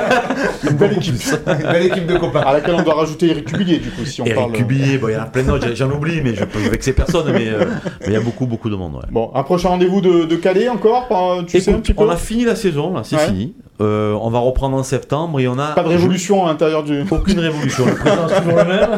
Une 0.70 0.76
belle 0.76 0.94
équipe. 0.96 1.14
Belle 1.44 1.86
équipe 1.86 2.06
de 2.06 2.16
copains. 2.16 2.40
à 2.40 2.54
laquelle 2.54 2.76
on 2.76 2.82
doit 2.82 2.94
rajouter 2.94 3.28
Eric 3.28 3.44
Cubillier, 3.44 3.78
du 3.78 3.90
coup, 3.90 4.06
si 4.06 4.22
on 4.22 4.24
Eric 4.24 4.38
parle. 4.38 4.52
euh, 4.52 4.56
Cubillier, 4.56 4.96
bon, 4.96 5.08
il 5.08 5.12
y 5.12 5.16
en 5.16 5.20
a 5.22 5.26
plein 5.26 5.42
d'autres, 5.42 5.68
j'en 5.74 5.90
oublie, 5.90 6.22
mais 6.24 6.34
je 6.34 6.44
peux 6.46 6.58
vexer 6.60 6.94
personne, 6.94 7.30
mais 7.30 7.48
euh, 7.48 7.66
mais 8.00 8.06
il 8.06 8.12
y 8.14 8.16
a 8.16 8.20
beaucoup, 8.20 8.46
beaucoup 8.46 8.70
de 8.70 8.76
monde. 8.76 8.94
ouais. 8.94 9.02
Bon, 9.10 9.30
un 9.34 9.42
prochain 9.42 9.68
rendez-vous 9.68 10.00
de, 10.00 10.24
de 10.24 10.36
Calais 10.36 10.70
encore 10.70 11.08
par- 11.08 11.44
Tu 11.46 11.60
sais 11.60 11.70
un 11.74 11.78
petit 11.80 11.92
peu 11.92 12.02
on 12.04 12.08
a 12.08 12.16
fini 12.16 12.44
la 12.46 12.56
saison, 12.56 12.94
là, 12.94 13.02
c'est 13.04 13.16
Ouais. 13.16 13.26
fini. 13.26 13.54
Euh, 13.82 14.12
on 14.20 14.30
va 14.30 14.38
reprendre 14.38 14.76
en 14.76 14.82
septembre 14.82 15.40
et 15.40 15.48
on 15.48 15.58
a. 15.58 15.68
Pas 15.72 15.82
de 15.82 15.88
révolution 15.88 16.46
à 16.46 16.48
l'intérieur 16.50 16.82
du. 16.82 17.02
Aucune 17.10 17.38
révolution. 17.38 17.84
Le 17.86 17.94
président 17.94 18.28
c'est 18.28 18.40
toujours 18.42 18.58
le 18.58 18.64
même. 18.64 18.88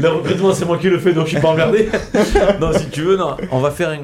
le 0.02 0.08
recrutement, 0.08 0.54
c'est 0.54 0.64
moi 0.64 0.78
qui 0.78 0.88
le 0.88 0.98
fais, 0.98 1.12
donc 1.12 1.26
je 1.26 1.30
suis 1.30 1.40
pas 1.40 1.48
emmerdé. 1.50 1.88
non, 2.60 2.72
si 2.72 2.86
tu 2.90 3.02
veux, 3.02 3.16
non. 3.16 3.36
On 3.52 3.58
va 3.60 3.70
faire 3.70 3.90
un. 3.90 3.98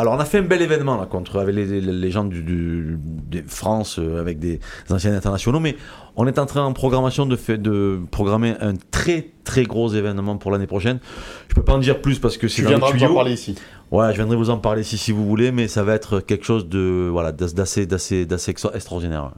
Alors, 0.00 0.14
on 0.14 0.18
a 0.18 0.24
fait 0.24 0.38
un 0.38 0.42
bel 0.42 0.62
événement 0.62 0.96
là 0.96 1.04
contre 1.04 1.38
avec 1.40 1.54
les, 1.54 2.10
gens 2.10 2.24
du, 2.24 2.42
du- 2.42 2.98
de 2.98 3.42
France 3.46 3.98
euh, 3.98 4.18
avec 4.18 4.38
des 4.38 4.58
anciens 4.88 5.12
internationaux, 5.14 5.60
mais 5.60 5.76
on 6.16 6.26
est 6.26 6.38
en 6.38 6.46
train 6.46 6.62
en 6.64 6.72
programmation 6.72 7.26
de, 7.26 7.36
fait, 7.36 7.58
de 7.58 8.00
programmer 8.10 8.54
un 8.62 8.72
très 8.90 9.30
très 9.44 9.64
gros 9.64 9.90
événement 9.92 10.38
pour 10.38 10.52
l'année 10.52 10.66
prochaine. 10.66 11.00
Je 11.48 11.54
peux 11.54 11.62
pas 11.62 11.74
en 11.74 11.78
dire 11.78 12.00
plus 12.00 12.18
parce 12.18 12.38
que 12.38 12.48
c'est 12.48 12.62
Tu 12.62 12.68
dans 12.68 12.90
les 12.90 13.04
en 13.04 13.14
parler 13.14 13.34
ici. 13.34 13.56
Ouais, 13.90 14.10
je 14.12 14.16
viendrai 14.18 14.36
vous 14.36 14.50
en 14.50 14.58
parler 14.58 14.84
si, 14.84 14.96
si 14.96 15.10
vous 15.10 15.26
voulez, 15.26 15.50
mais 15.50 15.66
ça 15.66 15.82
va 15.82 15.94
être 15.94 16.20
quelque 16.20 16.44
chose 16.44 16.68
de 16.68 17.08
voilà 17.10 17.32
d'assez 17.32 17.86
d'assez 17.86 18.24
d'assez 18.24 18.52
extra- 18.52 18.70
extraordinaire. 18.72 19.32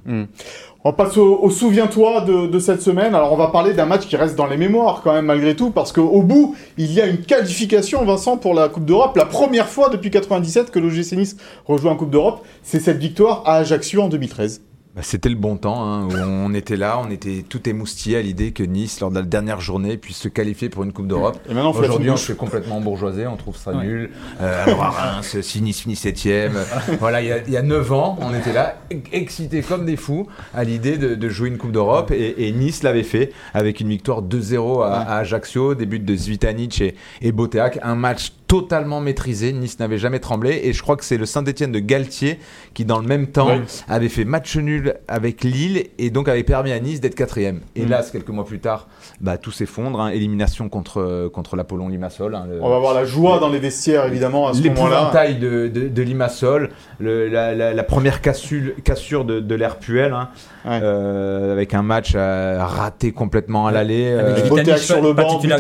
On 0.85 0.93
passe 0.93 1.17
au, 1.17 1.39
au 1.41 1.49
souviens-toi 1.49 2.21
de, 2.23 2.49
de 2.49 2.59
cette 2.59 2.83
semaine. 2.83 3.15
Alors 3.15 3.33
on 3.33 3.37
va 3.37 3.47
parler 3.47 3.73
d'un 3.73 3.87
match 3.87 4.07
qui 4.07 4.15
reste 4.17 4.37
dans 4.37 4.47
les 4.47 4.59
mémoires 4.59 5.01
quand 5.03 5.15
même 5.15 5.25
malgré 5.25 5.57
tout, 5.57 5.71
parce 5.71 5.91
qu'au 5.93 6.21
bout, 6.23 6.55
il 6.77 6.93
y 6.93 7.01
a 7.01 7.07
une 7.07 7.19
qualification, 7.23 8.05
Vincent, 8.05 8.37
pour 8.37 8.53
la 8.53 8.69
Coupe 8.69 8.85
d'Europe. 8.85 9.17
La 9.17 9.25
première 9.27 9.69
fois 9.69 9.89
depuis 9.89 10.11
97 10.11 10.71
que 10.71 10.79
l'OGC 10.79 11.13
Nice 11.13 11.37
rejoue 11.65 11.89
en 11.89 11.97
Coupe 11.97 12.11
d'Europe, 12.11 12.45
c'est 12.63 12.81
cette 12.81 12.99
victoire 12.99 13.45
à 13.47 13.57
Ajaccio 13.57 14.03
en 14.03 14.09
2013. 14.09 14.61
Bah, 14.95 15.01
C'était 15.03 15.31
le 15.31 15.37
bon 15.37 15.57
temps, 15.57 15.83
hein, 15.83 16.05
où 16.07 16.13
on 16.15 16.53
était 16.53 16.77
là, 16.77 17.01
on 17.03 17.11
était 17.11 17.43
tout 17.49 17.67
émoustillé 17.67 18.19
à 18.19 18.21
l'idée 18.23 18.53
que 18.53 18.63
Nice, 18.63 19.01
lors 19.01 19.11
de 19.11 19.15
la 19.17 19.23
dernière 19.23 19.59
journée, 19.59 19.97
puisse 19.97 20.19
se 20.19 20.29
qualifier 20.29 20.69
pour 20.69 20.85
une 20.85 20.93
Coupe 20.93 21.07
d'Europe. 21.07 21.39
Et 21.49 21.55
maintenant, 21.55 21.71
Aujourd'hui, 21.73 22.11
on 22.11 22.17
se 22.19 22.27
fait 22.33 22.37
complètement 22.37 22.79
bourgeoiser, 22.83 23.27
on 23.27 23.37
trouve 23.37 23.57
ça 23.57 23.73
Ouais. 23.73 23.85
nul. 23.87 24.11
Euh, 24.43 24.65
alors 24.67 24.83
à 24.83 24.91
Reims, 24.91 25.41
si 25.41 25.63
Nice 25.63 25.81
finit 25.81 25.97
septième. 25.97 26.53
voilà, 27.01 27.23
il 27.23 27.29
y, 27.29 27.33
a, 27.33 27.39
il 27.39 27.51
y 27.51 27.57
a 27.57 27.63
9 27.63 27.91
ans, 27.93 28.19
on 28.21 28.35
était 28.35 28.53
là, 28.53 28.77
excités 29.13 29.63
comme 29.63 29.87
des 29.87 29.97
fous 29.97 30.27
à 30.53 30.63
l'idée 30.63 30.99
de, 30.99 31.15
de 31.15 31.29
jouer 31.31 31.49
une 31.49 31.57
Coupe 31.57 31.73
d'Europe. 31.73 32.11
Et, 32.11 32.47
et 32.49 32.53
Nice 32.53 32.83
l'avait 32.83 33.03
fait 33.03 33.33
avec 33.55 33.81
une 33.81 33.89
victoire 33.89 34.23
2-0 34.23 34.85
à, 34.85 34.93
à 35.01 35.17
Ajaccio, 35.21 35.75
des 35.75 35.87
buts 35.87 36.01
de 36.01 36.15
Zvitanic 36.15 36.83
et, 36.83 36.95
et 37.23 37.33
Boteac. 37.33 37.79
Un 37.83 37.95
match 37.95 38.33
totalement 38.53 39.01
maîtrisé. 39.01 39.51
Nice 39.55 39.79
n'avait 39.81 39.97
jamais 39.97 40.19
tremblé. 40.19 40.61
Et 40.65 40.75
je 40.75 40.83
crois 40.83 40.97
que 40.97 41.07
c'est 41.07 41.17
le 41.17 41.25
Saint-Etienne 41.25 41.73
de 41.73 41.79
Galtier 41.79 42.39
qui, 42.75 42.85
dans 42.85 42.99
le 42.99 43.07
même 43.07 43.29
temps, 43.29 43.47
Ouais. 43.47 43.63
avait 43.89 44.11
fait 44.11 44.27
match 44.27 44.57
nul 44.59 44.95
avec 45.09 45.43
Lille 45.43 45.85
et 45.99 46.11
donc 46.11 46.29
avait 46.29 46.43
permis 46.43 46.71
à 46.71 46.79
Nice 46.79 47.01
d'être 47.01 47.15
quatrième. 47.15 47.61
Et 47.77 47.87
Mm. 47.87 47.89
là, 47.89 48.03
quelques 48.13 48.29
mois 48.29 48.45
plus 48.45 48.59
tard, 48.59 48.89
bah, 49.23 49.39
tout 49.39 49.53
s'effondre. 49.53 50.03
hein. 50.03 50.09
Élimination 50.11 50.69
contre, 50.69 51.29
contre 51.33 51.57
l'Apollon 51.57 51.89
Limassol. 51.89 52.35
hein, 52.35 52.45
le- 52.47 52.59
On 52.63 52.69
va 52.69 52.79
voir 52.79 52.93
la 52.93 53.07
joie 53.07 53.39
dans 53.39 53.49
les 53.49 53.59
vestiaires, 53.59 54.05
évidemment, 54.05 54.49
à 54.49 54.53
ce 54.53 54.59
moment-là. 54.63 54.85
L'épouvantail 54.85 55.37
de, 55.39 55.69
de, 55.69 55.89
de 55.89 56.03
Limassol, 56.03 56.69
le- 57.01 57.29
la, 57.29 57.55
la- 57.55 57.73
la 57.73 57.83
première 57.85 58.21
cassure, 58.21 58.73
cassure 58.85 59.25
de, 59.25 59.41
de 59.41 59.55
l'ère 59.55 59.79
Puel, 59.79 60.13
hein, 60.13 60.29
Ouais. 60.67 60.79
euh, 60.83 61.53
avec 61.53 61.73
un 61.73 61.83
match 61.83 62.13
euh, 62.15 62.59
raté 62.61 63.13
complètement 63.13 63.67
à 63.67 63.73
l'aller. 63.73 64.13
Avec 64.13 64.45
euh, 64.45 64.77
sur 64.77 65.01
le 65.01 65.13
banc, 65.15 65.41
euh, 65.43 65.49
sur 65.49 65.51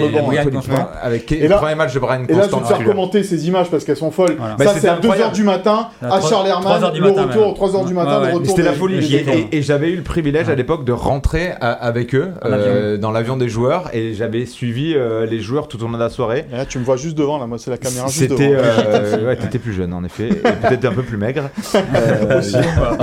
le 0.00 0.10
banc. 0.10 0.88
Avec 1.02 1.30
le 1.30 1.48
premier 1.56 1.74
match 1.76 1.94
de 1.94 1.99
Brian 2.00 2.16
Et 2.16 2.18
là, 2.20 2.26
je 2.28 2.34
vais 2.34 2.40
Constant. 2.40 2.58
te 2.60 2.66
faire 2.66 2.76
celui-là. 2.78 2.92
commenter 2.94 3.22
ces 3.22 3.46
images 3.48 3.70
parce 3.70 3.84
qu'elles 3.84 3.96
sont 3.96 4.10
folles. 4.10 4.36
Voilà. 4.38 4.56
Ça, 4.58 4.66
c'était 4.68 4.80
c'est 4.80 4.88
à 4.88 4.94
2h 4.96 4.98
incroyable. 4.98 5.34
du 5.34 5.42
matin, 5.44 5.88
À 6.02 6.06
à 6.06 6.18
trois- 6.18 6.30
Charlermann, 6.30 6.62
3 6.80 6.90
du 6.90 7.00
le 7.00 7.08
matin, 7.08 7.22
retour, 7.26 7.46
même. 7.46 7.54
3h 7.54 7.86
du 7.86 7.94
matin, 7.94 8.20
le 8.20 8.26
retour. 8.34 8.46
C'était 8.46 8.62
la 8.62 8.72
folie. 8.72 9.16
Et, 9.52 9.62
j'avais 9.62 9.90
eu 9.90 9.96
le 9.96 10.02
privilège 10.02 10.48
à 10.48 10.54
l'époque 10.54 10.84
de 10.84 10.92
rentrer 10.92 11.52
à- 11.60 11.70
avec 11.72 12.14
eux 12.14 12.30
euh, 12.44 12.96
dans 12.96 13.10
l'avion 13.12 13.36
des 13.36 13.48
joueurs 13.48 13.90
et 13.92 14.14
j'avais 14.14 14.46
suivi 14.46 14.94
euh, 14.96 15.26
les 15.26 15.40
joueurs 15.40 15.68
tout 15.68 15.78
au 15.82 15.86
long 15.86 15.92
de 15.92 15.98
la 15.98 16.08
soirée. 16.10 16.46
Et 16.52 16.56
là, 16.56 16.64
tu 16.66 16.78
me 16.78 16.84
vois 16.84 16.96
juste 16.96 17.16
devant, 17.16 17.38
là, 17.38 17.46
moi, 17.46 17.58
c'est 17.58 17.70
la 17.70 17.76
caméra 17.78 18.08
juste 18.08 18.30
devant. 18.30 18.40
Euh, 18.42 19.26
ouais, 19.26 19.36
t'étais 19.40 19.58
plus 19.58 19.72
jeune 19.72 19.92
en 19.92 20.02
effet, 20.04 20.28
et 20.28 20.34
peut-être 20.68 20.84
un 20.86 20.92
peu 20.92 21.02
plus 21.02 21.16
maigre. 21.16 21.50
Euh, 22.00 22.40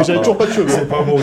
j'avais 0.04 0.20
toujours 0.20 0.38
pas 0.38 0.46
de 0.46 0.52
cheveux. 0.52 0.86
pas 0.88 1.02
beau. 1.02 1.18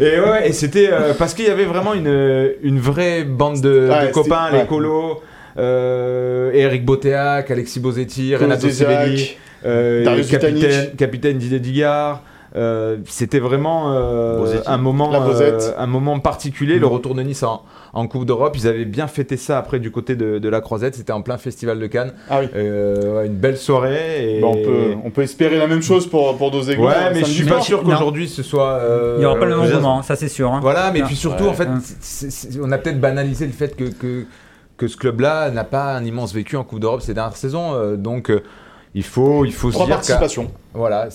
et 0.00 0.20
ouais, 0.20 0.48
et 0.48 0.52
c'était 0.52 0.88
euh, 0.90 1.12
parce 1.18 1.34
qu'il 1.34 1.46
y 1.46 1.50
avait 1.50 1.64
vraiment 1.64 1.94
une, 1.94 2.52
une 2.62 2.78
vraie 2.78 3.24
bande 3.24 3.60
de, 3.60 3.88
Ouais, 3.90 4.06
de 4.08 4.12
copains, 4.22 4.52
ouais. 4.52 4.60
les 4.60 4.66
colos, 4.66 5.22
euh, 5.58 6.50
Eric 6.52 6.84
Boteac, 6.84 7.50
Alexis 7.50 7.80
Bozetti, 7.80 8.34
Renato 8.36 8.68
Sivelli, 8.68 9.36
euh, 9.64 10.22
capitaine 10.96 11.38
Didier 11.38 11.60
Digard. 11.60 12.22
Euh, 12.58 12.96
c'était 13.06 13.38
vraiment 13.38 13.92
euh, 13.94 14.56
un 14.66 14.78
moment 14.78 15.10
euh, 15.14 15.58
un 15.78 15.86
moment 15.86 16.18
particulier 16.18 16.78
le 16.80 16.86
retour 16.88 17.14
de 17.14 17.22
Nice 17.22 17.44
en, 17.44 17.62
en 17.92 18.06
Coupe 18.08 18.24
d'Europe 18.24 18.56
ils 18.56 18.66
avaient 18.66 18.84
bien 18.84 19.06
fêté 19.06 19.36
ça 19.36 19.58
après 19.58 19.78
du 19.78 19.90
côté 19.92 20.16
de, 20.16 20.38
de 20.40 20.48
la 20.48 20.60
Croisette 20.60 20.96
c'était 20.96 21.12
en 21.12 21.22
plein 21.22 21.38
festival 21.38 21.78
de 21.78 21.86
Cannes 21.86 22.12
Ah 22.28 22.40
oui. 22.40 22.48
Euh, 22.56 23.18
ouais, 23.18 23.26
une 23.28 23.36
belle 23.36 23.58
soirée 23.58 24.38
et... 24.38 24.40
Bah, 24.40 24.48
on, 24.50 24.54
peut, 24.64 24.94
on 25.04 25.10
peut 25.10 25.22
espérer 25.22 25.56
la 25.56 25.68
même 25.68 25.82
chose 25.82 26.08
pour, 26.08 26.36
pour 26.36 26.50
Dosego. 26.50 26.86
Ouais, 26.88 26.94
mais 27.14 27.20
je 27.20 27.26
suis 27.26 27.44
pas 27.44 27.60
sûr 27.60 27.82
qu'aujourd'hui 27.82 28.28
ce 28.28 28.42
soit. 28.42 28.72
euh, 28.72 29.14
Il 29.16 29.20
n'y 29.20 29.26
aura 29.26 29.38
pas 29.38 29.44
le 29.46 29.56
même 29.56 29.64
engouement, 29.70 30.02
ça 30.02 30.16
c'est 30.16 30.28
sûr. 30.28 30.52
hein. 30.52 30.58
Voilà, 30.60 30.90
mais 30.90 31.00
Ah. 31.02 31.06
puis 31.06 31.16
surtout, 31.16 31.44
Ouais. 31.44 31.50
en 31.50 31.54
fait, 31.54 31.68
on 32.60 32.72
a 32.72 32.78
peut-être 32.78 33.00
banalisé 33.00 33.46
le 33.46 33.52
fait 33.52 33.76
que, 33.76 33.84
que, 33.84 34.24
que 34.76 34.88
ce 34.88 34.96
club-là 34.96 35.50
n'a 35.50 35.64
pas 35.64 35.94
un 35.94 36.04
immense 36.04 36.34
vécu 36.34 36.56
en 36.56 36.64
Coupe 36.64 36.80
d'Europe 36.80 37.02
ces 37.02 37.14
dernières 37.14 37.36
saisons. 37.36 37.74
euh, 37.74 37.96
donc, 37.96 38.32
il 38.94 39.04
faut, 39.04 39.44
il 39.44 39.52
faut 39.52 39.70
se 39.70 39.76
dire 39.76 39.88
participations. 39.88 40.50
Voilà. 40.74 41.08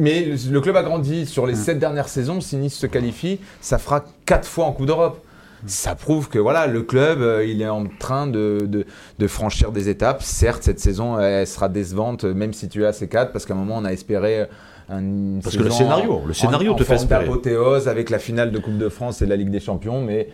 Mais 0.00 0.26
le 0.50 0.60
club 0.60 0.76
a 0.76 0.82
grandi 0.82 1.26
sur 1.26 1.46
les 1.46 1.54
sept 1.54 1.78
dernières 1.78 2.08
saisons. 2.08 2.40
Si 2.40 2.56
Nice 2.56 2.74
se 2.74 2.86
qualifie, 2.86 3.38
ça 3.60 3.78
fera 3.78 4.04
quatre 4.24 4.48
fois 4.48 4.64
en 4.64 4.72
Coupe 4.72 4.86
d'Europe. 4.86 5.22
Ça 5.66 5.94
prouve 5.94 6.30
que 6.30 6.38
voilà, 6.38 6.66
le 6.66 6.80
club, 6.80 7.20
euh, 7.20 7.44
il 7.44 7.60
est 7.60 7.68
en 7.68 7.84
train 7.98 8.26
de, 8.26 8.60
de, 8.66 8.86
de 9.18 9.26
franchir 9.26 9.72
des 9.72 9.90
étapes. 9.90 10.22
Certes, 10.22 10.62
cette 10.62 10.80
saison, 10.80 11.20
elle 11.20 11.46
sera 11.46 11.68
décevante, 11.68 12.24
euh, 12.24 12.32
même 12.32 12.54
si 12.54 12.70
tu 12.70 12.86
as 12.86 12.94
ces 12.94 13.08
quatre, 13.08 13.30
parce 13.30 13.44
qu'à 13.44 13.52
un 13.52 13.58
moment, 13.58 13.76
on 13.76 13.84
a 13.84 13.92
espéré 13.92 14.40
euh, 14.40 14.46
un 14.88 15.40
Parce 15.42 15.58
que 15.58 15.62
le 15.62 15.70
scénario, 15.70 16.22
le 16.26 16.32
scénario 16.32 16.72
te 16.72 16.82
fait 16.82 16.94
espérer. 16.94 17.26
d'apothéose 17.26 17.88
avec 17.88 18.08
la 18.08 18.18
finale 18.18 18.52
de 18.52 18.58
Coupe 18.58 18.78
de 18.78 18.88
France 18.88 19.20
et 19.20 19.26
de 19.26 19.30
la 19.30 19.36
Ligue 19.36 19.50
des 19.50 19.60
Champions, 19.60 20.00
mais 20.00 20.30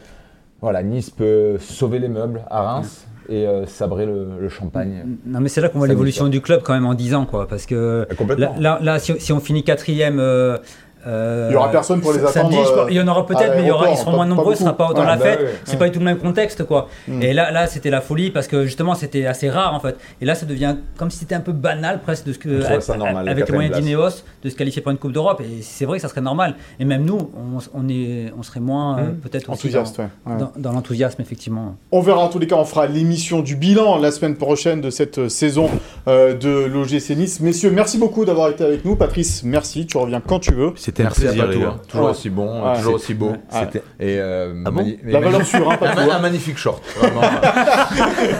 voilà, 0.60 0.82
Nice 0.82 1.10
peut 1.10 1.56
sauver 1.60 1.98
les 1.98 2.08
meubles 2.08 2.42
à 2.50 2.62
Reims 2.62 3.06
et 3.28 3.46
euh, 3.46 3.66
sabrer 3.66 4.06
le, 4.06 4.28
le 4.40 4.48
champagne. 4.48 5.16
Non, 5.26 5.40
mais 5.40 5.48
c'est 5.48 5.60
là 5.60 5.68
qu'on 5.68 5.78
voit 5.78 5.88
l'évolution 5.88 6.28
du 6.28 6.40
club 6.40 6.62
quand 6.64 6.74
même 6.74 6.86
en 6.86 6.94
10 6.94 7.14
ans, 7.14 7.26
quoi. 7.26 7.48
Parce 7.48 7.66
que 7.66 8.06
là, 8.38 8.54
là, 8.58 8.78
là, 8.82 8.98
si, 8.98 9.18
si 9.20 9.32
on 9.32 9.40
finit 9.40 9.64
quatrième. 9.64 10.18
euh, 10.20 10.58
Il 11.06 11.52
y 11.52 11.56
aura 11.56 11.70
personne 11.70 12.00
pour 12.00 12.12
les 12.12 12.24
attendre, 12.24 12.56
euh, 12.56 12.86
Il 12.90 12.96
y 12.96 13.00
en 13.00 13.06
aura 13.08 13.20
à 13.20 13.24
peut-être, 13.24 13.54
mais 13.56 13.62
il 13.62 13.68
y 13.68 13.70
aura, 13.70 13.90
ils 13.90 13.96
seront 13.96 14.10
pas- 14.10 14.16
moins 14.16 14.26
nombreux, 14.26 14.54
ce 14.54 14.62
sera 14.64 14.76
pas 14.76 14.92
dans 14.92 15.00
Ouais, 15.00 15.06
la 15.06 15.16
bah 15.16 15.24
fête. 15.24 15.40
ouais, 15.40 15.46
c'est 15.64 15.72
ouais. 15.72 15.78
pas 15.78 15.84
du 15.86 15.92
tout 15.92 15.98
le 16.00 16.04
même 16.04 16.18
contexte, 16.18 16.64
quoi. 16.64 16.88
Mm. 17.08 17.22
Et 17.22 17.32
là, 17.32 17.50
là 17.52 17.66
c'était 17.66 17.90
la 17.90 18.00
folie 18.00 18.30
parce 18.30 18.46
que 18.48 18.64
justement, 18.64 18.94
c'était 18.94 19.26
assez 19.26 19.48
rare 19.50 19.74
en 19.74 19.80
fait. 19.80 19.96
Et 20.20 20.24
là, 20.24 20.34
ça 20.34 20.46
devient 20.46 20.76
comme 20.96 21.10
si 21.10 21.18
c'était 21.18 21.34
un 21.34 21.40
peu 21.40 21.52
banal 21.52 22.00
presque 22.02 22.26
de 22.26 22.32
ce 22.32 22.38
que, 22.38 22.60
ça 22.80 22.96
normal, 22.96 23.28
avec 23.28 23.48
les 23.48 23.54
moyens 23.54 23.78
d'Ineos, 23.80 24.22
de 24.42 24.50
se 24.50 24.56
qualifier 24.56 24.82
pour 24.82 24.90
une 24.92 24.98
Coupe 24.98 25.12
d'Europe. 25.12 25.40
Et 25.40 25.62
c'est 25.62 25.84
vrai 25.84 25.98
que 25.98 26.02
ça 26.02 26.08
serait 26.08 26.20
normal. 26.20 26.54
Et 26.80 26.84
même 26.84 27.04
nous, 27.04 27.18
on, 27.36 27.58
on 27.74 27.88
est, 27.88 28.32
on 28.38 28.42
serait 28.42 28.60
moins 28.60 28.98
euh, 28.98 29.02
Mm. 29.02 29.14
peut-être 29.18 29.50
aussi 29.50 29.66
Enthousiaste, 29.68 29.96
dans, 29.98 30.02
ouais. 30.04 30.10
Ouais. 30.26 30.40
dans- 30.40 30.52
dans 30.56 30.72
l'enthousiasme, 30.72 31.20
effectivement. 31.22 31.76
On 31.92 32.00
verra 32.00 32.20
en 32.20 32.28
tous 32.28 32.38
les 32.38 32.46
cas, 32.46 32.56
on 32.56 32.64
fera 32.64 32.86
l'émission 32.86 33.40
du 33.40 33.54
bilan 33.56 33.98
la 33.98 34.10
semaine 34.10 34.36
prochaine 34.36 34.80
de 34.80 34.90
cette 34.90 35.18
euh, 35.18 35.28
saison 35.28 35.68
euh, 36.08 36.34
de 36.34 36.64
l'OGC 36.66 37.10
Nice. 37.16 37.40
Messieurs, 37.40 37.70
merci 37.70 37.98
beaucoup 37.98 38.24
d'avoir 38.24 38.50
été 38.50 38.64
avec 38.64 38.84
nous. 38.84 38.96
Patrice, 38.96 39.42
merci, 39.44 39.86
tu 39.86 39.96
reviens 39.98 40.20
quand 40.26 40.38
tu 40.40 40.52
veux. 40.54 40.72
C'était 40.96 41.02
un 41.02 41.10
Merci 41.10 41.26
à 41.26 41.28
plaisir, 41.28 41.46
les 41.48 41.54
Patou, 41.58 41.66
gars. 41.66 41.76
toujours 41.88 42.04
Ouais. 42.06 42.10
aussi 42.12 42.30
bon, 42.30 42.64
Ouais. 42.66 42.76
toujours 42.78 42.94
aussi 42.94 43.12
beau. 43.14 43.32
C'était- 43.50 43.82
Et 44.00 44.16
euh, 44.18 44.54
Ah 44.64 44.70
bon 44.70 44.86
La 45.04 45.20
valeur 45.20 45.44
sûre, 45.44 45.70
hein, 45.70 45.76
un, 45.82 46.08
un 46.10 46.18
magnifique 46.20 46.56
short. 46.56 46.82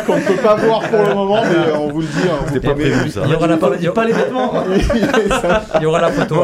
Qu'on 0.07 0.17
ne 0.17 0.23
peut 0.23 0.43
pas 0.43 0.55
voir 0.55 0.81
pour 0.89 1.03
le 1.03 1.15
moment, 1.15 1.43
mais 1.43 1.55
euh, 1.55 1.77
on 1.79 1.89
vous 1.93 2.01
le 2.01 2.07
dit. 2.07 2.13
hein, 2.25 2.37
vous 2.47 2.61
pas 2.61 2.73
prévu 2.75 3.11
ça. 3.11 3.23
Il 3.27 3.33
y 3.33 3.35
aura 3.35 3.47
la, 3.47 3.57
y 3.57 3.89
aura- 3.89 4.05
les 4.07 4.13
vêtements. 4.13 4.53
il 5.77 5.83
y 5.83 5.87
aura 5.87 6.01
la 6.01 6.11
photo 6.13 6.37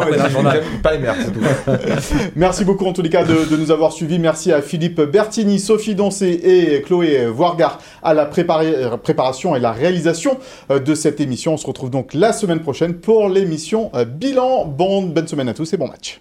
pas 0.83 0.93
les 0.93 0.99
mères, 0.99 1.15
c'est 1.19 1.33
tout. 1.33 1.41
Merci 2.37 2.65
beaucoup 2.67 2.85
en 2.87 2.93
tous 2.93 3.03
les 3.03 3.09
cas 3.11 3.25
de, 3.25 3.57
nous 3.57 3.71
avoir 3.71 3.93
suivis. 3.93 4.19
Merci 4.19 4.53
à 4.53 4.61
Philippe 4.61 5.01
Bertini, 5.01 5.59
Sophie 5.59 5.95
Doncé 5.95 6.27
et 6.29 6.83
Chloé 6.83 7.27
Voirgard 7.27 7.79
à 8.03 8.13
la 8.15 8.29
euh, 8.39 8.97
préparation 8.99 9.57
et 9.57 9.61
la 9.61 9.73
réalisation 9.73 10.37
euh, 10.71 10.79
de 10.79 10.95
cette 10.95 11.21
émission. 11.21 11.55
On 11.55 11.57
se 11.57 11.67
retrouve 11.67 11.91
donc 11.91 12.13
la 12.15 12.33
semaine 12.33 12.61
prochaine 12.61 12.95
pour 12.95 13.29
l'émission 13.29 13.91
Bilan. 14.07 14.65
Bon, 14.67 15.03
bonne 15.03 15.29
semaine 15.29 15.49
à 15.49 15.55
tous 15.55 15.73
et 15.73 15.77
bon 15.77 15.89
match. 15.89 16.02
debate. 16.03 16.21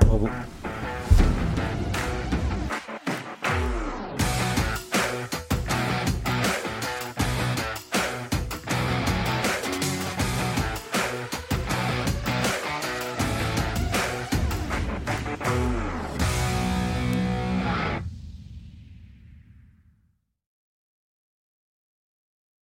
Bravo. 0.00 0.47